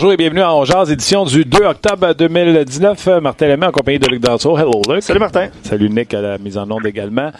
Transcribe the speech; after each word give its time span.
Bonjour 0.00 0.14
et 0.14 0.16
bienvenue 0.16 0.40
à 0.40 0.54
Ongeaz, 0.54 0.90
édition 0.90 1.26
du 1.26 1.44
2 1.44 1.58
octobre 1.58 2.14
2019. 2.14 3.20
Martin 3.20 3.48
Lemay 3.48 3.66
en 3.66 3.70
compagnie 3.70 3.98
de 3.98 4.08
Luc 4.08 4.22
Danseau. 4.22 4.56
Hello, 4.56 4.80
Luc. 4.88 5.02
Salut, 5.02 5.20
Martin. 5.20 5.48
Salut, 5.62 5.90
Nick, 5.90 6.14
à 6.14 6.22
la 6.22 6.38
mise 6.38 6.56
en 6.56 6.70
onde 6.70 6.86
également. 6.86 7.30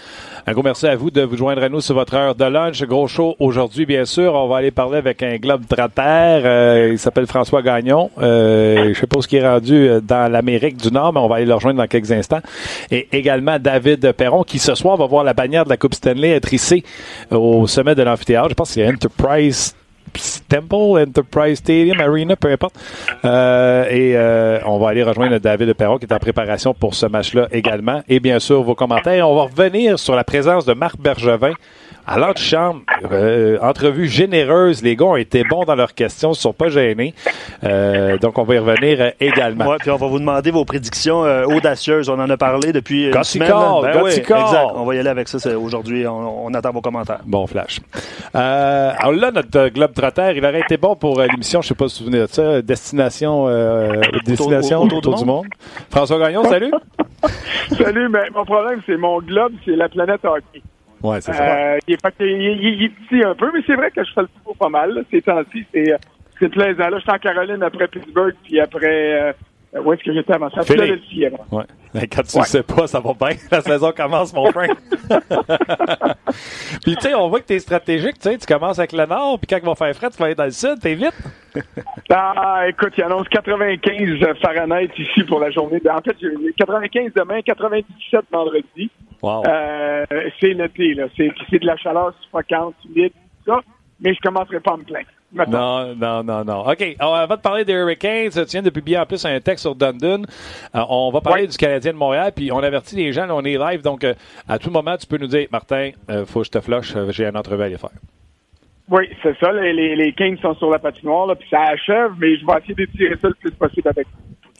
Un 0.46 0.52
gros 0.52 0.62
merci 0.62 0.86
à 0.86 0.94
vous 0.94 1.10
de 1.10 1.22
vous 1.22 1.38
joindre 1.38 1.62
à 1.62 1.70
nous 1.70 1.80
sur 1.80 1.94
votre 1.94 2.12
heure 2.12 2.34
de 2.34 2.44
lunch. 2.44 2.82
Gros 2.82 3.08
show 3.08 3.34
aujourd'hui, 3.38 3.86
bien 3.86 4.04
sûr. 4.04 4.34
On 4.34 4.46
va 4.46 4.58
aller 4.58 4.72
parler 4.72 4.98
avec 4.98 5.22
un 5.22 5.38
globe 5.38 5.62
trotter. 5.66 6.02
Euh, 6.04 6.88
il 6.92 6.98
s'appelle 6.98 7.26
François 7.26 7.62
Gagnon. 7.62 8.10
Euh, 8.20 8.92
je 8.92 9.00
sais 9.00 9.06
pas 9.06 9.22
ce 9.22 9.28
qui 9.28 9.36
est 9.36 9.48
rendu 9.48 9.88
euh, 9.88 10.02
dans 10.02 10.30
l'Amérique 10.30 10.76
du 10.76 10.92
Nord, 10.92 11.14
mais 11.14 11.20
on 11.20 11.28
va 11.28 11.36
aller 11.36 11.46
le 11.46 11.54
rejoindre 11.54 11.78
dans 11.78 11.88
quelques 11.88 12.12
instants. 12.12 12.42
Et 12.90 13.08
également 13.10 13.58
David 13.58 14.12
Perron, 14.12 14.42
qui 14.42 14.58
ce 14.58 14.74
soir 14.74 14.98
va 14.98 15.06
voir 15.06 15.24
la 15.24 15.32
bannière 15.32 15.64
de 15.64 15.70
la 15.70 15.78
Coupe 15.78 15.94
Stanley 15.94 16.32
être 16.32 16.52
hissée 16.52 16.84
au 17.30 17.66
sommet 17.66 17.94
de 17.94 18.02
l'amphithéâtre. 18.02 18.50
Je 18.50 18.54
pense 18.54 18.68
que 18.68 18.74
c'est 18.74 18.86
Enterprise 18.86 19.74
Temple, 20.48 21.00
Enterprise 21.00 21.58
Stadium, 21.58 22.00
Arena, 22.00 22.36
peu 22.36 22.50
importe. 22.50 22.74
Euh, 23.24 23.84
et 23.90 24.16
euh, 24.16 24.58
on 24.66 24.78
va 24.78 24.90
aller 24.90 25.02
rejoindre 25.02 25.38
David 25.38 25.72
Perron 25.74 25.98
qui 25.98 26.06
est 26.06 26.12
en 26.12 26.18
préparation 26.18 26.74
pour 26.74 26.94
ce 26.94 27.06
match-là 27.06 27.48
également. 27.52 28.02
Et 28.08 28.20
bien 28.20 28.38
sûr, 28.38 28.62
vos 28.62 28.74
commentaires. 28.74 29.28
On 29.28 29.36
va 29.36 29.42
revenir 29.42 29.98
sur 29.98 30.14
la 30.14 30.24
présence 30.24 30.64
de 30.64 30.74
Marc 30.74 30.98
Bergevin 30.98 31.54
à 32.06 32.18
l'antichambre, 32.18 32.80
euh, 33.10 33.58
entrevue 33.60 34.08
généreuse. 34.08 34.82
Les 34.82 34.96
gars 34.96 35.06
ont 35.06 35.16
été 35.16 35.44
bons 35.44 35.64
dans 35.64 35.74
leurs 35.74 35.94
questions, 35.94 36.30
ils 36.30 36.32
ne 36.32 36.36
sont 36.36 36.52
pas 36.52 36.68
gênés. 36.68 37.14
Euh, 37.64 38.18
donc, 38.18 38.38
on 38.38 38.44
va 38.44 38.54
y 38.54 38.58
revenir 38.58 39.00
euh, 39.00 39.10
également. 39.20 39.68
Ouais, 39.68 39.76
puis 39.78 39.90
on 39.90 39.96
va 39.96 40.06
vous 40.06 40.18
demander 40.18 40.50
vos 40.50 40.64
prédictions 40.64 41.24
euh, 41.24 41.44
audacieuses. 41.44 42.08
On 42.08 42.18
en 42.18 42.28
a 42.28 42.36
parlé 42.36 42.72
depuis 42.72 43.08
une 43.08 43.24
semaine. 43.24 43.50
Ben 43.50 44.02
oui, 44.02 44.12
exact. 44.12 44.38
On 44.74 44.84
va 44.84 44.94
y 44.94 44.98
aller 44.98 45.08
avec 45.08 45.28
ça 45.28 45.58
aujourd'hui. 45.58 46.06
On, 46.06 46.46
on, 46.46 46.54
attend 46.54 46.72
vos 46.72 46.80
commentaires. 46.80 47.20
Bon 47.24 47.46
flash. 47.46 47.80
Euh, 48.34 48.92
alors 48.98 49.12
là, 49.12 49.30
notre 49.30 49.68
Globe 49.68 49.92
Trotter, 49.92 50.32
il 50.36 50.44
aurait 50.44 50.60
été 50.60 50.76
bon 50.76 50.96
pour 50.96 51.20
l'émission, 51.20 51.62
je 51.62 51.66
ne 51.66 51.68
sais 51.68 51.74
pas 51.74 51.88
si 51.88 52.04
vous 52.04 52.10
vous 52.10 52.12
souvenez 52.12 52.26
de 52.26 52.32
ça, 52.32 52.62
Destination, 52.62 53.46
destination 54.24 54.82
autour, 54.82 54.98
autour, 54.98 55.14
du, 55.16 55.24
monde. 55.24 55.44
monde. 55.44 55.46
François 55.90 56.18
Gagnon, 56.18 56.44
salut. 56.44 56.72
salut, 57.76 58.08
mais 58.08 58.30
mon 58.34 58.44
problème, 58.44 58.80
c'est 58.86 58.96
mon 58.96 59.20
globe, 59.20 59.52
c'est 59.64 59.76
la 59.76 59.88
planète 59.88 60.24
hockey. 60.24 60.62
Ouais, 61.02 61.20
c'est 61.20 61.32
ça. 61.32 61.74
Euh, 61.74 61.78
il, 61.86 61.94
est, 61.94 61.98
il, 62.20 62.84
est 62.84 62.88
petit 62.88 63.24
un 63.24 63.34
peu, 63.34 63.50
mais 63.54 63.60
c'est 63.66 63.74
vrai 63.74 63.90
que 63.90 64.04
je 64.04 64.12
fais 64.12 64.22
le 64.22 64.28
tour 64.44 64.56
pas 64.56 64.68
mal. 64.68 64.94
Là, 64.94 65.02
ces 65.10 65.22
temps-ci, 65.22 65.64
c'est, 65.72 65.94
c'est 66.38 66.48
plaisant. 66.48 66.88
Là, 66.88 66.98
je 66.98 67.02
suis 67.02 67.10
en 67.10 67.18
Caroline 67.18 67.62
après 67.62 67.88
Pittsburgh, 67.88 68.34
puis 68.44 68.60
après... 68.60 69.34
Euh, 69.74 69.82
où 69.82 69.92
est-ce 69.92 70.02
que 70.02 70.12
j'étais 70.12 70.32
avant 70.32 70.50
ça? 70.50 70.62
Philadelphie. 70.62 71.26
Ouais. 71.52 71.64
Mais 71.94 72.06
quand 72.08 72.22
tu 72.22 72.36
ne 72.36 72.42
ouais. 72.42 72.48
sais 72.48 72.62
pas, 72.62 72.86
ça 72.88 72.98
va 72.98 73.12
bien. 73.14 73.36
La 73.52 73.60
saison 73.60 73.92
commence, 73.92 74.32
mon 74.32 74.50
frère. 74.50 74.74
puis 76.82 76.96
tu 76.96 77.00
sais, 77.00 77.14
on 77.14 77.28
voit 77.28 77.40
que 77.40 77.46
tu 77.46 77.54
es 77.54 77.58
stratégique. 77.60 78.18
Tu 78.18 78.30
sais, 78.30 78.38
tu 78.38 78.46
commences 78.46 78.80
avec 78.80 78.92
le 78.92 79.06
nord, 79.06 79.38
puis 79.38 79.46
quand 79.46 79.58
il 79.58 79.66
va 79.66 79.74
faire 79.76 79.94
frais, 79.94 80.10
tu 80.10 80.18
vas 80.18 80.26
aller 80.26 80.34
dans 80.34 80.44
le 80.44 80.50
sud. 80.50 80.80
T'es 80.80 80.94
vite. 80.94 81.14
ah, 82.10 82.64
écoute, 82.68 82.94
il 82.96 83.04
annonce 83.04 83.28
95 83.28 84.38
Fahrenheit 84.42 84.90
ici 84.98 85.22
pour 85.22 85.38
la 85.38 85.50
journée. 85.50 85.80
En 85.88 86.00
fait, 86.00 86.16
95 86.56 87.12
demain, 87.14 87.40
97 87.42 88.24
vendredi. 88.32 88.90
Wow. 89.22 89.44
Euh, 89.46 90.04
c'est 90.40 90.54
l'été, 90.54 90.94
là. 90.94 91.06
C'est, 91.16 91.30
c'est 91.48 91.58
de 91.60 91.66
la 91.66 91.76
chaleur 91.76 92.12
suffocante, 92.22 92.74
humide, 92.88 93.12
tout 93.44 93.52
ça. 93.52 93.60
Mais 94.00 94.14
je 94.14 94.20
commencerai 94.20 94.60
pas 94.60 94.72
à 94.72 94.76
me 94.78 94.84
plaindre. 94.84 95.06
Non, 95.32 95.94
non, 95.94 96.24
non, 96.24 96.44
non. 96.44 96.68
OK. 96.68 96.96
Alors, 96.98 97.16
avant 97.16 97.36
de 97.36 97.40
parler 97.40 97.64
des 97.64 97.72
Hurricanes, 97.72 98.30
tu 98.30 98.44
viens 98.44 98.62
de 98.62 98.70
publier 98.70 98.98
en 98.98 99.06
plus 99.06 99.24
un 99.24 99.40
texte 99.40 99.62
sur 99.62 99.74
Dundon. 99.74 100.22
Euh, 100.74 100.82
on 100.88 101.10
va 101.10 101.20
parler 101.20 101.42
ouais. 101.42 101.48
du 101.48 101.56
Canadien 101.56 101.92
de 101.92 101.96
Montréal, 101.96 102.32
puis 102.34 102.50
on 102.50 102.58
avertit 102.58 102.96
les 102.96 103.12
gens, 103.12 103.26
là, 103.26 103.36
on 103.36 103.44
est 103.44 103.56
live, 103.56 103.82
donc 103.82 104.02
euh, 104.02 104.14
à 104.48 104.58
tout 104.58 104.70
moment, 104.70 104.96
tu 104.96 105.06
peux 105.06 105.18
nous 105.18 105.28
dire, 105.28 105.46
Martin, 105.52 105.90
euh, 106.10 106.26
faut 106.26 106.40
que 106.40 106.46
je 106.46 106.50
te 106.50 106.60
flush, 106.60 106.94
j'ai 107.10 107.26
un 107.26 107.36
entrevue 107.36 107.62
à 107.62 107.66
aller 107.66 107.78
faire. 107.78 107.90
Oui, 108.88 109.08
c'est 109.22 109.38
ça. 109.38 109.52
Les, 109.52 109.72
les, 109.72 109.94
les 109.94 110.12
Kings 110.12 110.38
sont 110.38 110.54
sur 110.54 110.68
la 110.68 110.80
patinoire, 110.80 111.26
là, 111.26 111.36
puis 111.36 111.48
ça 111.48 111.60
achève, 111.62 112.12
mais 112.18 112.36
je 112.36 112.44
vais 112.44 112.52
essayer 112.58 112.74
d'étirer 112.74 113.16
ça 113.20 113.28
le 113.28 113.34
plus 113.34 113.52
possible 113.52 113.88
avec 113.88 114.08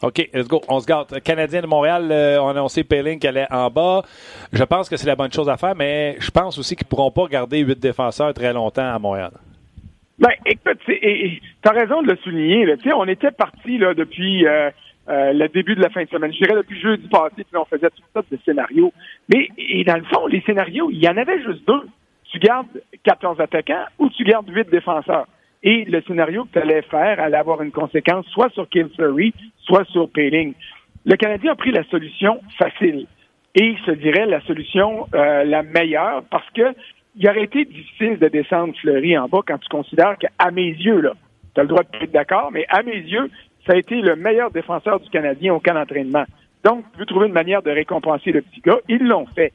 OK, 0.01 0.29
let's 0.33 0.47
go. 0.47 0.61
On 0.67 0.79
se 0.79 0.87
garde. 0.87 1.19
Canadien 1.21 1.61
de 1.61 1.67
Montréal, 1.67 2.07
euh, 2.11 2.39
on 2.41 2.47
a 2.47 2.51
annoncé 2.51 2.83
Payling 2.83 3.19
qu'elle 3.19 3.37
est 3.37 3.51
en 3.51 3.69
bas. 3.69 4.01
Je 4.51 4.63
pense 4.63 4.89
que 4.89 4.97
c'est 4.97 5.05
la 5.05 5.15
bonne 5.15 5.31
chose 5.31 5.47
à 5.47 5.57
faire, 5.57 5.75
mais 5.75 6.15
je 6.19 6.31
pense 6.31 6.57
aussi 6.57 6.75
qu'ils 6.75 6.87
ne 6.87 6.89
pourront 6.89 7.11
pas 7.11 7.27
garder 7.27 7.59
huit 7.59 7.79
défenseurs 7.79 8.33
très 8.33 8.51
longtemps 8.51 8.95
à 8.95 8.97
Montréal. 8.97 9.31
Ben, 10.21 10.29
écoute, 10.45 10.77
tu 10.85 11.51
as 11.65 11.71
raison 11.71 12.03
de 12.03 12.11
le 12.11 12.17
souligner. 12.17 12.65
Là. 12.65 12.75
On 12.95 13.07
était 13.07 13.31
parti 13.31 13.79
là, 13.79 13.95
depuis 13.95 14.45
euh, 14.45 14.69
euh, 15.09 15.33
le 15.33 15.47
début 15.47 15.73
de 15.73 15.81
la 15.81 15.89
fin 15.89 16.03
de 16.03 16.09
semaine. 16.09 16.31
Je 16.31 16.37
dirais 16.37 16.55
depuis 16.55 16.79
jeudi 16.79 17.07
passé, 17.07 17.37
puis 17.37 17.57
on 17.57 17.65
faisait 17.65 17.89
toutes 17.89 18.05
sortes 18.13 18.31
de 18.31 18.37
scénarios. 18.45 18.93
Mais 19.33 19.49
et 19.57 19.83
dans 19.83 19.97
le 19.97 20.03
fond, 20.03 20.27
les 20.27 20.41
scénarios, 20.41 20.91
il 20.91 21.03
y 21.03 21.09
en 21.09 21.17
avait 21.17 21.41
juste 21.41 21.67
deux. 21.67 21.87
Tu 22.31 22.37
gardes 22.37 22.67
14 23.03 23.41
attaquants 23.41 23.85
ou 23.97 24.09
tu 24.09 24.23
gardes 24.23 24.47
huit 24.47 24.69
défenseurs. 24.69 25.25
Et 25.63 25.85
le 25.85 26.03
scénario 26.03 26.45
que 26.45 26.53
tu 26.53 26.59
allais 26.59 26.83
faire 26.83 27.19
allait 27.19 27.37
avoir 27.37 27.63
une 27.63 27.71
conséquence 27.71 28.27
soit 28.27 28.49
sur 28.53 28.69
Kim 28.69 28.89
Fleury, 28.95 29.33
soit 29.63 29.85
sur 29.85 30.07
Payling. 30.11 30.53
Le 31.03 31.15
Canadien 31.15 31.53
a 31.53 31.55
pris 31.55 31.71
la 31.71 31.83
solution 31.85 32.41
facile 32.59 33.07
et 33.55 33.75
je 33.85 33.91
dirais 33.93 34.27
la 34.27 34.41
solution 34.41 35.07
euh, 35.15 35.43
la 35.43 35.63
meilleure 35.63 36.23
parce 36.29 36.49
que 36.51 36.73
il 37.15 37.29
aurait 37.29 37.43
été 37.43 37.65
difficile 37.65 38.17
de 38.19 38.27
descendre 38.27 38.73
Fleury 38.79 39.17
en 39.17 39.27
bas 39.27 39.41
quand 39.45 39.57
tu 39.57 39.69
considères 39.69 40.17
qu'à 40.17 40.51
mes 40.51 40.69
yeux, 40.69 41.01
là, 41.01 41.13
tu 41.53 41.59
as 41.59 41.63
le 41.63 41.69
droit 41.69 41.83
de 41.83 42.03
être 42.03 42.11
d'accord, 42.11 42.51
mais 42.51 42.65
à 42.69 42.83
mes 42.83 42.97
yeux, 42.97 43.29
ça 43.65 43.73
a 43.73 43.77
été 43.77 43.95
le 43.95 44.15
meilleur 44.15 44.51
défenseur 44.51 44.99
du 44.99 45.09
Canadien 45.09 45.53
au 45.53 45.59
camp 45.59 45.73
d'entraînement. 45.73 46.25
Donc, 46.63 46.85
tu 46.93 46.99
veux 46.99 47.05
trouver 47.05 47.27
une 47.27 47.33
manière 47.33 47.61
de 47.61 47.71
récompenser 47.71 48.31
le 48.31 48.41
petit 48.41 48.61
gars? 48.61 48.79
Ils 48.87 49.05
l'ont 49.05 49.25
fait. 49.35 49.53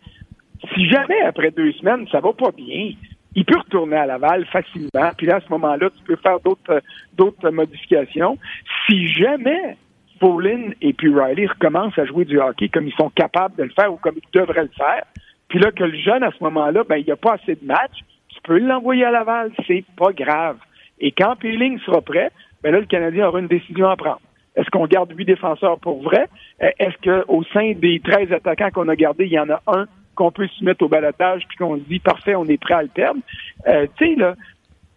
Si 0.75 0.89
jamais, 0.89 1.21
après 1.21 1.51
deux 1.51 1.73
semaines, 1.73 2.07
ça 2.11 2.21
va 2.21 2.33
pas 2.33 2.51
bien, 2.51 2.93
il 3.35 3.45
peut 3.45 3.59
retourner 3.59 3.97
à 3.97 4.07
Laval 4.07 4.47
facilement. 4.47 5.11
Puis 5.17 5.27
là, 5.27 5.37
à 5.37 5.41
ce 5.41 5.49
moment-là, 5.51 5.91
tu 5.91 6.03
peux 6.05 6.17
faire 6.17 6.41
d'autres 6.41 6.83
d'autres 7.17 7.51
modifications. 7.51 8.39
Si 8.87 9.09
jamais 9.09 9.77
Paulin 10.19 10.71
et 10.81 10.95
puis 10.95 11.13
Riley 11.13 11.47
recommencent 11.47 11.99
à 11.99 12.07
jouer 12.07 12.25
du 12.25 12.41
hockey 12.41 12.69
comme 12.69 12.87
ils 12.87 12.95
sont 12.95 13.11
capables 13.11 13.55
de 13.57 13.65
le 13.65 13.71
faire 13.71 13.93
ou 13.93 13.97
comme 13.97 14.17
ils 14.17 14.39
devraient 14.39 14.63
le 14.63 14.71
faire, 14.77 15.05
puis 15.49 15.59
là 15.59 15.71
que 15.71 15.85
le 15.85 15.99
jeune 15.99 16.23
à 16.23 16.31
ce 16.31 16.43
moment-là, 16.45 16.85
ben 16.89 16.97
il 16.97 17.05
n'y 17.05 17.13
a 17.13 17.17
pas 17.17 17.35
assez 17.35 17.55
de 17.55 17.65
matchs, 17.65 18.01
tu 18.29 18.41
peux 18.43 18.59
l'envoyer 18.59 19.05
à 19.05 19.11
Laval, 19.11 19.53
c'est 19.67 19.85
pas 19.97 20.13
grave. 20.13 20.59
Et 21.01 21.13
quand 21.13 21.37
Peeling 21.37 21.79
sera 21.81 22.01
prêt, 22.01 22.31
ben 22.63 22.73
là 22.73 22.81
le 22.81 22.87
Canadien 22.87 23.29
aura 23.29 23.41
une 23.41 23.49
décision 23.49 23.89
à 23.89 23.97
prendre. 23.97 24.21
Est-ce 24.57 24.71
qu'on 24.71 24.87
garde 24.87 25.13
huit 25.15 25.27
défenseurs 25.27 25.79
pour 25.79 26.03
vrai? 26.03 26.29
Est-ce 26.59 26.97
qu'au 27.03 27.45
sein 27.53 27.73
des 27.75 28.01
13 28.01 28.33
attaquants 28.33 28.71
qu'on 28.71 28.89
a 28.89 28.97
gardés, 28.97 29.27
il 29.27 29.33
y 29.33 29.39
en 29.39 29.51
a 29.51 29.61
un 29.67 29.87
qu'on 30.15 30.33
peut 30.33 30.49
se 30.49 30.65
mettre 30.65 30.83
au 30.83 30.89
balotage 30.89 31.43
puis 31.47 31.59
qu'on 31.59 31.77
se 31.77 31.83
dit 31.83 32.01
parfait, 32.01 32.35
on 32.35 32.47
est 32.47 32.61
prêt 32.61 32.75
à 32.75 32.83
le 32.83 32.89
perdre? 32.89 33.21
Euh, 33.69 33.87
tu 33.99 34.07
sais, 34.07 34.15
là, 34.17 34.35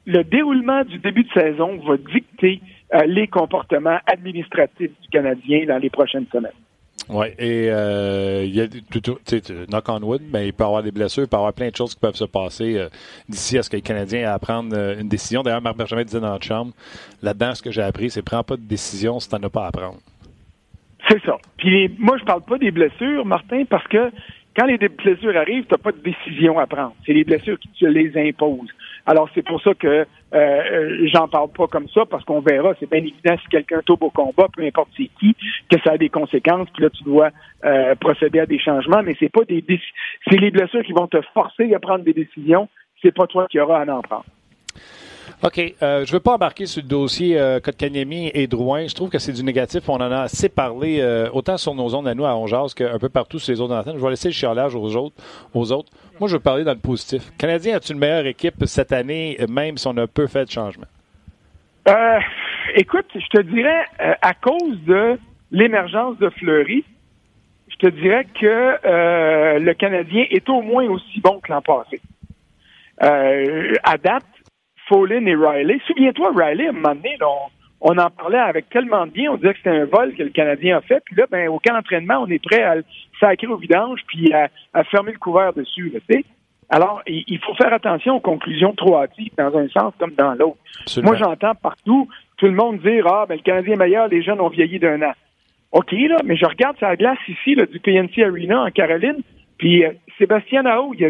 le 0.06 0.24
déroulement 0.24 0.84
du 0.86 0.98
début 0.98 1.24
de 1.24 1.32
saison 1.34 1.78
va 1.86 1.98
dicter 1.98 2.62
euh, 2.96 3.04
les 3.06 3.28
comportements 3.28 4.00
administratifs 4.08 4.92
du 5.02 5.10
Canadien 5.12 5.66
dans 5.68 5.78
les 5.78 5.90
prochaines 5.90 6.26
semaines. 6.32 6.52
Oui, 7.10 7.28
et 7.40 7.70
euh, 7.72 8.44
il 8.46 8.56
y 8.56 8.62
a 8.62 8.68
tu 8.68 9.02
sais, 9.26 9.42
knock 9.68 9.90
on 9.90 10.02
wood, 10.04 10.22
mais 10.32 10.48
il 10.48 10.54
peut 10.54 10.64
y 10.64 10.68
avoir 10.68 10.84
des 10.84 10.92
blessures, 10.92 11.24
il 11.24 11.28
peut 11.28 11.38
y 11.38 11.40
avoir 11.40 11.54
plein 11.54 11.70
de 11.70 11.76
choses 11.76 11.96
qui 11.96 12.00
peuvent 12.00 12.16
se 12.16 12.26
passer 12.26 12.78
euh, 12.78 12.88
d'ici 13.28 13.58
à 13.58 13.64
ce 13.64 13.70
que 13.70 13.78
les 13.78 13.82
Canadiens 13.82 14.32
à 14.32 14.38
prendre 14.38 14.76
euh, 14.78 15.00
une 15.00 15.10
décision. 15.10 15.42
D'ailleurs, 15.42 15.62
Marc 15.62 15.76
Benjamin 15.76 16.04
disait 16.04 16.20
dans 16.20 16.30
notre 16.30 16.46
chambre, 16.46 16.72
là-dedans, 17.24 17.56
ce 17.56 17.64
que 17.64 17.72
j'ai 17.72 17.82
appris, 17.82 18.12
c'est 18.12 18.22
prends 18.22 18.44
pas 18.44 18.58
de 18.58 18.62
décision 18.62 19.20
si 19.20 19.28
tu 19.28 19.36
n'en 19.36 19.42
as 19.42 19.50
pas 19.50 19.66
à 19.66 19.72
prendre. 19.72 19.98
C'est 21.10 21.22
ça. 21.26 21.38
Puis 21.58 21.90
moi, 21.98 22.18
je 22.20 22.26
parle 22.26 22.44
pas 22.44 22.60
des 22.60 22.70
blessures, 22.70 23.26
Martin, 23.26 23.64
parce 23.68 23.88
que 23.88 24.12
quand 24.56 24.68
les 24.68 24.78
blessures 24.78 25.36
arrivent, 25.36 25.66
tu 25.66 25.72
n'as 25.72 25.78
pas 25.80 25.92
de 25.92 26.02
décision 26.04 26.60
à 26.60 26.68
prendre. 26.68 26.94
C'est 27.08 27.14
les 27.14 27.24
blessures 27.24 27.58
qui 27.58 27.70
te 27.70 27.86
les 27.86 28.12
imposent. 28.18 28.70
Alors, 29.06 29.30
c'est 29.34 29.42
pour 29.46 29.62
ça 29.62 29.74
que 29.74 30.06
euh, 30.34 31.08
j'en 31.14 31.28
parle 31.28 31.50
pas 31.50 31.68
comme 31.68 31.88
ça, 31.90 32.06
parce 32.06 32.24
qu'on 32.24 32.42
verra, 32.42 32.74
c'est 32.80 32.90
bien 32.90 33.00
évident 33.00 33.36
si 33.42 33.48
quelqu'un 33.50 33.82
tombe 33.86 34.04
au 34.04 34.10
combat, 34.10 34.48
peu 34.56 34.64
importe 34.64 34.90
c'est 34.96 35.10
qui, 35.20 35.36
que 35.70 35.80
ça 35.84 35.94
a 35.94 35.98
des 35.98 36.10
conséquences, 36.10 36.70
puis 36.74 36.84
là, 36.84 36.90
tu 36.90 37.04
dois 37.04 37.30
euh, 37.66 37.96
procéder 37.96 38.40
à 38.40 38.46
des 38.46 38.60
changements, 38.60 39.02
mais 39.04 39.16
c'est 39.20 39.32
pas 39.32 39.44
des 39.46 39.64
c'est 40.30 40.38
les 40.38 40.52
blessures 40.52 40.84
qui 40.84 40.94
vont 40.94 41.08
te 41.08 41.22
forcer 41.34 41.74
à 41.74 41.80
prendre 41.80 42.04
des 42.04 42.14
décisions, 42.14 42.70
c'est 43.02 43.14
pas 43.14 43.28
toi 43.28 43.48
qui 43.50 43.60
auras 43.60 43.82
à 43.82 43.92
en 43.92 44.02
prendre. 44.02 44.26
OK. 45.44 45.60
Euh, 45.60 46.06
je 46.06 46.12
ne 46.12 46.14
veux 46.14 46.20
pas 46.20 46.34
embarquer 46.34 46.66
sur 46.66 46.82
le 46.82 46.88
dossier 46.88 47.40
euh, 47.40 47.60
Kotkaniemi 47.60 48.32
et 48.34 48.48
Drouin. 48.48 48.88
Je 48.88 48.94
trouve 48.94 49.10
que 49.10 49.20
c'est 49.20 49.32
du 49.32 49.44
négatif. 49.44 49.88
On 49.88 49.96
en 49.96 50.12
a 50.12 50.22
assez 50.22 50.50
parlé, 50.50 51.00
euh, 51.02 51.30
autant 51.32 51.58
sur 51.58 51.74
nos 51.76 51.90
zones 51.90 52.08
à 52.08 52.14
nous, 52.14 52.26
à 52.26 52.36
Ongeas, 52.36 52.74
qu'un 52.76 53.00
peu 53.00 53.10
partout 53.10 53.40
sur 53.40 53.54
les 53.54 53.62
autres 53.62 53.76
antennes. 53.76 53.98
Je 53.98 54.04
vais 54.04 54.10
laisser 54.10 54.30
le 54.30 54.34
chiolage 54.34 54.76
aux 54.76 54.96
autres. 54.96 55.16
Aux 55.54 55.72
autres. 55.72 55.92
Moi, 56.20 56.28
je 56.28 56.36
veux 56.36 56.42
parler 56.42 56.64
dans 56.64 56.74
le 56.74 56.80
positif. 56.80 57.32
Canadien 57.38 57.78
a-t-il 57.78 57.94
une 57.94 58.00
meilleure 58.00 58.26
équipe 58.26 58.66
cette 58.66 58.92
année, 58.92 59.38
même 59.50 59.78
si 59.78 59.88
on 59.88 59.98
a 59.98 60.08
peu 60.08 60.28
fait 60.28 60.46
de 60.46 60.52
changement? 60.52 60.88
Euh, 61.88 62.20
écoute, 62.76 63.08
je 63.16 63.28
te 63.28 63.42
dirais, 63.42 63.86
euh, 64.02 64.14
à 64.22 64.34
cause 64.34 64.80
de 64.86 65.18
l'émergence 65.52 66.18
de 66.18 66.30
Fleury, 66.30 66.84
je 67.70 67.76
te 67.78 67.88
dirais 67.88 68.26
que 68.40 69.58
le 69.58 69.74
Canadien 69.74 70.26
est 70.30 70.50
au 70.50 70.62
moins 70.62 70.86
aussi 70.90 71.22
bon 71.22 71.40
que 71.40 71.52
l'an 71.52 71.62
passé. 71.62 72.02
Euh, 73.02 73.74
à 73.84 73.98
date, 73.98 74.26
Follin 74.90 75.26
et 75.26 75.36
Riley. 75.36 75.80
Souviens-toi, 75.88 76.32
Riley, 76.36 76.68
à 76.68 76.70
un 76.70 76.74
moment 76.74 76.96
donné, 76.96 77.16
là, 77.20 77.28
on, 77.82 77.92
on, 77.92 77.98
en 77.98 78.10
parlait 78.10 78.40
avec 78.40 78.70
tellement 78.70 79.06
de 79.06 79.12
bien, 79.12 79.32
on 79.32 79.36
disait 79.38 79.54
que 79.54 79.60
c'était 79.60 79.78
un 79.78 79.86
vol 79.86 80.14
que 80.16 80.24
le 80.24 80.30
Canadien 80.30 80.78
a 80.78 80.82
fait, 80.82 81.02
puis 81.06 81.16
là, 81.16 81.26
ben, 81.32 81.48
au 81.48 81.60
camp 81.60 81.76
d'entraînement, 81.76 82.20
on 82.22 82.28
est 82.28 82.44
prêt 82.44 82.64
à 82.64 82.76
le 82.76 82.84
sacrer 83.20 83.48
au 83.48 83.58
vidange, 83.58 84.02
puis 84.08 84.34
à, 84.34 84.50
à 84.74 84.84
fermer 84.84 85.14
le 85.14 85.20
couvert 85.20 85.54
dessus. 85.54 85.94
Alors, 86.70 87.02
il 87.08 87.40
faut 87.40 87.56
faire 87.56 87.74
attention 87.74 88.18
aux 88.18 88.20
conclusions 88.20 88.74
trop 88.74 88.98
hâtives 88.98 89.32
dans 89.38 89.56
un 89.58 89.68
sens 89.70 89.94
comme 89.98 90.12
dans 90.12 90.34
l'autre. 90.34 90.58
Moi, 91.02 91.16
j'entends 91.16 91.56
partout 91.56 92.08
tout 92.38 92.46
le 92.46 92.54
monde 92.54 92.80
dire 92.80 93.08
Ah, 93.08 93.26
ben 93.28 93.36
le 93.36 93.42
Canadien 93.42 93.74
est 93.74 93.78
meilleur, 93.78 94.08
les 94.08 94.22
jeunes 94.22 94.40
ont 94.40 94.50
vieilli 94.50 94.80
d'un 94.80 95.02
an. 95.02 95.14
OK, 95.72 95.92
là, 95.92 96.18
mais 96.24 96.36
je 96.36 96.46
regarde 96.46 96.78
sa 96.80 96.96
glace 96.96 97.20
ici, 97.28 97.56
là, 97.56 97.66
du 97.66 97.80
PNC 97.80 98.24
Arena 98.24 98.64
en 98.64 98.72
Caroline, 98.72 99.22
puis 99.60 99.86
euh, 99.86 99.92
Sébastien 100.18 100.64
Nao, 100.64 100.94
il 100.98 101.06
a 101.06 101.10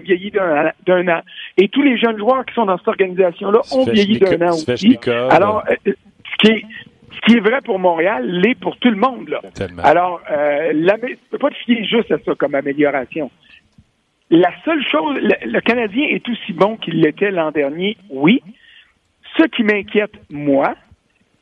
vieilli, 0.00 0.30
d'un 0.30 1.08
an. 1.08 1.22
Et 1.56 1.68
tous 1.68 1.82
les 1.82 1.98
jeunes 1.98 2.18
joueurs 2.18 2.44
qui 2.44 2.54
sont 2.54 2.66
dans 2.66 2.78
cette 2.78 2.88
organisation-là 2.88 3.60
ont 3.72 3.84
vieilli 3.84 4.18
d'un 4.18 4.48
an 4.48 4.52
aussi. 4.52 4.98
Alors, 5.30 5.64
euh, 5.68 5.74
ce 5.84 6.36
qui 6.38 6.52
est 6.52 6.64
ce 7.12 7.20
qui 7.20 7.38
est 7.38 7.40
vrai 7.40 7.60
pour 7.64 7.78
Montréal 7.78 8.28
l'est 8.28 8.54
pour 8.56 8.76
tout 8.76 8.90
le 8.90 8.96
monde. 8.96 9.30
Là. 9.30 9.40
Alors, 9.82 10.20
euh, 10.30 10.72
ne 10.74 11.14
peut 11.30 11.38
pas 11.38 11.48
te 11.48 11.56
fier 11.56 11.82
juste 11.84 12.10
à 12.10 12.18
ça 12.18 12.34
comme 12.34 12.54
amélioration. 12.54 13.30
La 14.28 14.50
seule 14.64 14.84
chose, 14.84 15.16
le, 15.22 15.60
Canadien 15.60 16.06
est 16.08 16.28
aussi 16.28 16.52
bon 16.52 16.76
qu'il 16.76 17.00
l'était 17.00 17.30
l'an 17.30 17.52
dernier, 17.52 17.96
oui. 18.10 18.42
Ce 19.38 19.44
qui 19.44 19.62
m'inquiète, 19.62 20.12
moi, 20.30 20.74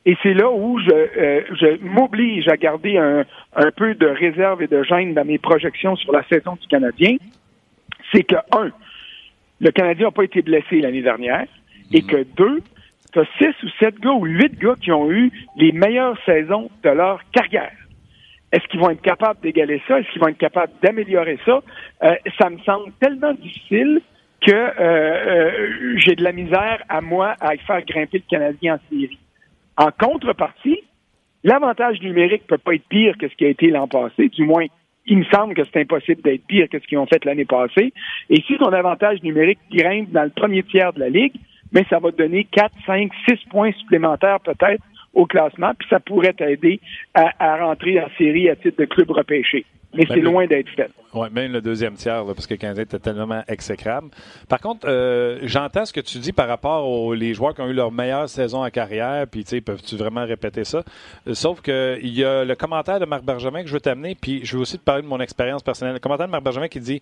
et 0.05 0.15
c'est 0.21 0.33
là 0.33 0.51
où 0.51 0.79
je, 0.79 0.91
euh, 0.91 1.41
je 1.51 1.83
m'oblige 1.83 2.47
à 2.47 2.57
garder 2.57 2.97
un, 2.97 3.25
un, 3.55 3.71
peu 3.71 3.95
de 3.95 4.05
réserve 4.05 4.61
et 4.61 4.67
de 4.67 4.83
gêne 4.83 5.13
dans 5.13 5.25
mes 5.25 5.39
projections 5.39 5.95
sur 5.95 6.11
la 6.11 6.23
saison 6.27 6.55
du 6.61 6.67
Canadien, 6.67 7.17
c'est 8.13 8.23
que, 8.23 8.35
un, 8.55 8.71
le 9.59 9.71
Canadien 9.71 10.07
n'a 10.07 10.11
pas 10.11 10.23
été 10.23 10.41
blessé 10.41 10.79
l'année 10.79 11.01
dernière, 11.01 11.47
et 11.91 12.01
mhm. 12.01 12.07
que, 12.07 12.23
deux, 12.35 12.61
tu 13.11 13.19
as 13.19 13.25
six 13.39 13.63
ou 13.63 13.69
sept 13.79 13.99
gars 13.99 14.11
ou 14.11 14.25
huit 14.25 14.59
gars 14.59 14.75
qui 14.79 14.91
ont 14.91 15.09
eu 15.11 15.31
les 15.57 15.71
meilleures 15.71 16.17
saisons 16.25 16.69
de 16.83 16.89
leur 16.89 17.19
carrière. 17.31 17.71
Est-ce 18.51 18.67
qu'ils 18.67 18.79
vont 18.79 18.91
être 18.91 19.01
capables 19.01 19.39
d'égaler 19.41 19.81
ça? 19.87 19.99
Est-ce 19.99 20.09
qu'ils 20.11 20.21
vont 20.21 20.27
être 20.27 20.37
capables 20.37 20.71
d'améliorer 20.83 21.39
ça? 21.45 21.61
Euh, 22.03 22.15
ça 22.39 22.49
me 22.49 22.59
semble 22.59 22.91
tellement 23.01 23.33
difficile 23.33 24.01
que 24.45 24.53
euh, 24.53 24.71
euh, 24.79 25.95
j'ai 25.97 26.15
de 26.15 26.23
la 26.23 26.31
misère 26.31 26.83
à 26.87 27.01
moi 27.01 27.35
à 27.41 27.57
faire 27.57 27.83
grimper 27.85 28.19
le 28.19 28.29
Canadien 28.29 28.75
en 28.75 28.79
série. 28.89 29.17
En 29.77 29.89
contrepartie, 29.91 30.79
l'avantage 31.43 32.01
numérique 32.01 32.47
peut 32.47 32.57
pas 32.57 32.75
être 32.75 32.87
pire 32.87 33.17
que 33.17 33.27
ce 33.27 33.35
qui 33.35 33.45
a 33.45 33.49
été 33.49 33.69
l'an 33.69 33.87
passé, 33.87 34.29
du 34.29 34.45
moins 34.45 34.65
il 35.07 35.19
me 35.19 35.23
semble 35.25 35.53
que 35.53 35.61
c'est 35.65 35.81
impossible 35.81 36.21
d'être 36.23 36.45
pire 36.47 36.67
que 36.69 36.79
ce 36.79 36.87
qu'ils 36.87 36.97
ont 36.97 37.05
fait 37.05 37.23
l'année 37.25 37.45
passée. 37.45 37.93
Et 38.29 38.41
si 38.41 38.57
ton 38.57 38.73
avantage 38.73 39.21
numérique 39.21 39.59
grimpe 39.71 40.11
dans 40.11 40.23
le 40.23 40.31
premier 40.31 40.63
tiers 40.63 40.93
de 40.93 40.99
la 40.99 41.09
Ligue, 41.09 41.35
mais 41.71 41.85
ça 41.89 41.99
va 41.99 42.11
te 42.11 42.17
donner 42.17 42.45
4, 42.45 42.71
5, 42.85 43.11
6 43.27 43.35
points 43.49 43.71
supplémentaires 43.73 44.39
peut-être 44.39 44.83
au 45.15 45.25
classement, 45.25 45.71
puis 45.77 45.87
ça 45.89 45.99
pourrait 45.99 46.33
t'aider 46.33 46.79
à, 47.13 47.57
rentrer 47.57 47.99
en 47.99 48.07
série 48.17 48.49
à 48.49 48.55
titre 48.55 48.77
de 48.77 48.85
club 48.85 49.09
repêché. 49.11 49.65
Mais 49.93 50.05
c'est 50.09 50.19
loin 50.19 50.45
d'être 50.45 50.69
fait. 50.75 50.91
Oui, 51.13 51.29
même 51.31 51.53
le 51.53 51.61
deuxième 51.61 51.93
tiers, 51.93 52.25
parce 52.25 52.45
que 52.45 52.55
le 52.55 52.57
Canadien 52.57 52.83
était 52.83 52.99
tellement 52.99 53.41
exécrable. 53.47 54.09
Par 54.49 54.59
contre, 54.59 54.85
euh, 54.89 55.39
j'entends 55.43 55.85
ce 55.85 55.93
que 55.93 56.01
tu 56.01 56.17
dis 56.17 56.33
par 56.33 56.49
rapport 56.49 56.85
aux 56.85 57.13
les 57.13 57.33
joueurs 57.33 57.55
qui 57.55 57.61
ont 57.61 57.69
eu 57.69 57.73
leur 57.73 57.93
meilleure 57.93 58.27
saison 58.27 58.65
en 58.65 58.69
carrière, 58.69 59.25
puis 59.25 59.45
tu 59.45 59.51
sais, 59.51 59.61
peuvent-tu 59.61 59.95
vraiment 59.95 60.25
répéter 60.25 60.65
ça? 60.65 60.83
Euh, 61.27 61.33
sauf 61.33 61.61
qu'il 61.61 62.09
y 62.09 62.25
a 62.25 62.43
le 62.43 62.55
commentaire 62.55 62.99
de 62.99 63.05
Marc 63.05 63.23
Bergevin 63.23 63.61
que 63.61 63.69
je 63.69 63.73
veux 63.73 63.79
t'amener, 63.79 64.15
puis 64.15 64.41
je 64.43 64.57
veux 64.57 64.63
aussi 64.63 64.77
te 64.77 64.83
parler 64.83 65.01
de 65.01 65.07
mon 65.07 65.21
expérience 65.21 65.63
personnelle. 65.63 65.93
Le 65.93 65.99
commentaire 65.99 66.27
de 66.27 66.31
Marc 66.31 66.43
Bergevin 66.43 66.67
qui 66.67 66.81
dit 66.81 67.01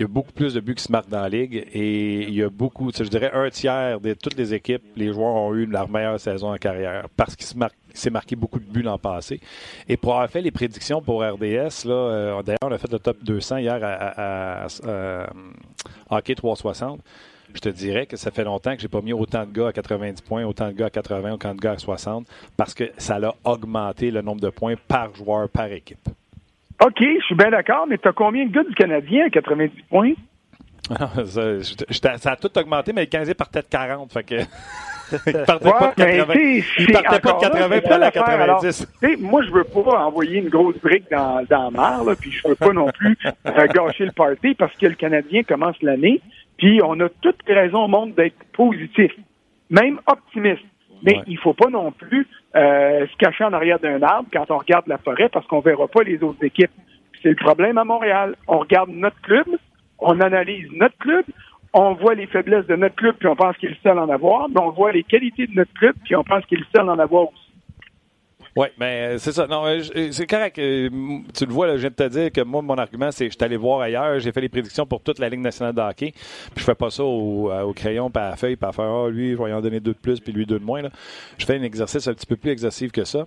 il 0.00 0.02
y 0.02 0.04
a 0.04 0.08
beaucoup 0.08 0.32
plus 0.32 0.54
de 0.54 0.60
buts 0.60 0.74
qui 0.74 0.84
se 0.84 0.92
marquent 0.92 1.08
dans 1.08 1.20
la 1.20 1.28
ligue 1.28 1.66
et 1.72 2.22
il 2.22 2.34
y 2.34 2.42
a 2.42 2.48
beaucoup, 2.48 2.90
je 2.90 3.02
dirais 3.04 3.30
un 3.34 3.50
tiers 3.50 4.00
de 4.00 4.14
toutes 4.14 4.36
les 4.36 4.54
équipes, 4.54 4.82
les 4.96 5.12
joueurs 5.12 5.34
ont 5.34 5.54
eu 5.54 5.66
leur 5.66 5.88
meilleure 5.88 6.18
saison 6.18 6.52
en 6.52 6.56
carrière 6.56 7.06
parce 7.16 7.36
qu'il 7.36 7.46
s'est 7.92 8.10
marqué 8.10 8.36
beaucoup 8.36 8.58
de 8.58 8.64
buts 8.64 8.82
l'an 8.82 8.98
passé. 8.98 9.40
Et 9.88 9.96
pour 9.96 10.14
avoir 10.14 10.30
fait 10.30 10.40
les 10.40 10.50
prédictions 10.50 11.02
pour 11.02 11.22
RDS, 11.22 11.84
euh, 11.86 12.42
d'ailleurs, 12.42 12.58
on 12.64 12.72
a 12.72 12.78
fait 12.78 12.90
le 12.90 12.98
top 12.98 13.22
200 13.22 13.58
hier 13.58 13.78
à, 13.82 14.66
euh, 14.84 15.26
Hockey 16.08 16.34
360. 16.34 17.00
Je 17.52 17.60
te 17.60 17.68
dirais 17.68 18.06
que 18.06 18.16
ça 18.16 18.30
fait 18.30 18.44
longtemps 18.44 18.74
que 18.76 18.80
j'ai 18.80 18.88
pas 18.88 19.02
mis 19.02 19.12
autant 19.12 19.44
de 19.44 19.52
gars 19.52 19.68
à 19.68 19.72
90 19.72 20.22
points, 20.22 20.44
autant 20.44 20.68
de 20.68 20.72
gars 20.72 20.86
à 20.86 20.90
80, 20.90 21.32
autant 21.32 21.54
de 21.54 21.60
gars 21.60 21.72
à 21.72 21.78
60, 21.78 22.26
parce 22.56 22.74
que 22.74 22.84
ça 22.96 23.16
a 23.16 23.34
augmenté 23.44 24.10
le 24.10 24.22
nombre 24.22 24.40
de 24.40 24.50
points 24.50 24.76
par 24.88 25.14
joueur, 25.14 25.48
par 25.48 25.66
équipe. 25.66 26.08
OK, 26.84 27.00
je 27.00 27.24
suis 27.24 27.34
bien 27.34 27.50
d'accord, 27.50 27.86
mais 27.86 27.98
tu 27.98 28.08
as 28.08 28.12
combien 28.12 28.46
de 28.46 28.52
gars 28.52 28.64
du 28.64 28.74
Canadien 28.74 29.26
à 29.26 29.30
90 29.30 29.82
points? 29.88 30.12
ça, 31.26 32.30
a 32.30 32.36
tout 32.36 32.58
augmenté, 32.58 32.92
mais 32.92 33.02
le 33.02 33.06
Canadien 33.06 33.34
partait 33.34 33.60
de 33.60 33.66
40. 33.66 34.12
Fait 34.12 34.24
que... 34.24 34.34
il 35.26 35.32
partait 35.44 35.70
pas 35.70 35.88
de 35.88 35.94
80, 35.94 36.34
il 36.78 36.92
partait 36.92 37.20
pas 37.20 37.32
de 37.32 37.40
80 37.40 37.80
pour 37.80 37.92
aller 37.92 38.04
à 38.04 38.10
90. 38.10 38.88
moi, 39.20 39.42
je 39.42 39.50
veux 39.50 39.64
pas 39.64 40.04
envoyer 40.06 40.38
une 40.38 40.48
grosse 40.48 40.78
brique 40.78 41.10
dans, 41.10 41.44
dans 41.48 41.70
la 41.70 42.02
mer, 42.02 42.16
puis 42.18 42.30
je 42.30 42.48
veux 42.48 42.54
pas 42.54 42.72
non 42.72 42.86
plus 42.86 43.18
euh, 43.24 43.66
gâcher 43.66 44.04
le 44.04 44.12
party 44.12 44.54
parce 44.54 44.74
que 44.76 44.86
le 44.86 44.94
Canadien 44.94 45.42
commence 45.42 45.76
l'année, 45.82 46.20
puis 46.58 46.80
on 46.84 46.98
a 47.00 47.08
toutes 47.20 47.40
les 47.46 47.54
raisons 47.54 47.84
au 47.84 47.88
monde 47.88 48.14
d'être 48.14 48.36
positif, 48.52 49.12
même 49.68 50.00
optimiste. 50.06 50.64
Mais 51.02 51.22
il 51.26 51.38
faut 51.38 51.54
pas 51.54 51.70
non 51.70 51.92
plus 51.92 52.26
euh, 52.56 53.06
se 53.06 53.16
cacher 53.16 53.44
en 53.44 53.52
arrière 53.52 53.78
d'un 53.78 54.02
arbre 54.02 54.28
quand 54.32 54.50
on 54.50 54.58
regarde 54.58 54.86
la 54.88 54.98
forêt 54.98 55.28
parce 55.28 55.46
qu'on 55.46 55.60
verra 55.60 55.86
pas 55.88 56.02
les 56.02 56.22
autres 56.22 56.42
équipes. 56.44 56.72
C'est 57.22 57.30
le 57.30 57.36
problème 57.36 57.78
à 57.78 57.84
Montréal. 57.84 58.34
On 58.48 58.58
regarde 58.58 58.90
notre 58.90 59.20
club, 59.20 59.46
on 59.98 60.20
analyse 60.20 60.68
notre 60.72 60.96
club, 60.98 61.24
on 61.72 61.94
voit 61.94 62.14
les 62.14 62.26
faiblesses 62.26 62.66
de 62.66 62.76
notre 62.76 62.96
club 62.96 63.14
puis 63.18 63.28
on 63.28 63.36
pense 63.36 63.56
qu'il 63.58 63.70
est 63.70 63.82
seul 63.82 63.98
à 63.98 64.02
en 64.02 64.08
avoir, 64.08 64.48
mais 64.48 64.60
on 64.60 64.70
voit 64.70 64.92
les 64.92 65.04
qualités 65.04 65.46
de 65.46 65.54
notre 65.54 65.72
club 65.74 65.94
puis 66.04 66.16
on 66.16 66.24
pense 66.24 66.44
qu'il 66.46 66.60
est 66.60 66.76
seul 66.76 66.88
à 66.88 66.92
en 66.92 66.98
avoir 66.98 67.24
aussi. 67.24 67.49
Oui, 68.56 68.66
mais 68.78 69.18
c'est 69.18 69.32
ça. 69.32 69.46
Non, 69.46 69.64
euh, 69.66 69.80
euh, 69.94 70.08
c'est 70.10 70.26
correct. 70.26 70.58
Euh, 70.58 70.88
tu 71.34 71.46
le 71.46 71.52
vois, 71.52 71.68
je 71.76 71.80
viens 71.80 71.90
de 71.90 71.94
te 71.94 72.08
dire 72.08 72.32
que 72.32 72.40
moi, 72.40 72.62
mon 72.62 72.76
argument, 72.76 73.10
c'est 73.12 73.26
que 73.26 73.32
je 73.32 73.36
suis 73.38 73.44
allé 73.44 73.56
voir 73.56 73.80
ailleurs. 73.80 74.18
J'ai 74.18 74.32
fait 74.32 74.40
les 74.40 74.48
prédictions 74.48 74.86
pour 74.86 75.00
toute 75.02 75.20
la 75.20 75.28
Ligue 75.28 75.40
nationale 75.40 75.74
de 75.74 75.80
hockey. 75.80 76.12
Puis 76.12 76.58
je 76.58 76.64
fais 76.64 76.74
pas 76.74 76.90
ça 76.90 77.04
au, 77.04 77.72
crayon, 77.74 78.10
pas 78.10 78.26
à 78.26 78.30
la 78.30 78.36
feuille, 78.36 78.56
pas 78.56 78.68
à 78.68 78.72
faire 78.72 78.86
Ah, 78.86 79.08
lui, 79.08 79.32
je 79.32 79.36
vais 79.36 79.52
en 79.52 79.60
donner 79.60 79.78
deux 79.78 79.92
de 79.92 79.98
plus, 79.98 80.18
puis 80.18 80.32
lui 80.32 80.46
deux 80.46 80.58
de 80.58 80.64
moins. 80.64 80.82
Je 81.38 81.46
fais 81.46 81.56
un 81.56 81.62
exercice 81.62 82.08
un 82.08 82.14
petit 82.14 82.26
peu 82.26 82.36
plus 82.36 82.50
exhaustif 82.50 82.90
que 82.90 83.04
ça. 83.04 83.24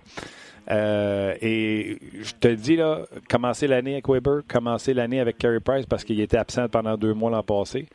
et 0.70 1.98
je 2.20 2.32
te 2.38 2.48
dis, 2.48 2.76
là, 2.76 3.06
commencer 3.28 3.66
l'année 3.66 3.94
avec 3.94 4.08
Weber, 4.08 4.42
commencer 4.46 4.92
l'année 4.92 5.20
avec 5.20 5.38
Carey 5.38 5.60
Price 5.60 5.86
parce 5.86 6.04
qu'il 6.04 6.20
était 6.20 6.36
absent 6.36 6.68
pendant 6.68 6.98
deux 6.98 7.14
mois 7.14 7.30
l'an 7.30 7.42
passé. 7.42 7.86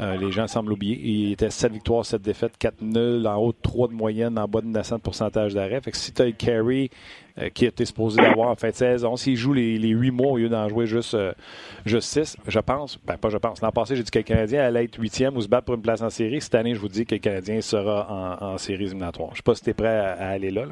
Euh, 0.00 0.16
les 0.16 0.30
gens 0.30 0.46
semblent 0.46 0.72
oublier. 0.72 0.98
Il 1.02 1.32
était 1.32 1.50
7 1.50 1.72
victoires, 1.72 2.04
7 2.04 2.22
défaites, 2.22 2.56
4 2.56 2.82
nuls, 2.82 3.26
en 3.26 3.36
haut 3.36 3.52
de 3.52 3.58
3 3.60 3.88
de 3.88 3.94
moyenne, 3.94 4.38
en 4.38 4.46
bas 4.46 4.60
de 4.60 4.66
900 4.66 4.98
de 4.98 5.02
pourcentage 5.02 5.54
d'arrêt. 5.54 5.80
Fait 5.80 5.90
que 5.90 5.96
si 5.96 6.12
tu 6.12 6.22
as 6.22 6.30
Carey 6.30 6.88
euh, 7.38 7.48
qui 7.48 7.66
était 7.66 7.84
supposé 7.84 8.22
d'avoir 8.22 8.48
en 8.48 8.54
fin 8.54 8.68
de 8.68 8.74
saison, 8.74 9.16
s'il 9.16 9.36
joue 9.36 9.52
les, 9.52 9.76
les 9.76 9.88
8 9.88 10.10
mois 10.12 10.32
au 10.32 10.36
lieu 10.38 10.48
d'en 10.48 10.68
jouer 10.68 10.86
juste, 10.86 11.14
euh, 11.14 11.32
juste 11.84 12.08
6, 12.10 12.36
je 12.46 12.60
pense, 12.60 13.00
ben 13.04 13.16
pas 13.16 13.28
je 13.28 13.38
pense, 13.38 13.60
l'an 13.60 13.72
passé, 13.72 13.96
j'ai 13.96 14.04
dit 14.04 14.10
que 14.10 14.18
le 14.18 14.24
Canadien 14.24 14.62
allait 14.62 14.84
être 14.84 15.00
8e 15.00 15.34
ou 15.34 15.40
se 15.40 15.48
battre 15.48 15.64
pour 15.64 15.74
une 15.74 15.82
place 15.82 16.02
en 16.02 16.10
série. 16.10 16.40
Cette 16.40 16.54
année, 16.54 16.74
je 16.74 16.80
vous 16.80 16.88
dis 16.88 17.04
que 17.04 17.16
le 17.16 17.20
Canadien 17.20 17.60
sera 17.60 18.38
en, 18.40 18.56
série 18.58 18.84
éliminatoire. 18.84 19.30
Je 19.32 19.38
sais 19.38 19.42
pas 19.42 19.54
si 19.56 19.64
tu 19.64 19.70
es 19.70 19.74
prêt 19.74 19.88
à, 19.88 20.28
aller 20.28 20.50
là. 20.50 20.66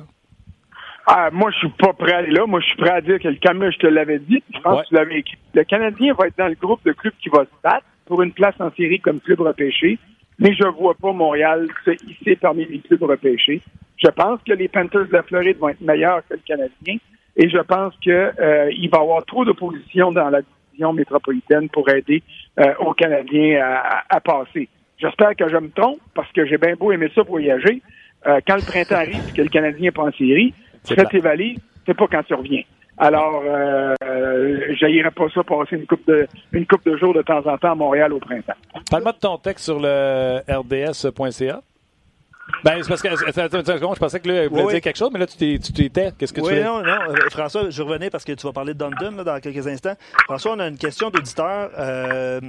Ah, 1.08 1.30
moi, 1.32 1.50
je 1.50 1.58
suis 1.58 1.68
pas 1.70 1.92
prêt 1.92 2.12
à 2.12 2.18
aller 2.18 2.30
là. 2.30 2.46
Moi, 2.46 2.60
je 2.60 2.66
suis 2.66 2.76
prêt 2.76 2.90
à 2.90 3.00
dire 3.00 3.18
que 3.18 3.28
le 3.28 3.36
Canadien, 3.36 3.70
je 3.70 3.78
te 3.78 3.86
l'avais 3.86 4.18
dit. 4.20 4.42
Je 4.54 4.60
pense 4.60 4.82
que 4.82 4.88
tu 4.88 4.94
l'avais 4.94 5.18
écrit. 5.18 5.38
Le 5.54 5.64
Canadien 5.64 6.14
va 6.14 6.28
être 6.28 6.38
dans 6.38 6.48
le 6.48 6.54
groupe 6.54 6.80
de 6.84 6.92
clubs 6.92 7.14
qui 7.20 7.28
va 7.28 7.44
se 7.44 7.62
battre 7.62 7.86
pour 8.06 8.22
une 8.22 8.32
place 8.32 8.54
en 8.60 8.70
série 8.72 9.00
comme 9.00 9.20
club 9.20 9.40
repêché, 9.40 9.98
mais 10.38 10.54
je 10.54 10.64
ne 10.64 10.70
vois 10.70 10.94
pas 10.94 11.12
Montréal 11.12 11.68
se 11.84 11.90
hisser 12.06 12.36
parmi 12.36 12.64
les 12.66 12.78
clubs 12.80 13.02
repêchés. 13.02 13.60
Je 14.02 14.10
pense 14.10 14.40
que 14.46 14.52
les 14.52 14.68
Panthers 14.68 15.06
de 15.06 15.12
la 15.12 15.22
Floride 15.22 15.58
vont 15.58 15.68
être 15.68 15.80
meilleurs 15.80 16.22
que 16.28 16.34
le 16.34 16.40
Canadien 16.46 16.98
et 17.36 17.48
je 17.48 17.58
pense 17.58 17.94
qu'il 18.00 18.12
euh, 18.12 18.32
va 18.38 18.70
y 18.70 18.88
avoir 18.92 19.24
trop 19.24 19.44
d'opposition 19.44 20.12
dans 20.12 20.30
la 20.30 20.40
division 20.42 20.92
métropolitaine 20.92 21.68
pour 21.68 21.88
aider 21.90 22.22
euh, 22.58 22.74
aux 22.80 22.94
Canadiens 22.94 23.62
à, 24.08 24.20
passer. 24.20 24.68
J'espère 24.98 25.36
que 25.36 25.48
je 25.48 25.56
me 25.56 25.70
trompe 25.70 26.00
parce 26.14 26.30
que 26.32 26.46
j'ai 26.46 26.56
bien 26.56 26.74
beau 26.74 26.92
aimer 26.92 27.10
ça 27.14 27.22
voyager. 27.22 27.82
Euh, 28.26 28.40
quand 28.46 28.56
le 28.56 28.62
printemps 28.62 28.96
arrive 28.96 29.28
et 29.28 29.32
que 29.32 29.42
le 29.42 29.48
Canadien 29.48 29.80
n'est 29.80 29.90
pas 29.90 30.04
en 30.04 30.12
série, 30.12 30.54
fais 30.84 31.04
tes 31.04 31.20
valises, 31.20 31.58
c'est 31.84 31.94
pas 31.96 32.06
quand 32.06 32.22
tu 32.22 32.34
reviens. 32.34 32.62
Alors, 32.98 33.42
euh, 33.44 33.94
pas 35.14 35.28
ça 35.34 35.44
passer 35.44 35.76
une 35.76 35.86
coupe 35.86 36.06
de 36.06 36.26
une 36.52 36.66
coupe 36.66 36.84
de 36.84 36.96
jours 36.96 37.14
de 37.14 37.22
temps 37.22 37.46
en 37.46 37.58
temps 37.58 37.72
à 37.72 37.74
Montréal 37.74 38.12
au 38.12 38.18
printemps. 38.18 38.54
Parle-moi 38.90 39.12
de 39.12 39.18
ton 39.18 39.36
texte 39.38 39.64
sur 39.66 39.78
le 39.78 40.40
rds.ca. 40.48 41.60
Ben, 42.64 42.80
c'est 42.80 42.88
parce 42.88 43.02
que, 43.02 43.08
je 43.10 43.98
pensais 43.98 44.20
que 44.20 44.28
là, 44.28 44.44
il 44.44 44.48
voulait 44.48 44.66
dire 44.66 44.80
quelque 44.80 44.96
chose, 44.96 45.10
mais 45.12 45.18
là, 45.18 45.26
tu 45.26 45.58
t'étais. 45.58 46.12
Qu'est-ce 46.16 46.32
que 46.32 46.40
tu 46.40 46.46
Oui, 46.46 46.62
non, 46.62 46.80
non. 46.80 47.10
Euh, 47.10 47.14
François, 47.30 47.70
je 47.70 47.82
revenais 47.82 48.08
parce 48.08 48.24
que 48.24 48.32
tu 48.32 48.46
vas 48.46 48.52
parler 48.52 48.72
de 48.72 48.78
Dundon 48.78 49.22
dans 49.22 49.40
quelques 49.40 49.66
instants. 49.66 49.94
François, 50.24 50.52
on 50.52 50.60
a 50.60 50.68
une 50.68 50.78
question 50.78 51.10
d'auditeur 51.10 51.70
euh, 51.78 52.40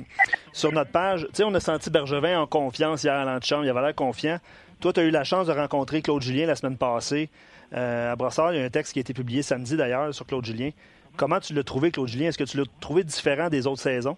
sur 0.53 0.71
notre 0.71 0.91
page. 0.91 1.25
Tu 1.29 1.37
sais, 1.37 1.43
on 1.43 1.53
a 1.53 1.59
senti 1.59 1.89
Bergevin 1.89 2.39
en 2.39 2.47
confiance 2.47 3.03
hier 3.03 3.13
à 3.13 3.25
l'antichambre. 3.25 3.65
Il 3.65 3.69
avait 3.69 3.81
l'air 3.81 3.95
confiant. 3.95 4.37
Toi, 4.81 4.93
tu 4.93 4.99
as 4.99 5.03
eu 5.03 5.09
la 5.09 5.23
chance 5.23 5.47
de 5.47 5.51
rencontrer 5.51 6.01
Claude 6.01 6.21
Julien 6.21 6.45
la 6.45 6.55
semaine 6.55 6.77
passée. 6.77 7.29
Euh, 7.73 8.11
à 8.11 8.15
Brossard, 8.15 8.53
il 8.53 8.59
y 8.59 8.61
a 8.61 8.65
un 8.65 8.69
texte 8.69 8.93
qui 8.93 8.99
a 8.99 9.01
été 9.01 9.13
publié 9.13 9.41
samedi 9.41 9.75
d'ailleurs 9.75 10.13
sur 10.13 10.25
Claude 10.25 10.45
Julien. 10.45 10.69
Comment 11.17 11.39
tu 11.39 11.53
l'as 11.53 11.63
trouvé, 11.63 11.91
Claude 11.91 12.07
Julien? 12.07 12.29
Est-ce 12.29 12.37
que 12.37 12.43
tu 12.43 12.57
l'as 12.57 12.63
trouvé 12.79 13.03
différent 13.03 13.49
des 13.49 13.67
autres 13.67 13.81
saisons? 13.81 14.17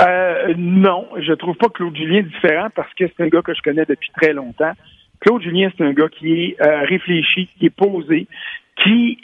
Euh, 0.00 0.54
non, 0.56 1.06
je 1.18 1.32
trouve 1.34 1.56
pas 1.56 1.68
Claude 1.68 1.94
Julien 1.94 2.22
différent 2.22 2.68
parce 2.74 2.92
que 2.94 3.04
c'est 3.06 3.22
un 3.22 3.28
gars 3.28 3.42
que 3.42 3.54
je 3.54 3.60
connais 3.62 3.84
depuis 3.84 4.10
très 4.16 4.32
longtemps. 4.32 4.72
Claude 5.20 5.42
Julien, 5.42 5.70
c'est 5.76 5.84
un 5.84 5.92
gars 5.92 6.08
qui 6.08 6.32
est 6.32 6.62
euh, 6.62 6.84
réfléchi, 6.84 7.48
qui 7.58 7.66
est 7.66 7.70
posé, 7.70 8.26
qui 8.82 9.18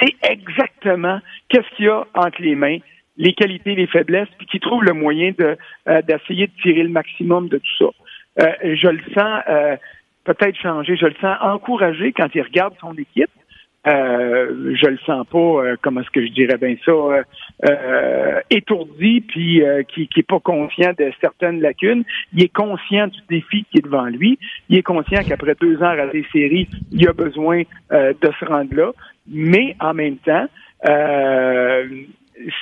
sait 0.00 0.14
exactement 0.22 1.20
qu'est-ce 1.48 1.68
qu'il 1.76 1.86
y 1.86 1.88
a 1.88 2.06
entre 2.14 2.40
les 2.40 2.54
mains, 2.54 2.78
les 3.18 3.34
qualités, 3.34 3.74
les 3.74 3.86
faiblesses, 3.86 4.28
puis 4.38 4.46
qui 4.46 4.60
trouve 4.60 4.82
le 4.82 4.94
moyen 4.94 5.32
de 5.38 5.58
d'essayer 6.06 6.46
de 6.46 6.52
tirer 6.62 6.82
le 6.82 6.88
maximum 6.88 7.48
de 7.48 7.58
tout 7.58 7.92
ça. 8.38 8.50
je 8.62 8.88
le 8.88 9.02
sens 9.12 9.42
peut-être 10.24 10.56
changer. 10.56 10.96
Je 10.96 11.06
le 11.06 11.14
sens 11.20 11.36
encouragé 11.40 12.12
quand 12.12 12.28
il 12.34 12.42
regarde 12.42 12.74
son 12.80 12.92
équipe. 12.94 13.30
Euh, 13.86 14.74
je 14.74 14.86
le 14.86 14.96
sens 15.04 15.26
pas, 15.26 15.38
euh, 15.38 15.76
comment 15.82 16.00
est-ce 16.00 16.10
que 16.10 16.24
je 16.24 16.32
dirais 16.32 16.56
bien 16.56 16.74
ça, 16.86 16.90
euh, 16.90 17.22
euh 17.68 18.40
étourdi, 18.48 19.20
puis 19.20 19.62
qui, 19.88 20.08
qui 20.08 20.20
est 20.20 20.26
pas 20.26 20.40
conscient 20.40 20.92
de 20.98 21.12
certaines 21.20 21.60
lacunes. 21.60 22.04
Il 22.32 22.42
est 22.42 22.52
conscient 22.52 23.08
du 23.08 23.18
défi 23.28 23.66
qui 23.70 23.78
est 23.78 23.82
devant 23.82 24.06
lui. 24.06 24.38
Il 24.68 24.78
est 24.78 24.82
conscient 24.82 25.22
qu'après 25.26 25.54
deux 25.60 25.82
ans 25.82 25.90
à 25.90 26.06
des 26.06 26.24
séries, 26.32 26.68
il 26.92 27.06
a 27.08 27.12
besoin 27.12 27.62
de 27.90 28.32
se 28.38 28.44
rendre 28.44 28.74
là. 28.74 28.92
Mais 29.30 29.76
en 29.80 29.92
même 29.92 30.16
temps, 30.18 30.46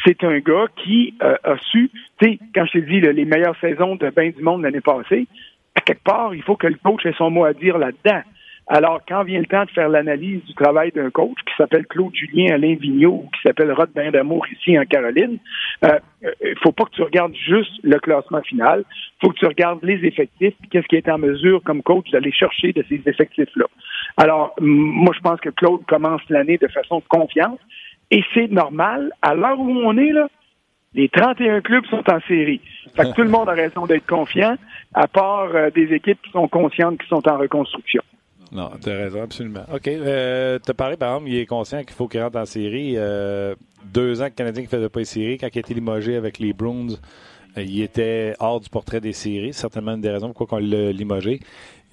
c'est 0.05 0.25
un 0.25 0.39
gars 0.39 0.67
qui 0.77 1.15
a 1.21 1.57
su, 1.71 1.91
tu 2.19 2.27
sais, 2.27 2.39
quand 2.55 2.65
je 2.67 2.73
t'ai 2.73 2.83
dit 2.83 3.01
les 3.01 3.25
meilleures 3.25 3.59
saisons 3.61 3.97
de 3.97 4.09
bain 4.11 4.31
du 4.31 4.43
monde 4.43 4.63
l'année 4.63 4.81
passée, 4.81 5.27
à 5.75 5.81
quelque 5.81 6.03
part, 6.05 6.35
il 6.35 6.43
faut 6.43 6.57
que 6.57 6.67
le 6.67 6.77
coach 6.83 7.05
ait 7.07 7.15
son 7.17 7.31
mot 7.31 7.45
à 7.45 7.53
dire 7.53 7.79
là-dedans. 7.79 8.23
Alors, 8.69 9.01
quand 9.07 9.25
vient 9.25 9.41
le 9.41 9.47
temps 9.47 9.65
de 9.65 9.71
faire 9.71 9.89
l'analyse 9.89 10.45
du 10.45 10.55
travail 10.55 10.93
d'un 10.93 11.11
coach 11.11 11.37
qui 11.47 11.55
s'appelle 11.59 11.85
Claude 11.87 12.15
Julien 12.15 12.55
Alain 12.55 12.77
Vigneault 12.77 13.25
ou 13.25 13.31
qui 13.35 13.43
s'appelle 13.43 13.73
Rod 13.73 13.91
d'Amour 13.93 14.47
ici 14.53 14.79
en 14.79 14.85
Caroline, 14.85 15.39
il 15.83 15.89
euh, 15.89 15.99
ne 16.23 16.29
euh, 16.29 16.55
faut 16.63 16.71
pas 16.71 16.85
que 16.85 16.91
tu 16.91 17.03
regardes 17.03 17.35
juste 17.35 17.73
le 17.83 17.99
classement 17.99 18.41
final. 18.43 18.85
faut 19.21 19.31
que 19.31 19.39
tu 19.39 19.47
regardes 19.47 19.83
les 19.83 20.07
effectifs 20.07 20.55
qu'est-ce 20.71 20.87
qui 20.87 20.97
est 20.97 21.09
en 21.09 21.19
mesure 21.19 21.61
comme 21.65 21.83
coach 21.83 22.09
d'aller 22.13 22.33
chercher 22.33 22.73
de 22.73 22.85
ces 22.89 23.03
effectifs-là. 23.05 23.67
Alors, 24.17 24.55
moi, 24.61 25.13
je 25.15 25.21
pense 25.21 25.41
que 25.41 25.51
Claude 25.51 25.85
commence 25.87 26.23
l'année 26.29 26.59
de 26.59 26.69
façon 26.69 26.99
de 26.99 27.05
confiance 27.09 27.59
et 28.13 28.23
c'est 28.33 28.51
normal. 28.51 29.11
À 29.23 29.35
l'heure 29.35 29.59
où 29.59 29.71
on 29.71 29.97
est, 29.99 30.13
là, 30.13 30.29
les 30.95 31.09
31 31.09 31.61
clubs 31.61 31.85
sont 31.87 32.03
en 32.11 32.21
série. 32.29 32.61
Fait 32.95 33.05
que 33.05 33.15
tout 33.15 33.23
le 33.23 33.31
monde 33.31 33.49
a 33.49 33.53
raison 33.53 33.87
d'être 33.87 34.07
confiant, 34.07 34.57
à 34.95 35.09
part 35.09 35.49
euh, 35.55 35.71
des 35.71 35.93
équipes 35.95 36.21
qui 36.23 36.31
sont 36.31 36.49
conscientes 36.49 37.01
qui 37.01 37.09
sont 37.09 37.27
en 37.29 37.39
reconstruction. 37.39 38.03
Non, 38.53 38.71
tu 38.83 38.91
as 38.91 38.97
raison, 38.97 39.23
absolument. 39.23 39.65
OK. 39.73 39.89
Euh, 39.89 40.59
tu 40.63 40.71
as 40.71 40.75
parlé, 40.75 40.99
par 40.99 41.15
exemple, 41.15 41.31
il 41.31 41.39
est 41.39 41.47
conscient 41.47 41.83
qu'il 41.85 41.95
faut 41.95 42.07
qu'il 42.07 42.21
rentre 42.21 42.39
en 42.39 42.45
série. 42.45 42.95
Euh, 42.97 43.55
deux 43.87 44.21
ans 44.21 44.27
que 44.27 44.31
le 44.31 44.35
Canadien 44.37 44.63
ne 44.65 44.69
faisait 44.69 44.89
pas 44.91 44.99
les 45.01 45.07
séries. 45.07 45.39
Quand 45.39 45.49
il 45.51 45.59
a 45.59 45.61
été 45.61 45.73
limogé 45.73 46.17
avec 46.17 46.39
les 46.39 46.53
Bruins, 46.53 46.97
euh, 47.57 47.63
il 47.63 47.81
était 47.81 48.35
hors 48.41 48.61
du 48.61 48.69
portrait 48.69 49.01
des 49.01 49.15
séries. 49.15 49.55
Certainement 49.55 49.93
une 49.93 50.03
des 50.03 50.11
raisons 50.11 50.35
pourquoi 50.35 50.59
on 50.59 50.61
l'a 50.61 50.93
limogé. 50.93 51.41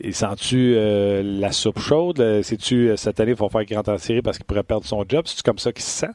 Et 0.02 0.12
sens-tu 0.12 0.74
euh, 0.76 1.24
la 1.24 1.54
soupe 1.54 1.80
chaude? 1.80 2.42
Sais-tu 2.42 2.92
cette 2.98 3.22
année, 3.22 3.32
il 3.32 3.38
faut 3.38 3.48
faire 3.48 3.66
qu'il 3.66 3.78
rentre 3.78 3.92
en 3.92 3.98
série 3.98 4.22
parce 4.22 4.38
qu'il 4.38 4.46
pourrait 4.46 4.64
perdre 4.64 4.86
son 4.86 5.06
job? 5.08 5.24
C'est 5.28 5.42
comme 5.42 5.60
ça 5.60 5.72
qu'il 5.72 5.84
se 5.84 5.92
sent? 6.08 6.12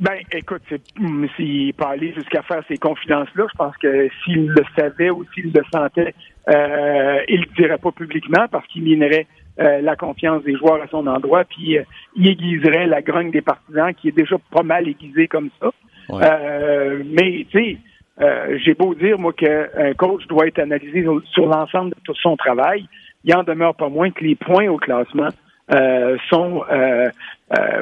Ben, 0.00 0.16
écoute, 0.32 0.62
hum, 0.98 1.28
s'il 1.36 1.74
aller 1.78 2.14
jusqu'à 2.14 2.40
faire 2.42 2.62
ces 2.68 2.78
confidences-là, 2.78 3.46
je 3.52 3.56
pense 3.56 3.76
que 3.76 4.08
s'il 4.24 4.46
le 4.46 4.64
savait 4.74 5.10
ou 5.10 5.26
s'il 5.34 5.52
le 5.52 5.62
sentait, 5.70 6.14
euh, 6.48 7.18
il 7.28 7.40
le 7.40 7.54
dirait 7.54 7.76
pas 7.76 7.92
publiquement 7.92 8.46
parce 8.50 8.66
qu'il 8.68 8.82
minerait 8.82 9.26
euh, 9.60 9.82
la 9.82 9.96
confiance 9.96 10.42
des 10.42 10.56
joueurs 10.56 10.80
à 10.82 10.86
son 10.86 11.06
endroit, 11.06 11.44
puis 11.44 11.76
euh, 11.76 11.82
il 12.16 12.28
aiguiserait 12.28 12.86
la 12.86 13.02
grogne 13.02 13.30
des 13.30 13.42
partisans 13.42 13.92
qui 13.92 14.08
est 14.08 14.16
déjà 14.16 14.36
pas 14.50 14.62
mal 14.62 14.88
aiguisée 14.88 15.28
comme 15.28 15.50
ça. 15.60 15.70
Euh, 16.12 17.02
mais 17.04 17.46
tu 17.50 17.58
sais, 17.58 18.58
j'ai 18.64 18.72
beau 18.72 18.94
dire 18.94 19.18
moi 19.18 19.34
qu'un 19.34 19.92
coach 19.98 20.26
doit 20.28 20.46
être 20.46 20.60
analysé 20.60 21.06
sur, 21.32 21.46
l'ensemble 21.46 21.90
de 21.90 21.96
tout 22.04 22.14
son 22.14 22.38
travail, 22.38 22.86
il 23.24 23.34
en 23.34 23.42
demeure 23.42 23.74
pas 23.74 23.90
moins 23.90 24.10
que 24.10 24.24
les 24.24 24.34
points 24.34 24.68
au 24.68 24.78
classement 24.78 25.28
sont 26.28 26.64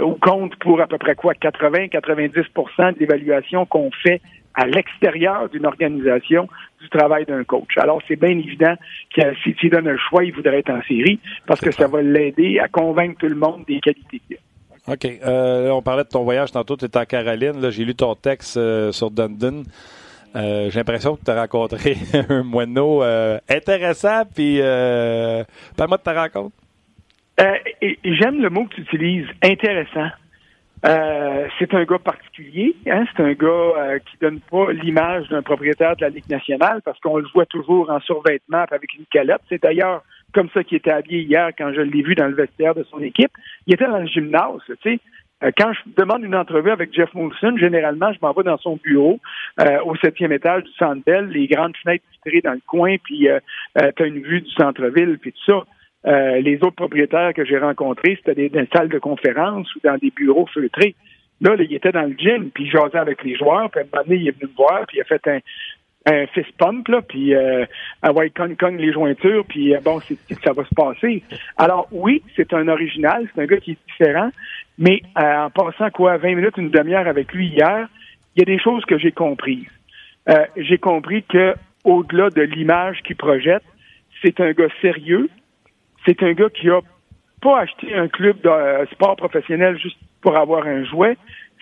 ou 0.02 0.14
comptent 0.20 0.56
pour 0.56 0.80
à 0.80 0.86
peu 0.86 0.98
près 0.98 1.14
quoi 1.14 1.34
80-90% 1.34 2.94
de 2.94 2.98
l'évaluation 2.98 3.66
qu'on 3.66 3.90
fait 4.02 4.20
à 4.54 4.66
l'extérieur 4.66 5.48
d'une 5.48 5.66
organisation 5.66 6.48
du 6.80 6.88
travail 6.88 7.24
d'un 7.24 7.44
coach. 7.44 7.76
Alors, 7.76 8.00
c'est 8.08 8.16
bien 8.16 8.30
évident 8.30 8.74
que 9.14 9.22
si 9.44 9.54
tu 9.54 9.68
donnes 9.68 9.86
un 9.86 9.96
choix, 9.96 10.24
il 10.24 10.32
voudrait 10.32 10.58
être 10.58 10.70
en 10.70 10.82
série 10.82 11.20
parce 11.46 11.60
que 11.60 11.70
ça 11.70 11.86
va 11.86 12.02
l'aider 12.02 12.58
à 12.58 12.68
convaincre 12.68 13.18
tout 13.20 13.28
le 13.28 13.36
monde 13.36 13.64
des 13.68 13.80
qualités 13.80 14.20
qu'il 14.26 14.36
a. 14.36 14.92
OK. 14.92 15.04
Euh, 15.04 15.70
on 15.70 15.82
parlait 15.82 16.04
de 16.04 16.08
ton 16.08 16.24
voyage 16.24 16.50
tantôt, 16.50 16.76
tu 16.76 16.86
étais 16.86 16.98
en 16.98 17.04
Caroline. 17.04 17.60
Là, 17.60 17.70
j'ai 17.70 17.84
lu 17.84 17.94
ton 17.94 18.14
texte 18.14 18.56
euh, 18.56 18.90
sur 18.90 19.10
Dundon. 19.10 19.62
Euh, 20.34 20.70
j'ai 20.70 20.78
l'impression 20.78 21.16
que 21.16 21.24
tu 21.24 21.30
as 21.30 21.40
rencontré 21.40 21.96
un 22.28 22.42
moineau 22.42 23.02
intéressant. 23.48 24.22
Puis, 24.34 24.58
parle-moi 25.76 25.98
de 25.98 26.02
ta 26.02 26.20
rencontre. 26.20 26.56
J'aime 27.38 28.42
le 28.42 28.50
mot 28.50 28.64
que 28.64 28.74
tu 28.74 28.80
utilises, 28.82 29.26
intéressant. 29.42 30.08
Euh, 30.86 31.48
c'est 31.58 31.74
un 31.74 31.84
gars 31.84 31.98
particulier, 31.98 32.76
hein? 32.86 33.04
c'est 33.10 33.22
un 33.22 33.32
gars 33.32 33.48
euh, 33.48 33.98
qui 33.98 34.16
donne 34.20 34.38
pas 34.38 34.70
l'image 34.72 35.28
d'un 35.28 35.42
propriétaire 35.42 35.96
de 35.96 36.02
la 36.02 36.08
Ligue 36.08 36.28
nationale 36.30 36.82
parce 36.84 37.00
qu'on 37.00 37.16
le 37.16 37.26
voit 37.34 37.46
toujours 37.46 37.90
en 37.90 37.98
survêtement 38.00 38.64
avec 38.70 38.94
une 38.94 39.04
calotte. 39.10 39.40
C'est 39.48 39.62
d'ailleurs 39.62 40.02
comme 40.32 40.48
ça 40.54 40.62
qu'il 40.62 40.76
était 40.76 40.92
habillé 40.92 41.22
hier 41.22 41.50
quand 41.58 41.72
je 41.72 41.80
l'ai 41.80 42.02
vu 42.02 42.14
dans 42.14 42.28
le 42.28 42.34
vestiaire 42.34 42.76
de 42.76 42.84
son 42.84 43.00
équipe. 43.00 43.32
Il 43.66 43.74
était 43.74 43.88
dans 43.88 43.98
le 43.98 44.06
gymnase, 44.06 44.60
tu 44.68 44.74
sais. 44.84 45.00
Euh, 45.42 45.50
quand 45.56 45.72
je 45.72 45.80
demande 45.96 46.22
une 46.22 46.36
entrevue 46.36 46.70
avec 46.70 46.94
Jeff 46.94 47.12
Molson, 47.12 47.56
généralement, 47.56 48.12
je 48.12 48.18
m'en 48.22 48.32
vais 48.32 48.44
dans 48.44 48.58
son 48.58 48.76
bureau 48.76 49.18
au 49.84 49.96
septième 49.96 50.32
étage 50.32 50.62
du 50.62 50.72
Centre 50.78 51.02
Bell, 51.04 51.26
les 51.30 51.48
grandes 51.48 51.76
fenêtres 51.82 52.04
vitrées 52.12 52.40
dans 52.40 52.52
le 52.52 52.60
coin, 52.66 52.96
puis 53.02 53.26
tu 53.76 54.02
as 54.02 54.06
une 54.06 54.20
vue 54.20 54.42
du 54.42 54.50
centre-ville, 54.52 55.18
puis 55.18 55.32
tout 55.32 55.52
ça. 55.52 55.64
Euh, 56.06 56.40
les 56.40 56.56
autres 56.56 56.76
propriétaires 56.76 57.34
que 57.34 57.44
j'ai 57.44 57.58
rencontrés, 57.58 58.18
c'était 58.24 58.48
dans 58.48 58.60
des 58.60 58.68
salles 58.72 58.88
de 58.88 58.98
conférence 58.98 59.74
ou 59.74 59.80
dans 59.82 59.96
des 59.96 60.10
bureaux 60.10 60.46
feutrés. 60.52 60.94
Là, 61.40 61.54
il 61.58 61.72
était 61.74 61.92
dans 61.92 62.02
le 62.02 62.14
gym, 62.16 62.50
puis 62.50 62.64
il 62.64 62.70
jasait 62.70 62.98
avec 62.98 63.22
les 63.22 63.36
joueurs, 63.36 63.70
puis 63.70 63.80
à 63.80 63.82
un 63.82 63.86
moment 63.92 64.04
donné, 64.04 64.20
il 64.20 64.28
est 64.28 64.38
venu 64.38 64.50
me 64.50 64.56
voir, 64.56 64.84
puis 64.86 64.98
il 64.98 65.00
a 65.00 65.04
fait 65.04 65.26
un, 65.28 65.38
un 66.06 66.26
fist 66.28 66.50
pump, 66.58 66.88
là, 66.88 67.02
puis 67.02 67.34
euh, 67.34 67.64
ah 68.02 68.12
ouais, 68.12 68.30
cogne, 68.30 68.56
cogne 68.56 68.76
les 68.76 68.92
jointures, 68.92 69.44
puis 69.46 69.74
euh, 69.74 69.80
bon, 69.80 70.00
c'est, 70.00 70.16
ça 70.42 70.52
va 70.52 70.64
se 70.64 70.74
passer. 70.74 71.22
Alors 71.56 71.88
oui, 71.92 72.22
c'est 72.36 72.52
un 72.54 72.68
original, 72.68 73.28
c'est 73.34 73.42
un 73.42 73.46
gars 73.46 73.58
qui 73.58 73.72
est 73.72 73.78
différent, 73.88 74.30
mais 74.78 75.02
euh, 75.18 75.44
en 75.44 75.50
passant 75.50 75.90
quoi, 75.90 76.16
20 76.16 76.34
minutes, 76.34 76.56
une 76.56 76.70
demi-heure 76.70 77.06
avec 77.06 77.32
lui 77.32 77.48
hier, 77.48 77.88
il 78.36 78.40
y 78.40 78.42
a 78.42 78.44
des 78.44 78.62
choses 78.62 78.84
que 78.84 78.98
j'ai 78.98 79.12
comprises. 79.12 79.66
j'ai 80.56 80.78
compris 80.78 81.24
que 81.24 81.54
au-delà 81.84 82.30
de 82.30 82.42
l'image 82.42 83.00
qu'il 83.02 83.16
projette, 83.16 83.64
c'est 84.22 84.40
un 84.40 84.52
gars 84.52 84.68
sérieux, 84.80 85.28
c'est 86.08 86.22
un 86.22 86.32
gars 86.32 86.48
qui 86.48 86.70
a 86.70 86.80
pas 87.42 87.60
acheté 87.60 87.94
un 87.94 88.08
club 88.08 88.40
de 88.40 88.48
euh, 88.48 88.86
sport 88.86 89.16
professionnel 89.16 89.78
juste 89.78 89.98
pour 90.22 90.36
avoir 90.36 90.66
un 90.66 90.84
jouet. 90.84 91.16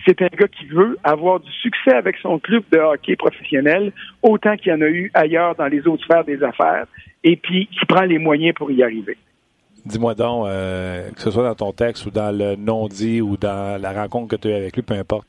C'est 0.05 0.21
un 0.21 0.27
gars 0.27 0.47
qui 0.47 0.65
veut 0.67 0.97
avoir 1.03 1.39
du 1.39 1.51
succès 1.51 1.93
avec 1.93 2.15
son 2.21 2.39
club 2.39 2.63
de 2.71 2.77
hockey 2.77 3.15
professionnel, 3.15 3.91
autant 4.23 4.55
qu'il 4.55 4.71
y 4.71 4.75
en 4.75 4.81
a 4.81 4.87
eu 4.87 5.11
ailleurs 5.13 5.55
dans 5.55 5.67
les 5.67 5.85
autres 5.87 6.03
sphères 6.03 6.23
des 6.23 6.41
affaires, 6.43 6.85
et 7.23 7.35
puis 7.35 7.67
qui 7.67 7.85
prend 7.85 8.03
les 8.03 8.19
moyens 8.19 8.53
pour 8.55 8.71
y 8.71 8.83
arriver. 8.83 9.17
Dis-moi 9.85 10.15
donc, 10.15 10.47
euh, 10.47 11.09
que 11.11 11.21
ce 11.21 11.31
soit 11.31 11.43
dans 11.43 11.55
ton 11.55 11.71
texte 11.73 12.05
ou 12.05 12.11
dans 12.11 12.35
le 12.35 12.55
non-dit 12.55 13.21
ou 13.21 13.37
dans 13.37 13.81
la 13.81 13.91
rencontre 13.91 14.35
que 14.35 14.41
tu 14.41 14.47
as 14.47 14.51
eu 14.51 14.55
avec 14.55 14.75
lui, 14.75 14.83
peu 14.83 14.93
importe, 14.93 15.27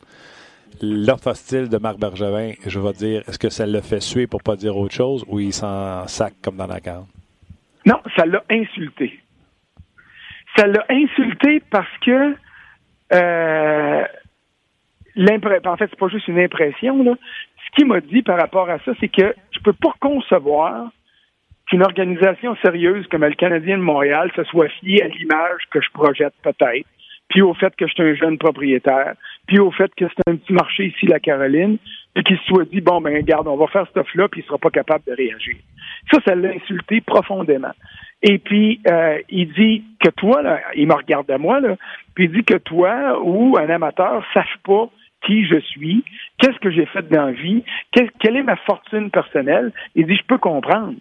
l'offre 0.80 1.28
hostile 1.28 1.68
de 1.68 1.78
Marc 1.78 1.98
Bergevin, 1.98 2.52
je 2.66 2.78
vais 2.78 2.92
dire, 2.92 3.22
est-ce 3.26 3.38
que 3.38 3.48
ça 3.48 3.66
le 3.66 3.80
fait 3.80 4.00
suer 4.00 4.26
pour 4.26 4.42
pas 4.42 4.56
dire 4.56 4.76
autre 4.76 4.94
chose 4.94 5.24
ou 5.28 5.40
il 5.40 5.52
s'en 5.52 6.06
sac 6.06 6.34
comme 6.42 6.56
dans 6.56 6.66
la 6.66 6.80
carte? 6.80 7.06
Non, 7.88 8.00
ça 8.16 8.26
l'a 8.26 8.44
insulté. 8.50 9.18
Ça 10.56 10.66
l'a 10.66 10.84
insulté 10.90 11.62
parce 11.70 11.98
que 12.04 12.34
euh, 13.14 14.04
en 15.16 15.76
fait, 15.76 15.86
c'est 15.88 15.98
pas 15.98 16.08
juste 16.08 16.28
une 16.28 16.38
impression. 16.38 17.16
Ce 17.16 17.76
qu'il 17.76 17.86
m'a 17.86 18.00
dit 18.00 18.22
par 18.22 18.38
rapport 18.38 18.68
à 18.68 18.78
ça, 18.80 18.92
c'est 19.00 19.08
que 19.08 19.34
je 19.52 19.60
peux 19.60 19.72
pas 19.72 19.94
concevoir 20.00 20.90
qu'une 21.66 21.82
organisation 21.82 22.56
sérieuse 22.56 23.06
comme 23.08 23.24
le 23.24 23.34
Canadien 23.34 23.78
de 23.78 23.82
Montréal 23.82 24.30
se 24.36 24.44
soit 24.44 24.68
fiée 24.80 25.02
à 25.02 25.08
l'image 25.08 25.62
que 25.70 25.80
je 25.80 25.90
projette 25.92 26.34
peut-être, 26.42 26.86
puis 27.28 27.40
au 27.40 27.54
fait 27.54 27.74
que 27.74 27.86
je 27.86 27.92
suis 27.94 28.02
un 28.02 28.14
jeune 28.14 28.38
propriétaire, 28.38 29.14
puis 29.46 29.58
au 29.58 29.70
fait 29.70 29.90
que 29.94 30.04
c'est 30.08 30.30
un 30.30 30.36
petit 30.36 30.52
marché 30.52 30.86
ici, 30.86 31.06
la 31.06 31.20
Caroline, 31.20 31.78
puis 32.18 32.24
qu'il 32.24 32.38
se 32.38 32.44
soit 32.46 32.64
dit, 32.64 32.80
bon, 32.80 33.00
ben 33.00 33.14
regarde, 33.14 33.46
on 33.46 33.56
va 33.56 33.68
faire 33.68 33.84
ce 33.84 33.90
stuff-là, 33.90 34.26
puis 34.26 34.40
il 34.40 34.44
sera 34.44 34.58
pas 34.58 34.70
capable 34.70 35.04
de 35.06 35.12
réagir. 35.12 35.54
Ça, 36.10 36.18
ça 36.26 36.34
l'a 36.34 36.48
insulté 36.48 37.00
profondément. 37.00 37.70
Et 38.24 38.38
puis, 38.38 38.80
euh, 38.90 39.20
il 39.28 39.52
dit 39.52 39.84
que 40.00 40.08
toi, 40.10 40.42
là, 40.42 40.60
il 40.74 40.88
me 40.88 40.94
regarde 40.94 41.30
à 41.30 41.38
moi, 41.38 41.60
là, 41.60 41.76
puis 42.16 42.24
il 42.24 42.32
dit 42.32 42.42
que 42.42 42.56
toi 42.56 43.20
ou 43.22 43.56
un 43.56 43.70
amateur 43.70 44.24
sache 44.34 44.56
pas 44.64 44.90
qui 45.24 45.46
je 45.46 45.60
suis, 45.60 46.02
qu'est-ce 46.38 46.58
que 46.58 46.72
j'ai 46.72 46.86
fait 46.86 47.08
dans 47.08 47.26
la 47.26 47.32
vie, 47.32 47.62
quelle 47.92 48.36
est 48.36 48.42
ma 48.42 48.56
fortune 48.56 49.12
personnelle. 49.12 49.70
Il 49.94 50.06
dit, 50.06 50.16
je 50.16 50.24
peux 50.24 50.38
comprendre. 50.38 50.94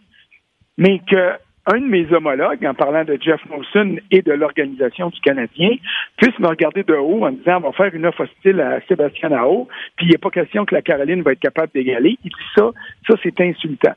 Mais 0.77 1.00
que 1.00 1.33
un 1.67 1.81
de 1.81 1.86
mes 1.86 2.12
homologues, 2.13 2.65
en 2.65 2.74
parlant 2.74 3.03
de 3.03 3.17
Jeff 3.21 3.41
Molson 3.50 3.97
et 4.09 4.21
de 4.21 4.31
l'organisation 4.31 5.09
du 5.09 5.19
Canadien, 5.19 5.71
puisse 6.15 6.38
me 6.39 6.47
regarder 6.47 6.83
de 6.83 6.93
haut 6.93 7.25
en 7.25 7.31
disant 7.31 7.57
on 7.57 7.69
va 7.69 7.71
faire 7.74 7.93
une 7.93 8.05
offre 8.05 8.24
hostile 8.24 8.62
à 8.62 8.79
Sébastien 8.88 9.29
Nao, 9.29 9.67
puis 9.97 10.07
il 10.07 10.12
n'est 10.12 10.17
pas 10.17 10.29
question 10.29 10.65
que 10.65 10.74
la 10.74 10.81
Caroline 10.81 11.21
va 11.21 11.33
être 11.33 11.39
capable 11.39 11.71
d'égaler. 11.74 12.17
Il 12.24 12.29
dit 12.29 12.45
ça, 12.55 12.71
ça 13.07 13.15
c'est 13.21 13.39
insultant. 13.41 13.95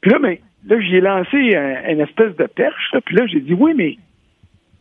Puis 0.00 0.10
là, 0.10 0.18
mais, 0.18 0.40
là, 0.66 0.80
j'ai 0.80 1.00
lancé 1.00 1.56
un, 1.56 1.88
une 1.88 2.00
espèce 2.00 2.34
de 2.36 2.46
perche, 2.46 2.94
puis 3.04 3.16
là, 3.16 3.26
j'ai 3.26 3.40
dit 3.40 3.54
oui, 3.54 3.72
mais 3.76 3.96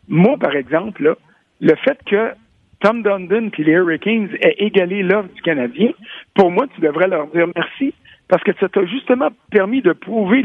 moi, 0.08 0.38
par 0.38 0.56
exemple, 0.56 1.04
là, 1.04 1.16
le 1.62 1.76
fait 1.76 1.98
que 2.06 2.32
Tom 2.82 3.04
Dundon 3.04 3.50
puis 3.50 3.64
les 3.64 3.74
Hurricanes 3.74 4.30
aient 4.42 4.56
égalé 4.58 5.04
l'offre 5.04 5.30
du 5.34 5.42
Canadien, 5.42 5.92
pour 6.34 6.52
moi, 6.52 6.66
tu 6.76 6.82
devrais 6.82 7.08
leur 7.08 7.28
dire 7.28 7.48
merci 7.56 7.94
parce 8.34 8.44
que 8.46 8.60
ça 8.60 8.68
t'a 8.68 8.84
justement 8.88 9.30
permis 9.52 9.84
de 9.84 9.94
prouver 9.94 10.42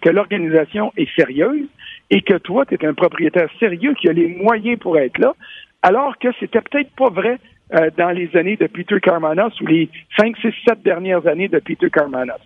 que 0.00 0.08
l'organisation 0.08 0.94
est 0.96 1.14
sérieuse 1.14 1.68
et 2.08 2.22
que 2.22 2.38
toi, 2.38 2.64
tu 2.64 2.74
es 2.74 2.86
un 2.86 2.94
propriétaire 2.94 3.50
sérieux 3.60 3.92
qui 4.00 4.08
a 4.08 4.14
les 4.14 4.28
moyens 4.28 4.78
pour 4.78 4.96
être 4.96 5.18
là, 5.18 5.34
alors 5.82 6.16
que 6.16 6.28
c'était 6.40 6.62
peut-être 6.62 6.90
pas 6.96 7.10
vrai 7.10 7.38
euh, 7.74 7.90
dans 7.98 8.12
les 8.12 8.34
années 8.34 8.56
de 8.56 8.66
Peter 8.66 8.98
Carmanos 8.98 9.52
ou 9.60 9.66
les 9.66 9.90
5, 10.18 10.38
6, 10.38 10.54
7 10.66 10.82
dernières 10.82 11.26
années 11.26 11.48
de 11.48 11.58
Peter 11.58 11.90
Carmanos. 11.90 12.40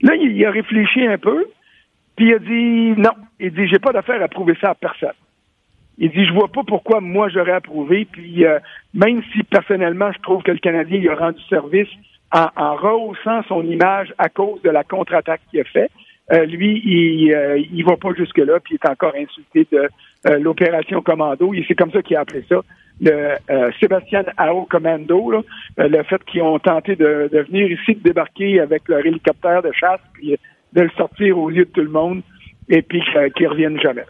Là, 0.00 0.14
il, 0.14 0.46
a 0.46 0.50
réfléchi 0.50 1.06
un 1.06 1.18
peu, 1.18 1.44
puis 2.16 2.28
il 2.28 2.34
a 2.36 2.38
dit 2.38 2.98
non. 2.98 3.12
Il 3.38 3.50
dit 3.52 3.68
j'ai 3.68 3.80
pas 3.80 3.92
d'affaire 3.92 4.22
à 4.22 4.28
prouver 4.28 4.56
ça 4.62 4.70
à 4.70 4.74
personne. 4.76 5.10
Il 5.98 6.10
dit 6.10 6.24
je 6.24 6.32
vois 6.32 6.48
pas 6.48 6.62
pourquoi 6.66 7.02
moi 7.02 7.28
j'aurais 7.28 7.52
approuvé. 7.52 8.06
Puis 8.10 8.46
euh, 8.46 8.60
même 8.94 9.22
si 9.34 9.42
personnellement 9.42 10.10
je 10.10 10.20
trouve 10.20 10.42
que 10.42 10.52
le 10.52 10.58
Canadien 10.58 11.00
il 11.02 11.08
a 11.10 11.16
rendu 11.16 11.42
service 11.50 11.90
en, 12.32 12.48
en 12.56 12.76
rehaussant 12.76 13.42
son 13.48 13.62
image 13.64 14.12
à 14.18 14.28
cause 14.28 14.60
de 14.62 14.70
la 14.70 14.84
contre-attaque 14.84 15.40
qu'il 15.50 15.60
a 15.60 15.64
fait, 15.64 15.90
euh, 16.32 16.44
lui, 16.46 16.80
il, 16.84 17.34
euh, 17.34 17.84
va 17.84 17.96
pas 17.96 18.12
jusque-là, 18.16 18.60
puis 18.60 18.74
il 18.74 18.78
est 18.86 18.90
encore 18.90 19.14
insulté 19.16 19.66
de 19.72 19.88
euh, 20.28 20.38
l'opération 20.38 21.02
Commando. 21.02 21.52
C'est 21.66 21.74
comme 21.74 21.90
ça 21.90 22.02
qu'il 22.02 22.16
a 22.16 22.20
appelé 22.20 22.44
ça. 22.48 22.60
Le 23.02 23.36
Sébastien 23.80 24.24
Ao 24.36 24.66
Commando, 24.66 25.30
là, 25.30 25.40
le 25.78 26.02
fait 26.02 26.22
qu'ils 26.24 26.42
ont 26.42 26.58
tenté 26.58 26.96
de, 26.96 27.30
de, 27.32 27.40
venir 27.40 27.72
ici, 27.72 27.94
de 27.94 28.02
débarquer 28.02 28.60
avec 28.60 28.86
leur 28.88 29.04
hélicoptère 29.04 29.62
de 29.62 29.72
chasse, 29.72 30.00
puis 30.12 30.36
de 30.74 30.82
le 30.82 30.90
sortir 30.90 31.38
aux 31.38 31.50
yeux 31.50 31.64
de 31.64 31.70
tout 31.70 31.80
le 31.80 31.88
monde, 31.88 32.20
et 32.68 32.82
puis 32.82 33.02
qu'ils 33.34 33.48
reviennent 33.48 33.80
jamais. 33.80 34.04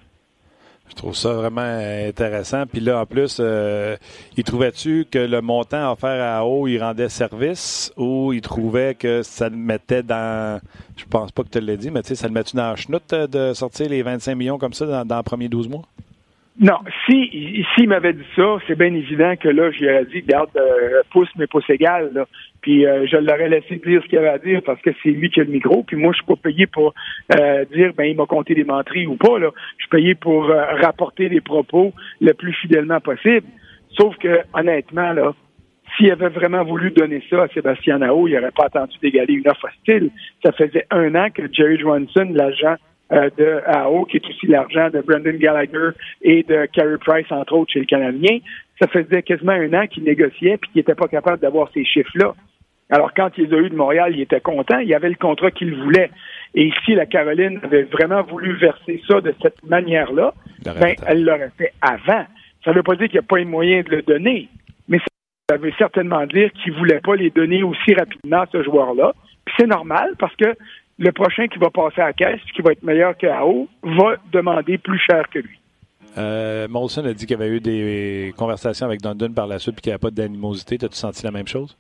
Je 0.91 0.97
trouve 0.97 1.15
ça 1.15 1.33
vraiment 1.33 1.61
intéressant. 1.61 2.67
Puis 2.67 2.81
là, 2.81 3.01
en 3.01 3.07
plus, 3.07 3.39
euh, 3.41 3.97
il 4.37 4.45
trouvait-tu 4.45 5.07
que 5.11 5.19
le 5.19 5.41
montant 5.41 5.93
offert 5.93 6.23
à 6.23 6.45
haut, 6.45 6.67
il 6.67 6.79
rendait 6.79 7.09
service 7.09 7.93
ou 7.97 8.33
il 8.33 8.41
trouvait 8.41 8.97
que 8.97 9.23
ça 9.23 9.49
le 9.49 9.57
mettait 9.57 10.03
dans. 10.03 10.61
Je 10.97 11.05
pense 11.05 11.31
pas 11.31 11.45
que 11.45 11.49
tu 11.49 11.61
l'aies 11.61 11.77
dit, 11.77 11.91
mais 11.91 12.03
tu 12.03 12.09
sais, 12.09 12.15
ça 12.17 12.27
le 12.27 12.35
mettait 12.35 12.57
dans 12.57 12.71
la 12.71 12.77
chenoute 12.77 13.15
de 13.15 13.55
sortir 13.55 13.89
les 13.89 14.03
25 14.03 14.35
millions 14.35 14.59
comme 14.59 14.73
ça 14.75 14.85
dans, 14.85 15.05
dans 15.05 15.17
les 15.19 15.23
premiers 15.23 15.49
12 15.49 15.69
mois? 15.69 15.83
Non, 16.61 16.77
si 17.07 17.65
s'il 17.75 17.89
m'avait 17.89 18.13
dit 18.13 18.27
ça, 18.37 18.59
c'est 18.67 18.77
bien 18.77 18.93
évident 18.93 19.35
que 19.35 19.49
là, 19.49 19.71
j'aurais 19.71 20.05
dit, 20.05 20.21
garde, 20.21 20.51
euh, 20.57 21.01
pouce, 21.11 21.31
mais 21.37 21.47
pouce 21.47 21.65
égal. 21.71 22.11
Là. 22.13 22.27
Puis 22.61 22.85
euh, 22.85 23.07
je 23.07 23.17
l'aurais 23.17 23.49
laissé 23.49 23.77
dire 23.77 24.03
ce 24.03 24.09
qu'il 24.09 24.19
avait 24.19 24.29
à 24.29 24.37
dire 24.37 24.61
parce 24.67 24.81
que 24.83 24.91
c'est 25.03 25.09
lui 25.09 25.31
qui 25.31 25.41
a 25.41 25.45
le 25.45 25.51
micro. 25.51 25.83
Puis 25.85 25.97
moi, 25.97 26.13
je 26.13 26.17
suis 26.17 26.27
pas 26.27 26.37
payé 26.37 26.67
pour 26.67 26.93
euh, 27.35 27.65
dire 27.75 27.95
ben 27.97 28.05
il 28.05 28.15
m'a 28.15 28.27
compté 28.27 28.55
des 28.55 28.65
menteries 28.65 29.07
ou 29.07 29.17
pas. 29.17 29.39
Là. 29.39 29.49
Je 29.79 29.85
suis 29.85 29.91
payé 29.91 30.15
pour 30.15 30.49
rapporter 30.49 31.31
des 31.31 31.41
propos 31.41 31.95
le 32.21 32.35
plus 32.35 32.53
fidèlement 32.53 33.01
possible. 33.01 33.47
Sauf 33.99 34.17
que, 34.19 34.41
honnêtement, 34.53 35.13
là, 35.13 35.33
s'il 35.97 36.13
avait 36.13 36.29
vraiment 36.29 36.63
voulu 36.63 36.91
donner 36.91 37.23
ça 37.31 37.45
à 37.45 37.49
Sébastien 37.49 37.99
Nao, 37.99 38.29
il 38.29 38.35
n'aurait 38.35 38.51
pas 38.51 38.67
attendu 38.67 38.97
d'égaler 39.03 39.35
une 39.35 39.49
offre 39.49 39.67
hostile. 39.67 40.11
Ça 40.45 40.53
faisait 40.53 40.87
un 40.91 41.15
an 41.15 41.29
que 41.35 41.43
Jerry 41.51 41.79
Johnson, 41.79 42.29
l'agent 42.33 42.77
euh, 42.77 42.77
de 43.11 43.61
AO, 43.67 44.05
qui 44.05 44.19
est 44.19 44.27
aussi 44.29 44.47
l'argent 44.47 44.89
de 44.91 45.01
Brendan 45.01 45.37
Gallagher 45.37 45.91
et 46.23 46.43
de 46.45 46.67
Carey 46.67 46.99
Price, 47.05 47.31
entre 47.31 47.55
autres, 47.55 47.73
chez 47.73 47.81
le 47.81 47.87
Canadien. 47.87 48.39
Ça 48.81 48.89
faisait 48.89 49.23
quasiment 49.23 49.53
un 49.53 49.73
an 49.75 49.87
qu'il 49.87 50.05
négociait 50.05 50.57
puis 50.59 50.71
qu'il 50.71 50.81
n'était 50.81 50.95
pas 50.95 51.09
capable 51.09 51.41
d'avoir 51.41 51.71
ces 51.73 51.85
chiffres-là. 51.85 52.35
Alors, 52.91 53.15
quand 53.15 53.31
il 53.39 53.45
les 53.45 53.55
a 53.55 53.59
eu 53.61 53.71
de 53.71 53.77
Montréal, 53.77 54.13
il 54.15 54.21
était 54.21 54.41
content. 54.41 54.79
Il 54.79 54.93
avait 54.95 55.09
le 55.09 55.15
contrat 55.15 55.51
qu'il 55.51 55.75
voulait. 55.75 56.11
Et 56.55 56.73
si 56.85 56.95
la 56.95 57.07
Caroline 57.07 57.61
avait 57.63 57.85
vraiment 57.85 58.23
voulu 58.23 58.57
verser 58.57 59.01
ça 59.09 59.21
de 59.21 59.33
cette 59.41 59.63
manière-là, 59.65 60.35
ben, 60.65 60.95
elle 61.07 61.25
l'aurait 61.25 61.53
fait 61.57 61.73
avant. 61.81 62.25
Ça 62.65 62.73
ne 62.73 62.77
veut 62.77 62.83
pas 62.83 62.97
dire 62.97 63.07
qu'il 63.07 63.21
n'y 63.21 63.25
a 63.25 63.29
pas 63.29 63.39
les 63.39 63.45
moyens 63.45 63.85
de 63.85 63.97
le 63.97 64.03
donner, 64.03 64.49
mais 64.89 64.99
ça 65.49 65.57
veut 65.57 65.73
certainement 65.79 66.27
dire 66.27 66.51
qu'il 66.53 66.73
ne 66.73 66.79
voulait 66.79 67.01
pas 67.01 67.15
les 67.15 67.31
donner 67.31 67.63
aussi 67.63 67.95
rapidement 67.95 68.41
à 68.41 68.49
ce 68.51 68.63
joueur-là. 68.63 69.13
Puis 69.45 69.55
c'est 69.59 69.67
normal 69.67 70.15
parce 70.19 70.35
que 70.37 70.57
le 71.01 71.13
prochain 71.13 71.49
qui 71.49 71.59
va 71.59 71.71
passer 71.71 72.03
à 72.03 72.07
la 72.09 72.13
caisse, 72.13 72.41
qui 72.55 72.61
va 72.61 72.73
être 72.73 72.83
meilleur 72.83 73.17
que 73.17 73.27
AO, 73.27 73.69
va 73.83 74.17
demander 74.33 74.77
plus 74.77 74.99
cher 74.99 75.29
que 75.31 75.39
lui. 75.39 75.59
Euh, 76.19 76.69
Molson 76.69 77.05
a 77.07 77.15
dit 77.15 77.25
qu'il 77.25 77.39
y 77.39 77.43
avait 77.43 77.57
eu 77.57 77.61
des 77.61 78.35
conversations 78.37 78.85
avec 78.85 79.01
Dundon 79.01 79.33
par 79.33 79.47
la 79.47 79.59
suite 79.59 79.79
et 79.79 79.81
qu'il 79.81 79.91
n'y 79.91 79.95
avait 79.95 80.01
pas 80.01 80.11
d'animosité. 80.11 80.77
As-tu 80.83 80.97
senti 80.97 81.25
la 81.25 81.31
même 81.31 81.49
chose 81.49 81.77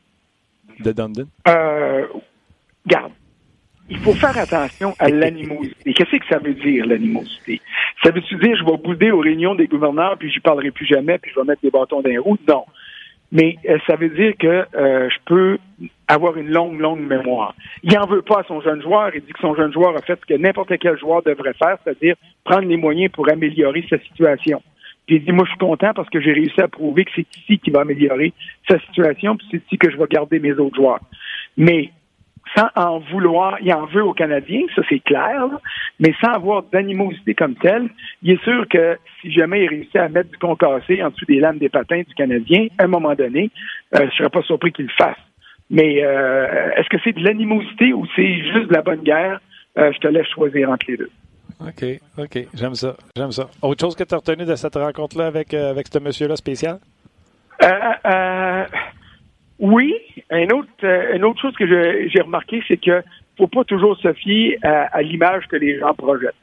de 0.78 0.92
Dundon? 0.92 1.26
Euh, 1.48 2.06
garde. 2.87 3.12
Il 3.90 3.98
faut 3.98 4.14
faire 4.14 4.38
attention 4.38 4.94
à 4.98 5.11
l'animosité. 5.11 5.92
Qu'est-ce 5.92 6.16
que 6.16 6.26
ça 6.28 6.38
veut 6.38 6.54
dire, 6.54 6.87
l'animosité? 6.87 7.61
Ça 8.02 8.12
veut-tu 8.12 8.37
dire 8.37 8.56
je 8.56 8.64
vais 8.64 8.78
bouder 8.78 9.11
aux 9.11 9.18
réunions 9.18 9.54
des 9.54 9.66
gouverneurs 9.66 10.16
puis 10.16 10.30
j'y 10.30 10.40
parlerai 10.40 10.70
plus 10.70 10.87
jamais 10.87 11.18
puis 11.18 11.33
je 11.35 11.40
vais 11.40 11.46
mettre 11.46 11.61
des 11.61 11.70
bâtons 11.70 12.00
dans 12.00 12.09
les 12.09 12.18
roues? 12.18 12.38
Non 12.48 12.64
mais 13.32 13.56
euh, 13.68 13.78
ça 13.86 13.96
veut 13.96 14.08
dire 14.08 14.34
que 14.38 14.64
euh, 14.74 15.08
je 15.08 15.16
peux 15.24 15.58
avoir 16.08 16.36
une 16.36 16.50
longue, 16.50 16.80
longue 16.80 17.00
mémoire. 17.00 17.54
Il 17.82 17.94
n'en 17.94 18.06
veut 18.06 18.22
pas 18.22 18.40
à 18.40 18.44
son 18.44 18.60
jeune 18.60 18.82
joueur. 18.82 19.10
Il 19.14 19.22
dit 19.22 19.32
que 19.32 19.38
son 19.40 19.54
jeune 19.54 19.72
joueur 19.72 19.96
a 19.96 20.02
fait 20.02 20.18
ce 20.20 20.26
que 20.26 20.38
n'importe 20.38 20.76
quel 20.78 20.98
joueur 20.98 21.22
devrait 21.22 21.54
faire, 21.54 21.78
c'est-à-dire 21.84 22.16
prendre 22.44 22.66
les 22.66 22.76
moyens 22.76 23.12
pour 23.12 23.30
améliorer 23.30 23.84
sa 23.88 23.98
situation. 23.98 24.60
Puis 25.06 25.16
il 25.16 25.24
dit, 25.24 25.32
moi, 25.32 25.44
je 25.44 25.50
suis 25.50 25.58
content 25.58 25.92
parce 25.94 26.08
que 26.10 26.20
j'ai 26.20 26.32
réussi 26.32 26.60
à 26.60 26.68
prouver 26.68 27.04
que 27.04 27.10
c'est 27.14 27.26
ici 27.36 27.58
qui 27.58 27.70
va 27.70 27.80
améliorer 27.80 28.32
sa 28.68 28.78
situation, 28.80 29.36
puis 29.36 29.46
c'est 29.50 29.64
ici 29.64 29.78
que 29.78 29.90
je 29.90 29.96
vais 29.96 30.06
garder 30.10 30.38
mes 30.40 30.52
autres 30.52 30.76
joueurs. 30.76 31.00
Mais 31.56 31.90
sans 32.56 32.68
en 32.74 32.98
vouloir, 32.98 33.58
il 33.60 33.72
en 33.72 33.86
veut 33.86 34.04
aux 34.04 34.12
Canadiens, 34.12 34.62
ça 34.74 34.82
c'est 34.88 35.00
clair, 35.00 35.46
mais 35.98 36.12
sans 36.22 36.32
avoir 36.32 36.62
d'animosité 36.64 37.34
comme 37.34 37.54
telle, 37.54 37.88
il 38.22 38.32
est 38.32 38.42
sûr 38.42 38.66
que 38.68 38.98
si 39.20 39.30
jamais 39.32 39.64
il 39.64 39.68
réussit 39.68 39.96
à 39.96 40.08
mettre 40.08 40.30
du 40.30 40.38
concassé 40.38 41.02
en 41.02 41.10
dessous 41.10 41.26
des 41.26 41.40
lames 41.40 41.58
des 41.58 41.68
patins 41.68 42.02
du 42.06 42.14
Canadien, 42.14 42.66
à 42.78 42.84
un 42.84 42.88
moment 42.88 43.14
donné, 43.14 43.50
euh, 43.94 44.06
je 44.10 44.16
serais 44.16 44.30
pas 44.30 44.42
surpris 44.42 44.72
qu'il 44.72 44.86
le 44.86 44.92
fasse. 44.98 45.18
Mais 45.70 46.02
euh, 46.02 46.70
est-ce 46.76 46.88
que 46.88 46.96
c'est 47.04 47.12
de 47.12 47.22
l'animosité 47.22 47.92
ou 47.92 48.04
c'est 48.16 48.38
juste 48.38 48.68
de 48.68 48.74
la 48.74 48.82
bonne 48.82 49.02
guerre? 49.02 49.40
Euh, 49.78 49.92
je 49.92 49.98
te 49.98 50.08
laisse 50.08 50.26
choisir 50.28 50.68
entre 50.70 50.86
les 50.88 50.96
deux. 50.96 51.10
OK, 51.60 51.84
OK. 52.18 52.46
J'aime 52.54 52.74
ça. 52.74 52.96
J'aime 53.16 53.30
ça. 53.30 53.48
Autre 53.62 53.80
chose 53.80 53.94
que 53.94 54.02
tu 54.02 54.14
as 54.14 54.18
retenu 54.18 54.44
de 54.44 54.56
cette 54.56 54.74
rencontre-là 54.74 55.26
avec, 55.26 55.54
avec 55.54 55.86
ce 55.88 55.98
monsieur-là 56.00 56.34
spécial? 56.34 56.78
Euh, 57.62 58.64
oui, 59.61 59.94
une 60.31 60.53
autre, 60.53 60.68
euh, 60.85 61.14
une 61.14 61.25
autre 61.25 61.40
chose 61.40 61.55
que 61.55 61.66
j'ai 61.66 62.20
remarqué, 62.23 62.62
c'est 62.66 62.79
que 62.79 63.03
faut 63.37 63.46
pas 63.46 63.64
toujours 63.64 63.96
se 63.99 64.12
fier 64.14 64.59
à, 64.62 65.01
l'image 65.03 65.46
que 65.46 65.57
les 65.57 65.79
gens 65.79 65.94
projettent. 65.94 66.35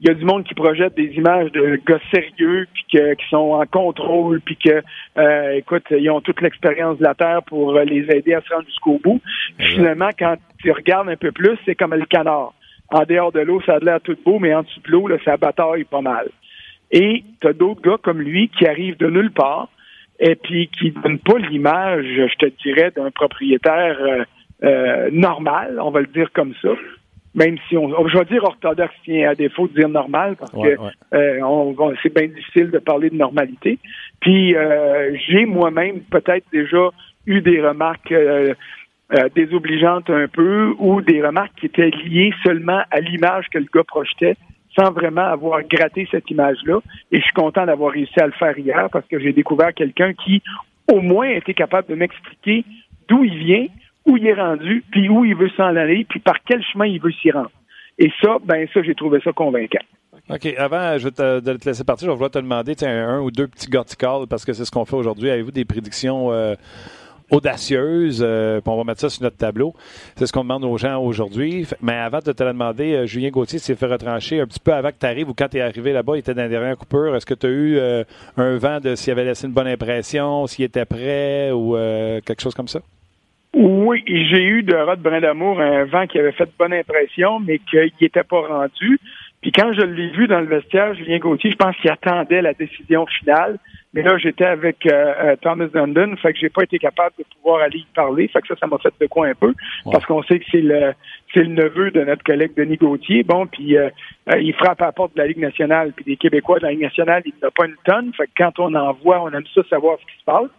Il 0.00 0.08
y 0.08 0.10
a 0.10 0.14
du 0.14 0.24
monde 0.24 0.44
qui 0.44 0.54
projette 0.54 0.94
des 0.94 1.12
images 1.16 1.52
de 1.52 1.78
gars 1.86 2.00
sérieux, 2.10 2.66
puis 2.72 2.84
qui 2.90 3.28
sont 3.28 3.52
en 3.52 3.66
contrôle, 3.66 4.40
puis 4.40 4.56
que, 4.56 4.82
euh, 5.18 5.56
écoute, 5.56 5.84
ils 5.90 6.08
ont 6.10 6.22
toute 6.22 6.40
l'expérience 6.40 6.98
de 6.98 7.04
la 7.04 7.14
Terre 7.14 7.42
pour 7.42 7.78
les 7.80 8.06
aider 8.10 8.32
à 8.32 8.40
se 8.40 8.54
rendre 8.54 8.64
jusqu'au 8.66 8.98
bout. 9.02 9.20
finalement, 9.58 10.08
quand 10.18 10.36
tu 10.62 10.70
regardes 10.70 11.10
un 11.10 11.16
peu 11.16 11.32
plus, 11.32 11.58
c'est 11.66 11.74
comme 11.74 11.94
le 11.94 12.06
canard. 12.06 12.54
En 12.90 13.04
dehors 13.04 13.32
de 13.32 13.40
l'eau, 13.40 13.60
ça 13.66 13.74
a 13.74 13.78
l'air 13.78 14.00
tout 14.00 14.16
beau, 14.24 14.38
mais 14.38 14.54
en 14.54 14.62
dessous 14.62 14.80
de 14.80 14.90
l'eau, 14.90 15.08
ça 15.24 15.36
bataille 15.36 15.84
pas 15.84 16.00
mal. 16.00 16.28
Et 16.90 17.22
tu 17.40 17.46
as 17.46 17.52
d'autres 17.52 17.82
gars 17.82 17.98
comme 18.02 18.20
lui 18.20 18.48
qui 18.48 18.66
arrivent 18.66 18.96
de 18.96 19.08
nulle 19.08 19.30
part, 19.30 19.68
et 20.20 20.34
puis 20.34 20.68
qui 20.68 20.90
donne 20.90 21.18
pas 21.18 21.38
l'image, 21.38 22.04
je 22.04 22.36
te 22.36 22.46
dirais, 22.62 22.92
d'un 22.94 23.10
propriétaire 23.10 23.98
euh, 24.00 24.24
euh, 24.62 25.08
normal, 25.10 25.78
on 25.82 25.90
va 25.90 26.00
le 26.00 26.06
dire 26.08 26.30
comme 26.32 26.52
ça. 26.62 26.68
Même 27.34 27.56
si 27.68 27.76
on, 27.76 28.08
je 28.08 28.18
vais 28.18 28.24
dire 28.26 28.44
orthodoxe, 28.44 28.94
à 29.26 29.34
défaut 29.34 29.68
de 29.68 29.74
dire 29.74 29.88
normal, 29.88 30.36
parce 30.36 30.50
que 30.50 30.76
euh, 31.14 31.94
c'est 32.02 32.14
bien 32.14 32.26
difficile 32.26 32.70
de 32.70 32.78
parler 32.78 33.08
de 33.08 33.14
normalité. 33.14 33.78
Puis 34.20 34.54
j'ai 35.28 35.46
moi-même 35.46 36.00
peut-être 36.10 36.44
déjà 36.52 36.90
eu 37.26 37.40
des 37.40 37.62
remarques 37.62 38.12
désobligeantes 39.34 40.10
un 40.10 40.26
peu 40.26 40.74
ou 40.78 41.00
des 41.02 41.22
remarques 41.22 41.54
qui 41.60 41.66
étaient 41.66 41.90
liées 41.90 42.34
seulement 42.44 42.82
à 42.90 43.00
l'image 43.00 43.46
que 43.52 43.58
le 43.58 43.66
gars 43.72 43.84
projetait 43.84 44.36
sans 44.78 44.92
vraiment 44.92 45.24
avoir 45.24 45.62
gratté 45.62 46.06
cette 46.10 46.30
image-là. 46.30 46.80
Et 47.12 47.18
je 47.18 47.22
suis 47.22 47.34
content 47.34 47.66
d'avoir 47.66 47.92
réussi 47.92 48.18
à 48.20 48.26
le 48.26 48.32
faire 48.32 48.58
hier 48.58 48.88
parce 48.92 49.06
que 49.06 49.18
j'ai 49.18 49.32
découvert 49.32 49.74
quelqu'un 49.74 50.12
qui, 50.14 50.42
au 50.92 51.00
moins, 51.00 51.28
était 51.28 51.54
capable 51.54 51.88
de 51.88 51.94
m'expliquer 51.94 52.64
d'où 53.08 53.24
il 53.24 53.36
vient, 53.38 53.66
où 54.06 54.16
il 54.16 54.26
est 54.26 54.34
rendu, 54.34 54.84
puis 54.90 55.08
où 55.08 55.24
il 55.24 55.34
veut 55.34 55.50
s'en 55.56 55.76
aller, 55.76 56.06
puis 56.08 56.20
par 56.20 56.36
quel 56.44 56.62
chemin 56.62 56.86
il 56.86 57.00
veut 57.00 57.12
s'y 57.12 57.30
rendre. 57.30 57.50
Et 57.98 58.10
ça, 58.22 58.38
ben 58.44 58.66
ça, 58.72 58.82
j'ai 58.82 58.94
trouvé 58.94 59.20
ça 59.22 59.32
convaincant. 59.32 59.84
OK. 60.30 60.46
Avant 60.56 60.96
de 60.96 61.56
te 61.56 61.68
laisser 61.68 61.84
partir, 61.84 62.06
je 62.06 62.10
vais 62.10 62.14
vouloir 62.14 62.30
te 62.30 62.38
demander 62.38 62.74
un, 62.82 63.08
un, 63.08 63.20
ou 63.20 63.30
deux 63.30 63.48
petits 63.48 63.68
verticals 63.70 64.26
parce 64.28 64.44
que 64.44 64.52
c'est 64.52 64.64
ce 64.64 64.70
qu'on 64.70 64.84
fait 64.84 64.96
aujourd'hui. 64.96 65.28
Avez-vous 65.28 65.50
des 65.50 65.64
prédictions 65.64 66.32
euh, 66.32 66.54
audacieuse. 67.30 68.24
Euh, 68.26 68.60
on 68.66 68.76
va 68.76 68.84
mettre 68.84 69.00
ça 69.00 69.08
sur 69.08 69.22
notre 69.22 69.36
tableau. 69.36 69.74
C'est 70.16 70.26
ce 70.26 70.32
qu'on 70.32 70.42
demande 70.42 70.64
aux 70.64 70.76
gens 70.78 71.02
aujourd'hui. 71.02 71.66
Mais 71.82 71.94
avant 71.94 72.18
de 72.18 72.32
te 72.32 72.42
la 72.42 72.52
demander, 72.52 72.94
euh, 72.94 73.06
Julien 73.06 73.30
Gauthier 73.30 73.58
s'est 73.58 73.74
fait 73.74 73.86
retrancher 73.86 74.40
un 74.40 74.46
petit 74.46 74.60
peu 74.60 74.72
avant 74.72 74.90
que 74.90 74.98
tu 75.00 75.06
arrives 75.06 75.28
ou 75.28 75.34
quand 75.34 75.48
tu 75.48 75.58
es 75.58 75.60
arrivé 75.60 75.92
là-bas, 75.92 76.16
il 76.16 76.20
était 76.20 76.34
dans 76.34 76.42
les 76.42 76.48
dernières 76.48 76.76
coupures. 76.76 77.14
Est-ce 77.16 77.26
que 77.26 77.34
tu 77.34 77.46
as 77.46 77.50
eu 77.50 77.76
euh, 77.78 78.04
un 78.36 78.56
vent 78.56 78.80
de 78.80 78.94
s'il 78.94 79.12
avait 79.12 79.24
laissé 79.24 79.46
une 79.46 79.52
bonne 79.52 79.68
impression, 79.68 80.46
s'il 80.46 80.64
était 80.64 80.84
prêt 80.84 81.50
ou 81.52 81.74
quelque 82.24 82.40
chose 82.40 82.54
comme 82.54 82.68
ça? 82.68 82.80
Oui, 83.52 84.04
j'ai 84.06 84.44
eu 84.44 84.62
de 84.62 84.76
Rod 84.76 85.00
Brindamour 85.00 85.60
un 85.60 85.84
vent 85.84 86.06
qui 86.06 86.18
avait 86.18 86.32
fait 86.32 86.48
bonne 86.56 86.72
impression, 86.72 87.40
mais 87.40 87.58
qu'il 87.58 87.90
n'était 88.00 88.22
pas 88.22 88.40
rendu. 88.40 89.00
Puis 89.40 89.52
quand 89.52 89.72
je 89.72 89.82
l'ai 89.82 90.10
vu 90.10 90.26
dans 90.28 90.40
le 90.40 90.46
vestiaire, 90.46 90.94
Julien 90.94 91.18
Gauthier, 91.18 91.50
je 91.50 91.56
pense 91.56 91.76
qu'il 91.76 91.90
attendait 91.90 92.42
la 92.42 92.54
décision 92.54 93.06
finale. 93.06 93.58
Mais 93.92 94.02
là, 94.02 94.16
j'étais 94.18 94.44
avec 94.44 94.86
euh, 94.86 95.14
euh, 95.18 95.36
Thomas 95.42 95.66
Dundon, 95.66 96.14
fait 96.16 96.32
que 96.32 96.38
j'ai 96.38 96.48
pas 96.48 96.62
été 96.62 96.78
capable 96.78 97.12
de 97.18 97.24
pouvoir 97.34 97.62
aller 97.62 97.78
y 97.78 97.86
parler. 97.92 98.28
Fait 98.28 98.40
que 98.40 98.46
ça, 98.46 98.54
ça 98.56 98.66
m'a 98.68 98.78
fait 98.78 98.94
de 99.00 99.06
quoi 99.06 99.26
un 99.26 99.34
peu. 99.34 99.52
Parce 99.90 100.06
qu'on 100.06 100.22
sait 100.22 100.38
que 100.38 100.44
c'est 100.50 100.60
le 100.60 100.92
c'est 101.34 101.42
le 101.42 101.48
neveu 101.48 101.90
de 101.90 102.04
notre 102.04 102.22
collègue 102.22 102.52
Denis 102.56 102.76
Gauthier. 102.76 103.24
Bon, 103.24 103.46
puis 103.46 103.76
euh, 103.76 103.90
il 104.40 104.54
frappe 104.54 104.80
à 104.82 104.86
la 104.86 104.92
porte 104.92 105.14
de 105.14 105.20
la 105.20 105.26
Ligue 105.26 105.38
nationale, 105.38 105.92
puis 105.94 106.04
des 106.04 106.16
Québécois 106.16 106.60
de 106.60 106.64
la 106.64 106.70
Ligue 106.70 106.82
nationale, 106.82 107.22
il 107.26 107.32
n'a 107.42 107.50
pas 107.50 107.66
une 107.66 107.76
tonne. 107.84 108.12
Fait 108.14 108.26
que 108.26 108.32
quand 108.36 108.60
on 108.60 108.74
en 108.74 108.92
voit, 108.92 109.22
on 109.22 109.30
aime 109.32 109.46
ça 109.54 109.62
savoir 109.68 109.98
ce 109.98 110.06
qui 110.06 110.20
se 110.20 110.24
passe. 110.24 110.50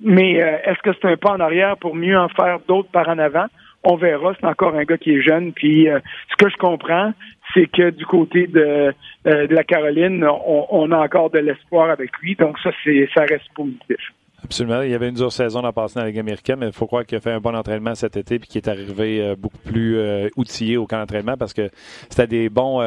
Mais 0.00 0.34
est-ce 0.34 0.80
que 0.84 0.90
c'est 0.92 1.08
un 1.08 1.16
pas 1.16 1.32
en 1.32 1.40
arrière 1.40 1.76
pour 1.76 1.96
mieux 1.96 2.16
en 2.16 2.28
faire 2.28 2.60
d'autres 2.68 2.88
par 2.90 3.08
en 3.08 3.18
avant? 3.18 3.46
On 3.84 3.96
verra. 3.96 4.34
C'est 4.40 4.46
encore 4.46 4.74
un 4.74 4.84
gars 4.84 4.98
qui 4.98 5.12
est 5.12 5.22
jeune. 5.22 5.52
Puis 5.52 5.86
ce 5.86 6.36
que 6.44 6.50
je 6.50 6.56
comprends, 6.56 7.12
c'est 7.54 7.66
que 7.66 7.90
du 7.90 8.04
côté 8.06 8.46
de, 8.46 8.92
euh, 9.26 9.46
la 9.50 9.64
Caroline, 9.64 10.24
on, 10.24 10.90
a 10.92 10.98
encore 10.98 11.30
de 11.30 11.38
l'espoir 11.38 11.90
avec 11.90 12.10
lui. 12.20 12.34
Donc 12.36 12.58
ça, 12.62 12.70
c'est 12.84 13.08
ça 13.14 13.22
reste 13.22 13.48
positif. 13.54 13.96
Absolument. 14.44 14.82
Il 14.82 14.90
y 14.90 14.94
avait 14.94 15.08
une 15.08 15.16
dure 15.16 15.32
saison 15.32 15.64
à 15.64 15.72
passer 15.72 15.96
dans 15.96 16.02
la 16.02 16.08
Ligue 16.08 16.20
américaine, 16.20 16.58
mais 16.60 16.66
il 16.66 16.72
faut 16.72 16.86
croire 16.86 17.04
qu'il 17.04 17.18
a 17.18 17.20
fait 17.20 17.32
un 17.32 17.40
bon 17.40 17.56
entraînement 17.56 17.94
cet 17.94 18.16
été 18.16 18.36
et 18.36 18.38
qu'il 18.38 18.58
est 18.58 18.68
arrivé 18.68 19.20
euh, 19.20 19.36
beaucoup 19.36 19.58
plus 19.58 19.98
euh, 19.98 20.28
outillé 20.36 20.76
au 20.76 20.86
camp 20.86 20.98
d'entraînement 20.98 21.36
parce 21.36 21.52
que 21.52 21.68
c'était 22.08 22.26
des 22.26 22.48
bons 22.48 22.80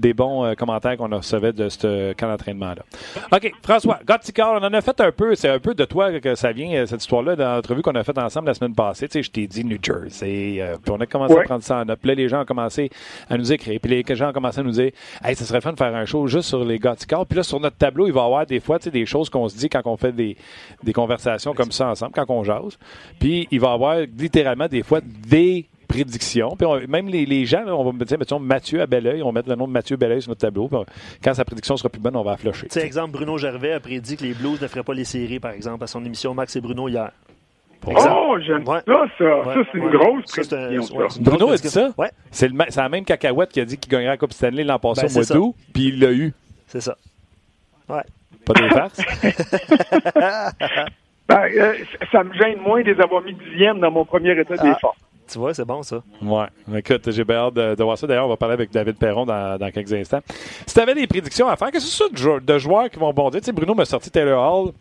des 0.00 0.14
bons 0.14 0.44
euh, 0.44 0.54
commentaires 0.54 0.96
qu'on 0.96 1.08
recevait 1.08 1.52
de 1.52 1.68
ce 1.68 2.12
camp 2.14 2.28
d'entraînement-là. 2.28 2.82
OK, 3.32 3.52
François, 3.62 4.00
Gotticar, 4.04 4.60
on 4.60 4.64
en 4.64 4.72
a 4.72 4.80
fait 4.80 5.00
un 5.00 5.12
peu, 5.12 5.34
c'est 5.34 5.48
un 5.48 5.58
peu 5.58 5.74
de 5.74 5.84
toi 5.84 6.18
que 6.20 6.34
ça 6.34 6.52
vient, 6.52 6.72
euh, 6.72 6.86
cette 6.86 7.02
histoire-là, 7.02 7.36
dans 7.36 7.56
l'entrevue 7.56 7.82
qu'on 7.82 7.94
a 7.94 8.02
faite 8.02 8.18
ensemble 8.18 8.48
la 8.48 8.54
semaine 8.54 8.74
passée. 8.74 9.08
Tu 9.08 9.12
sais, 9.12 9.22
je 9.22 9.30
t'ai 9.30 9.46
dit 9.46 9.64
New 9.64 9.78
Jersey, 9.80 10.56
euh, 10.60 10.76
puis 10.82 10.92
on 10.92 11.00
a 11.00 11.06
commencé 11.06 11.38
à 11.38 11.42
prendre 11.42 11.62
ça 11.62 11.78
en 11.78 11.84
note. 11.84 11.98
Puis 12.00 12.08
là, 12.08 12.14
les 12.14 12.28
gens 12.28 12.42
ont 12.42 12.44
commencé 12.44 12.90
à 13.28 13.36
nous 13.36 13.52
écrire, 13.52 13.78
puis 13.80 13.90
les 13.90 14.16
gens 14.16 14.30
ont 14.30 14.32
commencé 14.32 14.60
à 14.60 14.62
nous 14.62 14.72
dire 14.72 14.90
Hey, 15.22 15.36
ça 15.36 15.44
serait 15.44 15.60
fun 15.60 15.72
de 15.72 15.78
faire 15.78 15.94
un 15.94 16.06
show 16.06 16.26
juste 16.26 16.48
sur 16.48 16.64
les 16.64 16.78
Gotticar. 16.78 17.26
Puis 17.26 17.36
là, 17.36 17.42
sur 17.42 17.60
notre 17.60 17.76
tableau, 17.76 18.06
il 18.06 18.12
va 18.12 18.22
y 18.22 18.24
avoir 18.24 18.46
des 18.46 18.60
fois 18.60 18.78
tu 18.78 18.84
sais, 18.84 18.90
des 18.90 19.06
choses 19.06 19.28
qu'on 19.28 19.48
se 19.48 19.56
dit 19.56 19.68
quand 19.68 19.82
on 19.84 19.96
fait 19.96 20.12
des, 20.12 20.36
des 20.82 20.92
conversations 20.92 21.54
comme 21.54 21.72
ça 21.72 21.88
ensemble, 21.88 22.12
quand 22.14 22.24
on 22.30 22.42
jase. 22.42 22.78
Puis 23.18 23.46
il 23.50 23.60
va 23.60 23.68
y 23.68 23.74
avoir 23.74 23.96
littéralement 24.16 24.66
des 24.66 24.82
fois 24.82 25.00
des 25.00 25.69
prédiction. 25.90 26.56
Puis 26.56 26.66
même 26.88 27.08
les, 27.08 27.26
les 27.26 27.44
gens, 27.44 27.64
on 27.66 27.84
va 27.84 27.92
me 27.92 28.04
dire, 28.04 28.18
mettons, 28.18 28.38
Mathieu 28.38 28.80
à 28.80 28.86
Belleuil, 28.86 29.22
on 29.22 29.26
va 29.26 29.32
mettre 29.32 29.48
le 29.48 29.56
nom 29.56 29.66
de 29.66 29.72
Mathieu 29.72 29.96
Belleuil 29.96 30.22
sur 30.22 30.30
notre 30.30 30.40
tableau. 30.40 30.70
quand 31.22 31.34
sa 31.34 31.44
prédiction 31.44 31.76
sera 31.76 31.88
plus 31.88 32.00
bonne, 32.00 32.16
on 32.16 32.22
va 32.22 32.36
flusher. 32.36 32.68
Tu 32.68 32.78
exemple, 32.78 33.12
Bruno 33.12 33.36
Gervais 33.38 33.72
a 33.72 33.80
prédit 33.80 34.16
que 34.16 34.22
les 34.22 34.34
Blues 34.34 34.60
ne 34.60 34.68
feraient 34.68 34.84
pas 34.84 34.94
les 34.94 35.04
séries, 35.04 35.40
par 35.40 35.50
exemple, 35.50 35.82
à 35.84 35.86
son 35.86 36.04
émission 36.04 36.32
Max 36.32 36.54
et 36.56 36.60
Bruno 36.60 36.88
hier. 36.88 37.10
Oh, 37.86 38.36
j'aime 38.46 38.64
ça, 38.66 38.82
ça. 38.86 39.04
ça, 39.18 39.54
c'est 39.72 39.78
une 39.78 39.88
grosse 39.88 40.26
prédiction. 40.26 40.98
Bruno 41.20 41.50
a 41.50 41.56
dit 41.56 41.68
ça? 41.68 41.90
Ouais. 41.96 42.10
C'est 42.30 42.50
la 42.52 42.88
même 42.88 43.04
cacahuète 43.04 43.50
qui 43.50 43.60
a 43.60 43.64
dit 43.64 43.78
qu'il 43.78 43.90
gagnerait 43.90 44.10
la 44.10 44.16
Coupe 44.18 44.34
Stanley 44.34 44.64
l'an 44.64 44.78
passé 44.78 45.06
ben, 45.06 45.10
au 45.10 45.14
mois 45.14 45.24
d'août, 45.24 45.54
puis 45.72 45.84
il 45.84 45.98
l'a 45.98 46.12
eu. 46.12 46.32
C'est 46.66 46.82
ça. 46.82 46.96
Ouais. 47.88 48.02
Pas 48.44 48.52
de 48.52 48.68
farces? 48.68 49.00
ben, 51.28 51.48
euh, 51.56 51.74
ça 52.12 52.22
me 52.22 52.34
gêne 52.34 52.60
moins 52.60 52.82
de 52.82 52.92
les 52.92 53.00
avoir 53.00 53.22
mis 53.22 53.34
dixième 53.34 53.80
dans 53.80 53.90
mon 53.90 54.04
premier 54.04 54.38
état 54.38 54.54
ah. 54.58 54.62
d'effort. 54.62 54.96
Tu 55.30 55.38
vois, 55.38 55.54
c'est 55.54 55.64
bon, 55.64 55.82
ça. 55.82 56.02
Ouais. 56.22 56.46
Écoute, 56.76 57.10
j'ai 57.10 57.24
bien 57.24 57.36
hâte 57.36 57.54
de, 57.54 57.82
voir 57.82 57.96
ça. 57.96 58.06
D'ailleurs, 58.06 58.26
on 58.26 58.30
va 58.30 58.36
parler 58.36 58.54
avec 58.54 58.70
David 58.70 58.96
Perron 58.96 59.26
dans, 59.26 59.70
quelques 59.72 59.92
instants. 59.92 60.20
Si 60.66 60.74
tu 60.74 60.80
avais 60.80 60.94
des 60.94 61.06
prédictions 61.06 61.48
à 61.48 61.56
faire, 61.56 61.70
qu'est-ce 61.70 61.86
que 61.86 61.90
c'est 62.14 62.24
ça 62.24 62.40
de, 62.40 62.58
joueurs 62.58 62.90
qui 62.90 62.98
vont 62.98 63.12
bondir? 63.12 63.40
Tu 63.40 63.46
sais, 63.46 63.52
Bruno 63.52 63.74
m'a 63.74 63.84
sorti 63.84 64.10
Taylor 64.10 64.42
Hall. 64.42 64.72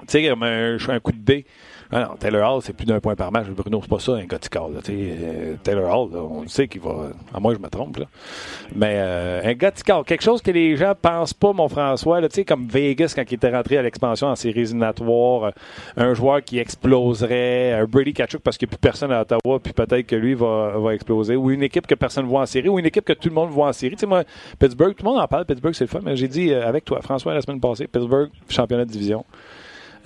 Tu 0.00 0.04
sais, 0.08 0.28
un, 0.28 0.76
un 0.88 1.00
coup 1.00 1.12
de 1.12 1.18
dé. 1.18 1.46
Ah 1.94 2.08
non, 2.08 2.16
Taylor 2.18 2.50
Hall, 2.50 2.62
c'est 2.62 2.72
plus 2.72 2.86
d'un 2.86 3.00
point 3.00 3.14
par 3.14 3.30
match. 3.30 3.48
Bruno, 3.48 3.80
c'est 3.82 3.90
pas 3.90 3.98
ça, 3.98 4.12
un 4.12 4.24
Gothical. 4.24 4.80
Euh, 4.88 5.56
Taylor 5.62 5.94
Hall, 5.94 6.16
on 6.16 6.48
sait 6.48 6.66
qu'il 6.66 6.80
va. 6.80 7.10
À 7.34 7.38
moi, 7.38 7.52
je 7.52 7.58
me 7.58 7.68
trompe. 7.68 7.98
Là. 7.98 8.06
Mais 8.74 8.94
euh, 8.96 9.42
un 9.44 9.52
Gothical, 9.52 10.02
quelque 10.04 10.22
chose 10.22 10.40
que 10.40 10.50
les 10.50 10.74
gens 10.74 10.94
pensent 11.00 11.34
pas, 11.34 11.52
mon 11.52 11.68
François, 11.68 12.22
là, 12.22 12.28
comme 12.48 12.66
Vegas 12.66 13.12
quand 13.14 13.24
il 13.30 13.34
était 13.34 13.50
rentré 13.50 13.76
à 13.76 13.82
l'expansion 13.82 14.28
en 14.28 14.36
séries 14.36 14.60
éliminatoires, 14.60 15.44
euh, 15.44 15.50
un 15.98 16.14
joueur 16.14 16.42
qui 16.42 16.58
exploserait, 16.58 17.74
un 17.74 17.84
Brady 17.84 18.14
Kachuk 18.14 18.40
parce 18.40 18.56
qu'il 18.56 18.68
n'y 18.68 18.70
a 18.70 18.72
plus 18.78 18.80
personne 18.80 19.12
à 19.12 19.20
Ottawa, 19.20 19.60
puis 19.62 19.74
peut-être 19.74 20.06
que 20.06 20.16
lui 20.16 20.32
va, 20.32 20.78
va 20.78 20.94
exploser, 20.94 21.36
ou 21.36 21.50
une 21.50 21.62
équipe 21.62 21.86
que 21.86 21.94
personne 21.94 22.24
ne 22.24 22.30
voit 22.30 22.40
en 22.40 22.46
série, 22.46 22.70
ou 22.70 22.78
une 22.78 22.86
équipe 22.86 23.04
que 23.04 23.12
tout 23.12 23.28
le 23.28 23.34
monde 23.34 23.50
voit 23.50 23.68
en 23.68 23.72
série. 23.74 23.96
Tu 23.96 24.06
moi, 24.06 24.24
Pittsburgh, 24.58 24.94
tout 24.94 25.04
le 25.04 25.10
monde 25.10 25.20
en 25.20 25.28
parle, 25.28 25.44
Pittsburgh, 25.44 25.74
c'est 25.74 25.84
le 25.84 25.88
fun, 25.88 26.00
mais 26.02 26.16
j'ai 26.16 26.28
dit 26.28 26.54
avec 26.54 26.86
toi, 26.86 27.02
François, 27.02 27.34
la 27.34 27.42
semaine 27.42 27.60
passée, 27.60 27.86
Pittsburgh, 27.86 28.30
championnat 28.48 28.86
de 28.86 28.90
division. 28.90 29.26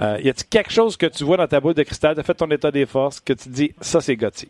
Euh, 0.00 0.18
y 0.22 0.28
a-t-il 0.28 0.48
quelque 0.48 0.72
chose 0.72 0.96
que 0.96 1.06
tu 1.06 1.24
vois 1.24 1.36
dans 1.36 1.46
ta 1.46 1.60
boule 1.60 1.74
de 1.74 1.82
cristal, 1.82 2.14
tu 2.14 2.20
as 2.20 2.22
fait 2.22 2.34
ton 2.34 2.50
état 2.50 2.70
des 2.70 2.86
forces, 2.86 3.20
que 3.20 3.32
tu 3.32 3.48
dis, 3.48 3.72
ça, 3.80 4.00
c'est 4.00 4.16
Gotti? 4.16 4.48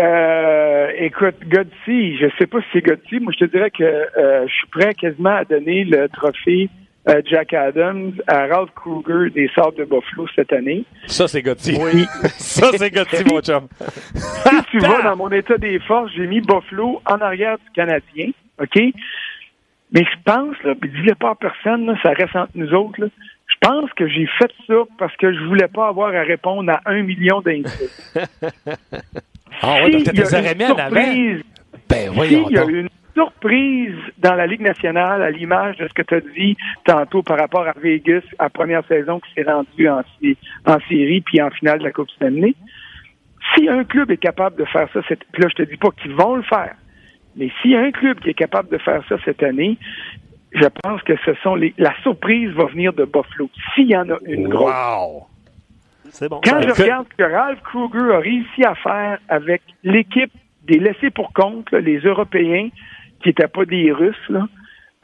Euh, 0.00 0.88
écoute, 0.98 1.36
Gotti, 1.46 2.16
je 2.18 2.26
sais 2.38 2.46
pas 2.46 2.60
si 2.60 2.66
c'est 2.72 2.82
Gotti. 2.82 3.18
Moi, 3.20 3.32
je 3.38 3.44
te 3.44 3.50
dirais 3.50 3.70
que 3.70 3.84
euh, 3.84 4.46
je 4.46 4.52
suis 4.52 4.66
prêt 4.68 4.94
quasiment 4.94 5.36
à 5.36 5.44
donner 5.44 5.84
le 5.84 6.08
trophée 6.08 6.68
euh, 7.08 7.22
Jack 7.24 7.54
Adams 7.54 8.12
à 8.26 8.46
Ralph 8.46 8.70
Kruger 8.74 9.30
des 9.30 9.48
Sables 9.54 9.76
de 9.76 9.84
Buffalo 9.84 10.26
cette 10.34 10.52
année. 10.52 10.84
Ça, 11.06 11.28
c'est 11.28 11.40
Gotti. 11.40 11.78
Oui. 11.80 12.04
ça, 12.36 12.70
c'est 12.76 12.90
Gotti, 12.90 13.24
mon 13.24 13.40
chum. 13.40 13.68
si 14.14 14.62
tu 14.70 14.78
vois 14.78 15.02
dans 15.02 15.16
mon 15.16 15.30
état 15.30 15.56
des 15.56 15.78
forces, 15.78 16.10
j'ai 16.16 16.26
mis 16.26 16.40
Buffalo 16.40 17.00
en 17.06 17.18
arrière 17.20 17.56
du 17.58 17.70
Canadien. 17.74 18.30
OK? 18.60 18.76
Mais 19.92 20.02
je 20.04 20.22
pense, 20.24 20.56
là, 20.64 20.74
puis 20.74 20.90
dis-le 20.90 21.14
pas 21.14 21.30
à 21.30 21.34
personne, 21.36 21.86
là, 21.86 21.94
ça 22.02 22.10
reste 22.10 22.34
entre 22.34 22.50
nous 22.54 22.74
autres, 22.74 23.00
là, 23.00 23.06
je 23.62 23.68
pense 23.68 23.90
que 23.94 24.06
j'ai 24.08 24.26
fait 24.38 24.50
ça 24.66 24.74
parce 24.98 25.16
que 25.16 25.32
je 25.32 25.44
voulais 25.44 25.68
pas 25.68 25.88
avoir 25.88 26.14
à 26.14 26.22
répondre 26.22 26.70
à 26.70 26.80
un 26.86 27.02
million 27.02 27.40
d'insultes. 27.40 28.12
ah 29.62 29.74
ouais, 29.82 29.90
donc 29.90 30.04
des 30.12 30.34
arrêts 30.34 30.56
en 30.64 30.76
avant. 30.76 31.00
Ben 31.88 32.10
voyons 32.12 32.46
Il 32.50 32.56
y 32.56 32.58
a 32.58 32.64
une 32.64 32.88
surprise 33.14 33.94
dans 34.18 34.34
la 34.34 34.46
Ligue 34.46 34.60
nationale 34.60 35.22
à 35.22 35.30
l'image 35.30 35.78
de 35.78 35.88
ce 35.88 35.94
que 35.94 36.02
tu 36.02 36.14
as 36.14 36.20
dit 36.20 36.56
tantôt 36.84 37.22
par 37.22 37.38
rapport 37.38 37.66
à 37.66 37.72
Vegas, 37.80 38.22
à 38.38 38.44
la 38.44 38.50
première 38.50 38.86
saison 38.86 39.20
qui 39.20 39.32
s'est 39.34 39.50
rendue 39.50 39.88
en, 39.88 40.02
en 40.66 40.78
série 40.88 41.22
puis 41.22 41.40
en 41.40 41.50
finale 41.50 41.78
de 41.78 41.84
la 41.84 41.92
Coupe 41.92 42.10
Stanley. 42.10 42.54
Si 43.54 43.68
un 43.68 43.84
club 43.84 44.10
est 44.10 44.16
capable 44.18 44.56
de 44.56 44.64
faire 44.64 44.88
ça, 44.92 45.00
puis 45.00 45.42
là 45.42 45.48
je 45.48 45.54
te 45.54 45.62
dis 45.62 45.76
pas 45.76 45.90
qu'ils 46.02 46.12
vont 46.12 46.36
le 46.36 46.42
faire, 46.42 46.74
mais 47.36 47.50
si 47.62 47.74
un 47.74 47.90
club 47.90 48.18
qui 48.20 48.30
est 48.30 48.34
capable 48.34 48.70
de 48.70 48.78
faire 48.78 49.02
ça 49.08 49.16
cette 49.24 49.42
année, 49.42 49.78
je 50.56 50.66
pense 50.82 51.02
que 51.02 51.14
ce 51.24 51.34
sont 51.42 51.54
les. 51.54 51.74
La 51.76 51.94
surprise 52.02 52.50
va 52.50 52.64
venir 52.66 52.92
de 52.92 53.04
Buffalo. 53.04 53.50
S'il 53.74 53.88
y 53.88 53.96
en 53.96 54.08
a 54.08 54.16
une 54.24 54.48
grosse. 54.48 54.72
Wow. 54.72 55.26
C'est 56.10 56.28
bon. 56.28 56.40
Quand 56.42 56.60
je 56.62 56.82
regarde 56.82 57.06
ce 57.10 57.16
que 57.16 57.30
Ralph 57.30 57.60
Kruger 57.62 58.14
a 58.14 58.18
réussi 58.18 58.64
à 58.64 58.74
faire 58.74 59.18
avec 59.28 59.62
l'équipe 59.84 60.32
des 60.64 60.78
laissés 60.78 61.10
pour 61.10 61.32
compte, 61.32 61.70
les 61.72 61.98
Européens, 61.98 62.70
qui 63.20 63.28
n'étaient 63.28 63.48
pas 63.48 63.64
des 63.64 63.92
Russes, 63.92 64.16
là, 64.30 64.48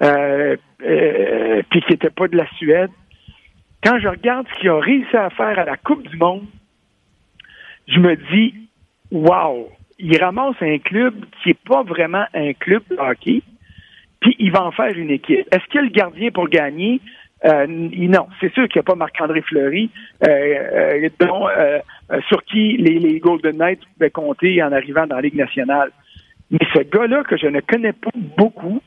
euh, 0.02 0.56
euh, 0.82 1.62
puis 1.70 1.82
qui 1.82 1.92
n'étaient 1.92 2.10
pas 2.10 2.28
de 2.28 2.36
la 2.36 2.46
Suède, 2.56 2.90
quand 3.84 3.98
je 3.98 4.08
regarde 4.08 4.46
ce 4.48 4.60
qu'il 4.60 4.70
a 4.70 4.78
réussi 4.78 5.16
à 5.16 5.28
faire 5.30 5.58
à 5.58 5.64
la 5.64 5.76
Coupe 5.76 6.06
du 6.08 6.16
Monde, 6.16 6.46
je 7.88 7.98
me 7.98 8.16
dis, 8.32 8.54
wow, 9.10 9.68
il 9.98 10.16
ramasse 10.22 10.56
un 10.60 10.78
club 10.78 11.14
qui 11.42 11.50
n'est 11.50 11.58
pas 11.68 11.82
vraiment 11.82 12.24
un 12.32 12.52
club 12.54 12.82
de 12.90 12.96
hockey, 12.96 13.42
puis 14.22 14.36
il 14.38 14.52
va 14.52 14.64
en 14.64 14.70
faire 14.70 14.96
une 14.96 15.10
équipe. 15.10 15.46
Est-ce 15.52 15.64
qu'il 15.66 15.74
y 15.74 15.78
a 15.78 15.82
le 15.82 15.88
gardien 15.88 16.30
pour 16.30 16.48
gagner? 16.48 17.00
Euh, 17.44 17.66
non, 17.68 18.28
c'est 18.40 18.52
sûr 18.54 18.68
qu'il 18.68 18.78
n'y 18.78 18.80
a 18.80 18.82
pas 18.84 18.94
Marc-André 18.94 19.42
Fleury, 19.42 19.90
euh, 20.24 20.28
euh, 20.28 21.08
euh, 21.20 22.20
sur 22.28 22.44
qui 22.44 22.76
les, 22.76 23.18
Golden 23.18 23.56
Knights 23.56 23.82
pouvaient 23.94 24.10
compter 24.10 24.62
en 24.62 24.70
arrivant 24.70 25.08
dans 25.08 25.16
la 25.16 25.22
Ligue 25.22 25.34
nationale. 25.34 25.90
Mais 26.52 26.60
ce 26.72 26.82
gars-là, 26.82 27.24
que 27.24 27.36
je 27.36 27.48
ne 27.48 27.60
connais 27.60 27.92
pas 27.92 28.10
beaucoup, 28.14 28.80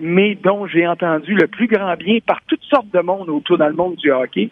mais 0.00 0.34
dont 0.42 0.66
j'ai 0.66 0.86
entendu 0.86 1.34
le 1.34 1.46
plus 1.46 1.68
grand 1.68 1.94
bien 1.96 2.18
par 2.26 2.40
toutes 2.48 2.64
sortes 2.64 2.90
de 2.92 3.00
monde 3.00 3.28
autour 3.28 3.58
dans 3.58 3.68
le 3.68 3.74
monde 3.74 3.96
du 3.96 4.10
hockey, 4.10 4.48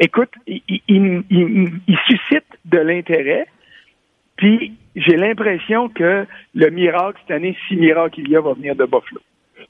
écoute, 0.00 0.30
il, 0.46 0.62
il, 0.88 1.22
il 1.28 1.98
suscite 2.06 2.46
de 2.64 2.78
l'intérêt. 2.78 3.46
Puis 4.36 4.72
j'ai 4.94 5.16
l'impression 5.16 5.88
que 5.88 6.26
le 6.54 6.70
miracle 6.70 7.18
cette 7.22 7.36
année, 7.36 7.56
si 7.68 7.76
miracle 7.76 8.20
il 8.20 8.30
y 8.30 8.36
a, 8.36 8.40
va 8.40 8.52
venir 8.52 8.74
de 8.76 8.84
Buffalo. 8.84 9.20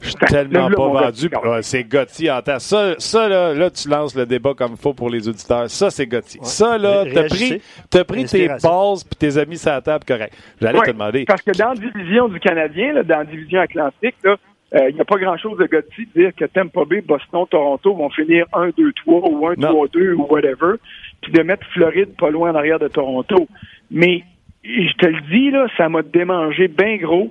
Je 0.01 0.09
suis 0.09 0.17
tellement 0.17 0.71
pas 0.71 0.89
vendu. 0.89 1.31
c'est 1.61 1.85
Gotti 1.85 2.31
en 2.31 2.41
temps. 2.43 2.59
Ça, 2.59 2.95
ça 2.99 3.29
là, 3.29 3.55
là, 3.55 3.71
tu 3.71 3.89
lances 3.89 4.15
le 4.15 4.27
débat 4.27 4.55
comme 4.55 4.77
faut 4.77 4.95
pour 4.95 5.11
les 5.11 5.29
auditeurs. 5.29 5.69
Ça, 5.71 5.91
c'est 5.91 6.07
Gotti. 6.07 6.39
Ça, 6.43 6.79
là, 6.79 7.05
t'as 7.13 7.25
pris, 7.25 7.61
as 7.95 8.05
pris 8.05 8.25
tes 8.25 8.49
bases 8.49 9.05
puis 9.05 9.17
tes 9.19 9.39
amis 9.39 9.59
sur 9.59 9.71
la 9.71 9.81
table, 9.81 10.05
correct. 10.05 10.35
J'allais 10.61 10.81
te 10.81 10.91
demander. 10.91 11.25
Parce 11.25 11.43
que 11.43 11.57
dans 11.57 11.71
la 11.71 11.75
division 11.75 12.29
du 12.29 12.41
Canadien, 12.41 12.95
là, 12.95 13.03
dans 13.03 13.19
la 13.19 13.25
division 13.25 13.61
atlantique, 13.61 14.17
là, 14.25 14.37
il 14.75 14.81
euh, 14.81 14.91
n'y 14.93 15.01
a 15.01 15.05
pas 15.05 15.19
grand-chose 15.19 15.59
de 15.59 15.67
Gotti 15.67 16.09
de 16.15 16.23
dire 16.23 16.35
que 16.35 16.47
Tampa 16.47 16.85
Bay, 16.87 17.03
Boston, 17.03 17.45
Toronto 17.51 17.95
vont 17.95 18.09
finir 18.09 18.47
1-2-3 18.55 18.93
ou 19.07 19.47
1-3-2 19.51 20.15
ou 20.15 20.27
whatever, 20.31 20.77
puis 21.21 21.31
de 21.31 21.43
mettre 21.43 21.67
Floride 21.75 22.17
pas 22.17 22.31
loin 22.31 22.53
en 22.53 22.55
arrière 22.55 22.79
de 22.79 22.89
Toronto. 22.89 23.47
Mais 23.91 24.25
je 24.65 24.93
te 24.97 25.07
le 25.07 25.21
dis, 25.31 25.51
là, 25.51 25.67
ça 25.77 25.89
m'a 25.89 26.03
démangé 26.03 26.69
bien 26.69 26.97
gros 26.97 27.31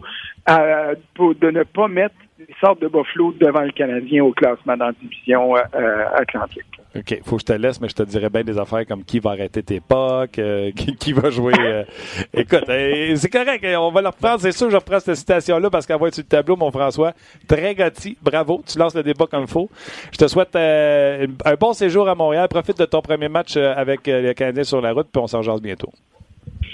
euh, 0.50 0.96
pour, 1.14 1.36
de 1.36 1.52
ne 1.52 1.64
pas 1.64 1.88
mettre 1.88 2.16
les 2.48 2.56
sortes 2.60 2.82
de 2.82 2.88
Buffalo 2.88 3.34
devant 3.40 3.62
le 3.62 3.72
Canadien 3.72 4.24
au 4.24 4.32
classement 4.32 4.76
dans 4.76 4.88
la 4.88 4.92
division 4.94 5.56
euh, 5.56 5.62
euh, 5.76 6.06
atlantique. 6.16 6.66
OK, 6.96 7.22
faut 7.24 7.38
que 7.38 7.42
je 7.42 7.46
te 7.46 7.54
laisse, 7.54 7.80
mais 7.80 7.88
je 7.88 7.96
te 7.96 8.04
dirais 8.04 8.30
bien 8.30 8.44
des 8.44 8.58
affaires 8.58 8.86
comme 8.86 9.04
qui 9.04 9.20
va 9.20 9.32
arrêter 9.32 9.64
tes 9.64 9.80
pucks, 9.80 10.40
euh, 10.40 10.72
qui, 10.76 10.96
qui, 10.96 11.14
va 11.14 11.30
jouer. 11.30 11.54
Écoute, 12.34 12.64
c'est 12.68 13.30
correct, 13.30 13.66
on 13.78 13.92
va 13.92 14.02
le 14.02 14.08
reprendre. 14.08 14.42
C'est 14.42 14.52
sûr 14.52 14.68
que 14.68 14.72
je 14.72 14.78
reprends 14.78 15.00
cette 15.00 15.16
citation-là 15.16 15.70
parce 15.70 15.86
qu'elle 15.86 16.00
va 16.00 16.08
être 16.08 16.16
sur 16.16 16.24
le 16.24 16.30
tableau, 16.30 16.56
mon 16.56 16.72
François. 16.72 17.14
Très 17.48 17.76
gâti, 17.76 18.18
bravo, 18.22 18.62
tu 18.68 18.78
lances 18.78 18.96
le 18.96 19.04
débat 19.04 19.28
comme 19.28 19.44
il 19.44 19.50
faut. 19.50 19.70
Je 20.12 20.18
te 20.18 20.28
souhaite 20.28 20.56
un 20.56 21.56
bon 21.60 21.74
séjour 21.74 22.10
à 22.10 22.16
Montréal. 22.16 22.48
Profite 22.50 22.80
de 22.80 22.86
ton 22.86 23.02
premier 23.02 23.30
match 23.30 23.56
avec 23.56 24.02
le 24.08 24.34
Canadien 24.34 24.64
sur 24.64 24.82
la 24.82 24.92
route, 24.92 25.08
puis 25.12 25.22
on 25.22 25.28
s'en 25.28 25.42
jase 25.42 25.62
bientôt. 25.62 25.92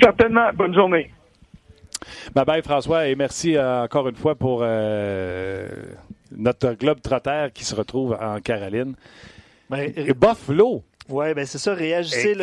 Certainement. 0.01 0.51
Bonne 0.53 0.73
journée. 0.73 1.11
Bye 2.33 2.45
bye 2.45 2.61
François 2.61 3.07
et 3.07 3.15
merci 3.15 3.55
euh, 3.57 3.83
encore 3.83 4.07
une 4.07 4.15
fois 4.15 4.35
pour 4.35 4.59
euh, 4.61 5.67
notre 6.31 6.73
globe 6.73 7.01
trotter 7.01 7.47
qui 7.53 7.63
se 7.63 7.75
retrouve 7.75 8.17
en 8.21 8.39
Caroline. 8.39 8.95
Ben, 9.69 9.91
et 9.95 10.13
Buffalo. 10.13 10.83
Oui, 11.09 11.33
ben 11.33 11.45
c'est 11.45 11.57
ça, 11.57 11.73
réagissez. 11.73 12.35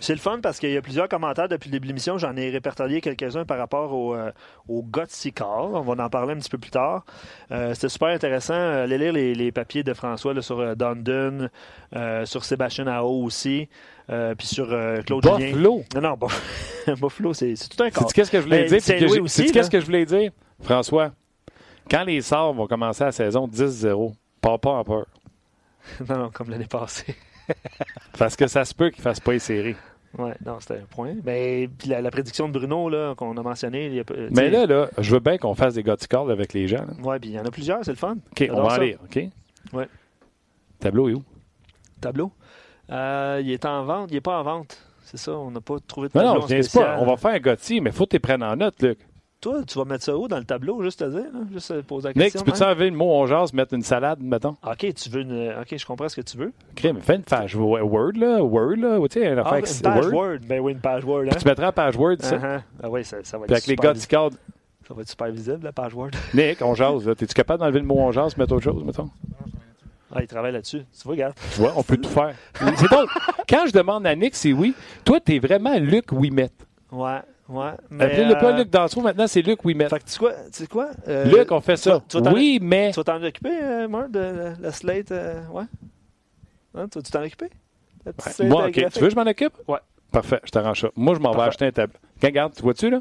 C'est 0.00 0.12
le 0.12 0.20
fun 0.20 0.40
parce 0.42 0.58
qu'il 0.58 0.70
y 0.70 0.76
a 0.76 0.82
plusieurs 0.82 1.08
commentaires 1.08 1.48
depuis 1.48 1.68
le 1.68 1.72
début 1.72 1.86
de 1.86 1.92
l'émission. 1.92 2.18
J'en 2.18 2.36
ai 2.36 2.50
répertorié 2.50 3.00
quelques-uns 3.00 3.46
par 3.46 3.56
rapport 3.56 3.92
au, 3.94 4.14
euh, 4.14 4.30
au 4.68 4.84
On 4.84 5.80
va 5.80 6.04
en 6.04 6.10
parler 6.10 6.34
un 6.34 6.36
petit 6.36 6.50
peu 6.50 6.58
plus 6.58 6.70
tard. 6.70 7.06
Euh, 7.50 7.72
C'était 7.72 7.88
super 7.88 8.08
intéressant. 8.08 8.54
Allez 8.54 8.98
lire 8.98 9.14
les, 9.14 9.34
les 9.34 9.50
papiers 9.50 9.82
de 9.82 9.94
François 9.94 10.34
là, 10.34 10.42
sur 10.42 10.76
Dundon, 10.76 11.48
sur 12.24 12.44
Sébastien 12.44 12.86
Ao 12.86 13.22
aussi. 13.24 13.68
Euh, 14.12 14.34
puis 14.34 14.46
sur 14.46 14.70
euh, 14.70 15.00
Claude 15.02 15.22
Buffalo. 15.22 15.84
Non, 15.94 16.00
non, 16.00 16.18
Buffalo, 17.00 17.32
c'est 17.32 17.54
tout 17.54 17.82
un 17.82 17.90
cas. 17.90 18.04
C'est 18.06 18.14
qu'est-ce 18.14 18.30
que 18.30 18.38
je 18.38 18.44
voulais 18.44 18.66
dire? 18.66 18.82
C'est 18.82 19.46
qu'est-ce 19.46 19.70
que 19.70 19.80
je 19.80 19.86
voulais 19.86 20.04
dire? 20.04 20.32
François, 20.60 21.12
quand 21.90 22.04
les 22.04 22.20
Sabres 22.20 22.52
vont 22.52 22.66
commencer 22.66 23.04
la 23.04 23.12
saison 23.12 23.48
10-0, 23.48 24.12
pas 24.40 24.58
pas 24.58 24.70
en 24.72 24.84
peur. 24.84 25.06
non, 26.08 26.18
non, 26.18 26.30
comme 26.30 26.50
l'année 26.50 26.66
passée. 26.66 27.16
Parce 28.18 28.36
que 28.36 28.46
ça 28.46 28.64
se 28.64 28.74
peut 28.74 28.90
qu'ils 28.90 29.00
ne 29.00 29.04
fassent 29.04 29.20
pas 29.20 29.32
les 29.32 29.38
séries. 29.38 29.76
Oui, 30.18 30.30
non, 30.44 30.60
c'était 30.60 30.74
un 30.74 30.86
point. 30.88 31.14
Mais 31.24 31.68
puis 31.78 31.88
la, 31.88 32.10
prédiction 32.10 32.46
de 32.46 32.52
Bruno 32.52 32.90
là, 32.90 33.14
qu'on 33.14 33.34
a 33.38 33.42
mentionné. 33.42 33.86
Il 33.86 33.94
y 33.94 34.00
a, 34.00 34.04
Mais 34.30 34.50
là, 34.50 34.66
là, 34.66 34.90
je 34.98 35.10
veux 35.10 35.20
bien 35.20 35.38
qu'on 35.38 35.54
fasse 35.54 35.74
des 35.74 35.82
calls 35.82 36.30
avec 36.30 36.52
les 36.52 36.68
gens. 36.68 36.84
Oui, 37.02 37.18
puis 37.18 37.30
il 37.30 37.32
y 37.36 37.40
en 37.40 37.46
a 37.46 37.50
plusieurs, 37.50 37.82
c'est 37.82 37.92
le 37.92 37.96
fun. 37.96 38.18
OK, 38.30 38.48
on 38.52 38.62
va 38.62 38.74
en 38.74 38.78
lire, 38.78 38.98
OK? 39.02 39.24
Oui. 39.72 39.84
Tableau 40.78 41.08
est 41.08 41.14
où? 41.14 41.22
Tableau? 42.00 42.30
Euh, 42.90 43.40
il 43.42 43.50
est 43.50 43.64
en 43.64 43.84
vente. 43.84 44.10
Il 44.10 44.14
n'est 44.14 44.20
pas 44.20 44.38
en 44.38 44.42
vente. 44.42 44.78
C'est 45.04 45.18
ça, 45.18 45.32
on 45.32 45.50
n'a 45.50 45.60
pas 45.60 45.76
trouvé 45.86 46.08
de 46.08 46.12
tableau. 46.12 46.28
Non, 46.28 46.40
non, 46.40 46.46
je 46.46 46.78
pas. 46.78 46.96
On 47.00 47.04
va 47.04 47.16
faire 47.16 47.32
un 47.32 47.38
Gotti, 47.38 47.80
mais 47.80 47.90
il 47.90 47.92
faut 47.96 48.06
que 48.06 48.16
tu 48.16 48.20
prennes 48.20 48.42
en 48.42 48.56
note, 48.56 48.80
Luc. 48.82 48.98
Toi, 49.42 49.62
tu 49.66 49.76
vas 49.76 49.84
mettre 49.84 50.04
ça 50.04 50.16
où 50.16 50.28
dans 50.28 50.38
le 50.38 50.44
tableau, 50.44 50.80
juste 50.84 51.02
à 51.02 51.08
dire, 51.08 51.26
juste 51.52 51.82
poser 51.82 52.08
la 52.08 52.14
question. 52.14 52.38
Nick, 52.38 52.44
tu 52.46 52.50
peux-tu 52.52 52.62
enlever 52.62 52.88
le 52.88 52.96
mot 52.96 53.10
on 53.10 53.26
jase, 53.26 53.52
mettre 53.52 53.74
une 53.74 53.82
salade, 53.82 54.20
mettons? 54.22 54.56
OK, 54.62 54.94
tu 54.94 55.10
veux 55.10 55.22
une... 55.22 55.52
OK, 55.60 55.76
je 55.76 55.84
comprends 55.84 56.08
ce 56.08 56.14
que 56.14 56.20
tu 56.20 56.36
veux. 56.36 56.52
OK, 56.70 56.84
mais 56.84 57.00
fais 57.00 57.16
une 57.16 57.24
page 57.24 57.56
Word, 57.56 58.12
là. 58.14 58.40
Word, 58.40 58.76
là. 58.76 59.00
Tu 59.08 59.20
sais, 59.20 59.32
une 59.32 59.42
ah, 59.44 59.58
une 59.58 59.82
page 59.82 60.06
Word. 60.06 60.38
Ben 60.46 60.60
oui, 60.60 60.72
une 60.72 60.80
page 60.80 61.04
Word. 61.04 61.24
Hein? 61.24 61.36
Tu 61.40 61.46
mettras 61.46 61.66
la 61.66 61.72
page 61.72 61.96
Word, 61.96 62.16
ça. 62.20 62.36
Uh-huh. 62.36 62.60
Ah 62.84 62.88
oui, 62.88 63.04
ça, 63.04 63.16
ça 63.24 63.36
va 63.36 63.46
être 63.46 63.50
avec 63.50 63.66
les 63.66 63.74
Gotti 63.74 64.06
cards. 64.06 64.30
Ça 64.86 64.94
va 64.94 65.02
être 65.02 65.08
super 65.08 65.32
visible, 65.32 65.64
la 65.64 65.72
page 65.72 65.92
Word. 65.92 66.10
Nick, 66.34 66.62
on 66.62 66.76
jase, 66.76 67.08
là. 67.08 67.16
T'es-tu 67.16 67.34
capable 67.34 67.60
d'enlever 67.60 67.80
le 67.80 67.86
mot 67.86 67.98
on 67.98 68.12
jase, 68.12 68.36
mettre 68.36 68.54
autre 68.54 68.64
chose, 68.64 68.84
mettons? 68.84 69.10
Ah, 70.14 70.20
il 70.20 70.26
travaille 70.26 70.52
là-dessus. 70.52 70.80
Tu 70.92 71.02
vois, 71.04 71.12
regarde. 71.12 71.34
Tu 71.54 71.60
vois, 71.60 71.72
on 71.76 71.82
peut 71.82 71.96
tout 71.96 72.08
faire. 72.10 72.34
C'est 72.76 72.90
donc, 72.90 73.08
quand 73.48 73.66
je 73.66 73.72
demande 73.72 74.06
à 74.06 74.14
Nick, 74.14 74.34
c'est 74.34 74.52
oui. 74.52 74.74
Toi, 75.04 75.20
t'es 75.20 75.38
vraiment 75.38 75.74
Luc 75.78 76.12
Wimet. 76.12 76.50
Ouais, 76.90 77.20
ouais. 77.48 77.70
Mais 77.90 78.04
Appelez-le 78.04 78.34
pas 78.34 78.52
Luc 78.56 78.68
Danseau, 78.68 79.00
maintenant, 79.00 79.26
c'est 79.26 79.40
Luc 79.42 79.64
Wimet. 79.64 79.88
Fait 79.88 79.98
que 79.98 80.04
tu 80.04 80.10
sais 80.12 80.18
quoi? 80.18 80.32
Tu 80.32 80.40
sais 80.52 80.66
quoi? 80.66 80.90
Euh, 81.08 81.24
Luc, 81.24 81.50
on 81.50 81.60
fait 81.60 81.76
ça. 81.76 82.02
oui, 82.32 82.58
mais. 82.60 82.90
Tu 82.92 83.00
vas 83.00 83.04
t'en 83.04 83.22
occuper, 83.22 83.58
euh, 83.62 83.88
Marc, 83.88 84.10
de 84.10 84.52
la 84.60 84.72
slate? 84.72 85.12
Euh, 85.12 85.46
ouais? 85.48 85.64
Hein, 86.74 86.86
tu 86.88 86.98
vas 86.98 87.02
t'en 87.02 87.22
occuper? 87.24 87.48
moi, 88.44 88.66
OK. 88.66 88.72
Tu 88.74 88.82
veux 88.82 89.06
que 89.06 89.10
je 89.10 89.16
m'en 89.16 89.22
occupe? 89.22 89.54
Ouais. 89.66 89.78
Parfait, 90.10 90.40
je 90.44 90.50
t'arrange 90.50 90.82
ça. 90.82 90.88
Moi, 90.94 91.14
je 91.14 91.20
m'en 91.20 91.32
vais 91.32 91.40
acheter 91.42 91.64
un 91.64 91.72
tableau. 91.72 91.98
Regarde, 92.22 92.52
tu 92.54 92.62
vois-tu, 92.62 92.90
là? 92.90 93.00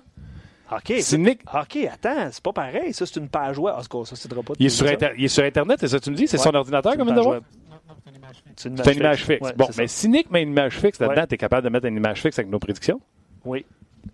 OK. 0.71 0.93
C'est 1.01 1.17
Nick. 1.17 1.41
OK, 1.53 1.77
attends, 1.91 2.29
c'est 2.31 2.43
pas 2.43 2.53
pareil. 2.53 2.93
Ça, 2.93 3.05
c'est 3.05 3.19
une 3.19 3.29
page 3.29 3.57
web. 3.57 3.75
Cas, 3.75 4.05
ça, 4.05 4.15
c'est 4.15 4.33
pas 4.33 4.41
il, 4.59 4.65
est 4.65 4.69
sur 4.69 4.87
il 5.17 5.25
est 5.25 5.27
sur 5.27 5.43
Internet, 5.43 5.77
c'est 5.81 5.87
ça 5.89 5.99
que 5.99 6.03
tu 6.03 6.11
me 6.11 6.15
dis? 6.15 6.27
C'est 6.27 6.37
son 6.37 6.53
ordinateur, 6.53 6.95
comme 6.97 7.13
de 7.13 7.21
voir? 7.21 7.41
C'est 8.55 8.69
une 8.69 8.75
image, 8.77 8.87
une 8.87 8.97
image 8.97 9.25
fixe. 9.25 9.53
bon, 9.55 9.67
mais 9.77 9.87
si 9.87 10.07
Nick 10.07 10.31
met 10.31 10.43
une 10.43 10.49
image 10.49 10.77
fixe 10.77 10.99
là-dedans, 10.99 11.25
tu 11.27 11.35
es 11.35 11.37
capable 11.37 11.63
de 11.63 11.69
mettre 11.69 11.87
une 11.87 11.97
image 11.97 12.21
fixe 12.21 12.39
avec 12.39 12.49
nos 12.49 12.59
prédictions? 12.59 13.01
Oui. 13.43 13.65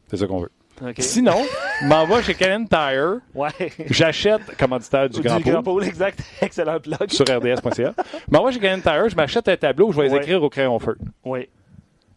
C'est 0.08 0.18
ça 0.18 0.28
qu'on 0.28 0.40
veut. 0.40 0.52
Sinon, 1.00 1.38
m'envoie 1.84 2.22
chez 2.22 2.36
Canon 2.36 2.66
Tire. 2.66 3.20
Ouais. 3.34 3.50
J'achète 3.90 4.56
commanditaire 4.58 5.10
du, 5.10 5.22
Grand, 5.22 5.38
du 5.38 5.44
Grand 5.44 5.64
Pôle. 5.64 5.84
exact. 5.84 6.20
Excellent 6.42 6.80
plug. 6.80 7.10
Sur 7.10 7.26
rds.ca. 7.26 7.94
m'envoie 8.30 8.52
chez 8.52 8.60
Canon 8.60 8.82
Tire, 8.82 9.10
je 9.10 9.16
m'achète 9.16 9.48
un 9.48 9.58
tableau, 9.58 9.92
je 9.92 10.02
vais 10.02 10.10
les 10.10 10.16
écrire 10.16 10.42
au 10.42 10.50
crayon 10.50 10.78
feu. 10.80 10.98
Oui. 11.26 11.50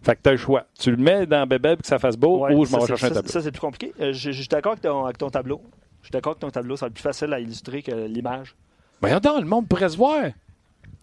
Fait 0.03 0.17
que 0.17 0.23
tu 0.23 0.29
as 0.29 0.33
le 0.33 0.39
choix. 0.39 0.65
Tu 0.79 0.91
le 0.91 0.97
mets 0.97 1.27
dans 1.27 1.47
Bébé 1.47 1.77
pour 1.77 1.83
que 1.83 1.89
ça 1.89 1.99
fasse 1.99 2.17
beau 2.17 2.47
ou 2.49 2.65
je 2.65 2.73
m'en 2.73 2.79
vais 2.81 2.87
chercher 2.87 3.07
un 3.07 3.11
tableau. 3.11 3.31
Ça, 3.31 3.43
c'est 3.43 3.51
plus 3.51 3.61
compliqué. 3.61 3.93
Euh, 4.01 4.13
je, 4.13 4.31
suis 4.31 4.49
d'accord 4.49 4.77
avec, 5.05 5.19
ton 5.19 5.31
tableau. 5.31 5.61
Je 6.01 6.07
suis 6.07 6.13
d'accord 6.13 6.33
avec 6.33 6.41
ton 6.41 6.51
tableau. 6.51 6.77
Ça 6.77 6.87
va 6.87 6.89
être 6.89 6.95
plus 6.95 7.03
facile 7.03 7.33
à 7.33 7.41
illustrer 7.41 7.83
que 7.83 8.07
l'image. 8.07 8.55
Mais 9.03 9.13
attends, 9.13 9.41
le 9.41 9.47
monde 9.47 9.69
pourrait 9.69 9.89
se 9.89 9.97
voir. 9.97 10.25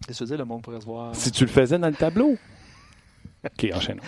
Qu'est-ce 0.06 0.24
que 0.24 0.28
tu 0.30 0.36
le 0.36 0.44
monde 0.44 0.62
pourrait 0.62 0.80
se 0.80 0.86
voir? 0.86 1.14
Si 1.14 1.30
tu 1.30 1.44
le 1.44 1.50
faisais 1.50 1.78
dans 1.78 1.88
le 1.88 1.94
tableau. 1.94 2.36
OK, 3.44 3.70
enchaînons. 3.72 4.02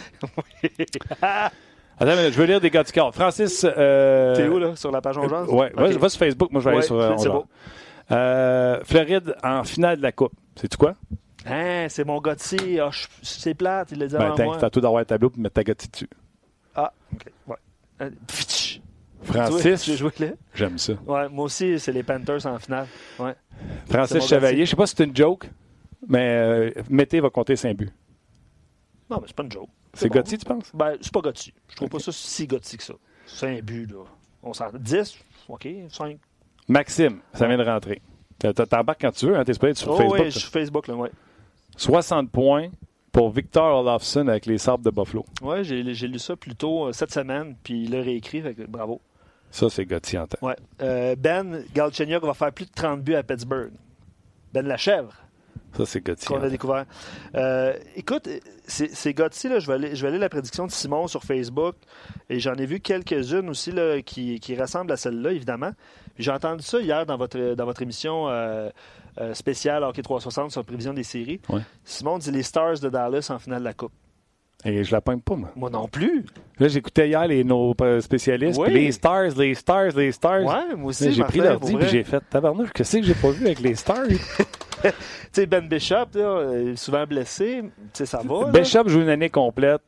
Attends, 1.22 2.16
je 2.16 2.30
veux 2.30 2.46
lire 2.46 2.60
des 2.60 2.70
gars 2.70 2.84
corps. 2.84 3.14
Francis. 3.14 3.64
Euh... 3.64 4.34
T'es 4.34 4.48
où, 4.48 4.58
là, 4.58 4.74
sur 4.74 4.90
la 4.90 5.00
page 5.00 5.18
On 5.18 5.30
euh, 5.30 5.44
Ouais, 5.46 5.70
okay. 5.76 5.98
va, 5.98 6.08
sur 6.08 6.18
Facebook. 6.18 6.50
Moi, 6.50 6.62
je 6.62 6.68
vais 6.68 6.76
aller 6.76 6.82
sur 6.82 6.98
euh, 6.98 7.14
C'est 7.18 7.28
beau. 7.28 7.44
Euh, 8.10 8.80
Floride 8.84 9.36
en 9.44 9.62
finale 9.64 9.98
de 9.98 10.02
la 10.02 10.12
Coupe. 10.12 10.32
C'est-tu 10.56 10.76
quoi? 10.76 10.94
Hein, 11.46 11.86
c'est 11.88 12.04
mon 12.04 12.20
Gotti. 12.20 12.78
Oh, 12.82 12.90
c'est 13.22 13.54
plate, 13.54 13.92
il 13.92 13.98
l'a 13.98 14.06
dit 14.06 14.14
ben, 14.14 14.32
avant 14.32 14.44
moi. 14.44 14.56
T'as 14.58 14.70
tout 14.70 14.80
d'avoir 14.80 15.00
un 15.00 15.04
tableau 15.04 15.30
pour 15.30 15.40
mettre 15.40 15.54
ta 15.54 15.64
Gotti 15.64 15.88
dessus. 15.88 16.08
Ah, 16.74 16.92
OK. 17.12 17.24
Ouais. 17.46 17.56
Euh, 18.02 18.10
Francis? 19.22 19.84
J'ai 19.84 19.96
joué 19.96 20.10
là. 20.18 20.28
J'aime 20.54 20.78
ça. 20.78 20.94
Ouais, 21.06 21.28
moi 21.28 21.44
aussi, 21.44 21.78
c'est 21.78 21.92
les 21.92 22.02
Panthers 22.02 22.46
en 22.46 22.58
finale. 22.58 22.86
Ouais. 23.18 23.34
Francis 23.88 24.26
Chevalier, 24.26 24.64
je 24.64 24.70
sais 24.70 24.76
pas 24.76 24.86
si 24.86 24.94
c'est 24.96 25.04
une 25.04 25.16
joke, 25.16 25.48
mais 26.08 26.36
euh, 26.76 26.82
Mété 26.88 27.20
va 27.20 27.30
compter 27.30 27.56
5 27.56 27.76
buts. 27.76 27.90
Non, 29.10 29.18
mais 29.20 29.26
c'est 29.26 29.36
pas 29.36 29.42
une 29.42 29.52
joke. 29.52 29.68
C'est 29.94 30.08
bon. 30.08 30.14
Gotti, 30.14 30.38
tu 30.38 30.44
penses? 30.44 30.70
Ben, 30.72 30.96
c'est 31.00 31.12
pas 31.12 31.20
Gotti. 31.20 31.52
Je 31.68 31.76
trouve 31.76 31.88
pas 31.88 31.98
ça 31.98 32.12
si 32.12 32.46
Gotti 32.46 32.76
que 32.76 32.84
ça. 32.84 32.94
5 33.26 33.62
buts, 33.62 33.86
là. 33.86 34.04
On 34.42 34.52
s'en... 34.52 34.70
10, 34.72 35.18
OK, 35.48 35.68
5. 35.88 36.18
Maxime, 36.68 37.20
ça 37.34 37.46
vient 37.46 37.58
de 37.58 37.64
rentrer. 37.64 38.00
T'embarques 38.38 39.00
quand 39.00 39.10
tu 39.10 39.26
veux, 39.26 39.36
hein? 39.36 39.44
T'es 39.44 39.52
sur 39.52 39.90
oh, 39.90 39.96
Facebook. 39.96 40.18
Oui, 40.18 40.30
je 40.30 40.38
suis 40.38 40.50
Facebook, 40.50 40.86
là, 40.86 40.94
ouais. 40.94 41.10
60 41.80 42.30
points 42.30 42.68
pour 43.10 43.30
Victor 43.30 43.80
Olofsson 43.80 44.28
avec 44.28 44.44
les 44.44 44.58
Sabres 44.58 44.84
de 44.84 44.90
Buffalo. 44.90 45.24
Oui, 45.40 45.64
j'ai 45.64 45.82
lu 45.82 46.18
ça 46.18 46.36
plus 46.36 46.54
tôt 46.54 46.88
euh, 46.88 46.92
cette 46.92 47.10
semaine, 47.10 47.56
puis 47.62 47.84
il 47.84 47.90
l'a 47.90 48.02
réécrit, 48.02 48.42
bravo. 48.68 49.00
Ça, 49.50 49.70
c'est 49.70 49.86
Gauthier 49.86 50.18
en 50.18 50.26
tête. 50.26 50.42
Ouais. 50.42 50.56
Euh, 50.82 51.16
ben 51.16 51.64
Galchenyuk 51.74 52.22
va 52.22 52.34
faire 52.34 52.52
plus 52.52 52.66
de 52.66 52.72
30 52.72 53.00
buts 53.00 53.14
à 53.14 53.22
Pittsburgh. 53.22 53.72
Ben 54.52 54.66
Lachèvre. 54.66 55.14
Ça, 55.74 55.86
c'est 55.86 56.02
Gauthier. 56.02 56.26
Qu'on 56.26 56.42
a 56.42 56.50
découvert. 56.50 56.84
Euh, 57.34 57.72
écoute, 57.96 58.28
c'est 58.66 59.14
Gauthier, 59.14 59.48
là, 59.48 59.58
je, 59.58 59.66
vais 59.66 59.72
aller, 59.72 59.96
je 59.96 60.02
vais 60.02 60.08
aller 60.08 60.18
la 60.18 60.28
prédiction 60.28 60.66
de 60.66 60.72
Simon 60.72 61.06
sur 61.06 61.24
Facebook, 61.24 61.76
et 62.28 62.40
j'en 62.40 62.54
ai 62.56 62.66
vu 62.66 62.80
quelques-unes 62.80 63.48
aussi 63.48 63.72
là, 63.72 64.02
qui, 64.02 64.38
qui 64.38 64.54
ressemblent 64.54 64.92
à 64.92 64.98
celle-là, 64.98 65.32
évidemment. 65.32 65.72
J'ai 66.18 66.30
entendu 66.30 66.62
ça 66.62 66.78
hier 66.78 67.06
dans 67.06 67.16
votre, 67.16 67.54
dans 67.54 67.64
votre 67.64 67.80
émission 67.80 68.28
euh, 68.28 68.68
spécial 69.34 69.82
Hockey 69.84 70.02
360 70.02 70.50
sur 70.50 70.64
prévision 70.64 70.92
des 70.92 71.02
séries. 71.02 71.40
Simon 71.84 72.18
dit 72.18 72.30
les 72.30 72.42
Stars 72.42 72.80
de 72.80 72.88
Dallas 72.88 73.28
en 73.30 73.38
finale 73.38 73.60
de 73.60 73.64
la 73.64 73.74
Coupe. 73.74 73.92
Et 74.64 74.84
je 74.84 74.92
la 74.92 75.00
pogne 75.00 75.20
pas, 75.20 75.36
moi. 75.36 75.50
Moi 75.56 75.70
non 75.70 75.88
plus. 75.88 76.26
Là, 76.58 76.68
j'écoutais 76.68 77.08
hier 77.08 77.26
les, 77.26 77.44
nos 77.44 77.74
euh, 77.80 78.00
spécialistes. 78.00 78.60
Les 78.66 78.92
Stars, 78.92 79.30
les 79.36 79.54
Stars, 79.54 79.96
les 79.96 80.12
Stars. 80.12 80.42
Ouais, 80.42 80.76
moi 80.76 80.90
aussi. 80.90 81.12
J'ai 81.12 81.24
pris 81.24 81.38
leur 81.38 81.58
dit 81.58 81.74
et 81.74 81.88
j'ai 81.88 82.04
fait 82.04 82.22
tabarnouche. 82.28 82.70
Qu'est-ce 82.74 82.98
que 82.98 83.02
j'ai 83.02 83.14
pas 83.14 83.30
vu 83.30 83.46
avec 83.46 83.60
les 83.60 83.74
Stars? 83.74 84.06
tu 84.82 84.90
sais, 85.32 85.46
Ben 85.46 85.66
Bishop, 85.66 86.08
là, 86.14 86.76
souvent 86.76 87.06
blessé. 87.06 87.62
Tu 87.62 87.70
sais, 87.94 88.06
ça 88.06 88.20
va. 88.22 88.50
Bishop 88.50 88.88
joue 88.88 89.00
une 89.00 89.08
année 89.08 89.30
complète. 89.30 89.82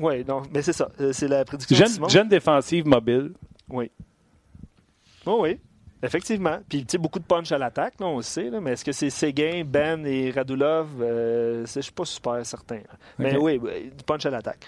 Oui, 0.00 0.24
non, 0.26 0.42
mais 0.52 0.62
c'est 0.62 0.72
ça. 0.72 0.88
Euh, 1.00 1.12
c'est 1.12 1.28
la 1.28 1.44
prédiction 1.44 1.76
jeune, 1.76 1.86
de 1.86 1.92
Simon. 1.92 2.08
Jeune 2.08 2.28
défensive 2.28 2.86
mobile. 2.86 3.32
Oui. 3.68 3.90
Oh, 5.26 5.38
oui. 5.42 5.58
Effectivement. 6.04 6.58
Puis, 6.68 6.80
tu 6.84 6.92
sais, 6.92 6.98
beaucoup 6.98 7.18
de 7.18 7.24
punch 7.24 7.50
à 7.50 7.58
l'attaque, 7.58 7.94
on 8.00 8.16
le 8.16 8.22
sait, 8.22 8.50
là, 8.50 8.60
mais 8.60 8.72
est-ce 8.72 8.84
que 8.84 8.92
c'est 8.92 9.08
Séguin, 9.10 9.62
Ben 9.64 10.04
et 10.06 10.30
Radulov? 10.30 10.88
Euh, 11.00 11.64
je 11.66 11.78
ne 11.78 11.82
suis 11.82 11.92
pas 11.92 12.04
super 12.04 12.44
certain. 12.44 12.80
Mais 13.18 13.36
oui, 13.36 13.58
du 13.58 14.04
punch 14.04 14.26
à 14.26 14.30
l'attaque. 14.30 14.58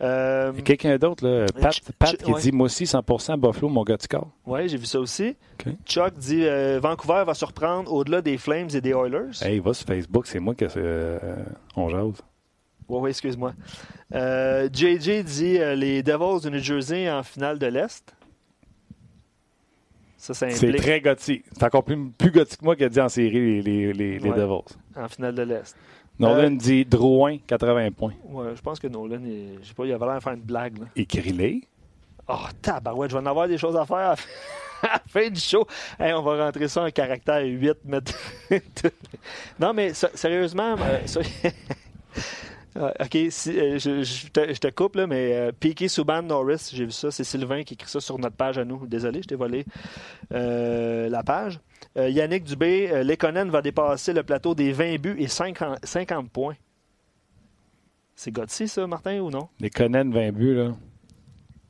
Euh, 0.00 0.52
Quelqu'un 0.64 0.96
d'autre, 0.96 1.26
là, 1.26 1.46
Pat, 1.60 1.74
Pat 1.98 2.16
qui 2.16 2.32
dit 2.34 2.52
Moi 2.52 2.66
aussi, 2.66 2.84
100% 2.84 3.38
Buffalo, 3.38 3.68
mon 3.68 3.82
gars 3.82 3.96
du 3.96 4.06
Oui, 4.46 4.68
j'ai 4.68 4.76
vu 4.76 4.86
ça 4.86 5.00
aussi. 5.00 5.36
Chuck 5.84 6.14
dit 6.14 6.44
euh, 6.46 6.78
Vancouver 6.80 7.24
va 7.26 7.34
surprendre 7.34 7.92
au-delà 7.92 8.20
des 8.20 8.38
Flames 8.38 8.68
et 8.72 8.80
des 8.80 8.90
Oilers. 8.90 9.42
Hey, 9.42 9.58
va 9.58 9.74
sur 9.74 9.86
Facebook, 9.86 10.26
c'est 10.26 10.40
moi 10.40 10.54
qui 10.54 10.64
on 11.76 11.88
jase. 11.88 12.22
Oui, 12.88 12.98
oui, 13.00 13.10
excuse-moi. 13.10 13.54
JJ 14.12 15.24
dit 15.24 15.58
les 15.76 16.02
Devils 16.02 16.44
de 16.44 16.50
New 16.50 16.58
Jersey 16.58 17.10
en 17.10 17.22
finale 17.22 17.58
de 17.58 17.66
l'Est. 17.66 18.14
C'est 20.32 20.72
très 20.76 21.00
gothique. 21.00 21.44
C'est 21.52 21.62
encore 21.64 21.84
plus, 21.84 22.08
plus 22.16 22.30
gothique 22.30 22.58
que 22.60 22.64
moi 22.64 22.76
qui 22.76 22.84
a 22.84 22.88
dit 22.88 23.00
en 23.00 23.08
série 23.08 23.62
les, 23.62 23.62
les, 23.62 23.92
les, 23.92 24.18
les 24.18 24.30
Ouais. 24.30 24.36
Devils. 24.36 24.74
en 24.96 25.08
finale 25.08 25.34
de 25.34 25.42
l'Est. 25.42 25.76
Nolan 26.18 26.52
Euh, 26.54 26.56
dit 26.56 26.84
Drouin, 26.84 27.38
80 27.46 27.90
points. 27.90 28.14
Ouais, 28.28 28.52
je 28.54 28.60
pense 28.62 28.78
que 28.78 28.86
Nolan, 28.86 29.20
il, 29.24 29.58
je 29.62 29.68
sais 29.68 29.74
pas, 29.74 29.84
il 29.84 29.92
avait 29.92 30.06
l'air 30.06 30.16
de 30.16 30.22
faire 30.22 30.32
une 30.32 30.40
blague. 30.42 30.78
Là. 30.78 30.86
Écris-les. 30.96 31.62
Oh, 32.28 32.36
tabarouette, 32.62 33.10
je 33.10 33.16
vais 33.16 33.22
en 33.22 33.26
avoir 33.26 33.48
des 33.48 33.58
choses 33.58 33.76
à 33.76 33.84
faire 33.84 33.96
à 33.96 34.14
la 34.84 35.00
fin- 35.08 35.28
du 35.28 35.40
show. 35.40 35.66
Hey, 35.98 36.12
on 36.14 36.22
va 36.22 36.46
rentrer 36.46 36.68
ça 36.68 36.84
en 36.84 36.90
caractère 36.90 37.42
8. 37.44 37.84
Mettre... 37.84 38.14
non, 39.60 39.74
mais 39.74 39.92
sérieusement, 39.92 40.76
euh, 40.80 41.00
ça- 41.06 41.20
Euh, 42.76 42.90
OK, 43.00 43.16
si, 43.30 43.56
euh, 43.58 43.78
je, 43.78 44.02
je 44.02 44.26
te, 44.28 44.52
je 44.52 44.58
te 44.58 44.68
coupe, 44.68 44.96
là, 44.96 45.06
mais 45.06 45.32
euh, 45.32 45.52
Piqué 45.52 45.86
Souban 45.86 46.22
Norris, 46.22 46.70
j'ai 46.72 46.84
vu 46.84 46.90
ça. 46.90 47.10
C'est 47.10 47.22
Sylvain 47.22 47.62
qui 47.62 47.74
écrit 47.74 47.88
ça 47.88 48.00
sur 48.00 48.18
notre 48.18 48.36
page 48.36 48.58
à 48.58 48.64
nous. 48.64 48.86
Désolé, 48.86 49.22
je 49.22 49.28
t'ai 49.28 49.36
volé 49.36 49.64
euh, 50.32 51.08
la 51.08 51.22
page. 51.22 51.60
Euh, 51.96 52.08
Yannick 52.08 52.42
Dubé, 52.44 53.04
Lekonen 53.04 53.48
va 53.50 53.62
dépasser 53.62 54.12
le 54.12 54.24
plateau 54.24 54.54
des 54.56 54.72
20 54.72 55.00
buts 55.00 55.16
et 55.18 55.28
50, 55.28 55.78
50 55.84 56.30
points. 56.30 56.56
C'est 58.16 58.32
Gauthier, 58.32 58.66
ça, 58.66 58.86
Martin, 58.86 59.20
ou 59.20 59.30
non? 59.30 59.48
Les 59.60 59.70
Conan 59.70 60.10
20 60.10 60.32
buts, 60.32 60.54
là. 60.54 60.72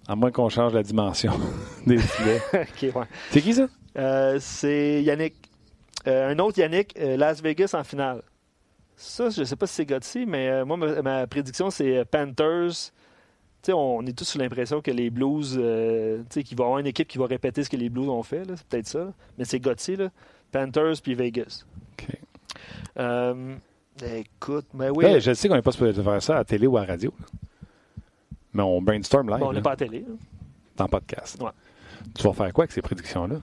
À 0.07 0.17
moins 0.17 0.31
qu'on 0.31 0.49
change 0.49 0.73
la 0.75 0.83
dimension 0.83 1.33
des 1.87 1.99
filets. 1.99 2.41
Ouais. 2.95 3.07
C'est 3.31 3.41
qui 3.43 3.55
ça? 3.55 3.69
C'est 4.41 5.03
Yannick. 5.03 5.35
Un 6.07 6.39
autre 6.39 6.59
Yannick, 6.59 6.95
Las 6.99 7.43
Vegas 7.43 7.71
en 7.75 7.85
finale. 7.85 8.23
Ça, 8.97 9.29
je 9.31 9.41
ne 9.41 9.45
sais 9.45 9.57
pas 9.57 9.67
si 9.67 9.75
c'est 9.75 9.87
Gauthier, 9.87 10.25
mais 10.27 10.49
euh, 10.49 10.65
moi, 10.65 10.77
ma, 10.77 11.03
ma 11.03 11.27
prédiction, 11.27 11.71
c'est 11.71 11.99
euh, 11.99 12.05
Panthers. 12.05 12.71
Tu 13.63 13.71
sais, 13.71 13.73
on 13.73 14.03
est 14.03 14.17
tous 14.17 14.25
sous 14.25 14.39
l'impression 14.39 14.81
que 14.83 14.91
les 14.91 15.11
Blues, 15.11 15.57
euh, 15.59 16.19
tu 16.21 16.25
sais, 16.31 16.43
qu'il 16.43 16.57
va 16.57 16.65
y 16.65 16.67
avoir 16.67 16.79
une 16.81 16.87
équipe 16.87 17.09
qui 17.09 17.19
va 17.19 17.27
répéter 17.27 17.65
ce 17.65 17.71
que 17.71 17.77
les 17.77 17.89
Blues 17.89 18.09
ont 18.09 18.23
fait. 18.23 18.45
là. 18.45 18.55
C'est 18.57 18.67
peut-être 18.67 18.87
ça. 18.87 19.13
Mais 19.39 19.45
c'est 19.45 19.59
Gauthier, 19.59 19.97
là. 19.97 20.11
Panthers 20.53 21.01
puis 21.03 21.15
Vegas. 21.15 21.65
OK. 21.99 22.09
Euh, 22.99 23.57
écoute, 24.15 24.67
mais 24.75 24.91
oui. 24.91 25.05
Hey, 25.07 25.21
je 25.21 25.33
sais 25.35 25.49
qu'on 25.49 25.57
n'est 25.57 25.63
pas 25.63 25.73
supposé 25.73 26.01
faire 26.03 26.23
ça 26.23 26.35
à 26.35 26.39
la 26.39 26.45
télé 26.45 26.67
ou 26.67 26.77
à 26.77 26.83
la 26.83 26.87
radio. 26.93 27.13
là. 27.19 27.27
Mais 28.53 28.63
on 28.63 28.81
brainstorm 28.81 29.29
live 29.31 29.41
bon, 29.41 29.49
on 29.49 29.53
n'est 29.53 29.63
pas 29.63 29.73
à 29.73 29.77
télé. 29.77 30.05
dans 30.77 30.85
le 30.85 30.91
podcast. 30.91 31.43
Ouais. 31.43 31.51
Tu 32.15 32.23
vas 32.23 32.33
faire 32.33 32.53
quoi 32.53 32.63
avec 32.65 32.73
ces 32.73 32.83
prédictions-là? 32.83 33.37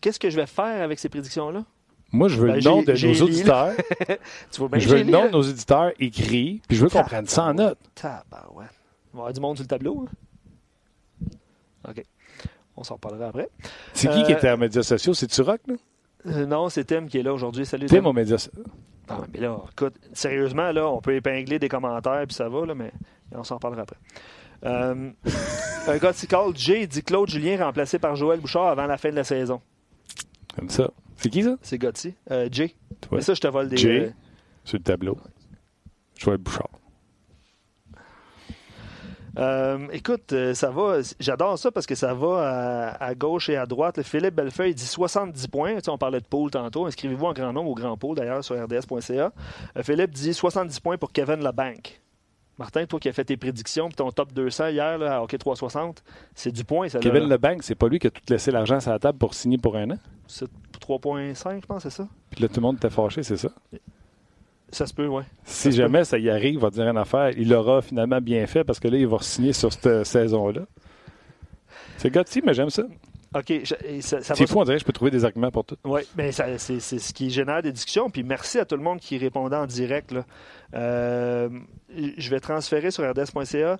Qu'est-ce 0.00 0.20
que 0.20 0.30
je 0.30 0.36
vais 0.36 0.46
faire 0.46 0.82
avec 0.82 0.98
ces 1.00 1.08
prédictions-là? 1.08 1.64
Moi, 2.12 2.28
je 2.28 2.40
veux 2.40 2.46
Ben, 2.48 2.54
le 2.56 2.60
nom 2.62 2.82
de 2.82 2.92
nos 2.92 3.22
auditeurs. 3.24 3.72
Tu 4.52 4.58
vois 4.60 4.68
bien 4.68 4.78
je 4.78 4.88
veux 4.88 4.98
le 4.98 5.04
nom 5.04 5.26
de 5.26 5.30
nos 5.32 5.42
auditeurs 5.42 5.92
écrit, 5.98 6.62
puis 6.68 6.76
je 6.76 6.84
veux 6.84 6.88
qu'on 6.90 7.02
prenne 7.02 7.26
ça 7.26 7.44
en 7.44 7.54
note. 7.54 7.78
Tabarouette. 7.94 8.68
Il 9.12 9.16
va 9.16 9.18
y 9.18 9.20
avoir 9.20 9.32
du 9.32 9.40
monde 9.40 9.56
sur 9.56 9.64
le 9.64 9.68
tableau. 9.68 10.06
hein? 10.08 11.28
OK. 11.90 12.04
On 12.76 12.82
s'en 12.84 12.94
reparlera 12.94 13.26
après. 13.28 13.48
C'est 13.92 14.08
qui 14.08 14.22
qui 14.24 14.32
Euh, 14.32 14.36
était 14.36 14.50
aux 14.52 14.56
médias 14.56 14.82
sociaux? 14.82 15.14
C'est-tu 15.14 15.40
Rock, 15.42 15.60
là? 15.66 15.74
Euh, 16.26 16.46
non, 16.46 16.68
c'est 16.68 16.84
Tim 16.84 17.06
qui 17.06 17.18
est 17.18 17.22
là 17.22 17.32
aujourd'hui. 17.32 17.66
Salut, 17.66 17.86
Tim 17.86 17.98
Tim. 18.00 18.06
aux 18.06 18.12
médias 18.12 18.38
sociaux. 18.38 18.64
Ah, 19.08 19.18
mais 19.32 19.40
là, 19.40 19.58
écoute, 19.72 19.94
sérieusement, 20.12 20.72
là, 20.72 20.88
on 20.88 21.00
peut 21.00 21.14
épingler 21.14 21.58
des 21.58 21.68
commentaires, 21.68 22.24
puis 22.26 22.34
ça 22.34 22.48
va, 22.48 22.64
là, 22.64 22.74
mais 22.74 22.90
on 23.32 23.44
s'en 23.44 23.56
reparlera 23.56 23.82
après. 23.82 23.96
Euh, 24.64 25.10
un 25.88 25.98
gars 25.98 26.12
qui 26.14 26.26
call 26.26 26.56
Jay 26.56 26.86
dit 26.86 27.02
Claude 27.02 27.28
Julien 27.28 27.62
remplacé 27.66 27.98
par 27.98 28.16
Joël 28.16 28.40
Bouchard 28.40 28.68
avant 28.68 28.86
la 28.86 28.96
fin 28.96 29.10
de 29.10 29.16
la 29.16 29.24
saison. 29.24 29.60
Comme 30.56 30.70
ça. 30.70 30.90
C'est 31.16 31.30
qui 31.30 31.42
ça? 31.42 31.56
C'est 31.62 31.78
Gotti. 31.78 32.14
Euh, 32.30 32.48
Jay. 32.50 32.74
Mais 33.12 33.20
ça, 33.20 33.34
je 33.34 33.40
te 33.40 33.46
vole 33.48 33.68
des. 33.68 33.76
Jay. 33.76 34.00
euh, 34.06 34.10
sur 34.64 34.78
le 34.78 34.82
tableau. 34.84 35.16
Joël 36.18 36.38
Bouchard. 36.38 36.68
Euh, 39.36 39.88
écoute, 39.92 40.32
euh, 40.32 40.54
ça 40.54 40.70
va. 40.70 40.98
J'adore 41.18 41.58
ça 41.58 41.72
parce 41.72 41.86
que 41.86 41.96
ça 41.96 42.14
va 42.14 42.92
à, 43.00 43.04
à 43.04 43.14
gauche 43.16 43.48
et 43.48 43.56
à 43.56 43.66
droite. 43.66 43.96
Le 43.96 44.04
Philippe 44.04 44.34
Bellefeuille 44.36 44.74
dit 44.74 44.86
70 44.86 45.48
points. 45.48 45.74
Tu 45.74 45.80
sais, 45.84 45.90
on 45.90 45.98
parlait 45.98 46.20
de 46.20 46.26
pool 46.26 46.50
tantôt. 46.52 46.86
Inscrivez-vous 46.86 47.26
en 47.26 47.32
grand 47.32 47.52
nombre 47.52 47.70
au 47.70 47.74
grand 47.74 47.96
pool 47.96 48.16
d'ailleurs 48.16 48.44
sur 48.44 48.54
rds.ca. 48.54 49.32
Euh, 49.76 49.82
Philippe 49.82 50.12
dit 50.12 50.32
70 50.34 50.78
points 50.78 50.98
pour 50.98 51.10
Kevin 51.10 51.40
Labanque. 51.42 52.00
Martin, 52.58 52.86
toi 52.86 53.00
qui 53.00 53.08
as 53.08 53.12
fait 53.12 53.24
tes 53.24 53.36
prédictions, 53.36 53.88
puis 53.88 53.96
ton 53.96 54.12
top 54.12 54.32
200 54.32 54.68
hier 54.68 54.98
là, 54.98 55.16
à 55.16 55.22
Hockey 55.22 55.38
360, 55.38 56.04
c'est 56.36 56.52
du 56.52 56.62
point. 56.62 56.88
Ça, 56.88 57.00
Kevin. 57.00 57.28
Lebanc, 57.28 57.56
c'est 57.62 57.74
pas 57.74 57.88
lui 57.88 57.98
qui 57.98 58.06
a 58.06 58.10
tout 58.10 58.22
laissé 58.28 58.52
l'argent 58.52 58.78
sur 58.78 58.92
la 58.92 59.00
table 59.00 59.18
pour 59.18 59.34
signer 59.34 59.58
pour 59.58 59.76
un 59.76 59.90
an? 59.90 59.98
C'est 60.74 60.88
3.5, 60.88 61.60
je 61.62 61.66
pense, 61.66 61.82
c'est 61.84 61.90
ça? 61.90 62.06
Puis 62.30 62.42
là, 62.42 62.48
tout 62.48 62.56
le 62.56 62.62
monde 62.62 62.76
était 62.76 62.90
fâché, 62.90 63.22
c'est 63.22 63.36
ça? 63.36 63.48
Ça 64.70 64.86
se 64.86 64.94
peut, 64.94 65.06
oui. 65.06 65.22
Si 65.44 65.70
jamais 65.72 66.04
ça 66.04 66.18
y 66.18 66.28
arrive, 66.28 66.54
il 66.54 66.58
va 66.60 66.70
dire 66.70 66.88
une 66.88 66.98
affaire, 66.98 67.30
il 67.36 67.48
l'aura 67.48 67.80
finalement 67.80 68.20
bien 68.20 68.44
fait 68.46 68.64
parce 68.64 68.80
que 68.80 68.88
là, 68.88 68.96
il 68.98 69.06
va 69.06 69.18
signer 69.20 69.52
sur 69.52 69.72
cette 69.72 70.04
saison-là. 70.04 70.62
C'est 71.98 72.10
Gotti, 72.10 72.42
mais 72.44 72.54
j'aime 72.54 72.70
ça. 72.70 72.82
OK. 73.36 73.46
je- 73.48 73.74
et 73.86 74.00
ça, 74.00 74.20
ça 74.22 74.34
C'est 74.34 74.48
fou, 74.48 74.60
on 74.60 74.64
dirait 74.64 74.76
que 74.76 74.80
je 74.80 74.84
peux 74.84 74.92
trouver 74.92 75.10
des 75.10 75.24
arguments 75.24 75.50
pour 75.50 75.64
tout. 75.64 75.76
Oui, 75.84 76.02
mais 76.16 76.32
c'est 76.32 76.80
ce 76.80 77.12
qui 77.12 77.30
génère 77.30 77.62
des 77.62 77.72
discussions. 77.72 78.10
Puis 78.10 78.22
merci 78.24 78.58
à 78.58 78.64
tout 78.64 78.76
le 78.76 78.82
monde 78.82 78.98
qui 79.00 79.16
répondait 79.18 79.56
en 79.56 79.66
direct. 79.66 80.12
là. 80.12 80.24
Euh, 80.74 81.48
je 82.16 82.30
vais 82.30 82.40
transférer 82.40 82.90
sur 82.90 83.08
rds.ca. 83.08 83.78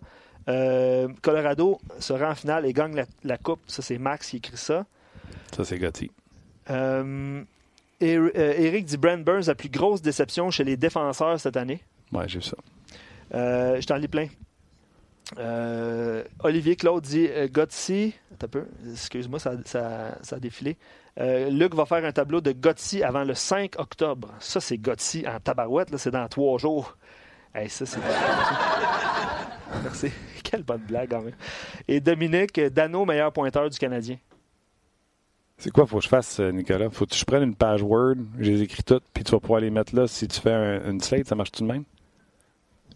Euh, 0.49 1.09
Colorado 1.23 1.81
sera 1.99 2.31
en 2.31 2.35
finale 2.35 2.67
et 2.67 2.73
gagne 2.73 2.95
la, 2.95 3.05
la 3.25 3.37
coupe. 3.39 3.61
Ça, 3.67 3.83
c'est 3.83 3.99
Max 3.99 4.29
qui 4.31 4.37
écrit 4.37 4.57
ça. 4.57 4.85
Ça, 5.57 5.65
c'est 5.65 5.79
Gotti. 5.79 6.11
Euh, 6.71 7.43
euh, 8.03 8.31
Eric 8.59 8.85
dit 8.87 8.97
Brent 8.97 9.25
Burns, 9.25 9.45
la 9.47 9.55
plus 9.55 9.69
grosse 9.69 10.03
déception 10.03 10.51
chez 10.51 10.65
les 10.65 10.77
défenseurs 10.77 11.39
cette 11.41 11.57
année. 11.57 11.81
Ouais, 12.13 12.29
j'ai 12.29 12.39
vu 12.39 12.45
ça. 12.45 12.57
Euh, 13.35 13.81
je 13.81 13.87
t'en 13.87 13.97
lis 13.97 14.09
plein. 14.09 14.27
Euh, 15.39 16.23
Olivier 16.41 16.77
Claude 16.77 17.03
dit 17.03 17.29
euh, 17.31 17.49
Gotsi. 17.51 18.15
Excuse-moi, 18.91 19.39
ça, 19.39 19.53
ça- 19.65 20.19
ça 20.23 20.37
a 20.37 20.39
défilé. 20.39 20.77
Luc 21.17 21.75
va 21.75 21.87
faire 21.87 22.05
un 22.05 22.13
tableau 22.13 22.41
de 22.41 22.51
Gotsi 22.53 23.03
avant 23.05 23.23
le 23.25 23.35
5 23.35 23.79
octobre. 23.79 24.35
Ça, 24.41 24.61
c'est 24.61 24.77
Gotsi 24.79 25.25
en 25.27 25.39
tabarouette. 25.41 25.91
là, 25.91 25.99
C'est 25.99 26.11
dans 26.11 26.27
trois 26.29 26.59
jours. 26.59 26.97
Hey, 27.55 27.71
ça, 27.71 27.87
c'est. 27.87 28.01
Merci. 29.83 30.11
Quelle 30.43 30.63
bonne 30.65 30.83
blague, 30.83 31.11
quand 31.11 31.23
même. 31.23 31.35
Et 31.89 32.01
Dominique, 32.01 32.61
Dano, 32.61 33.05
meilleur 33.05 33.33
pointeur 33.33 33.71
du 33.71 33.79
Canadien. 33.79 34.17
C'est 35.57 35.71
quoi, 35.71 35.87
faut 35.87 35.99
que 35.99 36.05
je 36.05 36.09
fasse, 36.09 36.41
euh, 36.41 36.51
Nicolas? 36.51 36.91
Faut 36.91 37.07
que 37.07 37.15
je 37.15 37.25
prenne 37.25 37.43
une 37.45 37.55
page 37.55 37.83
Word, 37.83 38.17
je 38.39 38.51
les 38.51 38.63
écris 38.63 38.83
toutes, 38.83 39.05
puis 39.15 39.23
tu 39.25 39.31
vas 39.33 39.41
pouvoir 39.41 39.61
les 39.61 39.71
mettre 39.71 39.95
là. 39.95 40.07
Si 40.07 40.27
tu 40.29 40.41
fais 40.41 40.53
un- 40.53 40.91
une 40.91 41.01
slate, 41.01 41.27
ça 41.29 41.35
marche 41.37 41.53
tout 41.53 41.63
de 41.63 41.69
même? 41.73 41.85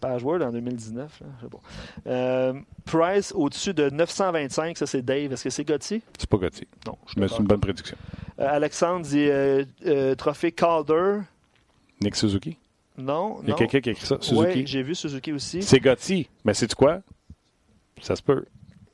Page 0.01 0.23
Word 0.23 0.41
en 0.41 0.51
2019. 0.51 1.21
là, 1.21 1.27
pas. 1.49 2.09
Euh, 2.09 2.53
Price 2.85 3.33
au-dessus 3.35 3.73
de 3.73 3.89
925, 3.89 4.77
ça 4.77 4.85
c'est 4.87 5.01
Dave. 5.01 5.31
Est-ce 5.33 5.43
que 5.45 5.49
c'est 5.49 5.65
Gotsi? 5.65 6.01
C'est 6.17 6.29
pas 6.29 6.37
Gotti. 6.37 6.67
Non. 6.85 6.97
je 7.05 7.11
suis 7.11 7.19
Mais 7.21 7.27
c'est 7.27 7.31
d'accord. 7.31 7.41
une 7.41 7.47
bonne 7.47 7.59
prédiction. 7.59 7.97
Euh, 8.39 8.47
Alexandre 8.49 9.05
dit 9.05 9.27
euh, 9.29 10.15
trophée 10.15 10.51
Calder. 10.51 11.19
Nick 12.01 12.15
Suzuki? 12.15 12.57
Non, 12.97 13.39
Il 13.43 13.49
y 13.49 13.51
a 13.51 13.55
quelqu'un 13.55 13.79
qui 13.81 13.89
a 13.89 13.91
écrit 13.93 14.05
ça. 14.05 14.15
Ouais, 14.15 14.21
Suzuki? 14.21 14.67
j'ai 14.67 14.83
vu 14.83 14.95
Suzuki 14.95 15.31
aussi. 15.33 15.61
c'est 15.63 15.79
Gotti. 15.79 16.29
Mais 16.45 16.53
c'est 16.53 16.73
quoi? 16.75 17.01
Ça 18.01 18.15
se 18.15 18.21
peut. 18.21 18.45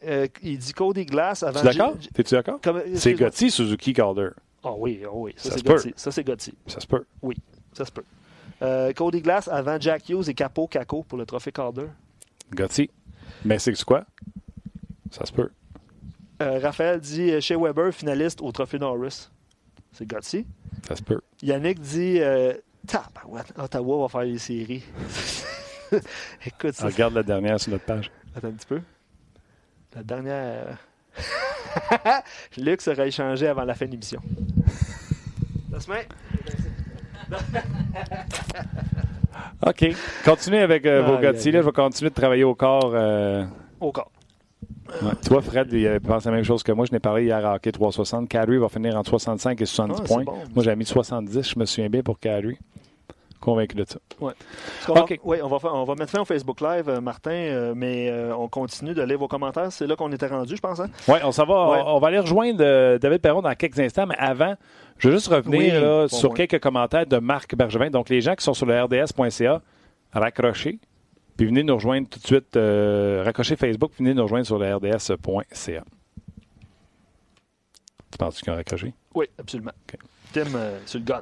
Euh, 0.05 0.27
il 0.43 0.57
dit 0.57 0.73
Cody 0.73 1.05
Glass 1.05 1.43
avant. 1.43 1.61
Tu 1.61 1.67
es 1.67 1.73
d'accord? 1.73 1.93
T'es-tu 2.13 2.33
d'accord? 2.35 2.59
Comme- 2.61 2.81
C'est. 2.95 3.13
Gotti, 3.13 3.49
Suzuki, 3.49 3.93
Calder. 3.93 4.29
Ah 4.63 4.73
oui, 4.77 5.01
ah 5.05 5.09
oui. 5.11 5.33
Ça, 5.37 5.51
Ça 5.51 5.57
c'est. 5.57 5.65
Gotti. 5.65 5.93
Ça, 5.95 6.11
c'est 6.11 6.23
Gotti. 6.23 6.53
Ça 6.67 6.79
se 6.79 6.87
peut. 6.87 7.05
Ça 7.73 7.85
se 7.85 7.91
peut. 7.91 8.03
Euh, 8.61 8.93
Cody 8.93 9.21
Glass 9.21 9.47
avant 9.47 9.79
Jack 9.79 10.07
Hughes 10.09 10.29
et 10.29 10.33
Capo 10.33 10.67
Caco 10.67 11.03
pour 11.03 11.17
le 11.17 11.25
trophée 11.25 11.51
Calder. 11.51 11.87
Gotti. 12.53 12.89
Mais 13.43 13.59
c'est 13.59 13.81
quoi? 13.83 14.05
Ça 15.11 15.25
se 15.25 15.31
peut. 15.31 15.49
Euh, 16.41 16.59
Raphaël 16.59 16.99
dit 16.99 17.31
euh, 17.31 17.39
chez 17.41 17.55
Weber, 17.55 17.93
finaliste 17.93 18.41
au 18.41 18.51
trophée 18.51 18.79
Norris. 18.79 19.29
C'est 19.91 20.05
Gotti. 20.05 20.45
Ça 20.87 20.95
se 20.95 21.03
peut. 21.03 21.21
Yannick 21.41 21.79
dit 21.79 22.19
euh, 22.19 22.53
Ottawa 23.57 24.01
va 24.03 24.07
faire 24.09 24.21
les 24.21 24.37
séries. 24.37 24.83
Écoute, 26.45 26.73
ça, 26.73 26.87
Regarde 26.87 27.13
la 27.13 27.23
dernière 27.23 27.59
sur 27.59 27.71
notre 27.71 27.85
page. 27.85 28.11
Attends 28.35 28.47
un 28.49 28.51
petit 28.51 28.65
peu. 28.67 28.81
La 29.95 30.03
dernière. 30.03 30.77
Luc 32.57 32.81
sera 32.81 33.05
échangé 33.07 33.47
avant 33.47 33.63
la 33.63 33.73
fin 33.73 33.85
de 33.85 33.91
l'émission. 33.91 34.21
La 35.71 35.79
semaine? 35.79 36.05
OK. 39.65 39.85
Continuez 40.23 40.59
avec 40.61 40.85
euh, 40.85 41.01
vos 41.03 41.17
Gotti. 41.17 41.47
aïe, 41.47 41.53
Là, 41.53 41.61
je 41.61 41.65
vais 41.65 41.71
continuer 41.71 42.09
de 42.09 42.15
travailler 42.15 42.43
au 42.43 42.55
corps. 42.55 42.91
euh, 42.93 43.45
Au 43.79 43.91
corps. 43.91 44.11
ouais. 45.01 45.11
Vois, 45.29 45.41
Fred, 45.41 45.71
il 45.71 45.85
euh, 45.87 45.99
pense 45.99 46.25
la 46.25 46.31
même 46.31 46.43
chose 46.43 46.61
que 46.63 46.71
moi. 46.71 46.85
Je 46.85 46.91
n'ai 46.91 46.99
parlé 46.99 47.23
hier 47.25 47.45
à 47.45 47.55
hockey 47.55 47.71
360. 47.71 48.29
Kadri 48.29 48.57
va 48.57 48.69
finir 48.69 48.95
entre 48.95 49.09
65 49.11 49.59
et 49.61 49.65
70 49.65 49.99
Ah, 49.99 50.03
points. 50.07 50.23
bon. 50.23 50.37
Moi, 50.53 50.63
j'ai 50.63 50.75
mis 50.75 50.85
70. 50.85 51.49
Je 51.53 51.59
me 51.59 51.65
souviens 51.65 51.89
bien 51.89 52.03
pour 52.03 52.19
Kadri. 52.19 52.57
Convaincu 53.45 53.75
de 53.75 53.85
ça. 53.87 53.99
Va- 54.19 54.33
OK. 55.03 55.19
oui, 55.23 55.37
on 55.43 55.47
va, 55.47 55.59
faire- 55.59 55.73
on 55.75 55.83
va 55.83 55.93
mettre 55.93 56.11
fin 56.11 56.19
au 56.19 56.25
Facebook 56.25 56.59
Live, 56.61 56.89
euh, 56.89 56.99
Martin, 56.99 57.29
euh, 57.31 57.73
mais 57.75 58.09
euh, 58.09 58.35
on 58.35 58.47
continue 58.47 58.93
de 58.95 59.03
lire 59.03 59.19
vos 59.19 59.27
commentaires. 59.27 59.71
C'est 59.71 59.85
là 59.85 59.95
qu'on 59.95 60.11
était 60.11 60.25
rendu, 60.27 60.55
je 60.55 60.61
pense. 60.61 60.79
Hein? 60.79 60.87
Oui, 61.07 61.19
on 61.23 61.31
s'en 61.31 61.45
va. 61.45 61.69
Ouais. 61.69 61.83
On, 61.85 61.95
on 61.95 61.99
va 61.99 62.07
aller 62.07 62.17
rejoindre 62.19 62.97
David 62.97 63.19
Perron 63.21 63.43
dans 63.43 63.53
quelques 63.53 63.79
instants, 63.79 64.07
mais 64.07 64.17
avant, 64.17 64.55
je 64.97 65.09
veux 65.09 65.13
juste 65.13 65.27
revenir 65.27 65.59
Oui, 65.59 65.69
là, 65.69 66.01
bon 66.01 66.07
sur 66.07 66.33
quelques 66.33 66.59
commentaires 66.59 67.05
de 67.05 67.17
Marc 67.19 67.55
Bergevin. 67.55 67.91
Donc, 67.91 68.09
les 68.09 68.19
gens 68.21 68.33
qui 68.35 68.43
sont 68.43 68.55
sur 68.55 68.65
le 68.65 68.81
RDS.ca, 68.83 69.61
raccrochez, 70.11 70.79
puis 71.37 71.45
venez 71.45 71.61
nous 71.63 71.75
rejoindre 71.75 72.09
tout 72.09 72.19
de 72.19 72.25
suite. 72.25 72.57
Raccrochez 73.25 73.55
Facebook, 73.57 73.91
puis 73.95 74.03
venez 74.03 74.15
nous 74.15 74.23
rejoindre 74.23 74.47
sur 74.47 74.57
le 74.57 74.73
RDS.ca. 74.75 75.83
Tu 78.11 78.17
penses 78.17 78.41
qu'ils 78.41 78.53
ont 78.53 78.55
raccroché? 78.55 78.93
Oui, 79.13 79.25
absolument. 79.37 79.71
Tim, 80.33 80.45
sur 80.85 80.99
le 80.99 81.05
gun. 81.05 81.21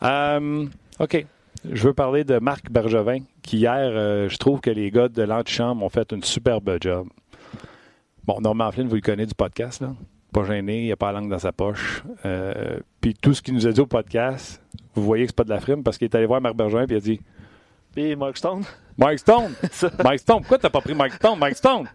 OK. 0.00 0.08
Euh, 0.08 0.66
OK. 1.00 1.26
Je 1.70 1.82
veux 1.82 1.94
parler 1.94 2.22
de 2.24 2.38
Marc 2.38 2.70
Bergevin, 2.70 3.20
qui 3.42 3.58
hier, 3.58 3.74
euh, 3.76 4.28
je 4.28 4.36
trouve 4.36 4.60
que 4.60 4.70
les 4.70 4.90
gars 4.90 5.08
de 5.08 5.22
l'antichambre 5.22 5.84
ont 5.84 5.88
fait 5.88 6.12
une 6.12 6.22
superbe 6.22 6.76
job. 6.80 7.08
Bon, 8.24 8.40
Norman 8.40 8.70
Flynn, 8.72 8.88
vous 8.88 8.94
le 8.96 9.00
connaissez 9.00 9.28
du 9.28 9.34
podcast, 9.34 9.80
là. 9.80 9.94
Pas 10.32 10.44
gêné, 10.44 10.84
il 10.84 10.88
n'a 10.90 10.96
pas 10.96 11.12
la 11.12 11.20
langue 11.20 11.30
dans 11.30 11.38
sa 11.38 11.52
poche. 11.52 12.02
Euh, 12.24 12.78
puis 13.00 13.14
tout 13.14 13.32
ce 13.34 13.40
qu'il 13.42 13.54
nous 13.54 13.66
a 13.66 13.72
dit 13.72 13.80
au 13.80 13.86
podcast, 13.86 14.62
vous 14.94 15.02
voyez 15.02 15.24
que 15.24 15.30
c'est 15.30 15.36
pas 15.36 15.44
de 15.44 15.50
la 15.50 15.60
frime 15.60 15.82
parce 15.82 15.96
qu'il 15.98 16.04
est 16.06 16.14
allé 16.14 16.26
voir 16.26 16.40
Marc 16.40 16.54
Bergevin 16.56 16.82
et 16.84 16.86
il 16.90 16.96
a 16.96 17.00
dit 17.00 17.20
Puis 17.94 18.14
Mark 18.16 18.36
Stone, 18.36 18.62
Mike 18.98 19.20
Stone! 19.20 19.52
Mike 20.04 20.20
Stone, 20.20 20.38
pourquoi 20.40 20.58
t'as 20.58 20.70
pas 20.70 20.80
pris 20.80 20.94
Mike 20.94 21.14
Stone? 21.14 21.38
Mike 21.38 21.56
Stone! 21.56 21.86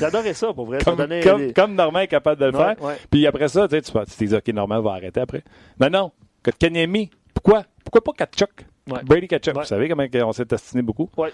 j'adorais 0.00 0.34
ça 0.34 0.52
pour 0.54 0.66
vrai. 0.66 0.78
Comme, 0.84 0.96
comme, 0.96 1.08
des- 1.46 1.52
comme 1.52 1.74
Normand 1.74 2.00
est 2.00 2.08
capable 2.08 2.40
de 2.40 2.46
le 2.46 2.56
Ouais, 2.56 2.64
faire. 2.74 2.82
ouais. 2.82 2.96
Puis 3.10 3.26
après 3.26 3.48
ça, 3.48 3.68
tu 3.68 3.76
sais, 3.76 3.82
tu 3.82 4.16
t'es 4.16 4.26
dit, 4.26 4.34
OK, 4.34 4.48
Normand 4.48 4.80
va 4.80 4.92
arrêter 4.92 5.20
après. 5.20 5.42
Non, 5.80 5.90
non. 5.90 6.12
Kotkaniemi, 6.42 7.10
pourquoi? 7.36 7.64
Pourquoi 7.84 8.00
pas 8.02 8.12
Kachuk? 8.26 8.64
Ouais. 8.90 9.00
Brady 9.04 9.28
Kachuk. 9.28 9.54
Ouais. 9.54 9.62
Vous 9.62 9.66
savez 9.68 9.88
comment 9.88 10.04
on 10.28 10.32
s'est 10.32 10.46
estiné 10.50 10.82
beaucoup? 10.82 11.10
Ouais. 11.16 11.32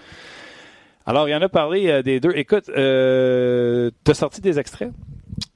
Alors, 1.05 1.27
il 1.27 1.31
y 1.31 1.35
en 1.35 1.41
a 1.41 1.49
parlé 1.49 1.89
euh, 1.89 2.01
des 2.01 2.19
deux. 2.19 2.31
Écoute, 2.35 2.69
euh, 2.69 3.89
t'as 4.03 4.13
sorti 4.13 4.41
des 4.41 4.59
extraits? 4.59 4.91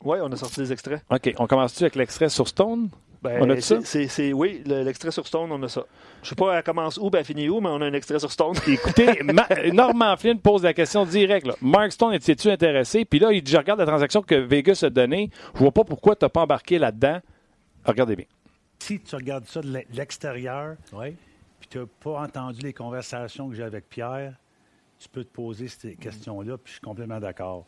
Ouais, 0.03 0.19
on 0.21 0.31
a 0.31 0.35
sorti 0.35 0.59
des 0.59 0.71
extraits. 0.73 1.01
OK. 1.09 1.33
On 1.37 1.47
commence-tu 1.47 1.83
avec 1.83 1.95
l'extrait 1.95 2.29
sur 2.29 2.47
Stone? 2.47 2.89
Ben, 3.21 3.39
On 3.41 3.49
a 3.49 3.59
ça? 3.59 3.77
oui, 4.33 4.61
le- 4.67 4.83
l'extrait 4.83 5.09
sur 5.11 5.25
Stone, 5.25 5.51
on 5.51 5.61
a 5.63 5.67
ça. 5.67 5.83
Je 6.21 6.29
sais 6.29 6.35
pas, 6.35 6.55
elle 6.55 6.63
commence 6.63 6.97
où, 6.97 7.09
ben 7.09 7.19
elle 7.19 7.25
finit 7.25 7.49
où, 7.49 7.59
mais 7.61 7.69
on 7.69 7.81
a 7.81 7.85
un 7.85 7.93
extrait 7.93 8.19
sur 8.19 8.31
Stone. 8.31 8.55
Écoutez, 8.67 9.23
Ma- 9.23 9.47
Norman 9.73 10.15
Flynn 10.17 10.39
pose 10.39 10.63
la 10.63 10.73
question 10.73 11.03
directe. 11.05 11.47
Mark 11.61 11.91
Stone, 11.91 12.13
es-tu 12.13 12.49
intéressé? 12.49 13.05
Puis 13.05 13.17
là, 13.19 13.31
il 13.31 13.41
dit, 13.41 13.51
je 13.51 13.57
regarde 13.57 13.79
la 13.79 13.85
transaction 13.87 14.21
que 14.21 14.35
Vegas 14.35 14.81
a 14.83 14.89
donnée. 14.89 15.31
Je 15.55 15.59
vois 15.59 15.71
pas 15.71 15.83
pourquoi 15.83 16.15
tu 16.15 16.25
n'as 16.25 16.29
pas 16.29 16.41
embarqué 16.41 16.77
là-dedans. 16.77 17.19
Regardez 17.85 18.15
bien. 18.15 18.25
Si 18.87 18.99
tu 19.01 19.15
regardes 19.15 19.45
ça 19.45 19.61
de 19.61 19.67
l'e- 19.67 19.85
de 19.91 19.97
l'extérieur, 19.97 20.75
Oui. 20.93 21.15
puis 21.59 21.69
tu 21.69 21.77
n'as 21.79 21.85
pas 22.01 22.21
entendu 22.21 22.61
les 22.61 22.71
conversations 22.73 23.49
que 23.49 23.55
j'ai 23.55 23.63
avec 23.63 23.89
Pierre, 23.89 24.33
tu 24.99 25.09
peux 25.09 25.23
te 25.25 25.33
poser 25.33 25.67
ces 25.67 25.95
questions-là, 25.95 26.57
puis 26.57 26.67
je 26.67 26.71
suis 26.73 26.81
complètement 26.81 27.19
d'accord. 27.19 27.65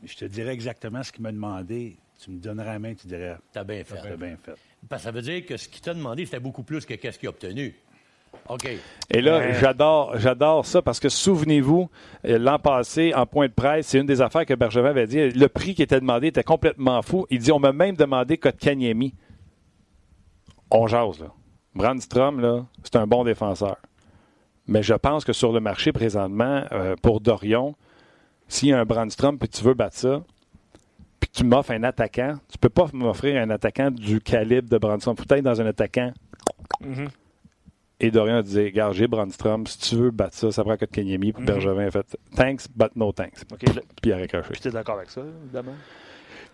Mais 0.00 0.08
Je 0.08 0.16
te 0.16 0.24
dirais 0.24 0.52
exactement 0.52 1.02
ce 1.02 1.10
qu'il 1.12 1.22
m'a 1.22 1.32
demandé. 1.32 1.96
Tu 2.22 2.30
me 2.30 2.38
donnerais 2.38 2.66
la 2.74 2.78
main, 2.78 2.94
tu 2.94 3.06
dirais, 3.08 3.36
T'as 3.52 3.64
bien 3.64 3.82
fait. 3.82 3.96
t'as 4.00 4.16
bien 4.16 4.36
fait. 4.40 4.54
Parce 4.88 5.02
que 5.02 5.04
ça 5.06 5.10
veut 5.10 5.22
dire 5.22 5.44
que 5.44 5.56
ce 5.56 5.68
qu'il 5.68 5.80
t'a 5.82 5.92
demandé, 5.92 6.24
c'était 6.24 6.38
beaucoup 6.40 6.62
plus 6.62 6.86
que 6.86 6.94
qu'est-ce 6.94 7.18
qu'il 7.18 7.26
a 7.26 7.30
obtenu. 7.30 7.74
OK. 8.48 8.68
Et 9.10 9.20
là, 9.20 9.38
Ouais. 9.38 9.54
j'adore, 9.60 10.16
j'adore 10.18 10.64
ça 10.64 10.80
parce 10.82 10.98
que 11.00 11.08
souvenez-vous, 11.08 11.90
euh, 12.24 12.38
l'an 12.38 12.58
passé, 12.60 13.12
en 13.14 13.26
point 13.26 13.48
de 13.48 13.52
presse, 13.52 13.88
c'est 13.88 13.98
une 13.98 14.06
des 14.06 14.20
affaires 14.22 14.46
que 14.46 14.54
Bergevin 14.54 14.88
avait 14.90 15.06
dit. 15.06 15.30
Le 15.30 15.48
prix 15.48 15.74
qui 15.74 15.82
était 15.82 16.00
demandé 16.00 16.28
était 16.28 16.42
complètement 16.44 17.02
fou. 17.02 17.26
Il 17.28 17.40
dit, 17.40 17.52
on 17.52 17.58
m'a 17.58 17.72
même 17.72 17.96
demandé 17.96 18.38
Kotkaniemi. 18.38 19.14
On 20.72 20.86
jase, 20.86 21.20
là. 21.20 21.26
Brandstrom, 21.74 22.40
là, 22.40 22.64
c'est 22.82 22.96
un 22.96 23.06
bon 23.06 23.24
défenseur. 23.24 23.76
Mais 24.66 24.82
je 24.82 24.94
pense 24.94 25.24
que 25.24 25.32
sur 25.32 25.52
le 25.52 25.60
marché 25.60 25.92
présentement, 25.92 26.64
euh, 26.72 26.94
pour 27.02 27.20
Dorion, 27.20 27.74
s'il 28.48 28.68
y 28.68 28.72
a 28.72 28.78
un 28.80 28.84
Brandstrom 28.84 29.38
puis 29.38 29.48
tu 29.48 29.62
veux 29.64 29.74
battre 29.74 29.96
ça, 29.96 30.22
puis 31.20 31.28
que 31.30 31.34
tu 31.36 31.44
m'offres 31.44 31.70
un 31.72 31.82
attaquant, 31.82 32.34
tu 32.50 32.58
peux 32.58 32.68
pas 32.68 32.86
m'offrir 32.92 33.40
un 33.40 33.50
attaquant 33.50 33.90
du 33.90 34.20
calibre 34.20 34.68
de 34.68 34.78
Brandstrom. 34.78 35.16
Faut 35.16 35.24
être 35.28 35.42
dans 35.44 35.60
un 35.60 35.66
attaquant 35.66 36.12
Mhm. 36.80 37.08
et 38.00 38.10
Dorian 38.10 38.42
disait, 38.42 38.64
regarde, 38.64 38.94
j'ai 38.94 39.06
Brandstrom, 39.06 39.66
si 39.66 39.78
tu 39.78 39.96
veux 39.96 40.10
battre 40.10 40.34
ça, 40.36 40.50
ça 40.52 40.62
prend 40.64 40.76
que 40.76 40.84
Kenyemi. 40.84 41.32
Puis 41.32 41.42
Mhm. 41.42 41.46
Bergevin 41.46 41.86
a 41.86 41.90
fait, 41.90 42.16
thanks, 42.36 42.66
but 42.74 42.94
no 42.96 43.12
thanks. 43.12 43.42
OK, 43.52 43.62
là, 43.74 43.82
Puis 44.00 44.10
il 44.10 44.12
a 44.12 44.16
raccroché. 44.18 44.50
puis 44.52 44.60
t'es 44.60 44.70
d'accord 44.70 44.96
avec 44.96 45.10
ça, 45.10 45.22
évidemment? 45.44 45.74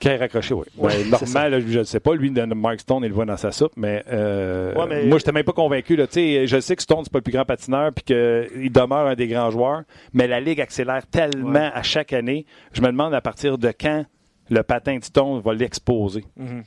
Qui 0.01 0.09
raccroché, 0.16 0.55
oui. 0.55 0.64
Ouais, 0.76 1.03
normal, 1.05 1.51
là, 1.51 1.61
je 1.61 1.78
ne 1.80 1.84
sais 1.84 1.99
pas. 1.99 2.14
Lui, 2.14 2.30
Mark 2.30 2.80
Stone, 2.80 3.03
il 3.03 3.09
le 3.09 3.14
voit 3.14 3.24
dans 3.24 3.36
sa 3.36 3.51
soupe, 3.51 3.72
mais, 3.76 4.05
euh, 4.11 4.72
Ouais, 4.74 4.86
mais- 4.88 5.03
moi, 5.07 5.18
je 5.18 5.22
n'étais 5.24 5.32
même 5.32 5.42
pas 5.44 5.53
convaincu. 5.53 5.96
Là. 5.96 6.07
Tu 6.07 6.12
sais, 6.14 6.46
Je 6.46 6.61
sais 6.61 6.76
que 6.76 6.82
Stone, 6.82 7.01
c'est 7.03 7.12
pas 7.12 7.18
le 7.18 7.22
plus 7.24 7.32
grand 7.32 7.44
patineur 7.44 7.92
puis 7.92 8.05
qu'il 8.05 8.70
demeure 8.72 9.07
un 9.09 9.14
des 9.14 9.26
grands 9.26 9.51
joueurs, 9.51 9.82
mais 10.12 10.28
la 10.28 10.38
Ligue 10.40 10.61
accélère 10.61 11.05
tellement 11.09 11.51
Ouais. 11.51 11.70
à 11.74 11.82
chaque 11.82 12.12
année. 12.12 12.46
Je 12.72 12.80
me 12.80 12.86
demande 12.86 13.12
à 13.14 13.20
partir 13.20 13.59
de 13.59 13.72
quand 13.78 14.05
le 14.51 14.62
patin 14.62 14.99
de 14.99 15.05
Stone 15.05 15.40
va 15.40 15.53
l'exposer. 15.53 16.24
Mhm. 16.36 16.62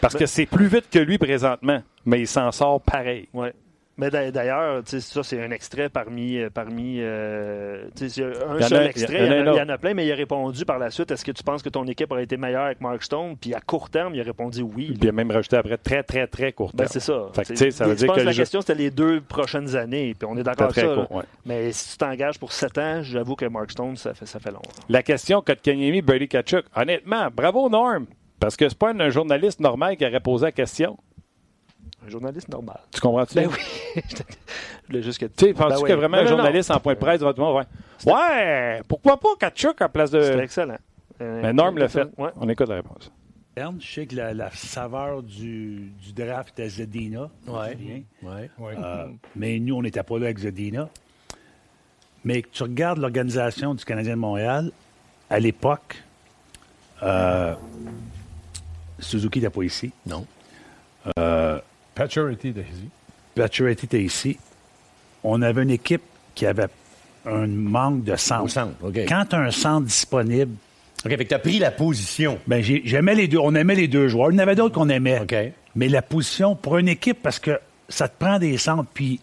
Parce 0.00 0.14
que 0.16 0.26
c'est 0.26 0.46
plus 0.46 0.66
vite 0.66 0.86
que 0.90 0.98
lui 0.98 1.18
présentement, 1.18 1.82
mais 2.04 2.20
il 2.20 2.26
s'en 2.26 2.50
sort 2.52 2.80
pareil. 2.80 3.28
Ouais. 3.34 3.52
Mais 3.98 4.10
d'a- 4.10 4.30
d'ailleurs, 4.30 4.82
ça, 4.86 5.22
c'est 5.24 5.42
un 5.42 5.50
extrait 5.50 5.88
parmi. 5.88 6.38
euh, 6.38 6.48
parmi 6.50 6.98
euh, 7.00 7.84
un 8.00 8.60
seul 8.62 8.86
extrait. 8.86 9.26
il 9.26 9.54
y 9.56 9.60
en 9.60 9.68
a 9.68 9.76
plein, 9.78 9.92
mais 9.94 10.06
il 10.06 10.12
a 10.12 10.14
répondu 10.14 10.64
par 10.64 10.78
la 10.78 10.90
suite 10.90 11.10
est-ce 11.10 11.24
que 11.24 11.32
tu 11.32 11.42
penses 11.42 11.62
que 11.62 11.68
ton 11.68 11.84
équipe 11.86 12.10
aurait 12.12 12.24
été 12.24 12.36
meilleure 12.36 12.64
avec 12.66 12.80
Mark 12.80 13.02
Stone? 13.02 13.36
Puis 13.40 13.54
à 13.54 13.60
court 13.60 13.90
terme, 13.90 14.14
il 14.14 14.20
a 14.20 14.24
répondu 14.24 14.62
oui. 14.62 14.86
Puis 14.92 14.98
il 15.02 15.08
a 15.08 15.12
même 15.12 15.30
rajouté 15.30 15.56
après 15.56 15.76
très, 15.78 16.02
très, 16.02 16.26
très 16.26 16.52
court 16.52 16.70
Ben, 16.72 16.84
terme. 16.84 16.90
c'est 16.92 17.00
ça. 17.00 17.26
Fait 17.34 17.42
que, 17.54 17.70
ça 17.70 17.84
veut 17.86 17.90
je 17.92 17.96
dire 17.98 18.06
pense 18.06 18.16
que 18.18 18.22
la 18.22 18.32
jeu- 18.32 18.42
question, 18.42 18.60
c'était 18.60 18.74
les 18.76 18.90
deux 18.90 19.20
prochaines 19.20 19.74
années. 19.76 20.14
Puis 20.18 20.28
on 20.30 20.36
est 20.36 20.42
d'accord 20.44 20.66
avec 20.70 20.76
ça. 20.84 20.94
court, 20.94 21.12
ouais. 21.16 21.24
Mais 21.44 21.72
si 21.72 21.90
tu 21.92 21.98
t'engages 21.98 22.38
pour 22.38 22.52
7 22.52 22.78
ans, 22.78 23.02
j'avoue 23.02 23.34
que 23.34 23.46
Mark 23.46 23.70
Stone, 23.72 23.96
ça 23.96 24.14
fait, 24.14 24.26
ça 24.26 24.38
fait 24.38 24.50
long. 24.52 24.62
La 24.88 25.02
question 25.02 25.42
Kotkaniemi, 25.42 26.02
Brady 26.02 26.28
Kachuk, 26.28 26.64
honnêtement, 26.76 27.28
bravo 27.34 27.68
Norm. 27.68 28.06
Parce 28.40 28.56
que 28.56 28.68
c'est 28.68 28.78
pas 28.78 28.92
un 28.92 29.10
journaliste 29.10 29.58
normal 29.58 29.96
qui 29.96 30.06
aurait 30.06 30.20
posé 30.20 30.44
la 30.46 30.52
question. 30.52 30.96
Un 32.08 32.10
journaliste 32.10 32.48
normal. 32.48 32.80
Tu 32.90 33.00
comprends-tu? 33.00 33.34
Ben 33.34 33.48
oui. 33.48 34.02
Je 34.10 34.86
voulais 34.88 35.02
juste 35.02 35.18
que 35.20 35.26
Tu 35.26 35.46
sais, 35.46 35.52
penses-tu 35.52 35.74
Ben 35.74 35.82
oui. 35.82 35.88
que 35.90 35.94
vraiment 35.94 36.16
Non, 36.16 36.22
un 36.22 36.24
non, 36.24 36.30
non. 36.30 36.36
journaliste 36.38 36.70
en 36.70 36.80
point 36.80 36.94
de 36.94 36.98
presse 36.98 37.20
le 37.20 37.26
va 37.26 37.34
faire 37.34 37.66
Ouais, 38.06 38.80
pourquoi 38.88 39.18
pas 39.20 39.28
Kachuk 39.38 39.80
en 39.82 39.88
place 39.90 40.10
C'était 40.10 40.36
de. 40.36 40.40
excellent. 40.40 40.78
Euh, 41.20 41.40
Mais 41.42 41.52
Norm 41.52 41.76
l'a 41.76 41.88
fait. 41.88 42.08
Ouais. 42.16 42.30
On 42.36 42.48
écoute 42.48 42.68
la 42.68 42.76
réponse. 42.76 43.12
Je 43.56 43.86
sais 43.92 44.06
que 44.06 44.14
la, 44.14 44.32
la 44.32 44.50
saveur 44.52 45.22
du, 45.22 45.90
du 46.00 46.12
draft 46.14 46.50
était 46.58 46.68
Zedina. 46.68 47.28
Ouais. 47.46 47.76
Ouais. 48.22 48.48
Euh, 48.62 49.08
mais 49.36 49.58
nous, 49.58 49.74
on 49.74 49.82
n'était 49.82 50.02
pas 50.04 50.16
là 50.18 50.26
avec 50.26 50.38
Zedina. 50.38 50.88
Mais 52.24 52.40
que 52.42 52.48
tu 52.50 52.62
regardes 52.62 52.98
l'organisation 52.98 53.74
du 53.74 53.84
Canadien 53.84 54.14
de 54.14 54.20
Montréal, 54.20 54.70
à 55.28 55.40
l'époque, 55.40 56.02
euh, 57.02 57.54
Suzuki 59.00 59.40
n'était 59.40 59.50
pas 59.50 59.62
ici. 59.64 59.92
Non. 60.06 60.24
Paturity 61.98 62.52
Daisy. 62.52 62.88
Paturity 63.34 63.86
était 63.86 64.02
ici. 64.02 64.38
On 65.24 65.42
avait 65.42 65.64
une 65.64 65.70
équipe 65.70 66.02
qui 66.34 66.46
avait 66.46 66.68
un 67.26 67.48
manque 67.48 68.04
de 68.04 68.14
centre. 68.16 68.54
Quand 69.08 69.24
tu 69.28 69.34
as 69.36 69.40
un 69.40 69.50
centre 69.50 69.86
disponible, 69.86 70.52
OK, 71.04 71.10
fait 71.10 71.16
que 71.24 71.28
t'as 71.28 71.38
pris 71.40 71.58
la 71.58 71.70
position. 71.72 72.38
ben 72.46 72.62
j'ai- 72.62 72.82
j'aimais 72.84 73.14
les 73.16 73.26
deux. 73.28 73.38
On 73.38 73.54
aimait 73.54 73.74
les 73.74 73.88
deux 73.88 74.06
joueurs. 74.08 74.30
Il 74.30 74.34
y 74.34 74.36
en 74.36 74.42
avait 74.42 74.54
d'autres 74.54 74.74
qu'on 74.76 74.88
aimait. 74.88 75.20
OK. 75.20 75.34
Mais 75.74 75.88
la 75.88 76.02
position 76.02 76.54
pour 76.54 76.78
une 76.78 76.88
équipe, 76.88 77.18
parce 77.22 77.38
que 77.40 77.58
ça 77.88 78.08
te 78.08 78.14
prend 78.18 78.38
des 78.38 78.56
centres, 78.58 78.86
puis 78.94 79.20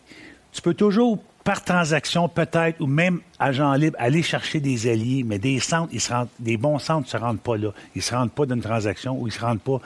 tu 0.52 0.62
peux 0.62 0.74
toujours, 0.74 1.18
par 1.46 1.64
transaction 1.64 2.28
peut-être, 2.28 2.82
ou 2.82 2.88
même 2.88 3.20
agent 3.40 3.74
libre, 3.76 3.96
aller 4.00 4.22
chercher 4.24 4.60
des 4.60 4.90
alliés, 4.90 5.24
mais 5.26 5.38
des 5.40 5.60
centres, 5.60 5.90
ils 5.94 6.02
se 6.02 6.12
rendent, 6.14 6.28
des 6.40 6.58
bons 6.58 6.80
centres 6.80 7.08
ne 7.08 7.12
se 7.12 7.18
rendent 7.18 7.40
pas 7.42 7.56
là. 7.58 7.70
Ils 7.96 8.00
ne 8.00 8.04
se 8.04 8.16
rendent 8.16 8.32
pas 8.32 8.46
d'une 8.46 8.62
transaction 8.62 9.18
ou 9.20 9.28
ils 9.28 9.32
ne 9.32 9.36
se 9.36 9.40
rendent 9.42 9.62
pas 9.62 9.80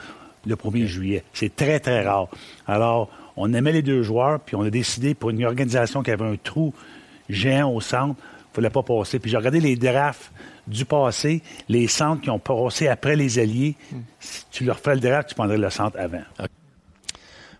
le 0.46 0.56
1er 0.56 0.86
juillet. 0.86 1.22
C'est 1.32 1.54
très, 1.54 1.80
très 1.80 2.02
rare. 2.04 2.28
Alors, 2.66 3.08
on 3.36 3.52
aimait 3.54 3.72
les 3.72 3.82
deux 3.82 4.02
joueurs, 4.02 4.40
puis 4.40 4.56
on 4.56 4.62
a 4.62 4.70
décidé 4.70 5.14
pour 5.14 5.30
une 5.30 5.44
organisation 5.44 6.02
qui 6.02 6.10
avait 6.10 6.24
un 6.26 6.36
trou 6.36 6.72
géant 7.28 7.70
au 7.70 7.80
centre, 7.80 8.16
il 8.20 8.50
ne 8.50 8.54
fallait 8.54 8.70
pas 8.70 8.82
passer. 8.82 9.18
Puis 9.18 9.30
j'ai 9.30 9.36
regardé 9.36 9.60
les 9.60 9.76
drafts 9.76 10.32
du 10.66 10.84
passé, 10.84 11.42
les 11.68 11.86
centres 11.88 12.22
qui 12.22 12.30
ont 12.30 12.38
passé 12.38 12.88
après 12.88 13.16
les 13.16 13.38
alliés. 13.38 13.76
Si 14.18 14.44
tu 14.50 14.64
leur 14.64 14.78
fais 14.78 14.94
le 14.94 15.00
draft, 15.00 15.28
tu 15.28 15.34
prendrais 15.34 15.58
le 15.58 15.70
centre 15.70 15.98
avant. 15.98 16.22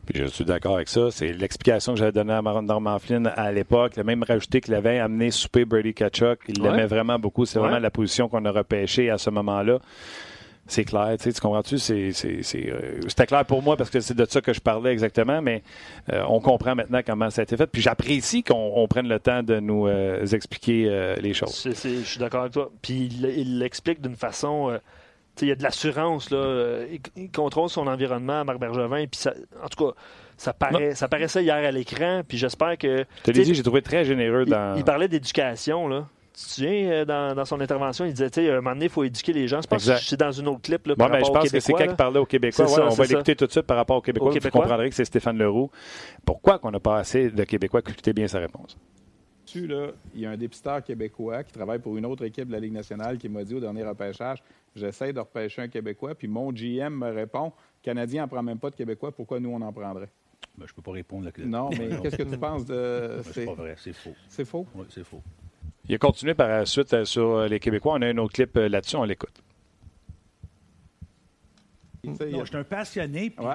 Puis 0.07 0.20
je 0.22 0.26
suis 0.26 0.45
d'accord 0.45 0.74
avec 0.76 0.89
ça. 0.89 1.11
C'est 1.12 1.33
l'explication 1.33 1.93
que 1.93 1.99
j'avais 2.01 2.12
donnée 2.12 2.33
à 2.33 2.43
Mar- 2.43 2.62
Norman 2.62 2.99
Flynn 2.99 3.31
à 3.37 3.53
l'époque. 3.53 3.97
Le 3.97 4.03
même 4.05 4.22
rajouté 4.24 4.61
qu'il 4.61 4.74
avait 4.74 4.99
amené 4.99 5.31
souper 5.31 5.64
Brady 5.64 5.95
Kachuk. 5.95 6.41
Il 6.49 6.61
Ouais. 6.61 6.70
l'aimait 6.70 6.87
vraiment 6.87 7.18
beaucoup. 7.18 7.45
C'est 7.47 7.59
vraiment 7.61 7.78
la 7.78 7.91
position 7.91 8.28
qu'on 8.28 8.45
a 8.45 8.51
repêchée 8.51 9.11
à 9.11 9.18
ce 9.18 9.31
moment-là. 9.31 9.78
C'est 10.70 10.84
clair, 10.84 11.16
tu 11.18 11.24
sais, 11.24 11.32
tu 11.32 11.40
comprends-tu? 11.40 11.78
C'est, 11.78 12.12
c'est, 12.12 12.44
c'est, 12.44 12.70
euh, 12.70 13.00
c'était 13.08 13.26
clair 13.26 13.44
pour 13.44 13.60
moi 13.60 13.76
parce 13.76 13.90
que 13.90 13.98
c'est 13.98 14.14
de 14.14 14.24
ça 14.24 14.40
que 14.40 14.52
je 14.52 14.60
parlais 14.60 14.92
exactement, 14.92 15.42
mais 15.42 15.64
euh, 16.12 16.22
on 16.28 16.40
comprend 16.40 16.76
maintenant 16.76 17.00
comment 17.04 17.28
ça 17.28 17.40
a 17.40 17.42
été 17.42 17.56
fait. 17.56 17.66
Puis 17.66 17.82
j'apprécie 17.82 18.44
qu'on 18.44 18.72
on 18.76 18.86
prenne 18.86 19.08
le 19.08 19.18
temps 19.18 19.42
de 19.42 19.58
nous 19.58 19.88
euh, 19.88 20.24
expliquer 20.26 20.86
euh, 20.88 21.16
les 21.16 21.34
choses. 21.34 21.68
Je 21.68 22.02
suis 22.04 22.20
d'accord 22.20 22.42
avec 22.42 22.52
toi. 22.52 22.70
Puis 22.82 23.06
il 23.06 23.24
il 23.24 23.58
l'explique 23.58 24.00
d'une 24.00 24.14
façon. 24.14 24.78
il 25.42 25.48
y 25.48 25.50
a 25.50 25.56
de 25.56 25.62
l'assurance. 25.64 26.30
là. 26.30 26.84
Il, 26.88 27.00
il 27.16 27.30
contrôle 27.32 27.68
son 27.68 27.88
environnement, 27.88 28.44
Marc 28.44 28.60
Bergevin. 28.60 29.06
Puis 29.10 29.20
ça, 29.22 29.34
en 29.64 29.68
tout 29.68 29.86
cas, 29.86 29.92
ça, 30.36 30.52
paraît, 30.52 30.94
ça 30.94 31.08
paraissait 31.08 31.42
hier 31.42 31.56
à 31.56 31.70
l'écran. 31.72 32.22
Puis 32.26 32.38
j'espère 32.38 32.78
que. 32.78 33.04
Je 33.26 33.32
te 33.32 33.36
l'ai 33.36 33.42
dit, 33.44 33.54
j'ai 33.54 33.62
trouvé 33.64 33.82
très 33.82 34.04
généreux 34.04 34.44
il, 34.46 34.50
dans. 34.50 34.76
il 34.76 34.84
parlait 34.84 35.08
d'éducation. 35.08 35.88
là. 35.88 36.06
Tu 36.41 36.47
te 36.47 36.53
souviens, 36.53 36.91
euh, 36.91 37.05
dans, 37.05 37.34
dans 37.34 37.45
son 37.45 37.61
intervention, 37.61 38.07
il 38.07 38.14
disait, 38.14 38.30
tu 38.30 38.41
sais, 38.41 38.49
à 38.49 38.55
un 38.55 38.57
moment 38.57 38.70
donné, 38.72 38.86
il 38.86 38.91
faut 38.91 39.05
éduquer 39.05 39.34
les 39.34 39.47
gens. 39.47 39.61
Je 39.61 39.66
pense 39.68 39.82
Exact. 39.82 39.99
que 39.99 40.05
c'est 40.05 40.16
dans 40.16 40.32
une 40.32 40.49
autre 40.49 40.62
clip. 40.62 40.86
Là, 40.86 40.95
Bon, 40.95 41.05
par 41.05 41.11
ben, 41.11 41.22
je 41.22 41.30
pense 41.30 41.51
que 41.51 41.61
c'est 41.61 41.72
quand 41.74 41.84
il 41.84 41.95
parlait 41.97 42.18
aux 42.18 42.24
Québécois. 42.24 42.66
C'est 42.66 42.72
Ouais, 42.72 42.78
ça, 42.78 42.86
on 42.86 42.95
va 42.95 43.05
l'écouter 43.05 43.36
tout 43.36 43.47
de 43.47 43.51
suite 43.51 43.66
par 43.66 43.76
rapport 43.76 43.99
aux 43.99 44.01
Québécois. 44.01 44.28
Aux 44.28 44.30
Vous 44.32 44.38
Québécois. 44.38 44.62
comprendrez 44.62 44.88
que 44.88 44.95
c'est 44.97 45.05
Stéphane 45.05 45.36
Leroux. 45.36 45.70
Pourquoi 46.24 46.59
qu'on 46.59 46.70
n'a 46.70 46.80
pas 46.80 46.99
assez 46.99 47.30
de 47.30 47.45
Québécois? 47.45 47.80
Écoutez 47.80 48.14
bien 48.14 48.26
sa 48.26 48.38
réponse? 48.38 48.78
là, 49.55 49.88
il 50.14 50.20
y 50.20 50.26
a 50.26 50.30
un 50.30 50.36
dépisteur 50.36 50.82
québécois 50.82 51.43
qui 51.43 51.53
travaille 51.53 51.80
pour 51.80 51.97
une 51.97 52.07
autre 52.07 52.24
équipe 52.24 52.47
de 52.47 52.53
la 52.53 52.61
Ligue 52.61 52.72
nationale 52.72 53.18
qui 53.18 53.28
m'a 53.28 53.43
dit 53.45 53.55
au 53.55 53.61
dernier 53.61 53.82
repêchage 53.84 54.43
J'essaie 54.76 55.12
de 55.12 55.18
repêcher 55.18 55.62
un 55.62 55.68
Québécois, 55.68 56.14
puis 56.14 56.28
mon 56.28 56.53
GM 56.53 56.91
me 56.95 57.11
répond 57.11 57.47
Le 57.47 57.84
Canadien 57.84 58.22
n'en 58.22 58.28
prend 58.28 58.43
même 58.43 58.59
pas 58.59 58.70
de 58.70 58.76
Québécois, 58.76 59.11
pourquoi 59.11 59.41
nous 59.41 59.51
on 59.51 59.61
en 59.61 59.72
prendrait 59.72 60.09
Ben, 60.57 60.66
je 60.66 60.72
peux 60.72 60.82
pas 60.82 60.93
répondre. 60.93 61.26
Là, 61.26 61.32
Non, 61.45 61.70
mais 61.70 61.88
qu'est-ce 62.03 62.16
que 62.16 62.22
tu 62.22 62.38
penses 62.38 62.64
de. 62.64 63.20
C'est 63.32 63.45
pas 63.47 63.55
vrai, 63.55 63.74
c'est 63.76 63.93
faux. 63.93 64.14
C'est 64.28 64.45
faux? 64.45 64.66
Oui, 64.74 64.86
c'est 64.88 65.05
faux. 65.05 65.20
Il 65.91 65.95
a 65.95 65.99
continué 65.99 66.34
par 66.34 66.49
la 66.49 66.66
suite 66.66 66.95
euh, 66.95 67.05
sur 67.05 67.30
euh, 67.30 67.49
les 67.49 67.59
Québécois. 67.59 67.95
On 67.97 68.03
a 68.03 68.07
un 68.07 68.16
autre 68.18 68.32
clip 68.32 68.57
euh, 68.57 68.68
là-dessus, 68.68 68.95
on 68.95 69.03
l'écoute. 69.03 69.43
Non, 72.05 72.14
je 72.20 72.45
suis 72.45 72.57
un 72.57 72.62
passionné, 72.62 73.34
Ouais. 73.36 73.55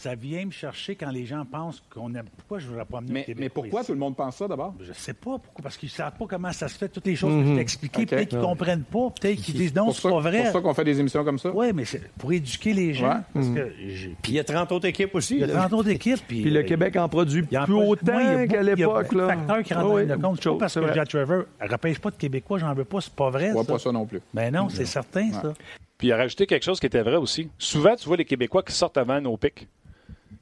Ça 0.00 0.14
vient 0.14 0.46
me 0.46 0.52
chercher 0.52 0.94
quand 0.94 1.10
les 1.10 1.26
gens 1.26 1.44
pensent 1.44 1.82
qu'on 1.92 2.14
aime. 2.14 2.26
Pourquoi 2.36 2.60
je 2.60 2.66
ne 2.66 2.70
voudrais 2.70 2.84
pas 2.84 2.98
amener 2.98 3.12
Mais, 3.12 3.18
le 3.20 3.24
Québec? 3.26 3.40
mais 3.42 3.48
pourquoi 3.48 3.82
tout 3.82 3.92
le 3.92 3.98
monde 3.98 4.14
pense 4.14 4.36
ça 4.36 4.46
d'abord? 4.46 4.72
Je 4.80 4.92
sais 4.92 5.12
pas 5.12 5.38
pourquoi, 5.38 5.60
parce 5.60 5.76
qu'ils 5.76 5.88
ne 5.88 5.92
savent 5.92 6.12
pas 6.16 6.26
comment 6.28 6.52
ça 6.52 6.68
se 6.68 6.78
fait, 6.78 6.88
toutes 6.88 7.06
les 7.06 7.16
choses 7.16 7.34
que 7.42 7.48
je 7.48 7.54
t'ai 7.54 7.60
expliquées. 7.60 8.06
Peut-être 8.06 8.28
qu'ils 8.28 8.38
ne 8.38 8.44
comprennent 8.44 8.84
pas, 8.84 9.10
peut-être 9.20 9.40
qu'ils 9.40 9.54
disent 9.56 9.74
non, 9.74 9.86
pour 9.86 9.96
c'est 9.96 10.02
pas 10.02 10.08
pour 10.10 10.20
vrai. 10.20 10.52
ça 10.52 10.60
qu'on 10.60 10.72
fait 10.72 10.84
des 10.84 11.00
émissions 11.00 11.24
comme 11.24 11.40
ça 11.40 11.50
Oui, 11.52 11.72
mais 11.74 11.84
c'est 11.84 12.08
pour 12.12 12.32
éduquer 12.32 12.72
les 12.74 12.94
gens. 12.94 13.08
Ouais. 13.08 13.20
Parce 13.34 13.48
que 13.48 13.72
j'ai- 13.88 14.16
Puis 14.22 14.32
il 14.32 14.34
y 14.36 14.38
a 14.38 14.44
30 14.44 14.70
autres 14.70 14.86
équipes 14.86 15.14
aussi. 15.16 15.34
il 15.34 15.40
y 15.40 15.44
a 15.44 15.46
là. 15.48 15.54
30 15.54 15.72
autres 15.72 15.88
équipes. 15.90 16.20
Puis, 16.28 16.42
Puis 16.42 16.50
le 16.50 16.60
euh, 16.60 16.62
Québec 16.62 16.94
en 16.96 17.08
produit 17.08 17.44
il 17.50 17.54
y 17.54 17.56
a 17.56 17.64
plus 17.64 17.74
autant 17.74 18.12
moi, 18.12 18.22
il 18.22 18.28
y 18.28 18.30
a 18.34 18.46
qu'à 18.46 18.62
l'époque. 18.62 19.06
Il 19.10 19.18
y 19.18 19.20
a 19.20 19.26
là. 19.26 19.32
un 19.32 19.36
facteur 19.36 19.62
qui 19.64 19.74
rentre 19.74 19.86
Ah 19.90 19.94
oui, 19.94 20.06
dans 20.06 20.14
le 20.14 20.20
compte. 20.20 20.40
C'est 20.42 20.58
parce 20.58 20.74
c'est 20.74 20.80
que. 20.80 20.94
Jack 20.94 21.08
Trevor 21.08 21.42
ne 21.60 21.68
repêche 21.68 21.98
pas 21.98 22.10
de 22.12 22.16
Québécois, 22.16 22.58
j'en 22.58 22.72
veux 22.72 22.84
pas, 22.84 23.00
c'est 23.00 23.12
pas 23.12 23.30
vrai. 23.30 23.48
Je 23.48 23.52
vois 23.54 23.64
ça. 23.64 23.72
pas 23.72 23.78
ça 23.80 23.90
non 23.90 24.06
plus. 24.06 24.20
Ben 24.32 24.54
non, 24.54 24.68
c'est 24.68 24.84
certain, 24.84 25.32
ça. 25.32 25.52
Puis 25.98 26.06
il 26.08 26.12
a 26.12 26.16
rajouté 26.16 26.46
quelque 26.46 26.62
chose 26.64 26.78
qui 26.78 26.86
était 26.86 27.02
vrai 27.02 27.16
aussi. 27.16 27.48
Souvent, 27.58 27.96
tu 27.96 28.06
vois 28.06 28.16
les 28.16 28.24
Québécois 28.24 28.62
qui 28.62 28.72
sortent 28.72 28.96
avant 28.98 29.20
nos 29.20 29.36
pics. 29.36 29.66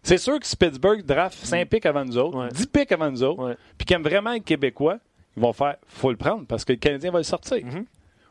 C'est 0.06 0.18
sûr 0.18 0.38
que 0.38 0.46
si 0.46 0.56
Pittsburgh 0.56 1.02
draft 1.04 1.36
5 1.44 1.68
pics 1.68 1.84
avant 1.84 2.04
nous 2.04 2.16
autres, 2.16 2.38
Ouais. 2.38 2.48
10 2.52 2.66
pics 2.68 2.92
avant 2.92 3.10
nous 3.10 3.24
autres, 3.24 3.42
Ouais. 3.42 3.56
puis 3.76 3.84
qui 3.86 3.92
aiment 3.92 4.04
vraiment 4.04 4.32
être 4.32 4.44
Québécois, 4.44 4.98
ils 5.36 5.42
vont 5.42 5.52
faire 5.52 5.76
faut 5.88 6.10
le 6.12 6.16
prendre 6.16 6.46
parce 6.46 6.64
que 6.64 6.72
le 6.72 6.78
Canadien 6.78 7.10
va 7.10 7.18
le 7.18 7.24
sortir. 7.24 7.64
Mhm. 7.66 7.84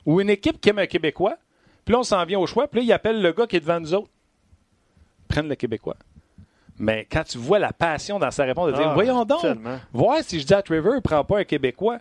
Ou 0.06 0.22
une 0.22 0.30
équipe 0.30 0.62
qui 0.62 0.70
aime 0.70 0.80
un 0.80 0.86
Québécois, 0.88 1.36
puis 1.84 1.92
là, 1.94 2.00
on 2.00 2.04
s'en 2.04 2.24
vient 2.24 2.40
au 2.40 2.48
choix, 2.48 2.68
puis 2.70 2.80
là, 2.80 2.86
ils 2.86 2.92
appellent 2.94 3.22
le 3.22 3.32
gars 3.34 3.46
qui 3.46 3.58
est 3.58 3.60
devant 3.60 3.80
nous 3.82 3.94
autres. 3.94 4.10
Prennent 5.28 5.50
le 5.50 5.56
Québécois. 5.56 5.98
Mais 6.80 7.06
quand 7.12 7.24
tu 7.24 7.38
vois 7.38 7.60
la 7.60 7.74
passion 7.74 8.20
dans 8.20 8.32
sa 8.32 8.44
réponse, 8.46 8.68
de 8.72 8.78
dire 8.78 8.88
Ah, 8.90 8.94
voyons 8.94 9.26
donc, 9.26 9.42
tellement. 9.42 9.78
voir 9.92 10.18
si 10.24 10.40
je 10.40 10.46
dis 10.46 10.54
à 10.54 10.62
Trevor, 10.62 10.96
il 10.96 11.02
prend 11.02 11.24
pas 11.26 11.40
un 11.40 11.44
Québécois. 11.44 12.00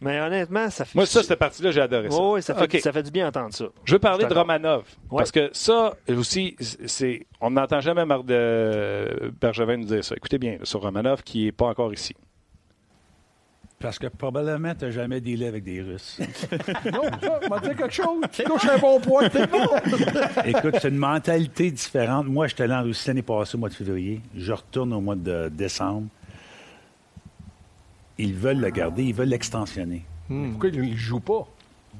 Mais 0.00 0.20
honnêtement, 0.20 0.68
ça 0.70 0.84
fait. 0.84 0.94
Moi, 0.94 1.06
ça, 1.06 1.22
cette 1.22 1.38
partie-là, 1.38 1.70
j'ai 1.70 1.80
adoré 1.80 2.10
ça. 2.10 2.20
Oui, 2.20 2.34
oui, 2.34 2.42
ça, 2.42 2.54
fait, 2.54 2.64
OK. 2.64 2.80
ça 2.80 2.92
fait 2.92 3.02
du 3.02 3.10
bien 3.10 3.26
d'entendre 3.26 3.54
ça. 3.54 3.66
Je 3.84 3.92
veux 3.92 3.98
parler 3.98 4.26
de 4.26 4.34
Romanov. 4.34 4.84
Ouais. 5.10 5.18
Parce 5.18 5.32
que 5.32 5.50
ça 5.52 5.94
aussi, 6.08 6.56
c'est, 6.60 7.26
on 7.40 7.50
n'entend 7.50 7.80
jamais 7.80 8.04
Marc 8.04 8.24
de 8.24 9.32
Bergevin 9.40 9.78
nous 9.78 9.84
dire 9.84 10.04
ça. 10.04 10.14
Écoutez 10.16 10.38
bien, 10.38 10.58
sur 10.62 10.80
Romanov 10.80 11.22
qui 11.22 11.44
n'est 11.44 11.52
pas 11.52 11.66
encore 11.66 11.92
ici. 11.92 12.14
Parce 13.78 13.98
que 13.98 14.06
probablement, 14.06 14.74
tu 14.74 14.86
n'as 14.86 14.90
jamais 14.90 15.20
dealé 15.20 15.46
avec 15.46 15.62
des 15.62 15.82
Russes. 15.82 16.18
Non, 16.92 17.02
ça, 17.20 17.48
m'a 17.48 17.58
dit 17.58 17.68
quelque 17.68 17.90
chose. 17.90 18.24
Tu 18.32 18.44
touches 18.44 18.68
un 18.68 18.78
bon 18.78 19.00
point. 19.00 19.28
C'est 19.30 19.50
bon. 19.50 19.66
Écoute, 20.44 20.76
c'est 20.80 20.88
une 20.88 20.96
mentalité 20.96 21.70
différente. 21.70 22.26
Moi, 22.26 22.46
j'étais 22.46 22.66
là 22.66 22.80
en 22.80 22.84
Russie 22.84 23.08
l'année 23.08 23.22
passée, 23.22 23.56
au 23.56 23.58
mois 23.58 23.68
de 23.68 23.74
février. 23.74 24.20
Je 24.34 24.52
retourne 24.52 24.92
au 24.92 25.00
mois 25.00 25.14
de 25.14 25.48
décembre. 25.48 26.08
Ils 28.18 28.34
veulent 28.34 28.60
le 28.60 28.70
garder, 28.70 29.04
ils 29.04 29.14
veulent 29.14 29.28
l'extensionner. 29.28 30.04
Pourquoi 30.28 30.70
il 30.70 30.90
ne 30.90 30.96
joue 30.96 31.20
pas? 31.20 31.46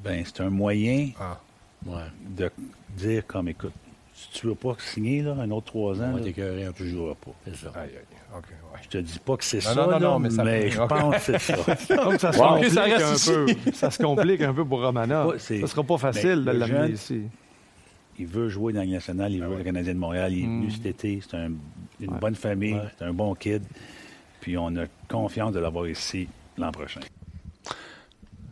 Ben, 0.03 0.23
c'est 0.25 0.41
un 0.41 0.49
moyen 0.49 1.09
Ah. 1.19 1.39
Ouais. 1.85 2.01
de 2.35 2.51
dire 2.97 3.25
comme, 3.25 3.47
écoute, 3.49 3.73
si 4.13 4.29
tu 4.31 4.47
veux 4.47 4.55
pas 4.55 4.75
signer 4.79 5.21
là, 5.21 5.35
un 5.39 5.49
autre 5.51 5.67
trois 5.67 6.01
ans, 6.01 6.17
tu 6.23 6.31
peu. 6.33 6.85
joueras 6.85 7.13
pas. 7.15 7.31
C'est 7.45 7.55
ça. 7.55 7.71
Aïe, 7.75 7.89
aïe. 7.91 8.17
OK, 8.35 8.43
ouais. 8.49 8.79
Je 8.83 8.87
te 8.89 8.97
dis 8.97 9.19
pas 9.19 9.37
que 9.37 9.43
c'est 9.43 9.57
Non, 9.57 9.61
ça, 9.61 9.75
non, 9.75 9.83
non, 9.85 9.91
là, 9.91 9.99
non, 9.99 10.19
mais 10.19 10.29
mais, 10.43 10.69
ça- 10.71 10.75
je 10.75 10.81
OK. 10.81 10.89
pense 10.89 11.15
que 11.15 11.37
c'est 11.37 11.39
ça. 11.87 11.95
Donc, 12.03 12.19
ça 12.19 12.33
se 12.33 12.37
Wow. 12.39 12.47
complique 12.47 12.71
Ça 12.71 12.83
un 12.83 13.13
ici. 13.13 13.31
peu. 13.31 13.71
Ça 13.73 13.91
se 13.91 13.97
complique 14.03 14.41
un 14.41 14.53
peu 14.53 14.65
pour 14.65 14.81
Romanov. 14.81 15.27
Ouais, 15.29 15.39
ça 15.39 15.67
sera 15.67 15.83
pas 15.83 15.97
facile 15.97 16.41
Ben, 16.43 16.45
de 16.45 16.51
le 16.51 16.57
l'amener 16.59 16.77
jeune- 16.87 16.93
ici. 16.93 17.21
Il 18.19 18.25
veut 18.27 18.49
jouer 18.49 18.73
dans 18.73 18.79
la 18.81 18.85
nationale, 18.87 19.31
il 19.31 19.43
veut 19.43 19.57
le 19.57 19.63
Canadien 19.63 19.93
de 19.93 19.99
Montréal, 19.99 20.33
il 20.33 20.39
est 20.43 20.47
venu 20.47 20.71
cet 20.71 20.87
été, 20.87 21.21
c'est 21.21 21.37
un- 21.37 21.51
une 22.01 22.17
bonne 22.19 22.35
famille, 22.35 22.79
c'est 22.97 23.05
un 23.05 23.13
bon 23.13 23.33
kid. 23.35 23.63
Puis 24.41 24.57
on 24.57 24.75
a 24.75 24.85
confiance 25.09 25.51
de 25.53 25.59
l'avoir 25.59 25.87
ici 25.87 26.27
l'an 26.57 26.71
prochain. 26.71 27.01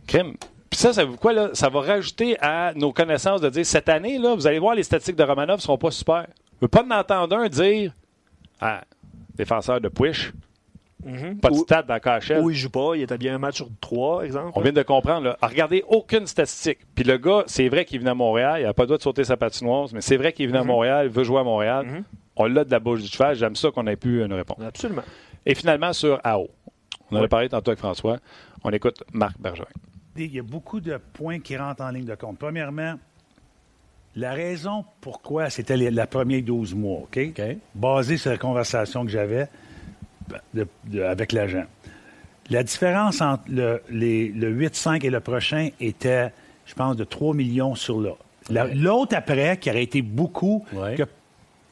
Crime. 0.08 0.36
Puis 0.70 0.80
ça, 0.80 0.94
ça, 0.94 1.06
quoi, 1.20 1.34
là? 1.34 1.50
ça 1.54 1.70
va 1.70 1.82
rajouter 1.82 2.38
à 2.42 2.74
nos 2.76 2.92
connaissances 2.92 3.42
de 3.42 3.50
dire 3.50 3.66
cette 3.66 3.90
année, 3.90 4.18
là, 4.18 4.36
vous 4.36 4.46
allez 4.46 4.60
voir, 4.60 4.76
les 4.76 4.84
statistiques 4.84 5.16
de 5.16 5.24
Romanov 5.24 5.58
ne 5.58 5.62
seront 5.62 5.78
pas 5.78 5.92
super. 5.92 6.28
Je 6.56 6.62
veux 6.62 6.68
pas 6.68 6.84
en 6.84 6.92
entendre 6.92 7.36
un 7.38 7.48
dire 7.48 7.94
Ah, 8.60 8.84
défenseur 9.36 9.80
de 9.80 9.90
Push, 9.90 10.34
pas 11.42 11.50
de 11.50 11.56
stats 11.56 11.84
dans 11.84 11.94
la 11.94 12.00
KHL. 12.00 12.42
Ou 12.42 12.50
il 12.50 12.56
joue 12.56 12.70
pas, 12.70 12.96
il 12.96 13.04
était 13.04 13.18
bien 13.18 13.36
un 13.36 13.38
match 13.38 13.58
sur 13.58 13.70
trois, 13.80 14.26
exemple. 14.26 14.52
On 14.56 14.62
vient 14.62 14.72
de 14.72 14.82
comprendre. 14.82 15.26
Là. 15.26 15.38
Regardez 15.42 15.84
aucune 15.88 16.26
statistique. 16.26 16.80
Puis 16.96 17.04
le 17.04 17.18
gars, 17.18 17.44
c'est 17.46 17.70
vrai 17.70 17.86
qu'il 17.86 17.98
est 17.98 18.00
venu 18.00 18.10
à 18.10 18.16
Montréal. 18.16 18.62
Il 18.62 18.64
n'a 18.64 18.74
pas 18.74 18.84
le 18.84 18.88
droit 18.88 18.98
de 18.98 19.04
sauter 19.04 19.24
sa 19.24 19.38
patinoire, 19.38 19.88
mais 19.94 20.02
c'est 20.02 20.18
vrai 20.18 20.34
qu'il 20.34 20.46
est 20.46 20.48
venu 20.48 20.60
à 20.60 20.64
Montréal, 20.64 21.08
il 21.08 21.12
veut 21.12 21.24
jouer 21.24 21.40
à 21.40 21.44
Montréal. 21.44 21.86
Mhm. 21.86 22.04
On 22.38 22.46
l'a 22.48 22.66
de 22.66 22.72
la 22.72 22.80
bouche 22.80 23.02
du 23.02 23.08
cheval. 23.08 23.36
J'aime 23.36 23.56
ça 23.56 23.72
qu'on 23.72 23.88
ait 23.88 23.96
pu 23.96 24.26
nous 24.28 24.36
répondre. 24.36 24.66
Absolument. 24.66 25.04
Et 25.46 25.56
finalement, 25.56 25.94
sur 25.94 26.20
AO. 26.24 26.48
On 27.12 27.18
en 27.18 27.24
a 27.24 27.28
parlé 27.28 27.50
tantôt 27.50 27.70
avec 27.72 27.80
François. 27.80 28.18
On 28.64 28.72
écoute 28.72 29.04
Marc 29.14 29.40
Bergevin. 29.40 29.68
Il 30.18 30.34
y 30.34 30.40
a 30.40 30.44
beaucoup 30.44 30.80
de 30.80 30.98
points 31.14 31.40
qui 31.40 31.56
rentrent 31.58 31.84
en 31.84 31.90
ligne 31.90 32.06
de 32.06 32.16
compte. 32.16 32.40
Premièrement, 32.40 32.96
la 34.16 34.32
raison 34.34 34.86
pourquoi 35.02 35.50
c'était 35.50 35.78
les- 35.78 35.92
la 35.92 36.08
première 36.08 36.42
12 36.42 36.74
mois, 36.74 37.00
OK? 37.02 37.20
OK. 37.30 37.42
Basé 37.76 38.18
sur 38.18 38.32
la 38.32 38.38
conversation 38.38 39.04
que 39.06 39.12
j'avais 39.12 39.48
avec 41.04 41.32
l'agent. 41.32 41.66
La 42.50 42.64
différence 42.64 43.22
entre 43.22 43.44
le, 43.50 43.82
les- 43.90 44.30
le 44.30 44.50
8-5 44.52 45.04
et 45.04 45.10
le 45.10 45.20
prochain 45.20 45.70
était, 45.80 46.32
je 46.66 46.74
pense, 46.76 46.96
de 46.96 47.04
3 47.04 47.34
millions 47.34 47.76
sur 47.76 48.00
là. 48.00 48.12
La- 48.50 48.68
L'autre 48.68 49.16
après, 49.16 49.58
qui 49.58 49.70
aurait 49.70 49.84
été 49.84 50.02
beaucoup, 50.02 50.64
Ouais. 50.74 50.96
que 50.96 51.04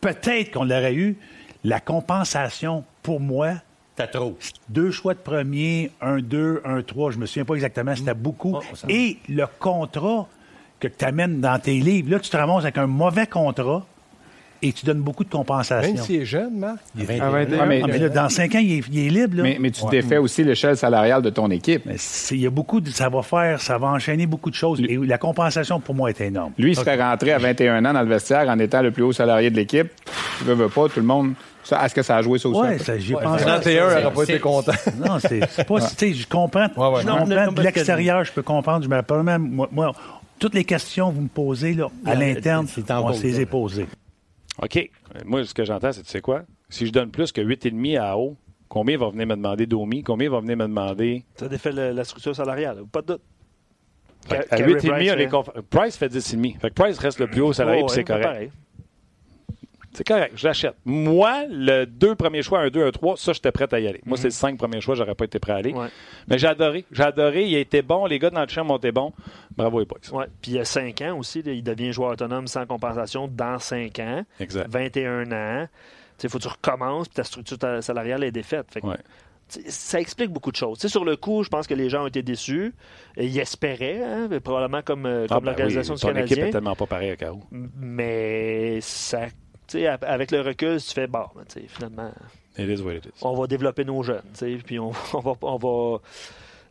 peut-être 0.01 0.51
qu'on 0.51 0.63
l'aurait 0.63 0.95
eu, 0.95 1.15
la 1.63 1.79
compensation, 1.79 2.83
pour 3.03 3.19
moi, 3.19 3.51
T'as 3.95 4.07
trop. 4.07 4.35
deux 4.69 4.89
choix 4.89 5.13
de 5.13 5.19
premier, 5.19 5.91
un 6.01 6.19
2, 6.19 6.61
un 6.65 6.81
3, 6.81 7.11
je 7.11 7.17
me 7.19 7.25
souviens 7.27 7.45
pas 7.45 7.53
exactement, 7.55 7.95
c'était 7.95 8.13
beaucoup. 8.15 8.55
Oh, 8.57 8.61
ça- 8.73 8.87
Et 8.89 9.17
le 9.29 9.45
contrat 9.59 10.27
que 10.79 10.87
tu 10.87 11.05
amènes 11.05 11.39
dans 11.41 11.59
tes 11.59 11.75
livres, 11.79 12.09
là, 12.11 12.19
tu 12.19 12.29
te 12.29 12.37
ramasses 12.37 12.63
avec 12.63 12.77
un 12.77 12.87
mauvais 12.87 13.27
contrat 13.27 13.85
et 14.61 14.71
tu 14.71 14.85
donnes 14.85 15.01
beaucoup 15.01 15.23
de 15.25 15.29
compensation. 15.29 15.93
Même 15.93 16.01
s'il 16.03 16.21
est 16.21 16.25
jeune, 16.25 16.57
Marc. 16.57 16.77
À 16.97 17.03
21. 17.03 17.21
À 17.25 17.29
21. 17.29 17.59
Ah, 17.61 17.65
mais- 17.65 17.81
Ah, 17.83 17.87
mais 17.87 17.99
là, 17.99 18.09
dans 18.09 18.29
cinq 18.29 18.55
ans, 18.55 18.59
il 18.59 18.79
est, 18.79 18.83
il 18.91 18.99
est 19.07 19.09
libre. 19.09 19.37
Là. 19.37 19.43
Mais, 19.43 19.57
mais 19.59 19.71
tu 19.71 19.85
défais 19.91 20.17
aussi 20.17 20.43
l'échelle 20.43 20.77
salariale 20.77 21.21
de 21.21 21.29
ton 21.29 21.49
équipe. 21.51 21.83
Il 22.31 22.37
y 22.39 22.47
a 22.47 22.49
beaucoup 22.49 22.79
de, 22.81 22.89
ça 22.89 23.09
va 23.09 23.21
faire, 23.21 23.61
ça 23.61 23.77
va 23.77 23.87
enchaîner 23.89 24.25
beaucoup 24.25 24.49
de 24.49 24.55
choses. 24.55 24.79
Et 24.79 24.95
la 24.97 25.17
compensation 25.17 25.79
pour 25.81 25.93
moi 25.95 26.09
est 26.09 26.21
énorme. 26.21 26.53
Lui, 26.57 26.71
il 26.71 26.75
se 26.75 26.83
fait 26.83 27.01
rentrer 27.01 27.33
à 27.33 27.37
21 27.37 27.83
ans 27.85 27.93
dans 27.93 28.01
le 28.01 28.07
vestiaire 28.09 28.47
en 28.49 28.57
étant 28.57 28.81
le 28.81 28.91
plus 28.91 29.03
haut 29.03 29.11
salarié 29.13 29.49
de 29.51 29.55
l'équipe. 29.57 29.87
Tu 30.39 30.45
veux, 30.45 30.53
veux 30.55 30.69
pas, 30.69 30.87
tout 30.89 30.99
le 30.99 31.05
monde. 31.05 31.33
Ça, 31.63 31.85
Est-ce 31.85 31.95
que 31.95 32.01
ça 32.01 32.17
a 32.17 32.21
joué 32.21 32.39
ça 32.39 32.49
aussi? 32.49 32.59
un 32.59 32.63
Ouais, 32.63 32.77
peu? 32.77 32.83
ça, 32.83 32.97
j'y 32.97 33.13
ai 33.13 33.15
Ouais, 33.15 33.23
pensé. 33.23 33.45
31, 33.45 33.71
il 33.71 33.89
c'est- 33.93 34.01
n'aurait 34.03 34.13
pas 34.15 34.23
été 34.23 34.39
content. 34.39 34.71
Non, 34.97 35.19
c'est 35.19 35.39
pas. 35.65 35.79
tu 35.81 35.87
sais, 35.97 36.13
Je 36.13 36.27
comprends. 36.27 36.67
Ouais, 36.75 36.95
ouais. 36.95 37.01
je 37.01 37.07
Non, 37.07 37.19
comprends 37.19 37.51
de 37.51 37.61
l'extérieur, 37.61 38.23
je 38.25 38.31
peux 38.33 38.41
comprendre. 38.43 38.83
Je 38.83 38.89
me 38.89 38.95
rappelle 38.95 39.23
même, 39.23 39.49
moi, 39.49 39.69
moi, 39.71 39.93
toutes 40.39 40.55
les 40.55 40.65
questions 40.65 41.09
que 41.09 41.15
vous 41.15 41.21
me 41.21 41.27
posez 41.29 41.73
là, 41.73 41.87
à 42.05 42.15
l'interne, 42.15 42.67
c'est 42.67 42.91
en 42.91 43.03
on 43.05 43.07
pause, 43.07 43.21
se 43.21 43.27
les 43.27 43.45
posées. 43.45 43.87
OK. 44.61 44.89
Moi, 45.25 45.45
ce 45.45 45.53
que 45.53 45.63
j'entends, 45.63 45.91
c'est, 45.93 46.03
tu 46.03 46.09
sais 46.09 46.21
quoi? 46.21 46.41
Si 46.69 46.85
je 46.85 46.91
donne 46.91 47.09
plus 47.11 47.31
que 47.31 47.39
8,5 47.41 47.97
à 47.97 48.11
AO, 48.11 48.35
combien 48.67 48.97
va 48.97 49.09
venir 49.09 49.25
me 49.27 49.35
demander 49.35 49.65
Domi? 49.65 50.03
Combien 50.03 50.29
va 50.29 50.39
venir 50.41 50.57
me 50.57 50.63
demander. 50.67 51.23
Ça 51.37 51.47
défait 51.47 51.71
le- 51.71 51.91
la 51.91 52.03
structure 52.03 52.35
salariale. 52.35 52.83
Pas 52.91 53.01
de 53.01 53.07
doute. 53.07 53.21
Fait 54.27 54.37
à 54.51 54.57
Carey 54.57 54.63
8,5, 54.73 54.89
Price 54.93 55.11
on 55.11 55.17
est 55.17 55.43
fait- 55.53 55.61
Price 55.69 55.97
fait 55.97 56.09
10,5. 56.09 56.57
Fait 56.61 56.69
que 56.69 56.73
Price 56.81 56.97
reste 56.99 57.19
le 57.19 57.27
plus 57.27 57.41
haut 57.41 57.53
salarié, 57.53 57.81
Oh, 57.83 57.87
puis 57.87 57.91
ouais, 57.91 57.95
c'est 58.01 58.03
correct. 58.05 58.23
pareil. 58.25 58.51
C'est 59.95 60.05
correct, 60.07 60.33
je 60.35 60.47
l'achète. 60.47 60.75
Moi, 60.85 61.43
le 61.49 61.85
deux 61.85 62.15
premiers 62.15 62.41
choix, 62.41 62.59
un 62.61 62.69
2, 62.69 62.85
un 62.87 62.91
3, 62.91 63.15
ça, 63.17 63.33
j'étais 63.33 63.51
prêt 63.51 63.67
à 63.71 63.79
y 63.79 63.87
aller. 63.87 64.01
Moi, 64.05 64.17
c'est 64.17 64.25
le 64.25 64.31
cinq 64.31 64.57
premiers 64.57 64.81
choix, 64.81 64.95
j'aurais 64.95 65.13
pas 65.15 65.25
été 65.25 65.37
prêt 65.39 65.53
à 65.53 65.57
aller. 65.57 65.71
Ouais. 65.73 65.87
Mais 66.27 66.37
j'ai 66.39 66.47
adoré. 66.47 66.85
J'ai 66.91 67.03
adoré. 67.03 67.45
Il 67.45 67.55
a 67.55 67.59
été 67.59 67.81
bon. 67.81 68.05
Les 68.07 68.17
gars 68.19 68.29
dans 68.31 68.41
le 68.41 68.47
champ 68.47 68.67
ont 68.69 68.77
été 68.77 68.91
bons. 68.91 69.13
Bravo, 69.55 69.79
les 69.79 69.85
boys. 69.85 69.99
Ouais. 70.11 70.25
Puis 70.41 70.51
il 70.51 70.55
y 70.55 70.59
a 70.59 70.65
5 70.65 70.99
ans 71.01 71.17
aussi, 71.19 71.39
il 71.45 71.63
devient 71.63 71.91
joueur 71.93 72.11
autonome 72.13 72.47
sans 72.47 72.65
compensation 72.65 73.27
dans 73.27 73.59
5 73.59 73.99
ans. 73.99 74.23
Exact. 74.39 74.67
21 74.69 75.31
ans. 75.31 75.67
Il 76.23 76.29
faut 76.29 76.37
que 76.37 76.43
tu 76.43 76.49
recommences, 76.49 77.07
puis 77.09 77.15
ta 77.15 77.23
structure 77.23 77.57
salariale 77.81 78.23
est 78.23 78.31
défaite. 78.31 78.67
Fait 78.71 78.79
que, 78.81 78.87
Ouais. 78.87 78.95
tu 79.49 79.61
sais, 79.61 79.69
Ça 79.69 79.99
explique 79.99 80.29
beaucoup 80.31 80.51
de 80.51 80.55
choses. 80.55 80.79
Sur 80.87 81.03
le 81.03 81.17
coup, 81.17 81.43
je 81.43 81.49
pense 81.49 81.67
que 81.67 81.73
les 81.73 81.89
gens 81.89 82.03
ont 82.03 82.07
été 82.07 82.23
déçus. 82.23 82.73
Et 83.17 83.25
ils 83.25 83.37
espéraient, 83.39 84.01
hein, 84.03 84.29
probablement 84.43 84.81
comme, 84.81 85.05
euh, 85.05 85.25
Ah, 85.29 85.35
comme 85.35 85.39
ben 85.43 85.51
l'organisation 85.51 85.95
oui, 85.95 85.99
du 85.99 86.05
ton 86.05 86.09
équipe 86.11 86.27
Canadien. 86.29 86.47
est 86.47 86.51
tellement 86.51 86.75
pas 86.75 86.85
pareille 86.85 87.11
à 87.11 87.15
Caro. 87.17 87.41
Mais 87.51 88.79
ça, 88.81 89.23
avec 90.01 90.31
le 90.31 90.41
recul, 90.41 90.81
tu 90.81 90.93
fais 90.93 91.07
bon, 91.07 91.25
ben, 91.35 91.45
finalement, 91.67 92.11
It 92.57 92.69
is 92.69 92.81
what 92.83 92.93
it 92.93 93.05
is. 93.05 93.09
on 93.21 93.33
va 93.33 93.47
développer 93.47 93.83
nos 93.83 94.03
jeunes, 94.03 94.21
puis 94.65 94.79
on, 94.79 94.91
on 95.13 95.19
va, 95.19 95.33
on 95.41 95.57
va 95.57 95.99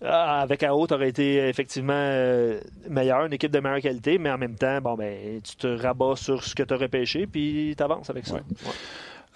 ah, 0.05 0.41
avec 0.41 0.63
AO, 0.65 0.87
tu 0.87 0.95
aurais 0.95 1.11
été 1.11 1.49
effectivement 1.49 1.93
euh, 1.95 2.61
meilleur, 2.89 3.25
une 3.27 3.33
équipe 3.33 3.53
de 3.53 3.61
meilleure 3.61 3.81
qualité, 3.81 4.19
mais 4.19 4.31
en 4.31 4.39
même 4.39 4.57
temps, 4.57 4.81
bon 4.81 4.95
ben, 4.95 5.41
tu 5.43 5.55
te 5.57 5.67
rabats 5.67 6.17
sur 6.17 6.43
ce 6.43 6.55
que 6.55 6.65
tu 6.65 6.75
as 6.75 6.77
repêché, 6.77 7.27
puis 7.27 7.75
tu 7.77 7.83
avances 7.83 8.11
avec 8.11 8.27
ça. 8.27 8.35
Ouais. 8.35 8.41
Ouais. 8.65 8.73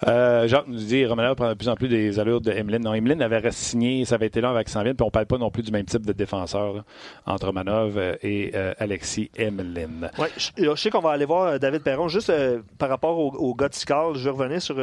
Euh, 0.07 0.47
Jacques 0.47 0.67
nous 0.67 0.77
dit 0.77 1.05
Romanov 1.05 1.35
prend 1.35 1.49
de 1.49 1.55
plus 1.55 1.69
en 1.69 1.75
plus 1.75 1.87
des 1.87 2.19
allures 2.19 2.41
de 2.41 2.51
Emeline. 2.51 2.83
Non, 2.83 2.93
Emeline 2.93 3.21
avait 3.21 3.51
signé, 3.51 4.05
ça 4.05 4.15
avait 4.15 4.27
été 4.27 4.41
là 4.41 4.49
avec 4.49 4.69
100 4.69 4.83
000, 4.83 4.93
puis 4.93 5.03
on 5.03 5.07
ne 5.07 5.11
parle 5.11 5.25
pas 5.25 5.37
non 5.37 5.49
plus 5.49 5.63
du 5.63 5.71
même 5.71 5.85
type 5.85 6.05
de 6.05 6.13
défenseur 6.13 6.83
entre 7.25 7.47
Romanov 7.47 7.97
euh, 7.97 8.15
et 8.21 8.51
euh, 8.53 8.73
Alexis 8.77 9.31
Emeline. 9.35 10.11
Ouais, 10.19 10.29
je, 10.37 10.75
sais 10.75 10.89
qu'on 10.89 10.99
va 10.99 11.11
aller 11.11 11.25
voir 11.25 11.59
David 11.59 11.81
Perron. 11.81 12.07
Juste 12.07 12.31
par 12.77 12.89
rapport 12.89 13.17
au, 13.17 13.31
au 13.31 13.57
Scal, 13.71 14.15
je 14.15 14.23
vais 14.25 14.29
revenir 14.29 14.61
sur 14.61 14.75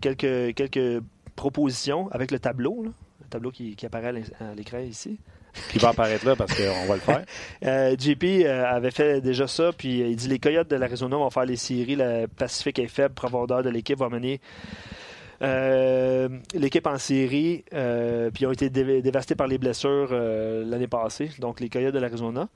quelques, 0.00 0.54
quelques 0.54 1.02
propositions 1.36 2.08
avec 2.10 2.30
le 2.30 2.38
tableau, 2.38 2.82
là. 2.84 2.90
le 3.22 3.28
tableau 3.28 3.50
qui, 3.50 3.76
qui 3.76 3.86
apparaît 3.86 4.08
à 4.40 4.54
l'écran 4.54 4.78
ici. 4.78 5.18
Qui 5.70 5.78
va 5.78 5.88
apparaître 5.90 6.24
là 6.26 6.36
parce 6.36 6.54
qu'on 6.54 6.86
va 6.86 6.94
le 6.94 7.00
faire. 7.00 7.24
Euh, 7.64 7.94
JP 7.98 8.24
euh, 8.24 8.64
avait 8.64 8.90
fait 8.90 9.20
déjà 9.20 9.46
ça, 9.46 9.70
puis 9.76 10.00
euh, 10.02 10.08
il 10.08 10.16
dit 10.16 10.28
les 10.28 10.38
Coyotes 10.38 10.70
de 10.70 10.76
l'Arizona 10.76 11.16
vont 11.16 11.28
faire 11.30 11.44
les 11.44 11.56
séries. 11.56 11.96
Le 11.96 12.26
Pacifique 12.26 12.78
est 12.78 12.86
faible, 12.88 13.14
profondeur 13.14 13.62
de 13.62 13.68
l'équipe 13.68 13.98
va 13.98 14.08
mener 14.08 14.40
euh, 15.42 16.28
l'équipe 16.54 16.86
en 16.86 16.98
série, 16.98 17.64
euh, 17.74 18.30
puis 18.30 18.44
ils 18.44 18.46
ont 18.46 18.52
été 18.52 18.68
dé- 18.70 19.02
dévastés 19.02 19.34
par 19.34 19.46
les 19.46 19.58
blessures 19.58 20.08
euh, 20.12 20.64
l'année 20.64 20.86
passée. 20.88 21.30
Donc 21.38 21.60
les 21.60 21.68
Coyotes 21.68 21.94
de 21.94 21.98
l'Arizona. 21.98 22.48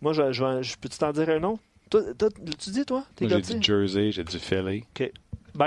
Moi, 0.00 0.12
je, 0.14 0.32
je, 0.32 0.62
je 0.62 0.76
peux-tu 0.80 0.98
t'en 0.98 1.12
dire 1.12 1.28
un 1.28 1.38
nom? 1.40 1.58
Toi, 1.90 2.02
toi, 2.18 2.28
tu 2.58 2.70
dis, 2.70 2.84
toi? 2.84 3.04
J'ai 3.28 3.34
dit 3.42 3.62
Jersey, 3.62 4.12
j'ai 4.12 4.24
dit 4.24 4.38
Philly. 4.38 4.84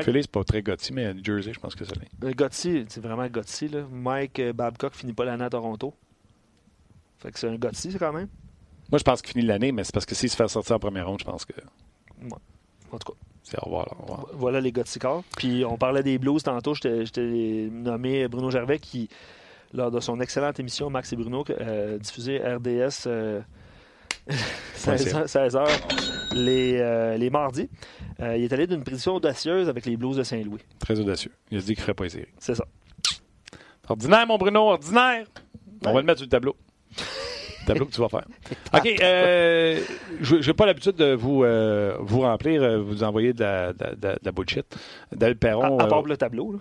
Philly, 0.04 0.22
c'est 0.24 0.32
pas 0.32 0.44
très 0.44 0.62
Gotti, 0.64 0.94
mais 0.94 1.14
Jersey, 1.24 1.52
je 1.54 1.60
pense 1.60 1.76
que 1.76 1.84
c'est 1.86 1.96
l'est. 1.98 2.34
Gotti, 2.36 2.86
c'est 2.88 3.04
vraiment 3.04 3.28
Gotti. 3.28 3.68
Là. 3.68 3.80
Mike 3.92 4.42
Babcock 4.56 4.94
finit 4.96 5.14
pas 5.14 5.26
l'année 5.26 5.44
à 5.44 5.50
Toronto. 5.50 5.94
Fait 7.24 7.32
que 7.32 7.40
c'est 7.40 7.48
un 7.48 7.56
Gotti, 7.56 7.92
c'est 7.92 7.98
quand 7.98 8.14
même. 8.14 8.28
Moi, 8.92 9.00
je 9.00 9.04
pense 9.04 9.22
qu'il 9.22 9.32
finit 9.32 9.46
l'année, 9.46 9.72
mais 9.72 9.84
c'est 9.84 9.94
parce 9.94 10.06
que 10.06 10.14
s'il 10.14 10.30
se 10.30 10.36
fait 10.36 10.48
sortir 10.48 10.76
en 10.76 10.80
première 10.80 11.08
ronde, 11.08 11.20
je 11.20 11.26
pense 11.26 11.46
que 11.46 11.54
En 12.92 12.98
tout 12.98 13.14
cas. 13.14 13.18
c'est 13.44 13.58
au 13.60 13.66
revoir. 13.66 13.86
là, 13.86 13.92
au 13.98 14.02
revoir. 14.04 14.28
Voilà 14.34 14.62
les 14.62 14.74
Sicard. 14.86 15.24
Puis 15.38 15.64
on 15.66 15.78
parlait 15.78 16.04
des 16.04 16.18
Blues 16.20 16.44
tantôt. 16.44 16.76
T'ai 16.76 17.70
nommé 17.72 18.28
Bruno 18.28 18.52
Gervais 18.52 18.80
qui, 18.80 19.08
lors 19.74 19.90
de 19.90 20.00
son 20.00 20.20
excellente 20.20 20.60
émission 20.60 20.90
Max 20.90 21.14
et 21.14 21.16
Bruno, 21.16 21.46
euh, 21.50 21.98
diffusée 21.98 22.40
RDS 22.40 23.08
euh, 23.08 23.42
16h, 24.78 25.26
16h 25.28 26.34
les, 26.36 26.78
euh, 26.80 27.18
les 27.18 27.30
mardis, 27.30 27.70
euh, 28.20 28.38
il 28.38 28.44
est 28.44 28.54
allé 28.54 28.68
d'une 28.68 28.84
prédiction 28.84 29.16
audacieuse 29.16 29.70
avec 29.70 29.86
les 29.86 29.98
Blues 29.98 30.18
de 30.18 30.24
Saint-Louis. 30.24 30.62
Très 30.80 31.00
audacieux. 31.00 31.32
Il 31.52 31.58
a 31.58 31.62
dit 31.62 31.74
qu'il 31.74 31.82
ferait 31.82 31.94
pas 31.94 32.04
les 32.04 32.10
séries. 32.10 32.28
C'est 32.40 32.56
ça. 32.56 32.66
Ordinaire, 33.88 34.26
mon 34.28 34.38
Bruno, 34.38 34.62
ordinaire. 34.70 35.26
On 35.86 35.94
va 35.94 36.00
le 36.00 36.06
mettre 36.06 36.20
sur 36.20 36.26
le 36.26 36.30
tableau. 36.32 36.56
Le 37.68 37.68
tableau 37.68 37.86
que 37.86 37.92
tu 37.92 38.02
vas 38.02 38.10
faire. 38.10 38.26
OK. 38.74 39.02
euh, 39.02 39.80
je 40.22 40.36
n'ai 40.48 40.54
pas 40.54 40.66
l'habitude 40.66 40.96
de 40.96 41.14
vous, 41.14 41.44
euh, 41.44 41.96
vous 42.00 42.22
remplir, 42.22 42.62
euh, 42.62 42.80
vous 42.82 43.04
envoyer 43.04 43.34
de 43.34 43.42
la, 43.42 43.74
de, 43.74 43.84
la- 44.02 44.14
de 44.16 44.20
la 44.24 44.32
bullshit. 44.32 44.66
David 45.12 45.38
À, 45.38 45.40
Perron. 45.40 45.80
à 45.80 45.86
euh, 45.86 45.88
part 45.88 46.02
le 46.04 46.18
tableau. 46.18 46.52
là. 46.54 46.60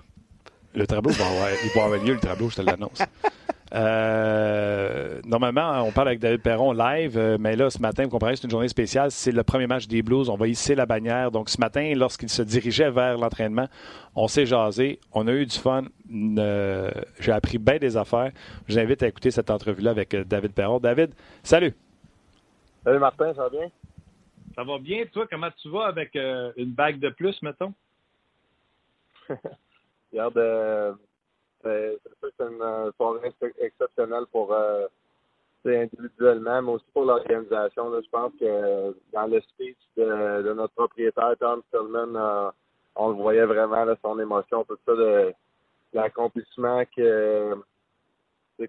le 0.74 0.86
tableau, 0.86 1.11
va 1.12 1.26
avoir, 1.26 1.48
il 1.64 1.70
va 1.78 1.84
avoir 1.84 2.03
lieu, 2.05 2.14
le 2.14 2.20
tableau, 2.20 2.48
je 2.50 2.57
te 2.57 2.62
l'annonce. 2.62 3.03
Euh, 3.74 5.20
normalement, 5.24 5.82
on 5.82 5.92
parle 5.92 6.08
avec 6.08 6.20
David 6.20 6.42
Perron 6.42 6.72
live, 6.72 7.16
euh, 7.16 7.38
mais 7.40 7.56
là, 7.56 7.70
ce 7.70 7.80
matin, 7.80 8.04
vous 8.04 8.10
comprenez, 8.10 8.36
c'est 8.36 8.44
une 8.44 8.50
journée 8.50 8.68
spéciale. 8.68 9.10
C'est 9.10 9.32
le 9.32 9.42
premier 9.42 9.66
match 9.66 9.86
des 9.88 10.02
Blues. 10.02 10.28
On 10.28 10.36
va 10.36 10.46
hisser 10.46 10.74
la 10.74 10.84
bannière. 10.84 11.30
Donc, 11.30 11.48
ce 11.48 11.58
matin, 11.58 11.92
lorsqu'il 11.96 12.28
se 12.28 12.42
dirigeait 12.42 12.90
vers 12.90 13.16
l'entraînement, 13.16 13.68
on 14.14 14.28
s'est 14.28 14.46
jasé. 14.46 15.00
On 15.12 15.26
a 15.26 15.32
eu 15.32 15.46
du 15.46 15.56
fun. 15.56 15.84
Euh, 16.12 16.90
J'ai 17.18 17.32
appris 17.32 17.58
bien 17.58 17.78
des 17.78 17.96
affaires. 17.96 18.30
Je 18.68 18.74
vous 18.74 18.78
invite 18.78 19.02
à 19.02 19.08
écouter 19.08 19.30
cette 19.30 19.50
entrevue-là 19.50 19.90
avec 19.90 20.12
euh, 20.14 20.24
David 20.24 20.52
Perron. 20.52 20.78
David, 20.78 21.14
salut. 21.42 21.74
Salut 22.84 22.98
Martin, 22.98 23.32
ça 23.34 23.44
va 23.44 23.48
bien? 23.48 23.70
Ça 24.54 24.64
va 24.64 24.78
bien, 24.78 25.04
toi? 25.06 25.26
Comment 25.30 25.48
tu 25.56 25.70
vas 25.70 25.86
avec 25.86 26.14
euh, 26.16 26.52
une 26.56 26.72
bague 26.72 26.98
de 26.98 27.08
plus, 27.08 27.40
mettons? 27.42 27.72
Regarde, 30.12 30.36
euh, 30.36 30.92
c'est 31.62 31.98
une 32.40 32.60
euh, 32.60 32.90
soirée 32.96 33.28
ex- 33.40 33.54
exceptionnelle 33.58 34.24
pour 34.30 34.52
euh, 34.52 34.86
individuellement, 35.64 36.62
mais 36.62 36.72
aussi 36.72 36.84
pour 36.92 37.04
l'organisation. 37.04 37.92
Je 38.00 38.10
pense 38.10 38.32
que 38.38 38.94
dans 39.12 39.26
le 39.26 39.40
speech 39.40 39.76
de, 39.96 40.52
notre 40.52 40.74
propriétaire, 40.74 41.34
Tom 41.38 41.62
Stillman, 41.68 42.16
euh, 42.16 42.50
on 42.96 43.08
le 43.08 43.14
voyait 43.14 43.44
vraiment, 43.44 43.86
son 44.02 44.18
émotion, 44.18 44.64
tout 44.64 44.76
ça, 44.86 44.94
de 44.94 45.32
l'accomplissement 45.92 46.82
que 46.96 47.56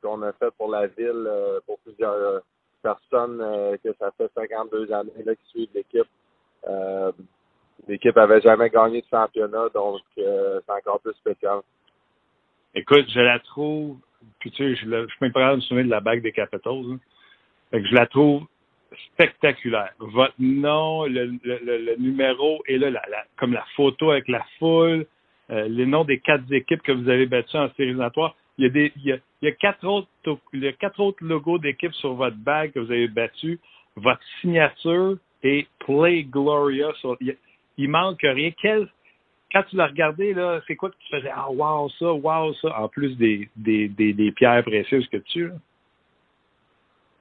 qu'on 0.01 0.23
a 0.23 0.33
fait 0.33 0.49
pour 0.57 0.71
la 0.71 0.87
ville, 0.87 1.27
euh, 1.27 1.59
pour 1.67 1.77
plusieurs 1.79 2.41
personnes, 2.81 3.37
que 3.83 3.93
ça 3.99 4.09
fait 4.17 4.31
52 4.33 4.91
années 4.91 5.11
là, 5.23 5.35
qui 5.35 5.49
suivent 5.49 5.69
l'équipe. 5.75 6.07
L'équipe 7.87 8.17
avait 8.17 8.41
jamais 8.41 8.71
gagné 8.71 9.01
de 9.01 9.07
championnat, 9.07 9.69
donc 9.69 10.01
c'est 10.15 10.69
encore 10.69 10.99
plus 10.99 11.13
spécial. 11.13 11.61
Écoute, 12.76 13.05
je 13.09 13.19
la 13.19 13.39
trouve, 13.39 13.97
puis 14.39 14.51
tu 14.51 14.57
sais, 14.63 14.76
je, 14.76 14.86
je 14.86 15.07
suis 15.07 15.17
même 15.21 15.32
de 15.34 15.55
me 15.57 15.61
souvenir 15.61 15.86
de 15.86 15.91
la 15.91 15.99
bague 16.01 16.21
des 16.24 16.32
Capitals. 16.32 16.74
hein. 16.91 16.99
Fait 17.71 17.82
que 17.82 17.88
je 17.88 17.93
la 17.95 18.07
trouve 18.07 18.45
spectaculaire. 19.13 19.91
Votre 19.99 20.36
nom, 20.39 21.05
le, 21.05 21.26
le, 21.43 21.59
le- 21.65 21.78
le 21.86 21.95
numéro 21.97 22.63
et 22.67 22.78
là, 22.78 22.89
la, 22.89 23.01
la- 23.09 23.26
comme 23.38 23.53
la 23.53 23.65
photo 23.76 24.11
avec 24.11 24.28
la 24.28 24.45
foule, 24.59 25.05
euh, 25.51 25.67
les 25.67 25.86
noms 25.86 26.03
des 26.05 26.19
quatre 26.19 26.51
équipes 26.53 26.82
que 26.84 26.91
vous 26.91 27.09
avez 27.09 27.26
battues 27.26 27.57
en 27.57 27.67
séries 27.69 27.89
éliminatoires. 27.89 28.36
Il 28.57 28.65
y 28.65 28.67
a 28.67 28.69
des, 28.69 28.91
il 28.97 29.05
y 29.05 29.11
a, 29.11 29.17
il 29.41 29.45
y 29.45 29.47
a 29.49 29.51
quatre 29.53 29.86
autres, 29.88 30.07
il 30.53 30.63
y 30.63 30.67
a 30.67 30.74
quatre 30.74 30.99
autres 30.99 31.24
logos 31.24 31.57
d'équipes 31.59 31.93
sur 31.95 32.13
votre 32.13 32.38
bague 32.38 32.71
que 32.74 32.80
vous 32.80 32.91
avez 32.91 33.07
battues. 33.07 33.59
Votre 33.95 34.21
signature 34.41 35.17
et 35.43 35.67
Play 35.80 36.24
Gloria. 36.24 36.91
Sur, 37.01 37.17
il, 37.21 37.36
il 37.78 37.89
manque 37.89 38.21
rien. 38.21 38.51
Quel, 38.61 38.88
quand 39.53 39.63
tu 39.69 39.75
l'as 39.75 39.87
regardé, 39.87 40.33
là, 40.33 40.61
c'est 40.65 40.75
quoi 40.75 40.89
que 40.89 40.95
tu 40.97 41.15
faisais? 41.15 41.31
Ah, 41.33 41.49
wow, 41.49 41.87
ça, 41.99 42.11
wow, 42.11 42.53
ça, 42.55 42.75
en 42.79 42.87
plus 42.87 43.15
des, 43.17 43.47
des, 43.55 43.87
des, 43.87 44.11
des 44.13 44.31
pierres 44.31 44.63
précieuses 44.63 45.07
que 45.09 45.17
tu 45.17 45.51
as. 45.51 45.53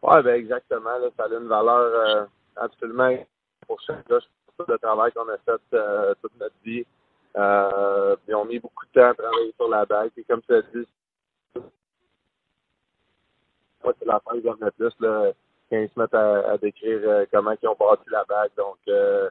Ouais, 0.02 0.22
ben 0.22 0.34
exactement. 0.34 0.98
Là, 0.98 1.08
ça 1.16 1.24
a 1.24 1.28
une 1.28 1.46
valeur 1.46 1.76
euh, 1.78 2.24
absolument 2.56 3.16
pour 3.66 3.80
chaque 3.82 4.08
gars. 4.08 4.18
Le 4.66 4.78
travail 4.78 5.12
qu'on 5.12 5.28
a 5.28 5.38
fait 5.38 5.60
euh, 5.74 6.14
toute 6.22 6.38
notre 6.40 6.54
vie. 6.64 6.84
Euh, 7.36 8.16
ils 8.28 8.34
ont 8.34 8.44
mis 8.44 8.58
beaucoup 8.58 8.84
de 8.86 9.00
temps 9.00 9.08
à 9.10 9.14
travailler 9.14 9.52
sur 9.56 9.68
la 9.68 9.84
bague. 9.84 10.10
Et 10.16 10.24
comme 10.24 10.42
tu 10.42 10.54
as 10.54 10.62
dit, 10.62 10.86
moi, 13.84 13.94
c'est 13.98 14.06
la 14.06 14.20
fin 14.20 14.32
qu'ils 14.40 14.50
le 14.60 14.70
plus 14.70 14.94
quand 15.00 15.78
ils 15.78 15.88
se 15.88 15.98
mettent 15.98 16.14
à, 16.14 16.56
décrire 16.58 17.00
euh, 17.04 17.24
comment 17.32 17.54
ils 17.60 17.68
ont 17.68 17.76
bâti 17.78 18.04
la 18.10 18.24
bague. 18.24 18.50
Donc, 18.56 18.76
que 18.86 19.30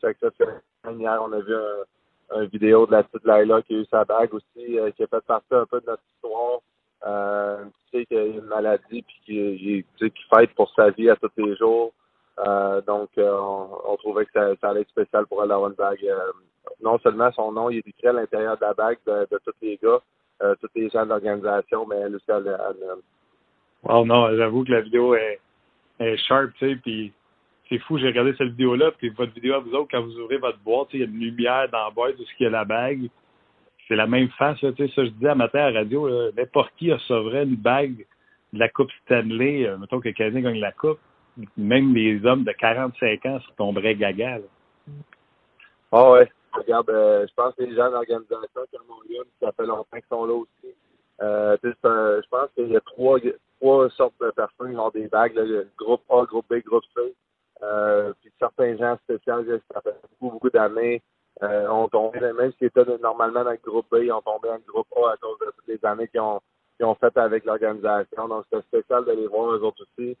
ça, 0.00 0.28
c'est 0.38 0.92
hier, 0.92 1.20
on 1.22 1.32
a 1.32 1.40
vu 1.40 1.54
un, 1.54 1.84
un 2.30 2.44
vidéo 2.46 2.86
de 2.86 2.92
la 2.92 3.02
petite 3.02 3.26
Laila 3.26 3.62
qui 3.62 3.74
a 3.74 3.78
eu 3.78 3.86
sa 3.90 4.04
bague 4.04 4.34
aussi, 4.34 4.78
euh, 4.78 4.90
qui 4.90 5.02
a 5.02 5.06
fait 5.06 5.24
partie 5.24 5.54
un 5.54 5.66
peu 5.66 5.80
de 5.80 5.86
notre 5.86 6.02
histoire. 6.14 6.60
Euh, 7.06 7.64
tu 7.90 7.98
sais 7.98 8.06
qu'il 8.06 8.16
y 8.16 8.20
a 8.20 8.24
une 8.24 8.46
maladie 8.46 9.02
puis 9.02 9.20
qui, 9.24 9.84
sais, 10.00 10.10
qui 10.10 10.22
fête 10.34 10.54
pour 10.54 10.72
sa 10.74 10.90
vie 10.90 11.10
à 11.10 11.16
tous 11.16 11.30
les 11.36 11.56
jours. 11.56 11.92
Euh, 12.38 12.80
donc, 12.82 13.10
euh, 13.18 13.38
on, 13.86 13.96
trouvait 13.96 14.26
que 14.26 14.32
ça, 14.32 14.68
allait 14.68 14.82
être 14.82 14.90
spécial 14.90 15.26
pour 15.26 15.42
elle 15.42 15.48
d'avoir 15.48 15.70
une 15.70 15.76
bague. 15.76 16.04
Euh, 16.04 16.32
non 16.82 16.98
seulement 16.98 17.30
son 17.32 17.52
nom, 17.52 17.70
il 17.70 17.78
est 17.78 17.88
écrit 17.88 18.08
à 18.08 18.12
l'intérieur 18.12 18.56
de 18.56 18.62
la 18.62 18.74
bague 18.74 18.98
de, 19.06 19.26
tous 19.44 19.54
les 19.62 19.78
gars, 19.82 20.00
tous 20.60 20.68
les 20.74 20.90
gens 20.90 21.04
de 21.04 21.10
l'organisation, 21.10 21.86
mais 21.86 21.96
elle 21.96 22.16
aussi, 22.16 22.24
elle, 22.28 22.46
elle, 22.46 22.76
elle- 22.82 23.02
Wow, 23.84 24.04
non, 24.04 24.36
j'avoue 24.36 24.64
que 24.64 24.72
la 24.72 24.80
vidéo 24.80 25.14
est, 25.14 25.38
est 26.00 26.16
sharp, 26.16 26.52
tu 26.58 26.68
sais, 26.68 26.76
puis 26.76 27.12
c'est 27.68 27.78
fou, 27.78 27.98
j'ai 27.98 28.06
regardé 28.06 28.34
cette 28.38 28.48
vidéo-là, 28.48 28.92
puis 28.92 29.08
votre 29.10 29.32
vidéo 29.32 29.54
à 29.54 29.58
vous 29.58 29.74
autres, 29.74 29.88
quand 29.90 30.02
vous 30.02 30.18
ouvrez 30.18 30.38
votre 30.38 30.58
boîte, 30.58 30.88
il 30.92 31.00
y 31.00 31.02
a 31.02 31.06
une 31.06 31.18
lumière 31.18 31.68
dans 31.70 31.84
la 31.84 31.90
boîte, 31.90 32.16
tout 32.16 32.24
ce 32.24 32.34
qu'il 32.36 32.44
y 32.44 32.46
a 32.46 32.50
la 32.50 32.64
bague. 32.64 33.08
C'est 33.88 33.96
la 33.96 34.06
même 34.06 34.28
face, 34.30 34.58
tu 34.58 34.72
sais, 34.76 34.88
ça, 34.94 35.04
je 35.04 35.10
disais 35.10 35.28
à 35.28 35.34
matin 35.34 35.60
à 35.60 35.70
la 35.70 35.80
radio, 35.80 36.08
n'importe 36.32 36.72
qui 36.76 36.92
recevrait 36.92 37.44
une 37.44 37.56
bague 37.56 38.04
de 38.52 38.58
la 38.58 38.68
Coupe 38.68 38.90
Stanley, 39.04 39.66
euh, 39.66 39.76
mettons 39.78 40.00
que 40.00 40.08
Canadien 40.10 40.42
gagne 40.42 40.60
la 40.60 40.72
Coupe, 40.72 40.98
même 41.56 41.94
les 41.94 42.24
hommes 42.24 42.44
de 42.44 42.52
45 42.52 43.26
ans 43.26 43.40
se 43.40 43.54
tomberaient 43.56 43.94
gaga. 43.94 44.38
Ah 45.92 46.10
ouais. 46.10 46.30
Regarde, 46.52 46.88
euh, 46.88 47.26
je 47.28 47.34
pense 47.34 47.54
que 47.54 47.62
les 47.62 47.74
gens 47.74 47.88
de 47.88 47.92
l'organisation 47.92 48.60
comme 48.72 48.86
on 48.88 49.12
l'a, 49.12 49.22
ça 49.40 49.52
fait 49.52 49.66
longtemps 49.66 49.84
qu'ils 49.92 50.02
sont 50.08 50.24
là 50.24 50.34
aussi. 50.34 50.74
Euh, 51.20 51.56
je 51.62 52.28
pense 52.28 52.50
qu'il 52.54 52.68
y 52.68 52.76
a 52.76 52.80
trois, 52.80 53.18
trois 53.60 53.90
sortes 53.90 54.14
de 54.20 54.30
personnes 54.30 54.72
qui 54.72 54.78
ont 54.78 54.90
des 54.90 55.08
bagues, 55.08 55.34
là, 55.34 55.44
le 55.44 55.68
groupe 55.76 56.02
A, 56.08 56.24
groupe 56.24 56.46
B, 56.48 56.62
groupe 56.64 56.84
C. 56.94 57.14
Euh, 57.62 58.12
puis 58.20 58.30
certains 58.38 58.76
gens 58.76 58.96
spéciaux, 59.04 59.42
ça 59.72 59.80
fait 59.80 59.96
beaucoup, 60.20 60.34
beaucoup 60.34 60.50
d'années, 60.50 61.02
euh, 61.42 61.68
ont 61.68 61.88
tombé, 61.88 62.20
même 62.20 62.52
s'ils 62.52 62.68
étaient 62.68 62.84
normalement 62.98 63.44
dans 63.44 63.50
le 63.50 63.58
groupe 63.62 63.86
B, 63.90 64.02
ils 64.02 64.12
ont 64.12 64.22
tombé 64.22 64.48
dans 64.48 64.54
le 64.54 64.72
groupe 64.72 64.86
A 64.96 65.12
à 65.12 65.16
cause 65.16 65.38
de 65.40 65.46
toutes 65.46 65.68
les 65.68 65.84
années 65.84 66.08
qu'ils 66.08 66.20
ont, 66.20 66.40
qu'ils 66.76 66.86
ont 66.86 66.94
fait 66.94 67.16
avec 67.16 67.44
l'organisation. 67.44 68.28
Donc, 68.28 68.44
c'était 68.50 68.62
spécial 68.62 69.04
de 69.04 69.12
les 69.12 69.26
voir, 69.26 69.52
eux 69.52 69.62
autres 69.62 69.82
aussi. 69.82 70.16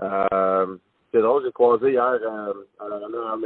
Euh, 0.00 0.76
c'est 1.12 1.20
drôle, 1.20 1.44
j'ai 1.44 1.52
croisé 1.52 1.92
hier 1.92 2.18
euh, 2.22 2.54
à 2.80 2.88
la 2.88 3.36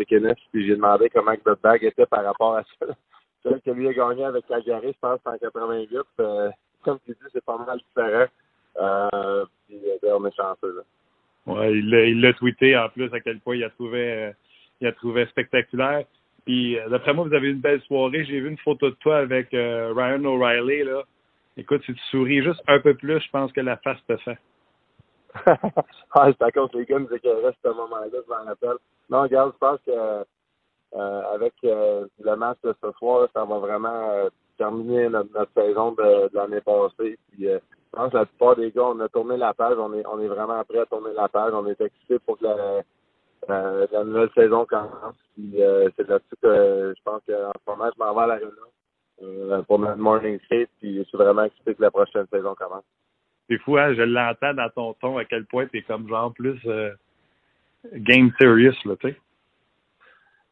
puis 0.52 0.66
j'ai 0.66 0.76
demandé 0.76 1.10
comment 1.10 1.32
notre 1.44 1.60
bague 1.60 1.84
était 1.84 2.06
par 2.06 2.24
rapport 2.24 2.56
à 2.56 2.62
ça. 2.62 2.86
Celle 3.42 3.60
que 3.60 3.70
lui 3.70 3.88
a 3.88 3.92
gagné 3.92 4.24
avec 4.24 4.46
Calgary, 4.46 4.92
je 4.92 4.98
pense, 5.00 5.20
en 5.24 5.36
88. 5.36 6.00
Euh, 6.20 6.50
comme 6.84 6.98
tu 7.04 7.12
dis, 7.12 7.28
c'est 7.32 7.44
pas 7.44 7.58
mal 7.58 7.78
différent. 7.78 8.26
Euh, 8.78 9.44
puis 9.66 9.80
euh, 10.04 10.16
on 10.18 10.24
est 10.26 10.36
chanceux, 10.36 10.76
là. 10.76 10.82
Ouais, 11.46 11.72
il 11.72 12.20
l'a, 12.20 12.32
tweeté 12.32 12.76
en 12.76 12.88
plus 12.88 13.12
à 13.12 13.20
quel 13.20 13.38
point 13.38 13.54
il 13.56 13.64
a 13.64 13.70
trouvé, 13.70 14.12
euh, 14.12 14.32
il 14.80 14.86
a 14.88 14.92
trouvé 14.92 15.26
spectaculaire. 15.26 16.04
Puis 16.44 16.78
euh, 16.78 16.88
d'après 16.88 17.14
moi, 17.14 17.24
vous 17.24 17.34
avez 17.34 17.50
une 17.50 17.60
belle 17.60 17.80
soirée. 17.82 18.24
J'ai 18.24 18.40
vu 18.40 18.48
une 18.48 18.58
photo 18.58 18.90
de 18.90 18.96
toi 18.96 19.18
avec 19.18 19.54
euh, 19.54 19.92
Ryan 19.94 20.24
O'Reilly. 20.24 20.84
là. 20.84 21.02
Écoute, 21.56 21.82
si 21.86 21.94
tu 21.94 22.02
souris 22.10 22.42
juste 22.42 22.62
un 22.66 22.80
peu 22.80 22.94
plus, 22.94 23.20
je 23.20 23.30
pense 23.30 23.52
que 23.52 23.60
la 23.60 23.76
face 23.78 24.04
te 24.06 24.16
fait. 24.18 24.38
ah, 25.46 26.30
c'est 26.32 26.42
à 26.42 26.50
cause 26.50 26.70
des 26.72 26.84
gars 26.84 26.98
nous 26.98 27.14
éclairaient 27.14 27.54
ce 27.62 27.68
moment-là, 27.68 28.06
je 28.12 28.30
m'en 28.30 28.44
rappelle. 28.44 28.78
Non, 29.08 29.22
regarde, 29.22 29.52
je 29.54 29.58
pense 29.58 29.80
que 29.86 30.24
avec 31.34 31.52
le 31.62 32.34
match 32.36 32.58
de 32.64 32.74
ce 32.82 32.90
soir, 32.92 33.28
ça 33.34 33.44
va 33.44 33.58
vraiment 33.58 34.28
euh, 34.56 34.64
terminer 34.64 35.08
notre, 35.08 35.32
notre 35.32 35.52
saison 35.54 35.92
de, 35.92 36.28
de 36.28 36.36
l'année 36.36 36.60
passée. 36.60 37.18
Puis, 37.30 37.48
euh, 37.48 37.58
je 37.92 37.96
pense 37.96 38.10
que 38.12 38.16
la 38.16 38.26
plupart 38.26 38.56
des 38.56 38.70
gars, 38.70 38.84
on 38.84 39.00
a 39.00 39.08
tourné 39.08 39.36
la 39.36 39.54
page, 39.54 39.76
on 39.78 39.92
est, 39.94 40.06
on 40.06 40.20
est 40.20 40.28
vraiment 40.28 40.62
prêt 40.64 40.80
à 40.80 40.86
tourner 40.86 41.12
la 41.14 41.28
page. 41.28 41.52
On 41.54 41.66
est 41.66 41.80
excités 41.80 42.18
pour 42.18 42.38
que 42.38 42.44
la, 42.44 42.82
euh, 43.50 43.86
la 43.90 44.04
nouvelle 44.04 44.30
saison 44.34 44.66
commence. 44.66 45.16
Puis, 45.34 45.62
euh, 45.62 45.88
c'est 45.96 46.08
là-dessus 46.08 46.36
que 46.42 46.94
je 46.96 47.02
pense 47.02 47.22
qu'en 47.26 47.52
ce 47.52 47.70
moment, 47.70 47.90
je 47.94 47.98
m'en 47.98 48.14
vais 48.14 48.22
à 48.22 48.26
l'arena 48.26 48.50
euh, 49.22 49.62
pour 49.62 49.78
notre 49.78 49.98
morning 49.98 50.38
skate. 50.44 50.70
Puis, 50.80 50.98
je 50.98 51.02
suis 51.04 51.18
vraiment 51.18 51.44
excité 51.44 51.74
que 51.74 51.82
la 51.82 51.90
prochaine 51.90 52.26
saison 52.32 52.54
commence. 52.54 52.84
C'est 53.48 53.58
fou, 53.58 53.76
hein? 53.76 53.94
Je 53.94 54.02
l'entends 54.02 54.54
dans 54.54 54.70
ton 54.70 54.92
ton 54.94 55.18
à 55.18 55.24
quel 55.24 55.46
point 55.46 55.66
t'es 55.66 55.82
comme 55.82 56.08
genre 56.08 56.32
plus 56.34 56.60
euh, 56.66 56.90
game 57.92 58.32
serious, 58.40 58.74
là, 58.84 58.96
tu 58.96 59.10
sais. 59.10 59.20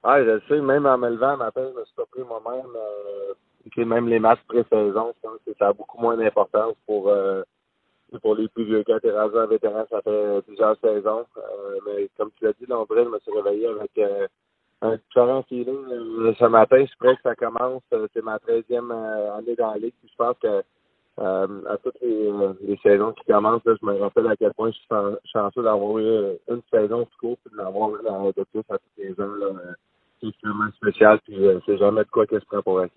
Ah, 0.05 0.23
je 0.23 0.31
le 0.31 0.43
sais, 0.49 0.61
même 0.61 0.87
en 0.87 0.99
me 0.99 1.09
levant 1.09 1.37
matin, 1.37 1.63
je 1.73 1.81
me 1.81 1.85
suis 1.85 1.95
pas 1.97 2.05
pris 2.13 2.23
moi-même. 2.23 2.71
Euh, 2.77 3.35
même 3.85 4.09
les 4.09 4.19
matchs 4.19 4.43
pré-saison, 4.49 5.13
je 5.17 5.29
pense 5.29 5.39
que 5.47 5.53
ça 5.59 5.69
a 5.69 5.73
beaucoup 5.73 6.01
moins 6.01 6.17
d'importance 6.17 6.75
pour 6.87 7.09
euh, 7.09 7.43
pour 8.23 8.35
les 8.35 8.49
plus 8.49 8.65
vieux 8.65 8.83
gars. 8.87 9.01
T'es 9.01 9.11
ça 9.11 10.03
fait 10.03 10.43
plusieurs 10.47 10.77
saisons. 10.81 11.25
Euh, 11.37 11.79
mais 11.87 12.09
comme 12.17 12.31
tu 12.39 12.45
l'as 12.45 12.53
dit, 12.53 12.67
Londres, 12.67 12.95
je 12.97 13.09
me 13.09 13.19
suis 13.21 13.33
réveillé 13.33 13.67
avec 13.69 13.91
euh, 13.99 14.27
un 14.83 14.97
différent 14.97 15.43
feeling. 15.49 15.85
Euh, 15.91 16.35
ce 16.39 16.45
matin, 16.47 16.79
je 16.81 16.87
suis 16.87 16.97
prêt 16.99 17.17
que 17.17 17.23
ça 17.23 17.35
commence. 17.35 17.83
Euh, 17.93 18.07
C'est 18.15 18.23
ma 18.25 18.37
13e 18.39 18.91
euh, 18.93 19.39
année 19.39 19.57
dans 19.57 19.73
la 19.73 19.79
ligue. 19.79 19.95
Puis 20.01 20.11
je 20.11 20.17
pense 20.17 20.37
que 20.39 20.63
à 21.17 21.77
toutes 21.85 22.01
les, 22.03 22.77
saisons 22.83 23.13
qui 23.13 23.25
commencent, 23.33 23.63
je 23.65 23.87
me 23.87 23.99
rappelle 24.01 24.27
à 24.27 24.37
quel 24.37 24.53
point 24.55 24.71
je 24.71 24.77
suis 24.77 24.87
chan- 24.91 25.17
chanceux 25.33 25.63
d'avoir 25.63 25.99
eu 25.99 26.39
une 26.49 26.63
saison 26.73 27.05
tout 27.05 27.19
court 27.21 27.39
puis 27.45 27.53
de 27.53 27.59
l'avoir 27.59 27.91
eu 27.95 28.03
dans 28.05 28.27
de 28.27 28.45
plus 28.53 28.65
à 28.69 28.79
tous 28.79 28.99
les 28.99 29.13
ans. 29.21 29.33
C'est 30.21 30.29
extrêmement 30.29 30.71
spécial, 30.77 31.21
puis 31.25 31.37
c'est 31.67 31.79
jamais 31.79 32.03
de 32.03 32.11
quoi 32.11 32.27
que 32.27 32.39
je 32.41 32.45
prends. 32.47 32.89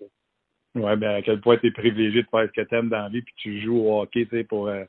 Ouais, 0.74 0.96
ben 0.96 1.16
à 1.16 1.22
quel 1.22 1.40
point 1.40 1.56
t'es 1.56 1.70
privilégié 1.70 2.22
de 2.22 2.28
faire 2.28 2.46
ce 2.46 2.52
que 2.52 2.66
t'aimes 2.66 2.88
dans 2.88 3.02
la 3.02 3.08
vie, 3.08 3.22
puis 3.22 3.34
tu 3.36 3.60
joues 3.60 3.80
au 3.80 4.00
hockey, 4.02 4.26
tu 4.26 4.36
sais, 4.36 4.44
pour 4.44 4.68
euh, 4.68 4.84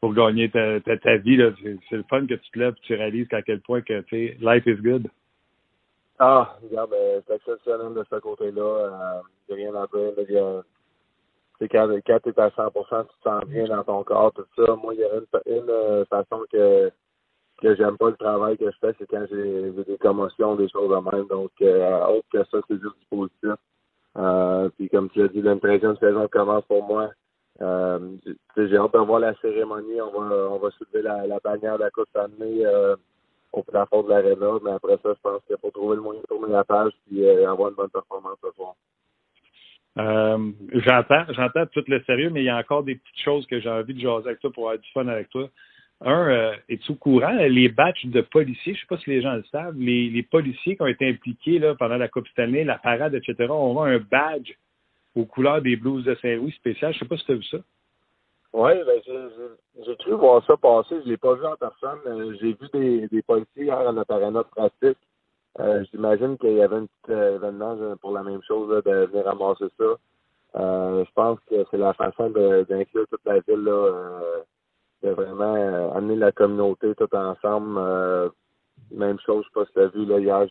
pour 0.00 0.14
gagner 0.14 0.50
ta, 0.50 0.80
ta, 0.80 0.96
ta 0.96 1.16
vie. 1.16 1.36
là. 1.36 1.50
C'est 1.62 1.76
c'est 1.88 1.96
le 1.96 2.04
fun 2.08 2.26
que 2.26 2.34
tu 2.34 2.50
te 2.50 2.58
lèves 2.58 2.74
et 2.76 2.86
tu 2.86 2.94
réalises 2.94 3.28
qu'à 3.28 3.42
quel 3.42 3.60
point 3.60 3.82
que 3.82 4.00
tu 4.02 4.28
sais, 4.28 4.36
life 4.40 4.64
is 4.66 4.76
good. 4.76 5.08
Ah, 6.18 6.56
regarde, 6.62 6.92
euh, 6.94 7.20
c'est 7.26 7.34
exceptionnel 7.34 7.92
de 7.94 8.04
ce 8.10 8.16
côté-là. 8.16 8.62
Euh, 8.62 9.20
j'ai 9.48 9.54
rien 9.56 9.74
à 9.74 9.86
dire. 9.86 10.12
là, 10.16 10.62
tu 11.58 11.64
sais, 11.64 11.68
quand, 11.68 11.88
quand 12.06 12.18
tu 12.22 12.28
es 12.30 12.40
à 12.40 12.48
100% 12.48 13.06
tu 13.06 13.16
te 13.18 13.22
sens 13.22 13.44
bien 13.46 13.64
dans 13.64 13.84
ton 13.84 14.02
corps, 14.04 14.32
tout 14.32 14.46
ça. 14.56 14.74
Moi, 14.76 14.94
il 14.94 15.00
y 15.00 15.04
a 15.04 15.14
une, 15.14 15.58
une 15.58 15.70
euh, 15.70 16.04
façon 16.06 16.44
que 16.52 16.90
que 17.62 17.74
j'aime 17.74 17.96
pas 17.96 18.10
le 18.10 18.16
travail 18.16 18.58
que 18.58 18.70
je 18.70 18.76
fais, 18.80 18.94
c'est 18.98 19.08
quand 19.08 19.24
j'ai 19.30 19.72
j'ai 19.74 19.84
des 19.84 19.98
commotions, 19.98 20.56
des 20.56 20.68
choses 20.68 20.90
de 20.90 21.16
même. 21.16 21.26
Donc, 21.28 21.50
euh, 21.62 22.04
autre 22.06 22.26
que 22.30 22.44
ça, 22.44 22.58
c'est 22.68 22.74
juste 22.80 22.98
du 22.98 23.06
positif. 23.10 23.54
Euh, 24.16 24.68
puis 24.76 24.88
comme 24.88 25.10
tu 25.10 25.20
l'as 25.20 25.28
dit, 25.28 25.40
une 25.40 25.58
13e 25.58 25.98
saison 25.98 26.26
commence 26.28 26.64
pour 26.64 26.84
moi. 26.84 27.10
Euh, 27.60 27.98
j'ai- 28.56 28.76
hâte 28.76 28.92
de 28.92 28.98
voir 28.98 29.20
la 29.20 29.34
cérémonie. 29.36 30.00
On 30.00 30.20
va 30.20 30.36
on 30.50 30.58
va 30.58 30.70
soulever 30.72 31.02
la, 31.02 31.38
bannière 31.42 31.78
de 31.78 31.84
la 31.84 31.90
Coupe 31.90 32.08
Stanley 32.10 32.64
euh, 32.64 32.96
au 33.52 33.62
plafond 33.62 34.02
de 34.02 34.10
l'aréna. 34.10 34.58
Mais 34.64 34.72
après 34.72 34.98
ça, 35.02 35.14
je 35.14 35.20
pense 35.22 35.42
qu'il 35.46 35.56
faut 35.60 35.70
trouver 35.70 35.96
le 35.96 36.02
moyen 36.02 36.20
de 36.20 36.26
tourner 36.26 36.52
la 36.52 36.64
page 36.64 36.92
euh, 37.14 37.50
avoir 37.50 37.70
une 37.70 37.76
bonne 37.76 37.90
performance 37.90 38.38
ce 38.42 38.50
soir. 38.52 38.74
J'entends, 39.96 41.24
j'entends 41.30 41.66
tout 41.66 41.84
le 41.86 42.02
sérieux, 42.04 42.30
mais 42.30 42.42
il 42.42 42.46
y 42.46 42.50
a 42.50 42.58
encore 42.58 42.82
des 42.82 42.96
petites 42.96 43.24
choses 43.24 43.46
que 43.46 43.60
j'ai 43.60 43.70
envie 43.70 43.94
de 43.94 44.00
jaser 44.00 44.28
avec 44.28 44.40
toi 44.40 44.52
pour 44.52 44.64
avoir 44.68 44.82
du 44.82 44.90
fun 44.92 45.08
avec 45.08 45.30
toi. 45.30 45.48
Un, 46.02 46.28
euh, 46.28 46.56
es-tu 46.68 46.92
au 46.92 46.94
courant, 46.94 47.32
les 47.32 47.68
batchs 47.70 48.04
de 48.04 48.20
policiers, 48.20 48.74
je 48.74 48.80
sais 48.80 48.86
pas 48.86 48.98
si 48.98 49.08
les 49.08 49.22
gens 49.22 49.34
le 49.34 49.44
savent, 49.44 49.76
les, 49.78 50.10
les 50.10 50.22
policiers 50.22 50.76
qui 50.76 50.82
ont 50.82 50.86
été 50.86 51.08
impliqués 51.08 51.58
là, 51.58 51.74
pendant 51.74 51.96
la 51.96 52.08
Coupe 52.08 52.28
Stanley, 52.28 52.64
la 52.64 52.76
parade, 52.78 53.14
etc., 53.14 53.50
ont 53.50 53.82
un 53.82 53.98
badge 53.98 54.52
aux 55.14 55.24
couleurs 55.24 55.62
des 55.62 55.76
Blues 55.76 56.04
de 56.04 56.14
Saint-Louis 56.16 56.52
spécial. 56.52 56.92
Je 56.92 56.98
sais 56.98 57.06
pas 57.06 57.16
si 57.16 57.24
tu 57.24 57.32
as 57.32 57.36
vu 57.36 57.42
ça. 57.44 57.58
Oui, 58.52 58.72
ben, 58.86 59.00
j'ai- 59.84 59.96
cru 59.96 60.12
voir 60.12 60.44
ça 60.46 60.56
passer. 60.56 60.96
Je 61.04 61.10
l'ai 61.10 61.16
pas 61.16 61.34
vu 61.34 61.44
en 61.46 61.56
personne. 61.56 61.98
J'ai 62.40 62.52
vu 62.52 62.68
des, 62.72 63.08
des 63.08 63.22
policiers 63.22 63.64
hier 63.64 63.78
à 63.78 63.92
de 63.92 64.42
pratique. 64.42 64.98
Euh, 65.58 65.84
J'imagine 65.90 66.36
qu'il 66.36 66.52
y 66.52 66.62
avait 66.62 66.76
un 66.76 66.86
petit 66.86 67.12
euh, 67.12 67.36
événement 67.36 67.96
pour 68.02 68.12
la 68.12 68.22
même 68.22 68.42
chose, 68.46 68.82
de 68.84 68.90
venir 69.06 69.24
ramasser 69.24 69.66
ça. 69.78 69.96
Euh, 70.56 71.04
je 71.04 71.10
pense 71.14 71.38
que 71.48 71.64
c'est 71.70 71.78
la 71.78 71.94
façon 71.94 72.30
d'inclure 72.30 73.06
toute 73.08 73.24
la 73.24 73.40
ville, 73.40 73.64
là, 73.64 74.12
de 75.02 75.10
vraiment 75.10 75.54
euh, 75.54 75.90
amener 75.92 76.16
la 76.16 76.32
communauté 76.32 76.94
tout 76.94 77.14
ensemble. 77.14 77.78
Euh, 77.78 78.28
même 78.90 79.18
chose, 79.20 79.44
je 79.44 79.60
sais 79.60 79.66
pas 79.66 79.72
si 79.72 79.78
as 79.78 79.88
vu, 79.88 80.04
là, 80.06 80.18
hier, 80.18 80.46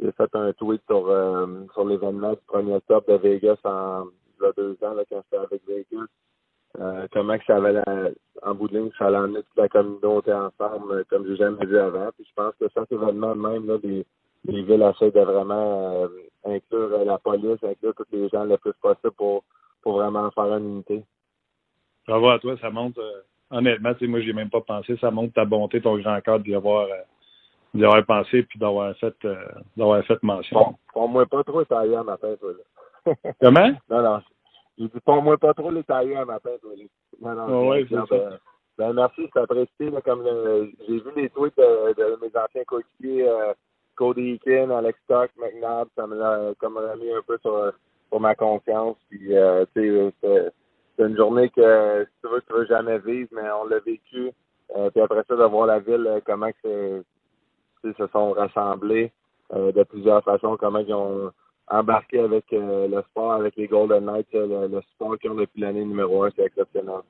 j'ai 0.00 0.12
fait 0.12 0.34
un 0.34 0.52
tweet 0.54 0.82
sur, 0.88 1.08
euh, 1.08 1.46
l'événement 1.86 2.32
du 2.32 2.40
1er 2.48 2.76
octobre 2.76 3.06
de 3.08 3.16
Vegas 3.16 3.58
en 3.64 4.04
il 4.40 4.44
y 4.44 4.46
a 4.46 4.52
deux 4.52 4.78
ans, 4.82 4.94
là, 4.94 5.02
quand 5.10 5.22
j'étais 5.22 5.36
avec 5.36 5.62
Vegas. 5.66 7.08
Comment 7.12 7.36
que 7.36 7.44
ça 7.44 7.56
avait 7.56 7.72
la, 7.72 8.10
en 8.42 8.54
bout 8.54 8.68
de 8.68 8.78
ligne, 8.78 8.90
ça 8.96 9.06
allait 9.06 9.18
amener 9.18 9.42
toute 9.42 9.56
la 9.56 9.68
communauté 9.68 10.32
ensemble, 10.32 11.04
comme 11.06 11.26
j'ai 11.26 11.36
jamais 11.36 11.66
vu 11.66 11.76
avant. 11.78 12.08
Puis 12.16 12.26
je 12.26 12.32
pense 12.34 12.54
que 12.58 12.66
cet 12.72 12.90
événement 12.90 13.34
même, 13.34 13.66
là, 13.66 13.76
des 13.76 14.06
villes 14.44 14.82
essaient 14.82 15.10
de 15.10 15.20
vraiment 15.20 16.08
inclure 16.46 17.04
la 17.04 17.18
police, 17.18 17.62
inclure 17.62 17.94
tous 17.94 18.06
les 18.12 18.28
gens 18.30 18.44
le 18.44 18.56
plus 18.56 18.72
possible 18.80 19.12
pour, 19.12 19.44
pour 19.82 19.94
vraiment 19.98 20.30
faire 20.30 20.56
une 20.56 20.70
unité. 20.70 21.04
Bravo 22.06 22.28
à 22.28 22.38
toi, 22.38 22.56
ça 22.60 22.70
montre, 22.70 23.00
honnêtement, 23.50 23.94
tu 23.94 24.00
sais, 24.00 24.06
moi, 24.06 24.20
j'ai 24.20 24.32
même 24.32 24.50
pas 24.50 24.60
pensé, 24.60 24.96
ça 25.00 25.10
montre 25.10 25.34
ta 25.34 25.44
bonté, 25.44 25.80
ton 25.80 25.98
grand 25.98 26.20
cœur 26.20 26.40
d'y 26.40 26.54
avoir, 26.54 26.86
euh, 26.88 27.82
avoir 27.84 28.04
pensé 28.04 28.42
puis 28.44 28.58
d'avoir 28.58 28.94
fait, 28.96 29.14
euh, 29.24 29.36
d'avoir 29.76 30.04
fait 30.04 30.22
mention. 30.22 30.58
Bon, 30.58 30.74
pour 30.92 31.08
moi 31.08 31.26
pas 31.26 31.44
trop 31.44 31.64
taillé 31.64 31.96
à 31.96 32.02
matin, 32.02 32.34
toi, 32.40 32.52
là. 32.52 33.14
Comment? 33.40 33.70
Non, 33.88 34.02
non. 34.02 34.20
J'ai 34.78 34.84
dit, 34.88 35.00
pour 35.04 35.22
moi 35.22 35.36
pas 35.38 35.54
trop 35.54 35.70
les 35.70 35.84
taillés 35.84 36.16
à 36.16 36.24
matin, 36.24 36.50
toi, 36.60 36.72
là. 36.76 36.84
Non, 37.20 37.34
non. 37.34 37.46
Ah 37.48 37.68
ouais, 37.68 37.82
je- 37.82 37.88
c'est 37.88 38.18
ben, 38.18 38.38
ben, 38.78 38.92
merci, 38.94 39.28
c'est 39.32 39.40
apprécié, 39.40 39.90
là, 39.90 40.00
comme 40.00 40.22
euh, 40.26 40.66
j'ai 40.88 40.94
vu 41.00 41.10
les 41.16 41.28
tweets 41.30 41.56
de, 41.56 41.92
de 41.94 42.18
mes 42.22 42.28
anciens 42.36 42.64
coéquipiers, 42.66 43.28
euh, 43.28 43.52
Cody 43.96 44.32
Eakin, 44.42 44.70
Alex 44.70 44.98
Stock, 45.04 45.30
McNabb, 45.38 45.88
ça 45.94 46.06
me 46.06 46.16
l'a 46.16 46.54
comme 46.58 46.78
remis 46.78 47.12
un 47.12 47.20
peu 47.26 47.36
sur, 47.42 47.72
sur 48.08 48.20
ma 48.20 48.34
confiance. 48.34 48.96
Puis, 49.10 49.36
euh, 49.36 49.66
tu 49.76 50.12
sais, 50.22 50.50
c'est 51.00 51.06
une 51.06 51.16
journée 51.16 51.48
que, 51.48 52.04
si 52.04 52.20
tu 52.22 52.28
veux, 52.30 52.42
tu 52.42 52.52
veux 52.52 52.66
jamais 52.66 52.98
vivre, 52.98 53.28
mais 53.32 53.50
on 53.50 53.64
l'a 53.64 53.78
vécu. 53.78 54.30
Euh, 54.76 54.90
puis 54.90 55.00
après 55.00 55.22
ça, 55.26 55.34
de 55.34 55.44
voir 55.44 55.66
la 55.66 55.78
ville, 55.78 56.06
euh, 56.06 56.20
comment 56.24 56.50
que 56.62 57.02
se 57.82 58.06
sont 58.08 58.32
rassemblés 58.32 59.10
euh, 59.54 59.72
de 59.72 59.82
plusieurs 59.84 60.22
façons, 60.22 60.56
comment 60.58 60.80
ils 60.80 60.92
ont 60.92 61.32
embarqué 61.68 62.20
avec 62.20 62.52
euh, 62.52 62.86
le 62.86 63.02
sport, 63.02 63.32
avec 63.32 63.56
les 63.56 63.66
Golden 63.66 64.04
Knights, 64.04 64.28
le, 64.34 64.68
le 64.68 64.80
sport 64.82 65.18
qu'ils 65.18 65.30
ont 65.30 65.36
depuis 65.36 65.60
l'année 65.62 65.84
numéro 65.84 66.24
un, 66.24 66.30
c'est 66.36 66.44
exceptionnel. 66.44 67.00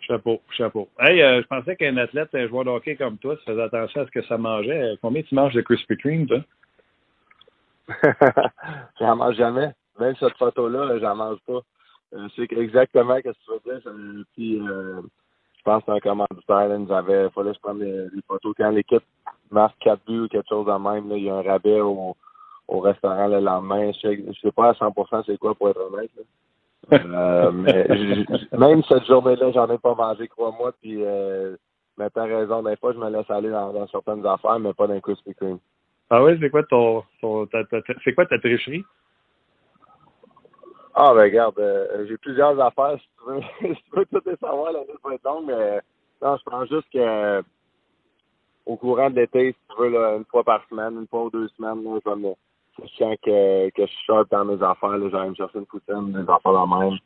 Chapeau, 0.00 0.40
chapeau. 0.56 0.88
Hey, 1.00 1.18
je 1.18 1.46
pensais 1.48 1.76
qu'un 1.76 1.96
athlète, 1.96 2.28
un 2.34 2.46
joueur 2.46 2.64
de 2.64 2.70
hockey 2.70 2.96
comme 2.96 3.18
toi, 3.18 3.36
tu 3.36 3.44
faisais 3.44 3.62
attention 3.62 4.02
à 4.02 4.06
ce 4.06 4.10
que 4.10 4.22
ça 4.22 4.38
mangeait. 4.38 4.96
Combien 5.02 5.22
tu 5.22 5.34
manges 5.34 5.54
de 5.54 5.60
Krispy 5.60 5.96
Kreme, 5.98 6.26
toi? 6.26 6.38
j'en 9.00 9.16
mange 9.16 9.34
jamais. 9.34 9.72
Même 9.98 10.14
cette 10.16 10.36
photo-là, 10.38 10.98
j'en 11.00 11.16
mange 11.16 11.38
pas. 11.46 11.60
Euh, 12.14 12.28
c'est 12.34 12.50
exactement 12.52 13.16
ce 13.16 13.20
que 13.22 13.28
tu 13.30 13.50
veux 13.50 13.72
dire. 13.80 14.24
Puis, 14.34 14.60
euh, 14.60 15.00
je 15.58 15.62
pense 15.62 15.84
qu'un 15.84 16.00
commanditaire, 16.00 16.68
là, 16.68 16.78
nous 16.78 16.92
avait, 16.92 17.28
fallait 17.30 17.50
que 17.50 17.56
je 17.56 17.60
prenne 17.60 17.78
des 17.80 18.22
photos. 18.26 18.54
Quand 18.56 18.70
l'équipe 18.70 19.02
marque 19.50 19.78
4 19.80 20.00
buts 20.06 20.20
ou 20.20 20.28
quelque 20.28 20.48
chose 20.48 20.66
de 20.66 20.72
même, 20.72 21.08
là, 21.08 21.16
il 21.16 21.24
y 21.24 21.30
a 21.30 21.34
un 21.36 21.42
rabais 21.42 21.80
au, 21.80 22.16
au 22.68 22.80
restaurant 22.80 23.28
le 23.28 23.40
lendemain. 23.40 23.92
Je 23.92 23.98
sais, 24.00 24.24
je 24.32 24.40
sais 24.40 24.52
pas 24.52 24.70
à 24.70 24.72
100% 24.72 25.24
c'est 25.26 25.38
quoi 25.38 25.54
pour 25.54 25.68
être 25.70 25.80
honnête. 25.80 26.10
là. 26.16 26.22
Euh, 26.92 27.50
mais 27.52 27.86
même 28.58 28.82
cette 28.84 29.04
journée-là, 29.04 29.52
j'en 29.52 29.68
ai 29.70 29.78
pas 29.78 29.94
mangé, 29.94 30.26
crois-moi. 30.28 30.72
Puis, 30.80 31.04
euh, 31.04 31.56
mais 31.98 32.08
t'as 32.08 32.24
raison, 32.24 32.62
des 32.62 32.76
fois, 32.76 32.92
je 32.94 32.98
me 32.98 33.10
laisse 33.10 33.28
aller 33.30 33.50
dans, 33.50 33.72
dans 33.72 33.86
certaines 33.88 34.24
affaires, 34.24 34.58
mais 34.58 34.72
pas 34.72 34.86
d'un 34.86 35.00
Krispy 35.00 35.34
Kreme. 35.34 35.58
Ah 36.08 36.24
oui, 36.24 36.38
c'est 36.40 36.48
quoi 36.48 36.62
ton, 36.62 37.02
ton 37.20 37.44
ta- 37.46 37.64
ta- 37.64 37.82
ta- 37.82 37.92
c'est 38.02 38.14
quoi 38.14 38.24
ta 38.24 38.38
tricherie? 38.38 38.82
Ah, 41.00 41.14
ben 41.14 41.22
regarde, 41.22 41.60
euh, 41.60 42.06
j'ai 42.08 42.16
plusieurs 42.16 42.60
affaires. 42.60 42.98
Si 42.98 43.08
tu 43.18 43.30
veux, 43.30 43.40
si 43.76 43.82
tu 43.84 43.90
veux 43.96 44.04
tout 44.06 44.20
les 44.26 44.34
savoir, 44.34 44.72
la 44.72 44.80
liste 44.80 44.98
va 45.04 45.14
être 45.14 45.22
longue, 45.24 45.44
mais 45.46 45.80
non, 46.20 46.36
je 46.36 46.42
pense 46.42 46.68
juste 46.68 46.90
que 46.92 46.98
euh, 46.98 47.42
au 48.66 48.74
courant 48.74 49.08
de 49.08 49.14
l'été, 49.14 49.52
si 49.52 49.58
tu 49.76 49.80
veux, 49.80 49.90
là, 49.90 50.16
une 50.16 50.24
fois 50.24 50.42
par 50.42 50.60
semaine, 50.68 50.98
une 50.98 51.06
fois 51.06 51.22
ou 51.22 51.30
deux 51.30 51.46
semaines, 51.56 51.84
là, 51.84 52.00
je 52.04 52.10
vais 52.10 52.16
me, 52.16 52.34
que, 53.22 53.70
que 53.70 53.86
je 53.86 53.92
suis 53.92 54.04
sharp 54.06 54.28
dans 54.32 54.44
mes 54.44 54.60
affaires. 54.60 55.08
J'allais 55.10 55.30
me 55.30 55.36
chercher 55.36 55.58
une 55.60 55.66
poutine, 55.66 56.10
des 56.10 56.28
affaires 56.28 56.66
de 56.66 56.84
même. 56.84 56.98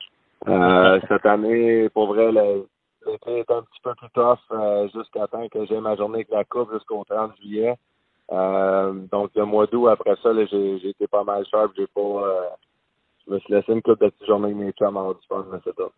Euh, 0.48 0.98
cette 1.08 1.26
année, 1.26 1.90
pour 1.90 2.06
vrai, 2.14 2.32
l'été 2.32 3.40
est 3.40 3.50
un 3.50 3.60
petit 3.60 3.80
peu 3.82 3.94
plus 3.94 4.10
tough 4.14 4.38
euh, 4.52 4.88
jusqu'à 4.94 5.26
temps 5.26 5.46
que 5.50 5.66
j'ai 5.66 5.78
ma 5.80 5.96
journée 5.96 6.20
avec 6.20 6.30
la 6.30 6.44
coupe 6.44 6.72
jusqu'au 6.72 7.04
30 7.04 7.36
juillet. 7.42 7.74
Euh, 8.32 8.94
donc, 9.12 9.32
le 9.34 9.44
mois 9.44 9.66
d'août, 9.66 9.88
après 9.88 10.16
ça, 10.22 10.32
là, 10.32 10.46
j'ai, 10.46 10.78
j'ai 10.78 10.88
été 10.88 11.06
pas 11.06 11.24
mal 11.24 11.44
sharp. 11.44 11.72
J'ai 11.76 11.86
pas, 11.88 12.00
euh, 12.00 12.48
je 13.26 13.32
me 13.32 13.38
suis 13.40 13.52
laissé 13.52 13.72
une 13.72 13.82
coupe 13.82 14.00
de 14.00 14.08
petites 14.08 14.26
journées 14.26 14.46
avec 14.46 14.56
mes 14.56 14.72
chums 14.72 14.96
avant 14.96 15.12
du 15.12 15.26
fun, 15.28 15.46
mais 15.52 15.58
c'est 15.64 15.74
tout. 15.74 15.90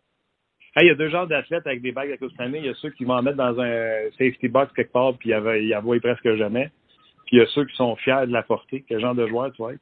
Hey, 0.75 0.85
il 0.85 0.87
y 0.87 0.91
a 0.91 0.95
deux 0.95 1.09
genres 1.09 1.27
d'athlètes 1.27 1.65
avec 1.65 1.81
des 1.81 1.93
bagues 1.93 2.11
à 2.11 2.17
Coupe 2.17 2.31
Stanley. 2.31 2.59
Il 2.59 2.65
y 2.65 2.69
a 2.69 2.73
ceux 2.75 2.89
qui 2.89 3.05
vont 3.05 3.13
en 3.13 3.21
mettre 3.21 3.37
dans 3.37 3.59
un 3.59 4.09
safety 4.17 4.49
box 4.49 4.73
quelque 4.73 4.91
part 4.91 5.13
puis 5.17 5.29
ils 5.29 5.75
en 5.75 5.81
voient 5.81 5.99
presque 6.01 6.35
jamais. 6.35 6.69
Puis 7.25 7.37
il 7.37 7.39
y 7.39 7.41
a 7.41 7.47
ceux 7.47 7.65
qui 7.65 7.75
sont 7.75 7.95
fiers 7.95 8.27
de 8.27 8.33
la 8.33 8.43
porter. 8.43 8.83
Quel 8.87 8.99
genre 8.99 9.15
de 9.15 9.25
joueur 9.25 9.51
tu 9.53 9.61
vas 9.61 9.71
être? 9.71 9.79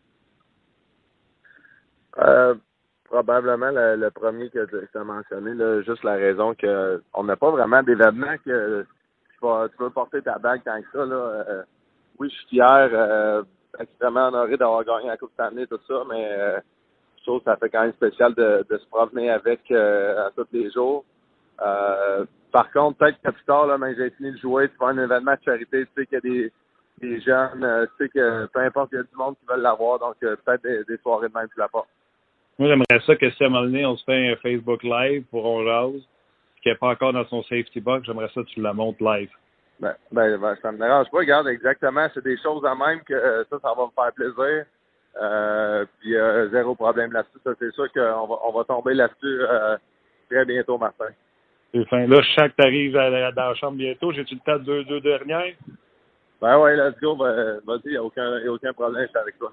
Euh, 2.20 2.56
probablement 3.06 3.72
le, 3.72 3.96
le 3.96 4.12
premier 4.12 4.50
que 4.50 4.66
tu 4.66 4.98
as 4.98 5.04
mentionné, 5.04 5.54
là, 5.56 5.82
juste 5.82 6.04
la 6.04 6.14
raison 6.14 6.54
que 6.54 7.02
on 7.14 7.24
n'a 7.24 7.36
pas 7.36 7.50
vraiment 7.50 7.82
d'événement 7.82 8.38
que 8.46 8.84
tu, 8.84 9.40
vas, 9.42 9.68
tu 9.70 9.84
veux 9.84 9.90
porter 9.90 10.22
ta 10.22 10.38
bague 10.38 10.64
tant 10.64 10.80
que 10.82 10.88
ça. 10.92 11.06
Là. 11.06 11.16
Euh, 11.16 11.64
oui, 12.20 12.30
je 12.30 12.36
suis 12.36 12.48
fier, 12.50 12.90
euh, 12.92 13.44
extrêmement 13.80 14.28
honoré 14.28 14.58
d'avoir 14.58 14.84
gagné 14.84 15.08
la 15.08 15.18
Coupe 15.18 15.32
Stanley, 15.34 15.68
tout 15.68 15.80
ça, 15.88 16.04
mais 16.10 16.28
euh, 16.40 16.60
je 17.24 17.30
trouve 17.30 17.40
que 17.40 17.46
ça 17.46 17.56
fait 17.56 17.70
quand 17.70 17.84
même 17.84 17.94
spécial 17.94 18.34
de, 18.34 18.66
de 18.70 18.78
se 18.78 18.86
promener 18.88 19.30
avec 19.30 19.62
euh, 19.72 20.28
à 20.28 20.32
tous 20.32 20.48
les 20.52 20.70
jours. 20.72 21.06
Euh, 21.62 22.26
par 22.52 22.70
contre, 22.72 22.98
peut-être 22.98 23.22
que 23.24 23.32
plus 23.32 23.46
tard, 23.46 23.66
là, 23.66 23.78
mais 23.78 23.96
j'ai 23.96 24.10
fini 24.12 24.34
de 24.34 24.38
jouer, 24.38 24.68
tu 24.70 24.76
vas 24.78 24.88
un 24.88 24.98
événement 24.98 25.34
de 25.34 25.44
charité, 25.46 25.86
tu 25.86 25.92
sais 25.96 26.06
qu'il 26.06 26.16
y 26.16 26.18
a 26.18 26.22
des, 26.22 26.52
des 27.02 27.22
jeunes, 27.22 27.64
euh, 27.64 27.86
tu 27.98 28.04
sais 28.04 28.10
que 28.10 28.46
peu 28.48 28.60
importe, 28.60 28.90
il 28.92 28.96
y 28.98 29.00
a 29.00 29.04
du 29.04 29.16
monde 29.16 29.36
qui 29.40 29.46
veulent 29.48 29.62
l'avoir, 29.62 30.00
donc 30.00 30.16
peut-être 30.20 30.64
des, 30.64 30.84
des, 30.84 30.98
soirées 30.98 31.30
de 31.30 31.34
même 31.34 31.48
tu 31.48 31.60
la 31.60 31.70
portes. 31.70 31.88
Moi, 32.60 32.68
j'aimerais 32.68 33.06
ça 33.06 33.16
que 33.16 33.30
si 33.30 33.44
à 33.44 33.48
un 33.48 33.50
moment 33.50 33.64
donné, 33.64 33.86
on 33.86 33.96
se 33.96 34.04
fait 34.04 34.32
un 34.32 34.36
Facebook 34.36 34.84
Live 34.84 35.24
pour 35.32 35.46
On 35.46 35.64
Jase, 35.64 36.02
qui 36.62 36.70
n'est 36.70 36.76
pas 36.76 36.90
encore 36.90 37.14
dans 37.14 37.26
son 37.28 37.42
safety 37.44 37.80
box, 37.80 38.06
j'aimerais 38.06 38.30
ça 38.36 38.42
que 38.42 38.48
tu 38.48 38.62
la 38.62 38.74
montes 38.74 39.00
live. 39.00 39.32
Ben, 39.80 39.96
ben, 40.12 40.38
ben, 40.38 40.56
ça 40.62 40.72
me 40.74 40.78
dérange 40.78 41.10
pas. 41.10 41.20
Regarde, 41.20 41.48
exactement, 41.48 42.08
c'est 42.14 42.24
des 42.24 42.38
choses 42.38 42.64
à 42.66 42.76
même 42.76 43.02
que 43.04 43.46
ça, 43.50 43.60
ça 43.60 43.74
va 43.76 43.86
me 43.86 43.92
faire 43.96 44.14
plaisir. 44.14 44.66
Euh, 45.22 45.86
puis 46.00 46.16
euh, 46.16 46.50
zéro 46.50 46.76
problème 46.76 47.12
là-dessus. 47.12 47.38
Ça, 47.44 47.52
c'est 47.60 47.72
sûr 47.72 47.92
qu'on 47.92 48.28
va, 48.28 48.36
on 48.46 48.52
va 48.52 48.64
tomber 48.64 48.94
là-dessus 48.94 49.42
euh, 49.42 49.78
très 50.30 50.46
bientôt, 50.46 50.78
Martin. 50.78 51.10
C'est 51.74 51.88
fin. 51.88 52.08
Là, 52.08 52.22
je 52.22 52.30
sens 52.34 52.50
que 52.50 52.62
tu 52.62 52.68
arrives 52.68 52.94
dans 52.94 53.36
la 53.36 53.56
chambre 53.56 53.78
bientôt. 53.78 54.12
J'ai-tu 54.12 54.36
le 54.36 54.42
temps 54.42 54.58
de 54.58 54.64
deux, 54.64 54.84
deux 54.84 55.02
dernières? 55.02 55.54
Ben 56.42 56.60
ouais, 56.60 56.76
let's 56.76 57.00
go. 57.00 57.16
Ben, 57.16 57.60
vas-y, 57.66 57.82
il 57.86 57.92
n'y 57.92 57.98
a 57.98 58.04
aucun, 58.04 58.40
y 58.40 58.48
a 58.48 58.52
aucun 58.52 58.74
problème, 58.74 59.04
je 59.04 59.10
suis 59.10 59.18
avec 59.18 59.38
toi. 59.38 59.52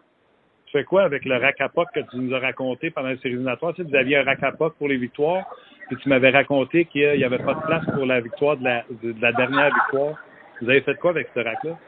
Tu 0.67 0.73
fais 0.73 0.85
quoi 0.85 1.03
avec 1.03 1.25
le 1.25 1.37
rack 1.37 1.61
à 1.61 1.69
que 1.69 2.01
tu 2.01 2.17
nous 2.17 2.35
as 2.35 2.41
raconté 2.41 2.91
pendant 2.91 3.09
les 3.09 3.17
séries 3.19 3.35
éliminatoires? 3.35 3.75
Tu 3.75 3.83
sais, 3.83 3.89
vous 3.89 3.97
aviez 3.97 4.19
un 4.19 4.25
rack 4.25 4.43
à 4.43 4.53
pour 4.53 4.89
les 4.89 4.97
victoires, 4.97 5.45
puis 5.89 5.97
tu 5.97 6.09
m'avais 6.09 6.31
raconté 6.31 6.85
qu'il 6.87 7.17
n'y 7.17 7.25
avait 7.25 7.39
pas 7.39 7.55
de 7.55 7.61
place 7.61 7.85
pour 7.95 8.07
la 8.07 8.21
victoire 8.21 8.57
de 8.57 8.65
la, 8.65 8.85
de, 9.03 9.13
de 9.13 9.21
la 9.23 9.33
dernière 9.33 9.75
victoire. 9.75 10.17
Vous 10.61 10.69
avez 10.69 10.81
fait 10.83 10.95
quoi 10.97 11.11
avec 11.11 11.29
ce 11.35 11.41
rack-là? 11.41 11.79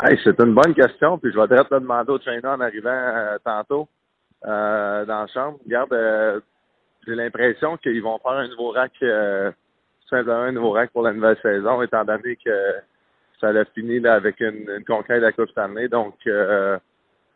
Hey, 0.00 0.16
c'est 0.22 0.38
une 0.38 0.54
bonne 0.54 0.74
question, 0.74 1.18
puis 1.18 1.32
je 1.32 1.40
vais 1.40 1.48
direct 1.48 1.70
te 1.70 1.74
demander 1.74 2.12
au 2.12 2.18
trainer 2.18 2.46
en 2.46 2.60
arrivant 2.60 2.88
euh, 2.88 3.36
tantôt 3.44 3.88
euh, 4.46 5.04
dans 5.04 5.22
la 5.22 5.26
chambre. 5.26 5.58
Regarde, 5.64 5.92
euh, 5.92 6.40
j'ai 7.04 7.16
l'impression 7.16 7.76
qu'ils 7.78 8.00
vont 8.00 8.16
faire 8.20 8.30
un 8.30 8.46
nouveau 8.46 8.70
rack, 8.70 8.92
euh, 9.02 9.50
tout 9.50 10.08
simplement 10.16 10.42
un 10.42 10.52
nouveau 10.52 10.70
rack 10.70 10.92
pour 10.92 11.02
la 11.02 11.12
nouvelle 11.12 11.36
saison, 11.42 11.82
étant 11.82 12.04
donné 12.04 12.36
que 12.36 12.76
ça 13.40 13.48
a 13.48 13.64
fini 13.74 13.98
là, 13.98 14.14
avec 14.14 14.38
une, 14.38 14.70
une 14.70 14.84
conquête 14.84 15.16
de 15.16 15.26
la 15.26 15.32
Coupe 15.32 15.50
Stanley. 15.50 15.88
Donc, 15.88 16.14
euh, 16.28 16.78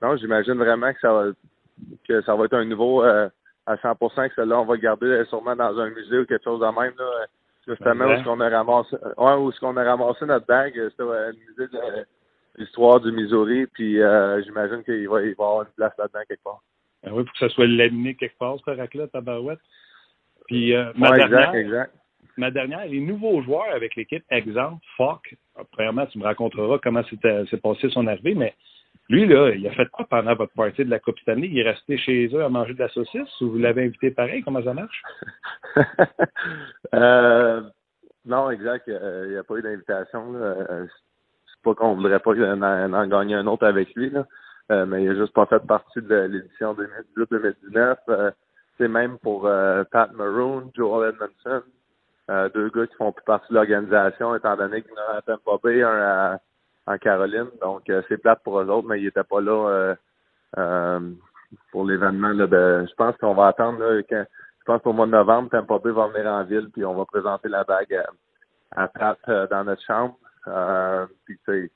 non, 0.00 0.16
j'imagine 0.16 0.54
vraiment 0.54 0.92
que 0.92 1.00
ça 1.00 1.12
va 1.12 1.24
que 2.06 2.22
ça 2.22 2.36
va 2.36 2.44
être 2.44 2.54
un 2.54 2.64
nouveau 2.64 3.02
euh, 3.02 3.28
à 3.66 3.74
100% 3.74 4.28
que 4.28 4.34
celui-là, 4.36 4.60
on 4.60 4.66
va 4.66 4.74
le 4.74 4.80
garder 4.80 5.24
sûrement 5.28 5.56
dans 5.56 5.76
un 5.80 5.90
musée 5.90 6.18
ou 6.20 6.26
quelque 6.26 6.44
chose 6.44 6.60
de 6.60 6.66
même. 6.66 6.94
Là, 6.96 7.26
justement, 7.66 8.04
où 8.04 8.10
est-ce 8.10 8.22
qu'on 8.22 8.38
a 8.38 8.48
ramassé 8.48 8.96
ouais, 9.18 9.34
où 9.34 9.50
est-ce 9.50 9.58
qu'on 9.58 9.76
a 9.76 9.82
ramassé 9.82 10.26
notre 10.26 10.46
bague, 10.46 10.74
c'était 10.74 11.02
le 11.02 11.32
musée 11.32 11.66
de 11.66 12.06
l'histoire 12.56 13.00
du 13.00 13.12
Missouri, 13.12 13.66
puis 13.66 14.00
euh, 14.00 14.42
j'imagine 14.42 14.82
qu'il 14.84 15.08
va, 15.08 15.22
il 15.22 15.34
va 15.34 15.44
y 15.44 15.46
avoir 15.46 15.62
une 15.62 15.72
place 15.76 15.92
là-dedans 15.98 16.20
quelque 16.28 16.42
part. 16.42 16.62
Ben 17.02 17.12
oui, 17.12 17.24
pour 17.24 17.32
que 17.32 17.38
ça 17.38 17.48
soit 17.48 17.66
laminé 17.66 18.14
quelque 18.14 18.38
part, 18.38 18.56
ce 18.64 18.70
rack-là, 18.70 19.08
tabarouette. 19.08 19.58
Puis, 20.46 20.74
euh, 20.74 20.92
ma, 20.96 21.10
exact, 21.16 21.30
dernière, 21.30 21.54
exact. 21.54 21.94
ma 22.36 22.50
dernière, 22.50 22.86
les 22.86 23.00
nouveaux 23.00 23.42
joueurs 23.42 23.70
avec 23.74 23.96
l'équipe, 23.96 24.24
exemple, 24.30 24.84
Fock, 24.96 25.34
premièrement, 25.72 26.06
tu 26.06 26.18
me 26.18 26.24
raconteras 26.24 26.78
comment 26.82 27.02
s'est 27.04 27.56
passé 27.56 27.90
son 27.90 28.06
arrivée, 28.06 28.34
mais 28.34 28.54
lui, 29.08 29.26
là, 29.26 29.50
il 29.50 29.66
a 29.66 29.72
fait 29.72 29.88
quoi 29.90 30.06
pendant 30.08 30.34
votre 30.34 30.52
partie 30.54 30.84
de 30.84 30.90
la 30.90 31.00
Coupe 31.00 31.18
Stanley? 31.20 31.48
Il 31.48 31.58
est 31.58 31.70
resté 31.70 31.98
chez 31.98 32.28
eux 32.32 32.44
à 32.44 32.48
manger 32.48 32.74
de 32.74 32.78
la 32.78 32.88
saucisse 32.88 33.40
ou 33.40 33.50
vous 33.50 33.58
l'avez 33.58 33.84
invité 33.84 34.10
pareil? 34.10 34.42
Comment 34.42 34.62
ça 34.62 34.74
marche? 34.74 35.02
euh, 36.94 37.62
non, 38.24 38.50
exact. 38.50 38.84
Il 38.86 39.30
n'y 39.30 39.36
a 39.36 39.42
pas 39.42 39.56
eu 39.56 39.62
d'invitation. 39.62 40.34
Pas 41.62 41.74
qu'on 41.74 41.94
voudrait 41.94 42.20
pas 42.20 42.32
en, 42.32 42.62
en, 42.62 43.06
gagner 43.06 43.34
un 43.36 43.46
autre 43.46 43.66
avec 43.66 43.94
lui, 43.94 44.10
là. 44.10 44.26
Euh, 44.70 44.86
mais 44.86 45.02
il 45.04 45.10
a 45.10 45.14
juste 45.14 45.34
pas 45.34 45.46
fait 45.46 45.64
partie 45.66 46.00
de 46.00 46.14
l'édition 46.14 46.74
2018-2019. 47.16 47.96
Euh, 48.08 48.30
c'est 48.78 48.88
même 48.88 49.18
pour 49.18 49.46
euh, 49.46 49.84
Pat 49.90 50.12
Maroon, 50.12 50.70
Joel 50.74 51.10
Edmondson, 51.10 51.62
euh, 52.30 52.48
deux 52.50 52.70
gars 52.70 52.86
qui 52.86 52.94
font 52.96 53.12
plus 53.12 53.24
partie 53.24 53.48
de 53.50 53.54
l'organisation, 53.54 54.34
étant 54.34 54.56
donné 54.56 54.82
qu'il 54.82 54.92
y 54.92 54.94
en 54.94 55.14
a 55.14 55.18
à 55.18 55.58
Bay, 55.62 55.82
un 55.82 55.88
à, 55.88 56.38
en 56.86 56.98
Caroline. 56.98 57.48
Donc, 57.60 57.88
euh, 57.90 58.02
c'est 58.08 58.18
plate 58.18 58.42
pour 58.42 58.60
eux 58.60 58.68
autres, 58.68 58.88
mais 58.88 59.00
ils 59.00 59.04
n'étaient 59.04 59.24
pas 59.24 59.40
là 59.40 59.94
euh, 60.58 61.00
pour 61.70 61.84
l'événement. 61.84 62.34
De, 62.34 62.86
je 62.88 62.94
pense 62.94 63.16
qu'on 63.18 63.34
va 63.34 63.48
attendre. 63.48 63.80
Là, 63.80 64.02
quand, 64.08 64.24
je 64.60 64.64
pense 64.64 64.82
qu'au 64.82 64.92
mois 64.92 65.06
de 65.06 65.12
novembre, 65.12 65.50
Tampa 65.50 65.78
Bay 65.78 65.90
va 65.90 66.08
venir 66.08 66.26
en 66.30 66.44
ville, 66.44 66.70
puis 66.72 66.84
on 66.84 66.94
va 66.94 67.04
présenter 67.04 67.48
la 67.48 67.64
bague 67.64 67.94
à, 67.94 68.82
à 68.82 68.88
Pat 68.88 69.18
dans 69.50 69.64
notre 69.64 69.82
chambre. 69.82 70.16
Euh, 70.48 71.06
puis, 71.24 71.70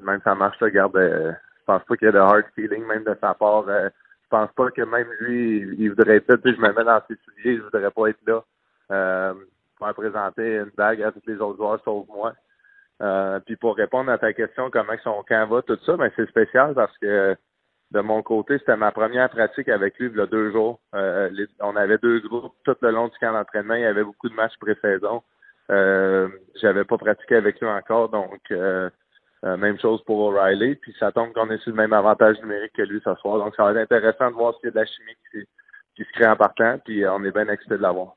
même 0.00 0.20
ça 0.24 0.34
marche, 0.34 0.60
là, 0.60 0.66
regarde, 0.66 0.96
euh, 0.96 1.32
je 1.60 1.64
pense 1.66 1.82
pas 1.84 1.96
qu'il 1.96 2.06
y 2.06 2.08
ait 2.08 2.12
de 2.12 2.18
hard 2.18 2.44
feeling, 2.54 2.84
même 2.86 3.04
de 3.04 3.16
sa 3.20 3.34
part. 3.34 3.68
Euh, 3.68 3.88
je 4.24 4.28
pense 4.28 4.52
pas 4.52 4.70
que 4.70 4.82
même 4.82 5.08
lui, 5.20 5.60
il, 5.78 5.90
voudrait 5.90 6.22
là. 6.26 6.36
Tu 6.36 6.50
sais, 6.50 6.56
je 6.56 6.60
me 6.60 6.72
mets 6.72 6.84
dans 6.84 7.02
ses 7.08 7.16
souliers, 7.24 7.56
je 7.58 7.62
voudrais 7.62 7.90
pas 7.90 8.08
être 8.08 8.26
là. 8.26 8.42
Euh, 8.90 9.34
pour 9.76 9.92
présenter 9.94 10.56
une 10.56 10.70
bague 10.76 11.02
à 11.02 11.12
tous 11.12 11.22
les 11.26 11.38
autres 11.38 11.56
joueurs 11.56 11.80
sauf 11.84 12.06
moi. 12.08 12.34
Euh, 13.02 13.40
puis 13.40 13.56
pour 13.56 13.76
répondre 13.76 14.10
à 14.10 14.18
ta 14.18 14.32
question, 14.32 14.70
comment 14.70 14.92
son 15.02 15.22
camp 15.24 15.48
va, 15.48 15.62
tout 15.62 15.78
ça, 15.84 15.96
ben 15.96 16.10
c'est 16.14 16.28
spécial 16.28 16.74
parce 16.74 16.96
que 16.98 17.36
de 17.90 18.00
mon 18.00 18.22
côté, 18.22 18.58
c'était 18.58 18.76
ma 18.76 18.92
première 18.92 19.28
pratique 19.28 19.68
avec 19.68 19.98
lui 19.98 20.08
il 20.08 20.16
y 20.16 20.20
a 20.20 20.26
deux 20.26 20.52
jours. 20.52 20.80
Euh, 20.94 21.30
on 21.60 21.76
avait 21.76 21.98
deux 21.98 22.20
groupes 22.20 22.54
tout 22.64 22.76
le 22.80 22.90
long 22.90 23.08
du 23.08 23.18
camp 23.18 23.32
d'entraînement. 23.32 23.74
Il 23.74 23.82
y 23.82 23.86
avait 23.86 24.04
beaucoup 24.04 24.28
de 24.28 24.34
matchs 24.34 24.56
pré-saison. 24.58 25.22
Euh, 25.70 26.28
J'avais 26.60 26.84
pas 26.84 26.98
pratiqué 26.98 27.36
avec 27.36 27.60
lui 27.60 27.68
encore, 27.68 28.08
donc 28.08 28.40
euh, 28.50 28.90
euh, 29.44 29.56
même 29.56 29.78
chose 29.78 30.02
pour 30.04 30.18
O'Reilly. 30.18 30.76
Puis 30.76 30.94
ça 30.98 31.12
tombe 31.12 31.32
qu'on 31.32 31.50
est 31.50 31.58
sur 31.58 31.70
le 31.70 31.76
même 31.76 31.92
avantage 31.92 32.40
numérique 32.40 32.72
que 32.74 32.82
lui 32.82 33.00
ce 33.04 33.14
soir. 33.16 33.38
Donc 33.38 33.54
ça 33.56 33.64
va 33.64 33.72
être 33.72 33.92
intéressant 33.92 34.30
de 34.30 34.34
voir 34.34 34.54
s'il 34.56 34.66
y 34.66 34.68
a 34.68 34.70
de 34.72 34.76
la 34.76 34.86
chimie 34.86 35.16
qui, 35.30 35.38
qui 35.96 36.04
se 36.04 36.12
crée 36.12 36.26
en 36.26 36.36
partant. 36.36 36.78
Puis 36.84 37.06
on 37.06 37.24
est 37.24 37.32
bien 37.32 37.48
excité 37.48 37.76
de 37.76 37.82
l'avoir. 37.82 38.14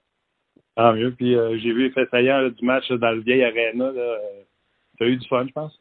Ah 0.76 0.94
mieux. 0.94 1.12
Puis 1.12 1.36
euh, 1.36 1.58
j'ai 1.58 1.72
vu 1.72 1.92
fait 1.92 2.08
ailleurs 2.14 2.52
du 2.52 2.66
match 2.66 2.92
dans 2.92 3.12
le 3.12 3.22
vieil 3.22 3.44
arena. 3.44 3.92
Là. 3.92 4.18
T'as 5.00 5.06
eu 5.06 5.18
du 5.18 5.28
fun, 5.28 5.46
je 5.48 5.54
pense? 5.54 5.80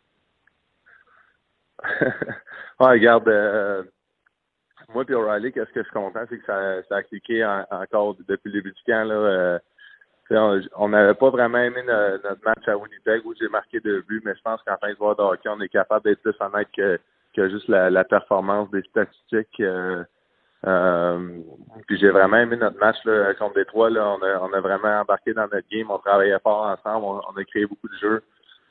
ouais, 2.80 2.90
regarde, 2.90 3.28
euh, 3.28 3.82
moi 4.92 5.04
et 5.08 5.14
O'Reilly, 5.14 5.52
qu'est-ce 5.52 5.72
que 5.72 5.80
je 5.80 5.84
suis 5.84 5.92
content, 5.92 6.24
c'est 6.28 6.38
que 6.38 6.44
ça, 6.46 6.82
ça 6.84 6.96
a 6.96 7.02
cliqué 7.02 7.44
en, 7.44 7.66
encore 7.70 8.16
depuis 8.28 8.50
le 8.50 8.52
début 8.52 8.72
du 8.72 8.82
camp. 8.86 9.04
Là, 9.06 9.14
euh, 9.14 9.58
on 10.31 10.89
n'avait 10.89 11.14
pas 11.14 11.31
vraiment 11.31 11.59
aimé 11.59 11.83
no, 11.87 11.93
notre 12.25 12.45
match 12.45 12.66
à 12.66 12.77
Winnipeg 12.77 13.25
où 13.27 13.35
j'ai 13.39 13.49
marqué 13.49 13.81
deux 13.81 14.03
buts, 14.03 14.22
mais 14.25 14.35
je 14.35 14.43
pense 14.43 14.62
qu'en 14.62 14.77
fin 14.79 14.91
de 14.91 14.97
voir 14.97 15.16
de 15.16 15.22
hockey, 15.22 15.49
on 15.49 15.61
est 15.61 15.68
capable 15.68 16.05
d'être 16.05 16.22
plus 16.22 16.35
honnête 16.41 16.68
que, 16.77 16.99
que 17.37 17.49
juste 17.51 17.68
la, 17.68 17.91
la 17.91 18.05
performance 18.05 18.70
des 18.70 18.83
statistiques. 18.83 19.61
Euh, 19.61 20.03
euh, 20.66 21.39
puis 21.87 21.99
j'ai 21.99 22.11
vraiment 22.11 22.39
aimé 22.39 22.57
notre 22.57 22.79
match 22.79 22.97
là, 23.05 23.35
contre 23.35 23.55
Détroit. 23.55 23.91
Là. 23.91 24.16
On, 24.18 24.22
a, 24.22 24.39
on 24.41 24.53
a 24.53 24.61
vraiment 24.61 25.01
embarqué 25.01 25.35
dans 25.35 25.43
notre 25.43 25.68
game, 25.70 25.91
on 25.91 25.99
travaillait 25.99 26.39
fort 26.41 26.66
ensemble, 26.66 27.05
on, 27.05 27.20
on 27.29 27.37
a 27.37 27.45
créé 27.45 27.66
beaucoup 27.66 27.89
de 27.89 27.97
jeux. 27.99 28.22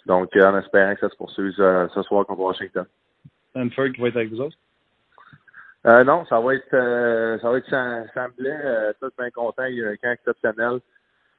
Donc, 0.06 0.36
euh, 0.36 0.43
en 0.43 0.58
espérant 0.58 0.95
que 0.95 1.01
ça 1.01 1.10
se 1.10 1.16
poursuive 1.16 1.54
euh, 1.60 1.88
ce 1.93 2.01
soir 2.01 2.26
contre 2.26 2.41
Washington. 2.41 2.86
Stanford 3.51 3.91
qui 3.93 4.01
va 4.01 4.08
être 4.08 4.16
avec 4.18 4.32
vous 4.32 4.41
autres? 4.41 4.58
Euh, 5.86 6.04
non, 6.04 6.26
ça 6.26 6.39
va 6.39 6.56
être 6.56 7.39
ça 7.41 7.49
va 7.49 7.58
être 7.58 7.70
Sam 7.70 8.32
Blais, 8.38 8.58
euh, 8.64 8.93
tout 9.01 9.12
bien 9.18 9.30
content, 9.32 9.66
il 9.66 9.76
y 9.76 9.86
a 9.86 9.89
un 9.89 9.95
camp 9.97 10.12
exceptionnel. 10.12 10.80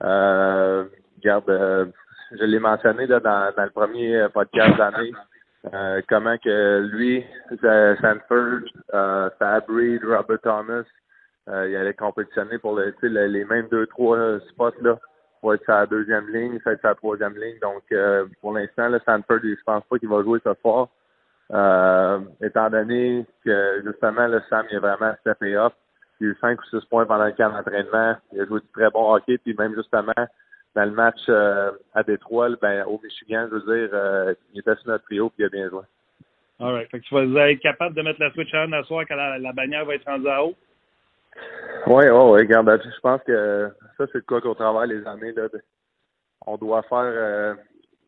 Euh, 0.03 0.84
regarde, 1.18 1.49
euh, 1.49 1.86
je 2.32 2.45
l'ai 2.45 2.59
mentionné 2.59 3.07
là, 3.07 3.20
dans, 3.20 3.53
dans 3.57 3.64
le 3.64 3.70
premier 3.70 4.26
podcast 4.32 4.74
de 4.74 4.78
l'année, 4.78 5.12
euh, 5.72 6.03
comment 6.09 6.36
que 6.38 6.80
lui, 6.92 7.24
Sanford, 8.01 8.68
euh, 8.92 9.30
Fabry, 9.38 9.99
Robert 9.99 10.40
Thomas, 10.42 10.82
euh, 11.49 11.68
il 11.68 11.76
allait 11.76 11.95
compétitionner 11.95 12.59
pour 12.59 12.74
le, 12.76 12.95
le, 13.03 13.26
les 13.26 13.45
mêmes 13.45 13.68
deux, 13.68 13.86
trois 13.86 14.40
spots 14.49 14.80
là 14.82 14.99
pour 15.45 15.53
être 15.53 15.66
sa 15.66 15.84
deuxième 15.84 16.26
ligne, 16.32 16.59
ça 16.64 16.72
être 16.72 16.80
sa 16.80 16.95
troisième 16.95 17.36
ligne. 17.36 17.59
Donc, 17.61 17.82
euh, 17.92 18.24
pour 18.40 18.55
l'instant, 18.55 18.88
Sanford, 19.05 19.40
je 19.42 19.62
pense 19.66 19.84
pas 19.84 19.99
qu'il 19.99 20.09
va 20.09 20.22
jouer 20.22 20.40
ce 20.42 20.55
soir. 20.62 20.88
Euh, 21.53 22.18
étant 22.40 22.70
donné 22.70 23.26
que, 23.45 23.82
justement, 23.84 24.26
le 24.26 24.40
Sam, 24.49 24.64
il 24.70 24.76
est 24.76 24.80
vraiment 24.80 25.12
steppé 25.20 25.55
up. 25.55 25.74
Il 26.21 26.29
a 26.29 26.31
eu 26.31 26.37
5 26.41 26.61
ou 26.61 26.65
6 26.81 26.87
points 26.87 27.07
pendant 27.07 27.27
le 27.27 27.33
camp 27.33 27.51
d'entraînement. 27.51 28.17
Il 28.33 28.41
a 28.41 28.47
joué 28.47 28.61
du 28.61 28.69
très 28.69 28.91
bon 28.91 29.15
hockey. 29.15 29.39
Puis 29.39 29.55
même, 29.59 29.75
justement, 29.75 30.12
dans 30.75 30.85
le 30.85 30.91
match 30.91 31.21
euh, 31.29 31.73
à 31.95 32.03
Détroit, 32.03 32.51
ben, 32.61 32.85
au 32.87 33.01
Michigan, 33.03 33.47
je 33.51 33.57
veux 33.57 33.61
dire, 33.61 33.91
euh, 33.93 34.35
il 34.53 34.61
était 34.61 34.75
sur 34.77 34.89
notre 34.89 35.05
trio 35.05 35.29
puis 35.31 35.45
il 35.45 35.47
a 35.47 35.49
bien 35.49 35.69
joué. 35.69 35.83
All 36.61 36.73
right. 36.73 36.91
Fait 36.91 37.01
que 37.01 37.05
tu 37.05 37.15
vas 37.15 37.51
être 37.51 37.61
capable 37.61 37.95
de 37.97 38.03
mettre 38.03 38.21
la 38.21 38.31
switch 38.33 38.53
à 38.55 38.83
soir 38.85 39.05
quand 39.09 39.17
la, 39.17 39.39
la 39.39 39.53
bannière 39.53 39.85
va 39.85 39.95
être 39.95 40.05
rendue 40.05 40.29
à 40.29 40.45
haut? 40.45 40.55
Oui, 41.87 42.05
oui, 42.05 42.11
oui. 42.11 42.41
Regarde, 42.41 42.81
je 42.85 43.01
pense 43.01 43.21
que 43.25 43.71
ça, 43.99 44.07
c'est 44.07 44.15
le 44.15 44.21
cas 44.21 44.41
qu'au 44.41 44.55
travers 44.55 44.87
les 44.87 45.05
années, 45.07 45.33
là, 45.33 45.49
de- 45.49 45.62
on 46.47 46.57
doit 46.57 46.83
faire 46.83 46.99
euh, 46.99 47.55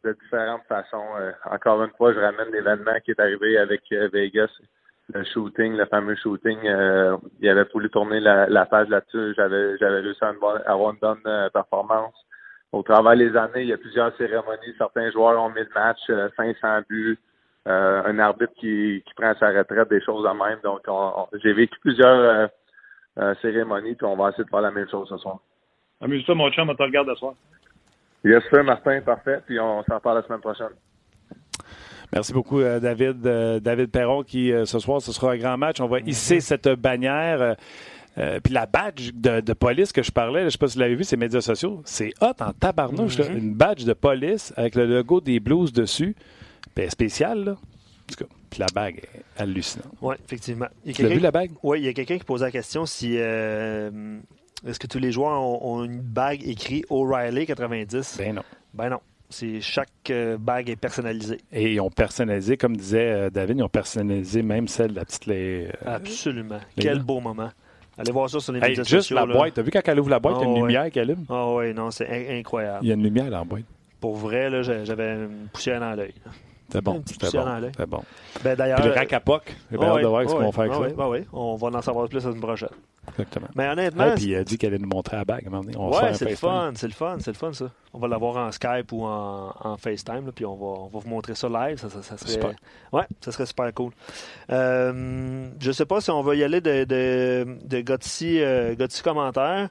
de 0.04 0.16
différentes 0.22 0.62
façons. 0.68 1.04
Encore 1.44 1.82
une 1.82 1.90
fois, 1.92 2.12
je 2.12 2.20
ramène 2.20 2.52
l'événement 2.52 2.98
qui 3.04 3.10
est 3.10 3.20
arrivé 3.20 3.58
avec 3.58 3.82
Vegas, 3.90 4.50
le 5.14 5.24
shooting, 5.24 5.74
le 5.76 5.86
fameux 5.86 6.16
shooting. 6.16 6.58
Euh, 6.64 7.16
il 7.40 7.48
avait 7.48 7.64
voulu 7.72 7.88
tourner 7.90 8.20
la, 8.20 8.46
la 8.48 8.66
page 8.66 8.88
là-dessus. 8.88 9.34
J'avais 9.36 9.76
j'avais 9.78 10.00
réussi 10.00 10.24
à 10.24 10.28
avoir 10.28 10.56
à 10.66 10.72
une 10.92 10.98
bonne 11.00 11.20
euh, 11.26 11.48
performance. 11.50 12.14
Au 12.72 12.82
travers 12.82 13.14
les 13.14 13.36
années, 13.36 13.62
il 13.62 13.68
y 13.68 13.72
a 13.72 13.78
plusieurs 13.78 14.14
cérémonies. 14.16 14.74
Certains 14.76 15.10
joueurs 15.10 15.40
ont 15.42 15.48
mis 15.50 15.60
le 15.60 15.68
match, 15.74 16.00
euh, 16.10 16.28
500 16.36 16.80
buts, 16.88 17.18
euh, 17.68 18.02
un 18.04 18.18
arbitre 18.18 18.52
qui, 18.54 19.02
qui 19.06 19.14
prend 19.14 19.32
sa 19.38 19.48
retraite, 19.50 19.88
des 19.88 20.02
choses 20.02 20.24
de 20.24 20.28
même. 20.30 20.58
Donc, 20.62 20.80
on- 20.88 21.12
on- 21.22 21.28
j'ai 21.42 21.52
vécu 21.52 21.78
plusieurs 21.80 22.08
euh, 22.18 22.46
euh, 23.18 23.34
cérémonies, 23.40 23.94
puis 23.94 24.06
on 24.06 24.16
va 24.16 24.30
essayer 24.30 24.44
de 24.44 24.50
faire 24.50 24.60
la 24.60 24.70
même 24.72 24.88
chose 24.88 25.08
ce 25.08 25.16
soir. 25.18 25.38
Amuse-toi, 26.02 26.34
mon 26.34 26.50
chum, 26.50 26.68
on 26.68 26.74
te 26.74 26.82
regarde 26.82 27.08
ce 27.08 27.14
soir. 27.14 27.34
Yes, 28.24 28.42
sir, 28.52 28.64
Martin, 28.64 29.00
parfait. 29.00 29.40
Puis 29.46 29.58
on 29.60 29.82
s'en 29.84 30.00
parle 30.00 30.16
la 30.18 30.22
semaine 30.24 30.40
prochaine. 30.40 30.74
Merci 32.12 32.32
beaucoup, 32.32 32.60
euh, 32.60 32.80
David. 32.80 33.26
Euh, 33.26 33.60
David 33.60 33.90
Perron, 33.90 34.22
qui 34.22 34.52
euh, 34.52 34.64
ce 34.64 34.78
soir, 34.78 35.00
ce 35.02 35.12
sera 35.12 35.32
un 35.32 35.36
grand 35.36 35.56
match. 35.58 35.80
On 35.80 35.88
va 35.88 36.00
hisser 36.00 36.40
cette 36.40 36.68
bannière. 36.68 37.56
euh, 38.18 38.40
puis 38.42 38.52
la 38.54 38.66
badge 38.66 39.10
de, 39.12 39.40
de 39.40 39.52
police 39.52 39.92
que 39.92 40.02
je 40.02 40.10
parlais, 40.10 40.40
là, 40.40 40.40
je 40.42 40.44
ne 40.46 40.50
sais 40.50 40.58
pas 40.58 40.68
si 40.68 40.74
vous 40.76 40.80
l'avez 40.80 40.94
vu, 40.94 41.04
ces 41.04 41.16
médias 41.16 41.40
sociaux, 41.40 41.82
c'est 41.84 42.12
hot 42.20 42.32
en 42.40 42.52
tabarnouche. 42.52 43.18
là. 43.18 43.26
Une 43.28 43.54
badge 43.54 43.84
de 43.84 43.92
police 43.92 44.52
avec 44.56 44.74
le 44.74 44.86
logo 44.86 45.20
des 45.20 45.40
Blues 45.40 45.72
dessus. 45.72 46.14
Ben, 46.74 46.88
spécial, 46.90 47.44
là. 47.44 47.52
En 47.52 47.54
tout 48.14 48.24
cas, 48.24 48.30
puis 48.50 48.60
la 48.60 48.66
bague 48.72 48.98
est 48.98 49.42
hallucinante. 49.42 49.92
Oui, 50.00 50.14
effectivement. 50.24 50.68
Il 50.84 50.92
y 50.92 51.04
a 51.04 51.08
Tu 51.08 51.14
vu, 51.14 51.20
la 51.20 51.30
bague? 51.32 51.50
Oui, 51.62 51.80
il 51.80 51.84
y 51.84 51.88
a 51.88 51.92
quelqu'un 51.92 52.18
qui 52.18 52.24
posait 52.24 52.44
la 52.44 52.50
question 52.52 52.86
si 52.86 53.16
euh, 53.18 54.18
est-ce 54.66 54.78
que 54.78 54.86
tous 54.86 54.98
les 55.00 55.10
joueurs 55.10 55.40
ont, 55.42 55.58
ont 55.80 55.84
une 55.84 56.00
bague 56.00 56.46
écrite 56.46 56.86
O'Reilly 56.88 57.46
90 57.46 58.16
Ben 58.18 58.36
non. 58.36 58.42
Ben 58.74 58.90
non. 58.90 59.00
C'est 59.28 59.60
chaque 59.60 59.88
euh, 60.10 60.36
bague 60.38 60.70
est 60.70 60.76
personnalisée. 60.76 61.38
Et 61.52 61.74
ils 61.74 61.80
ont 61.80 61.90
personnalisé, 61.90 62.56
comme 62.56 62.76
disait 62.76 63.10
euh, 63.10 63.30
David, 63.30 63.58
ils 63.58 63.62
ont 63.64 63.68
personnalisé 63.68 64.42
même 64.42 64.68
celle 64.68 64.90
de 64.92 64.96
la 64.96 65.04
petite. 65.04 65.26
les, 65.26 65.66
euh, 65.66 65.70
Absolument. 65.96 66.58
les 66.76 66.82
Quel 66.82 67.00
beau 67.00 67.20
moment. 67.20 67.50
Allez 67.98 68.12
voir 68.12 68.28
ça 68.30 68.38
sur 68.40 68.52
les 68.52 68.58
hey, 68.60 68.68
médias 68.70 68.82
juste 68.84 68.92
sociaux. 69.08 69.16
la 69.16 69.26
là. 69.26 69.34
boîte. 69.34 69.54
T'as 69.54 69.62
vu 69.62 69.70
quand 69.70 69.80
elle 69.84 69.98
ouvre 70.00 70.10
la 70.10 70.18
boîte, 70.20 70.36
il 70.38 70.42
y 70.42 70.44
a 70.44 70.46
Ah, 70.46 70.50
une 70.50 70.62
ouais. 70.62 70.68
lumière 70.68 70.90
qui 70.90 71.00
allume? 71.00 71.24
Ah 71.28 71.50
oui, 71.54 71.74
non, 71.74 71.90
c'est 71.90 72.06
in- 72.08 72.38
incroyable. 72.38 72.80
Il 72.82 72.88
y 72.88 72.90
a 72.90 72.94
une 72.94 73.02
lumière 73.02 73.30
dans 73.30 73.38
la 73.38 73.44
boîte. 73.44 73.64
Pour 74.00 74.16
vrai, 74.16 74.62
j'avais 74.62 75.14
une 75.14 75.48
poussière 75.52 75.80
dans 75.80 75.94
l'œil. 75.94 76.12
C'était 76.68 76.80
bon. 76.80 76.94
Une 76.96 77.02
C'était 77.06 77.30
bon. 77.38 77.60
C'était 77.70 77.86
bon. 77.86 78.02
Ben, 78.42 78.56
d'ailleurs. 78.56 78.80
Puis 78.80 78.88
le 78.88 78.94
rack 78.94 79.12
à 79.12 79.20
POC, 79.20 79.42
j'ai 79.70 79.78
bien 79.78 79.88
hâte 79.88 80.02
de 80.02 80.06
voir 80.06 80.22
ce 80.28 80.34
qu'ils 80.34 80.44
vont 80.44 80.52
faire 80.52 80.64
avec 80.64 80.74
ça. 80.74 81.08
oui, 81.08 81.18
oui. 81.20 81.26
On 81.32 81.54
va 81.56 81.68
en 81.68 81.82
savoir 81.82 82.08
plus 82.08 82.16
la 82.16 82.22
semaine 82.22 82.40
prochaine. 82.40 82.68
Exactement. 83.08 83.46
Mais 83.54 83.68
honnêtement, 83.68 84.12
puis 84.16 84.24
il 84.24 84.34
a 84.36 84.42
dit 84.42 84.58
qu'elle 84.58 84.74
allait 84.74 84.82
nous 84.82 84.88
montrer 84.88 85.16
la 85.16 85.24
bague 85.24 85.46
à. 85.46 85.60
On 85.78 85.90
Ouais, 85.90 86.12
c'est 86.14 86.28
le 86.28 86.34
fun, 86.36 86.72
c'est 86.74 86.88
le 86.88 86.92
fun, 86.92 87.18
c'est 87.20 87.30
le 87.30 87.36
fun 87.36 87.52
ça. 87.52 87.66
On 87.94 87.98
va 88.00 88.08
l'avoir 88.08 88.36
en 88.36 88.50
Skype 88.50 88.90
ou 88.92 89.04
en, 89.04 89.54
en 89.60 89.76
FaceTime, 89.76 90.26
là, 90.26 90.32
puis 90.34 90.44
on 90.44 90.56
va, 90.56 90.66
on 90.82 90.86
va 90.88 90.98
vous 90.98 91.08
montrer 91.08 91.36
ça 91.36 91.48
live. 91.48 91.78
Ça, 91.78 91.88
ça, 91.88 92.02
ça 92.02 92.16
serait, 92.16 92.32
Super. 92.32 92.50
ouais, 92.92 93.04
ça 93.20 93.30
serait 93.30 93.46
super 93.46 93.72
cool. 93.74 93.92
Euh, 94.50 95.48
je 95.60 95.72
sais 95.72 95.86
pas 95.86 96.00
si 96.00 96.10
on 96.10 96.20
va 96.22 96.34
y 96.34 96.42
aller 96.42 96.60
de, 96.60 96.84
de, 96.84 97.46
de 97.64 97.80
Gotti, 97.80 98.40
euh, 98.42 98.74
Gotti 98.74 99.02
commentaire. 99.02 99.68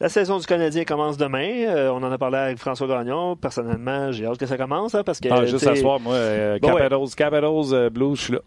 La 0.00 0.08
saison 0.08 0.38
du 0.38 0.46
Canadien 0.46 0.84
commence 0.84 1.16
demain. 1.16 1.66
Euh, 1.68 1.88
on 1.90 2.02
en 2.02 2.10
a 2.10 2.18
parlé 2.18 2.36
avec 2.36 2.58
François 2.58 2.86
Gagnon. 2.88 3.36
Personnellement, 3.36 4.10
j'ai 4.12 4.26
hâte 4.26 4.38
que 4.38 4.46
ça 4.46 4.56
commence 4.56 4.94
hein, 4.94 5.02
parce 5.04 5.20
que. 5.20 5.28
Ah, 5.30 5.46
juste 5.46 5.66
à 5.66 5.76
soir, 5.76 6.00
moi, 6.00 6.14
euh, 6.14 6.58
Bon, 6.60 6.68
ouais. 6.74 6.80
Capitals, 6.80 7.14
Capitals, 7.16 7.72
euh, 7.72 7.90
Blues, 7.90 8.18
je 8.18 8.22
suis 8.24 8.32
là. 8.32 8.40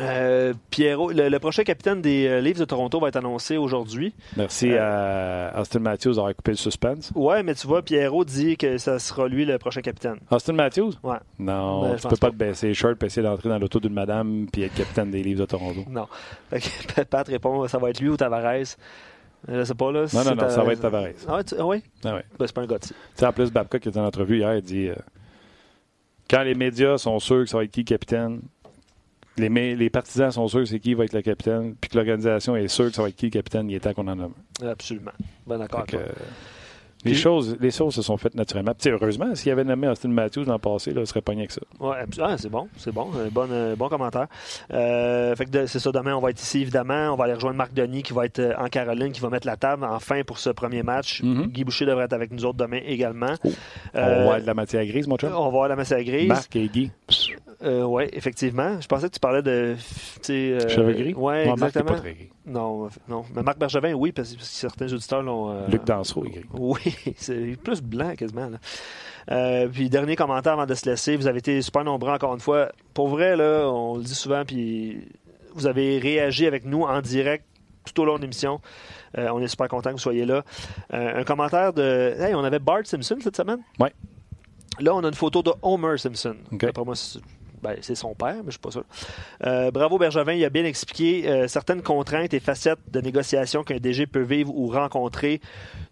euh, 0.00 0.52
Pierrot, 0.70 1.10
le, 1.12 1.28
le 1.28 1.38
prochain 1.38 1.64
capitaine 1.64 2.00
des 2.00 2.26
euh, 2.26 2.40
Leafs 2.40 2.58
de 2.58 2.64
Toronto 2.64 2.98
va 2.98 3.08
être 3.08 3.16
annoncé 3.16 3.56
aujourd'hui. 3.58 4.14
Merci 4.38 4.70
Euh, 4.72 5.50
à 5.54 5.60
Austin 5.60 5.80
Matthews 5.80 6.14
d'avoir 6.14 6.34
coupé 6.34 6.52
le 6.52 6.56
suspense. 6.56 7.12
Ouais, 7.14 7.42
mais 7.42 7.54
tu 7.54 7.66
vois, 7.66 7.82
Pierrot 7.82 8.24
dit 8.24 8.56
que 8.56 8.78
ça 8.78 8.98
sera 8.98 9.28
lui 9.28 9.44
le 9.44 9.58
prochain 9.58 9.82
capitaine. 9.82 10.16
Austin 10.30 10.54
Matthews? 10.54 10.92
Ouais. 11.02 11.16
Non, 11.38 11.82
Ben, 11.82 11.96
je 11.98 12.02
tu 12.02 12.08
peux 12.08 12.16
pas 12.16 12.26
pas. 12.28 12.30
te 12.32 12.36
baisser 12.36 12.68
les 12.68 12.74
shirts 12.74 13.02
et 13.02 13.06
essayer 13.06 13.22
d'entrer 13.26 13.48
dans 13.50 13.58
l'auto 13.58 13.80
d'une 13.80 13.94
madame 13.94 14.46
puis 14.50 14.62
être 14.62 14.74
capitaine 14.74 15.10
des 15.10 15.22
livres 15.22 15.40
de 15.40 15.46
Toronto. 15.46 15.80
Non. 15.90 16.06
Pat 17.10 17.28
répond 17.28 17.68
ça 17.68 17.76
va 17.78 17.90
être 17.90 18.00
lui 18.00 18.08
ou 18.08 18.16
Tavares. 18.16 18.76
Je 19.48 19.64
sais 19.64 19.74
pas, 19.74 19.92
là. 19.92 20.06
Non, 20.12 20.24
non, 20.24 20.34
non, 20.34 20.48
ça 20.50 20.62
va 20.64 20.72
être 20.72 20.80
Tavares. 20.80 21.08
Ah, 21.28 21.44
tu- 21.44 21.54
ah 21.58 21.66
oui? 21.66 21.82
Ah 22.04 22.14
ouais. 22.16 22.24
Ben, 22.38 22.46
c'est 22.46 22.52
pas 22.52 22.62
un 22.62 22.66
Gotti. 22.66 22.88
Tu 22.88 22.94
sais, 23.14 23.26
en 23.26 23.32
plus, 23.32 23.50
Babcock 23.52 23.80
qui 23.80 23.88
était 23.88 23.98
en 24.00 24.04
entrevue 24.06 24.38
hier, 24.38 24.56
il 24.56 24.62
dit 24.62 24.88
euh, 24.88 24.94
quand 26.28 26.42
les 26.42 26.54
médias 26.54 26.98
sont 26.98 27.18
sûrs 27.20 27.44
que 27.44 27.50
ça 27.50 27.56
va 27.58 27.64
être 27.64 27.70
qui 27.70 27.80
le 27.80 27.84
capitaine, 27.86 28.40
les, 29.36 29.48
mé- 29.48 29.76
les 29.76 29.90
partisans 29.90 30.30
sont 30.32 30.48
sûrs 30.48 30.60
que 30.60 30.66
c'est 30.66 30.80
qui 30.80 30.94
va 30.94 31.04
être 31.04 31.12
le 31.12 31.22
capitaine, 31.22 31.74
puis 31.80 31.90
que 31.90 31.96
l'organisation 31.96 32.56
est 32.56 32.68
sûre 32.68 32.86
que 32.86 32.94
ça 32.96 33.02
va 33.02 33.08
être 33.08 33.16
qui 33.16 33.26
le 33.26 33.30
capitaine, 33.30 33.70
il 33.70 33.76
est 33.76 33.80
temps 33.80 33.92
qu'on 33.94 34.08
en 34.08 34.16
nomme. 34.16 34.32
un. 34.62 34.68
Absolument. 34.68 35.12
Ben, 35.46 35.58
d'accord. 35.58 35.84
Que, 37.04 37.08
euh, 37.10 37.12
les, 37.12 37.18
choses, 37.18 37.56
les 37.60 37.70
choses 37.70 37.94
se 37.94 38.02
sont 38.02 38.16
faites 38.16 38.34
naturellement. 38.34 38.72
Puis, 38.78 38.90
heureusement, 38.90 39.34
s'il 39.34 39.52
avait 39.52 39.64
nommé 39.64 39.86
Austin 39.86 40.08
Matthews 40.08 40.44
l'an 40.44 40.58
passé, 40.58 40.92
là, 40.92 41.02
il 41.02 41.06
serait 41.06 41.20
pogné 41.20 41.40
avec 41.42 41.52
ça. 41.52 41.60
Ouais, 41.78 41.96
ah, 42.20 42.36
c'est 42.38 42.48
bon, 42.48 42.68
c'est 42.78 42.92
bon, 42.92 43.08
un 43.14 43.28
bon, 43.28 43.46
euh, 43.50 43.76
bon 43.76 43.88
commentaire. 43.88 44.26
Euh, 44.72 45.34
fait 45.36 45.44
que 45.44 45.50
de- 45.50 45.66
c'est 45.66 45.78
ça, 45.78 45.92
demain 45.92 46.14
on 46.16 46.20
va 46.20 46.30
être 46.30 46.40
ici 46.40 46.62
évidemment, 46.62 47.12
on 47.12 47.16
va 47.16 47.24
aller 47.24 47.34
rejoindre 47.34 47.56
Marc 47.56 47.72
Denis 47.74 48.02
qui 48.02 48.12
va 48.12 48.24
être 48.24 48.38
euh, 48.38 48.54
en 48.58 48.66
Caroline, 48.68 49.12
qui 49.12 49.20
va 49.20 49.28
mettre 49.30 49.46
la 49.46 49.56
table 49.56 49.84
enfin 49.84 50.22
pour 50.24 50.38
ce 50.38 50.50
premier 50.50 50.82
match. 50.82 51.22
Mhm. 51.22 51.46
Guy 51.48 51.64
Boucher 51.64 51.84
devrait 51.86 52.04
être 52.06 52.12
avec 52.14 52.32
nous 52.32 52.44
autres 52.44 52.58
demain 52.58 52.80
également. 52.84 53.34
On 53.44 53.48
Euh, 53.48 53.52
va 53.94 54.20
avoir 54.22 54.40
de 54.40 54.46
la 54.46 54.54
matière 54.54 54.84
grise, 54.86 55.06
mon 55.06 55.16
chum. 55.16 55.30
on 55.34 55.44
va 55.44 55.50
voir 55.50 55.68
la 55.68 55.76
messe 55.76 55.92
grise. 55.92 56.28
Marc 56.28 56.56
et 56.56 56.68
Guy. 56.68 56.90
Euh, 57.66 57.82
oui, 57.84 58.04
effectivement. 58.12 58.80
Je 58.80 58.86
pensais 58.86 59.08
que 59.08 59.14
tu 59.14 59.20
parlais 59.20 59.42
de. 59.42 59.74
tu 59.76 60.22
sais, 60.22 60.32
euh, 60.52 60.68
Cheveux 60.68 60.92
gris? 60.92 61.14
Oui, 61.14 61.22
Ouais, 61.22 61.46
Marc 61.46 61.58
exactement. 61.58 61.92
pas 61.94 61.98
très 61.98 62.14
gris. 62.14 62.30
Non, 62.46 62.88
non. 63.08 63.24
Mais 63.34 63.42
Marc 63.42 63.58
Bergevin, 63.58 63.92
oui, 63.94 64.12
parce 64.12 64.32
que 64.34 64.42
certains 64.42 64.92
auditeurs 64.92 65.22
l'ont. 65.22 65.50
euh, 65.50 65.66
Luc 65.68 65.84
Dansereau 65.84 66.24
est 66.26 66.30
gris. 66.30 66.44
Oui, 66.54 66.80
c'est 67.16 67.56
plus 67.62 67.82
blanc 67.82 68.14
quasiment. 68.16 68.48
Là. 68.50 68.58
Euh, 69.32 69.66
puis 69.68 69.90
dernier 69.90 70.14
commentaire 70.14 70.52
avant 70.52 70.66
de 70.66 70.74
se 70.74 70.88
laisser, 70.88 71.16
vous 71.16 71.26
avez 71.26 71.38
été 71.40 71.60
super 71.60 71.82
nombreux 71.82 72.12
encore 72.12 72.32
une 72.34 72.40
fois. 72.40 72.70
Pour 72.94 73.08
vrai, 73.08 73.34
là, 73.36 73.66
on 73.68 73.96
le 73.96 74.04
dit 74.04 74.14
souvent, 74.14 74.44
puis 74.44 75.08
vous 75.54 75.66
avez 75.66 75.98
réagi 75.98 76.46
avec 76.46 76.64
nous 76.64 76.82
en 76.82 77.00
direct 77.00 77.44
tout 77.84 78.02
au 78.02 78.04
long 78.04 78.16
de 78.16 78.22
l'émission. 78.22 78.60
Euh, 79.18 79.28
on 79.32 79.40
est 79.40 79.48
super 79.48 79.68
content 79.68 79.90
que 79.90 79.94
vous 79.96 80.00
soyez 80.00 80.24
là. 80.24 80.44
Euh, 80.92 81.20
un 81.20 81.24
commentaire 81.24 81.72
de. 81.72 82.14
Hey, 82.18 82.34
on 82.34 82.44
avait 82.44 82.58
Bart 82.60 82.82
Simpson 82.84 83.16
cette 83.20 83.36
semaine? 83.36 83.60
Ouais. 83.80 83.92
Là, 84.78 84.94
on 84.94 85.02
a 85.04 85.08
une 85.08 85.14
photo 85.14 85.42
de 85.42 85.52
Homer 85.62 85.96
Simpson. 85.96 86.36
OK. 86.52 86.60
D'après 86.60 86.84
moi, 86.84 86.94
c'est 86.94 87.18
ben, 87.66 87.76
c'est 87.80 87.94
son 87.94 88.14
père, 88.14 88.36
mais 88.36 88.46
je 88.46 88.50
suis 88.52 88.60
pas 88.60 88.70
sûr. 88.70 88.84
Euh, 89.44 89.70
bravo 89.70 89.98
Bergevin, 89.98 90.34
il 90.34 90.44
a 90.44 90.50
bien 90.50 90.64
expliqué 90.64 91.28
euh, 91.28 91.48
certaines 91.48 91.82
contraintes 91.82 92.32
et 92.32 92.40
facettes 92.40 92.78
de 92.92 93.00
négociation 93.00 93.64
qu'un 93.64 93.78
DG 93.78 94.06
peut 94.06 94.22
vivre 94.22 94.54
ou 94.54 94.68
rencontrer. 94.68 95.40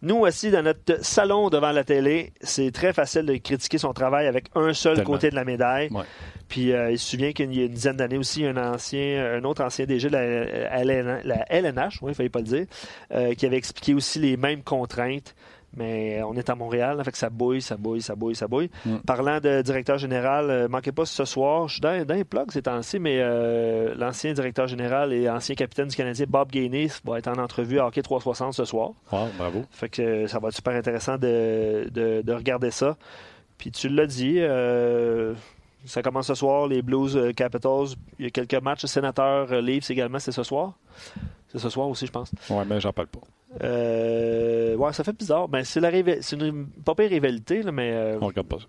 Nous 0.03 0.17
aussi, 0.17 0.51
dans 0.51 0.63
notre 0.63 1.05
salon 1.05 1.49
devant 1.51 1.73
la 1.73 1.83
télé, 1.83 2.33
c'est 2.41 2.71
très 2.71 2.93
facile 2.93 3.27
de 3.27 3.37
critiquer 3.37 3.79
son 3.79 3.93
travail 3.93 4.27
avec 4.27 4.47
un 4.55 4.73
seul 4.73 4.97
Tellement. 4.97 5.11
côté 5.11 5.31
de 5.31 5.35
la 5.35 5.45
médaille. 5.45 5.89
Ouais. 5.91 6.05
Puis 6.49 6.73
euh, 6.73 6.93
il 6.93 6.99
se 6.99 7.11
souvient 7.11 7.33
qu'il 7.33 7.53
y 7.55 7.63
a 7.63 7.65
une 7.65 7.73
dizaine 7.73 7.97
d'années 7.97 8.19
aussi, 8.19 8.45
un 8.47 8.57
ancien, 8.57 9.35
un 9.35 9.45
autre 9.45 9.65
ancien 9.65 9.87
DG 9.87 10.09
de 10.09 10.13
la, 10.13 10.85
LN 10.85 11.23
la 11.25 11.45
LNH, 11.51 11.99
oui, 12.03 12.13
il 12.13 12.15
fallait 12.15 12.29
pas 12.29 12.41
le 12.41 12.45
dire, 12.45 12.67
qui 13.37 13.47
avait 13.47 13.57
expliqué 13.57 13.95
aussi 13.95 14.19
les 14.21 14.37
mêmes 14.37 14.63
contraintes. 14.63 15.35
Mais 15.77 16.23
on 16.23 16.35
est 16.35 16.49
à 16.51 16.55
Montréal, 16.55 16.97
là, 16.97 17.05
fait 17.05 17.13
que 17.13 17.19
ça 17.19 17.31
bouille, 17.31 17.61
ça 17.63 17.77
bouille, 17.77 18.01
ça 18.03 18.15
bouille, 18.15 18.35
ça 18.37 18.47
bouille. 18.47 18.71
Mm. 18.87 18.97
Parlant 19.07 19.41
de 19.41 19.63
directeur 19.63 19.99
général, 19.99 20.51
euh, 20.51 20.69
manquez 20.69 20.93
pas 20.93 21.05
ce 21.05 21.25
soir, 21.25 21.67
je 21.69 21.75
suis 21.75 21.81
dans, 21.81 22.05
dans 22.05 22.15
les 22.15 22.25
plugs 22.25 22.51
ces 22.53 22.63
temps-ci, 22.63 22.99
mais 22.99 23.19
euh, 23.21 23.95
l'ancien 23.97 24.33
directeur 24.33 24.67
général 24.67 25.13
et 25.13 25.29
ancien 25.29 25.55
capitaine 25.55 25.89
du 25.89 25.97
Canadien, 25.97 26.27
Bob 26.29 26.51
Gainey, 26.51 26.89
va 27.05 27.19
être 27.19 27.29
en 27.29 27.39
entrevue 27.43 27.79
à 27.81 27.87
Hockey 27.87 28.03
360 28.03 28.53
ce 28.55 28.65
soir. 28.65 28.91
Wow, 29.13 29.29
bravo. 29.39 29.63
Fait 29.71 29.89
que 29.89 30.03
euh, 30.03 30.27
ça 30.29 30.39
va 30.39 30.49
être 30.49 30.55
super 30.57 30.75
intéressant 30.75 31.17
de, 31.19 31.89
de- 31.93 32.23
de 32.23 32.33
regarder 32.33 32.71
ça. 32.71 32.97
Puis 33.59 33.71
tu 33.71 33.89
l'as 33.89 34.07
dit, 34.07 34.37
euh, 34.39 35.35
ça 35.87 36.03
commence 36.03 36.27
ce 36.27 36.35
soir, 36.35 36.67
les 36.67 36.83
Blues 36.83 37.17
euh, 37.17 37.33
Capitals. 37.33 37.89
Il 38.19 38.25
y 38.25 38.29
a 38.29 38.31
quelques 38.31 38.63
matchs, 38.63 38.85
sénateurs 38.87 39.53
euh, 39.53 39.61
Leafs 39.61 39.91
également, 39.91 40.19
c'est 40.19 40.33
ce 40.33 40.43
soir. 40.43 40.73
C'est 41.49 41.59
ce 41.59 41.69
soir 41.69 41.89
aussi, 41.89 42.07
je 42.07 42.11
pense. 42.13 42.33
Ouais, 42.51 42.65
mais 42.67 42.81
j'en 42.81 42.93
parle 42.93 43.09
pas. 43.09 43.21
Euh, 43.63 44.77
ouais, 44.77 44.93
ça 44.93 45.05
fait 45.05 45.13
bizarre. 45.17 45.49
Ben, 45.49 45.65
c'est 45.65 45.81
la 45.81 45.89
riva- 45.91 46.21
c'est 46.21 46.37
une 46.37 46.67
pas 46.67 46.95
pire 46.95 47.11
rivalité, 47.11 47.63
là, 47.63 47.73
mais. 47.73 47.93
euh, 47.93 48.19
On 48.21 48.27
regarde 48.27 48.49
pas 48.49 48.59
ça. 48.59 48.67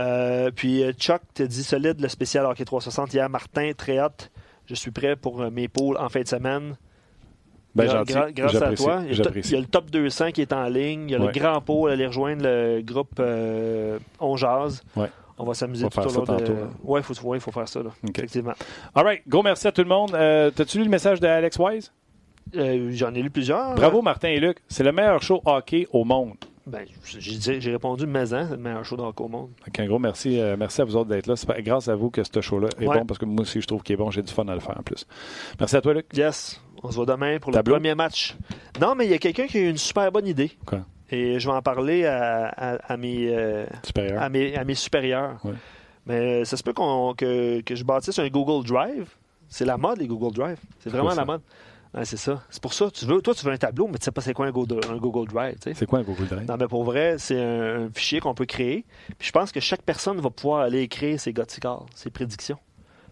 euh, 0.00 0.50
puis 0.54 0.82
euh, 0.84 0.92
Chuck 0.92 1.20
te 1.34 1.42
dit 1.42 1.64
solide 1.64 2.00
le 2.00 2.08
spécial 2.08 2.46
Hockey 2.46 2.64
360 2.64 3.12
hier. 3.14 3.28
Martin, 3.28 3.72
très 3.76 3.98
hâte. 3.98 4.30
Je 4.66 4.74
suis 4.74 4.90
prêt 4.90 5.16
pour 5.16 5.50
mes 5.50 5.68
poules 5.68 5.96
en 5.98 6.08
fin 6.08 6.20
de 6.22 6.28
semaine. 6.28 6.76
Ben, 7.74 7.86
Gra- 8.04 8.32
grâce 8.32 8.54
à 8.54 8.72
toi. 8.74 9.00
Il 9.02 9.08
y, 9.10 9.14
a 9.14 9.16
le 9.16 9.16
top, 9.16 9.24
J'apprécie. 9.24 9.48
il 9.50 9.54
y 9.54 9.56
a 9.56 9.60
le 9.60 9.66
top 9.66 9.90
200 9.90 10.30
qui 10.30 10.40
est 10.42 10.52
en 10.52 10.64
ligne. 10.68 11.08
Il 11.08 11.12
y 11.12 11.14
a 11.16 11.18
Ouais. 11.18 11.26
le 11.26 11.32
grand 11.32 11.60
pot. 11.60 11.88
Aller 11.88 12.06
rejoindre 12.06 12.44
le 12.44 12.80
groupe 12.82 13.10
euh, 13.18 13.98
On 14.20 14.36
Jase. 14.36 14.82
Ouais. 14.96 15.10
On 15.36 15.44
va 15.44 15.54
s'amuser 15.54 15.84
tout 15.88 15.98
au 16.00 16.24
long 16.24 16.36
de... 16.36 16.44
là. 16.44 16.50
Ouais, 16.84 17.00
il 17.00 17.02
faut, 17.02 17.20
ouais, 17.26 17.40
faut 17.40 17.50
faire 17.50 17.66
ça. 17.68 17.82
Là. 17.82 17.90
OK. 18.08 18.16
Effectivement. 18.16 18.52
All 18.94 19.04
right. 19.04 19.22
Gros 19.26 19.42
merci 19.42 19.66
à 19.66 19.72
tout 19.72 19.82
le 19.82 19.88
monde. 19.88 20.14
Euh, 20.14 20.52
T'as-tu 20.52 20.78
lu 20.78 20.84
le 20.84 20.90
message 20.90 21.18
d'Alex 21.18 21.58
Wise? 21.58 21.92
Euh, 22.56 22.90
J'en 22.92 23.14
ai 23.14 23.22
lu 23.22 23.30
plusieurs. 23.30 23.74
Bravo, 23.74 24.02
Martin 24.02 24.28
et 24.28 24.40
Luc. 24.40 24.58
C'est 24.68 24.84
le 24.84 24.92
meilleur 24.92 25.22
show 25.22 25.40
hockey 25.44 25.86
au 25.92 26.04
monde. 26.04 26.34
Ben, 26.66 26.86
j'ai 27.18 27.72
répondu 27.72 28.06
maison, 28.06 28.46
c'est 28.48 28.56
le 28.56 28.62
meilleur 28.62 28.84
show 28.86 28.96
d'hockey 28.96 29.22
au 29.22 29.28
monde. 29.28 29.50
Un 29.78 29.86
gros 29.86 29.98
merci. 29.98 30.40
euh, 30.40 30.56
merci 30.58 30.80
à 30.80 30.84
vous 30.86 30.96
autres 30.96 31.10
d'être 31.10 31.26
là. 31.26 31.36
C'est 31.36 31.46
grâce 31.62 31.88
à 31.88 31.94
vous 31.94 32.08
que 32.10 32.22
ce 32.24 32.40
show-là 32.40 32.68
est 32.80 32.86
Ouais. 32.86 32.98
bon 33.00 33.04
parce 33.04 33.18
que 33.18 33.26
moi 33.26 33.42
aussi, 33.42 33.60
je 33.60 33.66
trouve 33.66 33.82
qu'il 33.82 33.92
est 33.92 33.96
bon. 33.98 34.10
J'ai 34.10 34.22
du 34.22 34.32
fun 34.32 34.46
à 34.48 34.54
le 34.54 34.60
faire 34.60 34.78
en 34.78 34.82
plus. 34.82 35.06
Merci 35.60 35.76
à 35.76 35.82
toi, 35.82 35.92
Luc. 35.92 36.06
Yes, 36.16 36.58
on 36.82 36.90
se 36.90 36.96
voit 36.96 37.04
demain 37.04 37.38
pour 37.38 37.52
Tableau? 37.52 37.74
le 37.74 37.80
premier 37.80 37.94
match. 37.94 38.34
Non, 38.80 38.94
mais 38.94 39.04
il 39.04 39.10
y 39.10 39.14
a 39.14 39.18
quelqu'un 39.18 39.46
qui 39.46 39.58
a 39.58 39.60
eu 39.60 39.68
une 39.68 39.76
super 39.76 40.10
bonne 40.10 40.26
idée. 40.26 40.52
Quoi? 40.64 40.80
Et 41.10 41.38
je 41.38 41.46
vais 41.50 41.54
en 41.54 41.60
parler 41.60 42.06
à, 42.06 42.46
à- 42.46 42.92
à 42.92 42.96
mes, 42.96 43.28
euh, 43.28 43.66
à 44.18 44.28
mes, 44.30 44.56
à 44.56 44.64
mes 44.64 44.74
supérieurs. 44.74 45.38
Ouais. 45.44 45.52
Mais 46.06 46.46
ça 46.46 46.56
se 46.56 46.62
peut 46.62 46.72
que, 46.72 47.60
que 47.60 47.74
je 47.74 47.84
bâtisse 47.84 48.18
un 48.18 48.28
Google 48.28 48.66
Drive. 48.66 49.08
C'est 49.48 49.66
la 49.66 49.76
mode, 49.76 49.98
les 49.98 50.06
Google 50.06 50.34
Drive. 50.34 50.58
C'est 50.80 50.88
vraiment 50.90 51.14
la 51.14 51.24
mode. 51.26 51.42
Ouais, 51.94 52.04
c'est 52.04 52.16
ça. 52.16 52.42
C'est 52.50 52.60
pour 52.60 52.74
ça. 52.74 52.90
Tu 52.90 53.04
veux, 53.04 53.22
toi, 53.22 53.34
tu 53.34 53.44
veux 53.46 53.52
un 53.52 53.56
tableau, 53.56 53.86
mais 53.86 53.98
tu 53.98 54.04
sais 54.04 54.10
pas 54.10 54.20
c'est 54.20 54.34
quoi 54.34 54.46
un 54.46 54.50
Google, 54.50 54.80
un 54.90 54.96
Google 54.96 55.28
Drive. 55.32 55.54
tu 55.56 55.70
sais. 55.70 55.74
C'est 55.74 55.86
quoi 55.86 56.00
un 56.00 56.02
Google 56.02 56.26
Drive? 56.26 56.48
Non, 56.48 56.56
mais 56.58 56.66
pour 56.66 56.82
vrai, 56.84 57.16
c'est 57.18 57.40
un, 57.40 57.84
un 57.86 57.90
fichier 57.92 58.18
qu'on 58.20 58.34
peut 58.34 58.46
créer. 58.46 58.84
Puis 59.18 59.28
je 59.28 59.32
pense 59.32 59.52
que 59.52 59.60
chaque 59.60 59.82
personne 59.82 60.20
va 60.20 60.30
pouvoir 60.30 60.62
aller 60.62 60.80
écrire 60.80 61.20
ses 61.20 61.32
cigares, 61.48 61.86
ses 61.94 62.10
prédictions. 62.10 62.58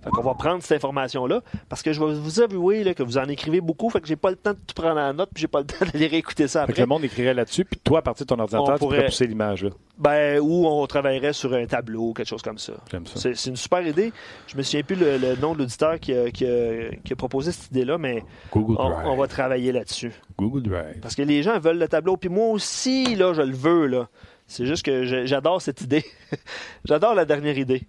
Fait 0.02 0.10
qu'on 0.10 0.22
va 0.22 0.34
prendre 0.34 0.62
cette 0.62 0.76
information-là, 0.76 1.42
parce 1.68 1.82
que 1.82 1.92
je 1.92 2.00
vais 2.04 2.14
vous 2.14 2.40
avouer 2.40 2.82
là, 2.84 2.92
que 2.94 3.02
vous 3.02 3.18
en 3.18 3.24
écrivez 3.28 3.60
beaucoup, 3.60 3.88
fait 3.90 4.00
que 4.00 4.06
j'ai 4.08 4.16
pas 4.16 4.30
le 4.30 4.36
temps 4.36 4.52
de 4.52 4.58
tout 4.58 4.74
prendre 4.74 5.00
en 5.00 5.14
note, 5.14 5.30
puis 5.32 5.42
j'ai 5.42 5.48
pas 5.48 5.60
le 5.60 5.66
temps 5.66 5.84
d'aller 5.92 6.06
réécouter 6.08 6.48
ça 6.48 6.62
Fait 6.62 6.66
que 6.68 6.72
après. 6.72 6.82
le 6.82 6.86
monde 6.88 7.04
écrirait 7.04 7.34
là-dessus, 7.34 7.64
puis 7.64 7.78
toi, 7.82 8.00
à 8.00 8.02
partir 8.02 8.26
de 8.26 8.28
ton 8.34 8.38
ordinateur, 8.40 8.68
On 8.70 8.72
tu 8.74 8.78
pourrais 8.80 9.04
pousser 9.06 9.26
l'image. 9.26 9.66
Ben, 9.98 10.40
ou 10.40 10.66
on 10.66 10.84
travaillerait 10.86 11.32
sur 11.32 11.52
un 11.52 11.66
tableau 11.66 12.08
ou 12.08 12.12
quelque 12.14 12.26
chose 12.28 12.42
comme 12.42 12.58
ça. 12.58 12.72
J'aime 12.90 13.06
ça. 13.06 13.20
C'est 13.34 13.50
une 13.50 13.56
super 13.56 13.86
idée. 13.86 14.12
Je 14.48 14.56
me 14.56 14.62
souviens 14.62 14.82
plus 14.82 14.96
le, 14.96 15.18
le 15.18 15.36
nom 15.36 15.52
de 15.54 15.58
l'auditeur 15.60 16.00
qui 16.00 16.12
a, 16.14 16.30
qui 16.30 16.46
a- 16.46 16.90
qui 17.04 17.12
a 17.12 17.16
proposé 17.16 17.52
cette 17.52 17.70
idée-là, 17.70 17.98
mais 17.98 18.24
Google 18.52 18.76
on, 18.80 18.88
Drive. 18.90 19.06
on 19.06 19.16
va 19.16 19.28
travailler 19.28 19.70
là-dessus. 19.70 20.10
Google 20.38 20.62
Drive. 20.62 20.98
Parce 21.00 21.14
que 21.14 21.22
les 21.22 21.42
gens 21.44 21.58
veulent 21.60 21.78
le 21.78 21.86
tableau, 21.88 22.16
puis 22.16 22.28
moi 22.30 22.48
aussi, 22.48 23.14
là, 23.14 23.32
je 23.34 23.42
le 23.42 23.54
veux, 23.54 23.86
là. 23.86 24.08
C'est 24.48 24.66
juste 24.66 24.84
que 24.84 25.04
j'adore 25.26 25.62
cette 25.62 25.80
idée. 25.82 26.04
j'adore 26.84 27.14
la 27.14 27.24
dernière 27.24 27.56
idée. 27.56 27.82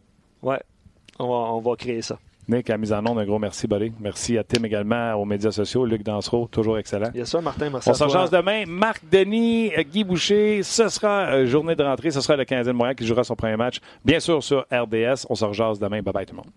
Ouais, 0.44 0.62
on 1.20 1.28
va, 1.28 1.54
on 1.54 1.60
va 1.60 1.76
créer 1.76 2.02
ça. 2.02 2.18
Nick, 2.48 2.70
à 2.70 2.74
la 2.74 2.78
mise 2.78 2.92
en 2.92 3.06
onde, 3.06 3.20
un 3.20 3.26
gros 3.26 3.40
merci, 3.40 3.68
buddy. 3.68 3.94
Merci 4.00 4.38
à 4.38 4.44
Tim 4.44 4.64
également, 4.64 5.14
aux 5.14 5.24
médias 5.24 5.52
sociaux. 5.52 5.86
Luc 5.86 6.04
Dansereau, 6.04 6.48
toujours 6.52 6.78
excellent. 6.78 7.10
A 7.18 7.26
ça, 7.26 7.40
Martin, 7.40 7.70
merci 7.70 7.90
On 7.90 7.94
s'en 7.94 8.10
jase 8.10 8.30
demain. 8.32 8.66
Marc 8.68 9.02
Denis, 9.10 9.72
euh, 9.78 9.84
Guy 9.84 10.04
Boucher. 10.04 10.62
Ce 10.62 10.90
sera 10.90 11.28
euh, 11.28 11.46
journée 11.46 11.76
de 11.76 11.84
rentrée. 11.84 12.12
Ce 12.12 12.20
sera 12.20 12.36
le 12.36 12.44
Canadien 12.44 12.74
de 12.74 12.78
Montréal 12.78 12.96
qui 12.96 13.08
jouera 13.08 13.24
son 13.24 13.36
premier 13.36 13.56
match. 13.56 13.80
Bien 14.04 14.20
sûr 14.20 14.44
sur 14.44 14.66
RDS. 14.72 15.26
On 15.30 15.36
s'en 15.36 15.50
rejase 15.50 15.80
demain. 15.80 16.02
Bye 16.02 16.14
bye 16.14 16.26
tout 16.26 16.34
le 16.34 16.38
monde. 16.38 16.52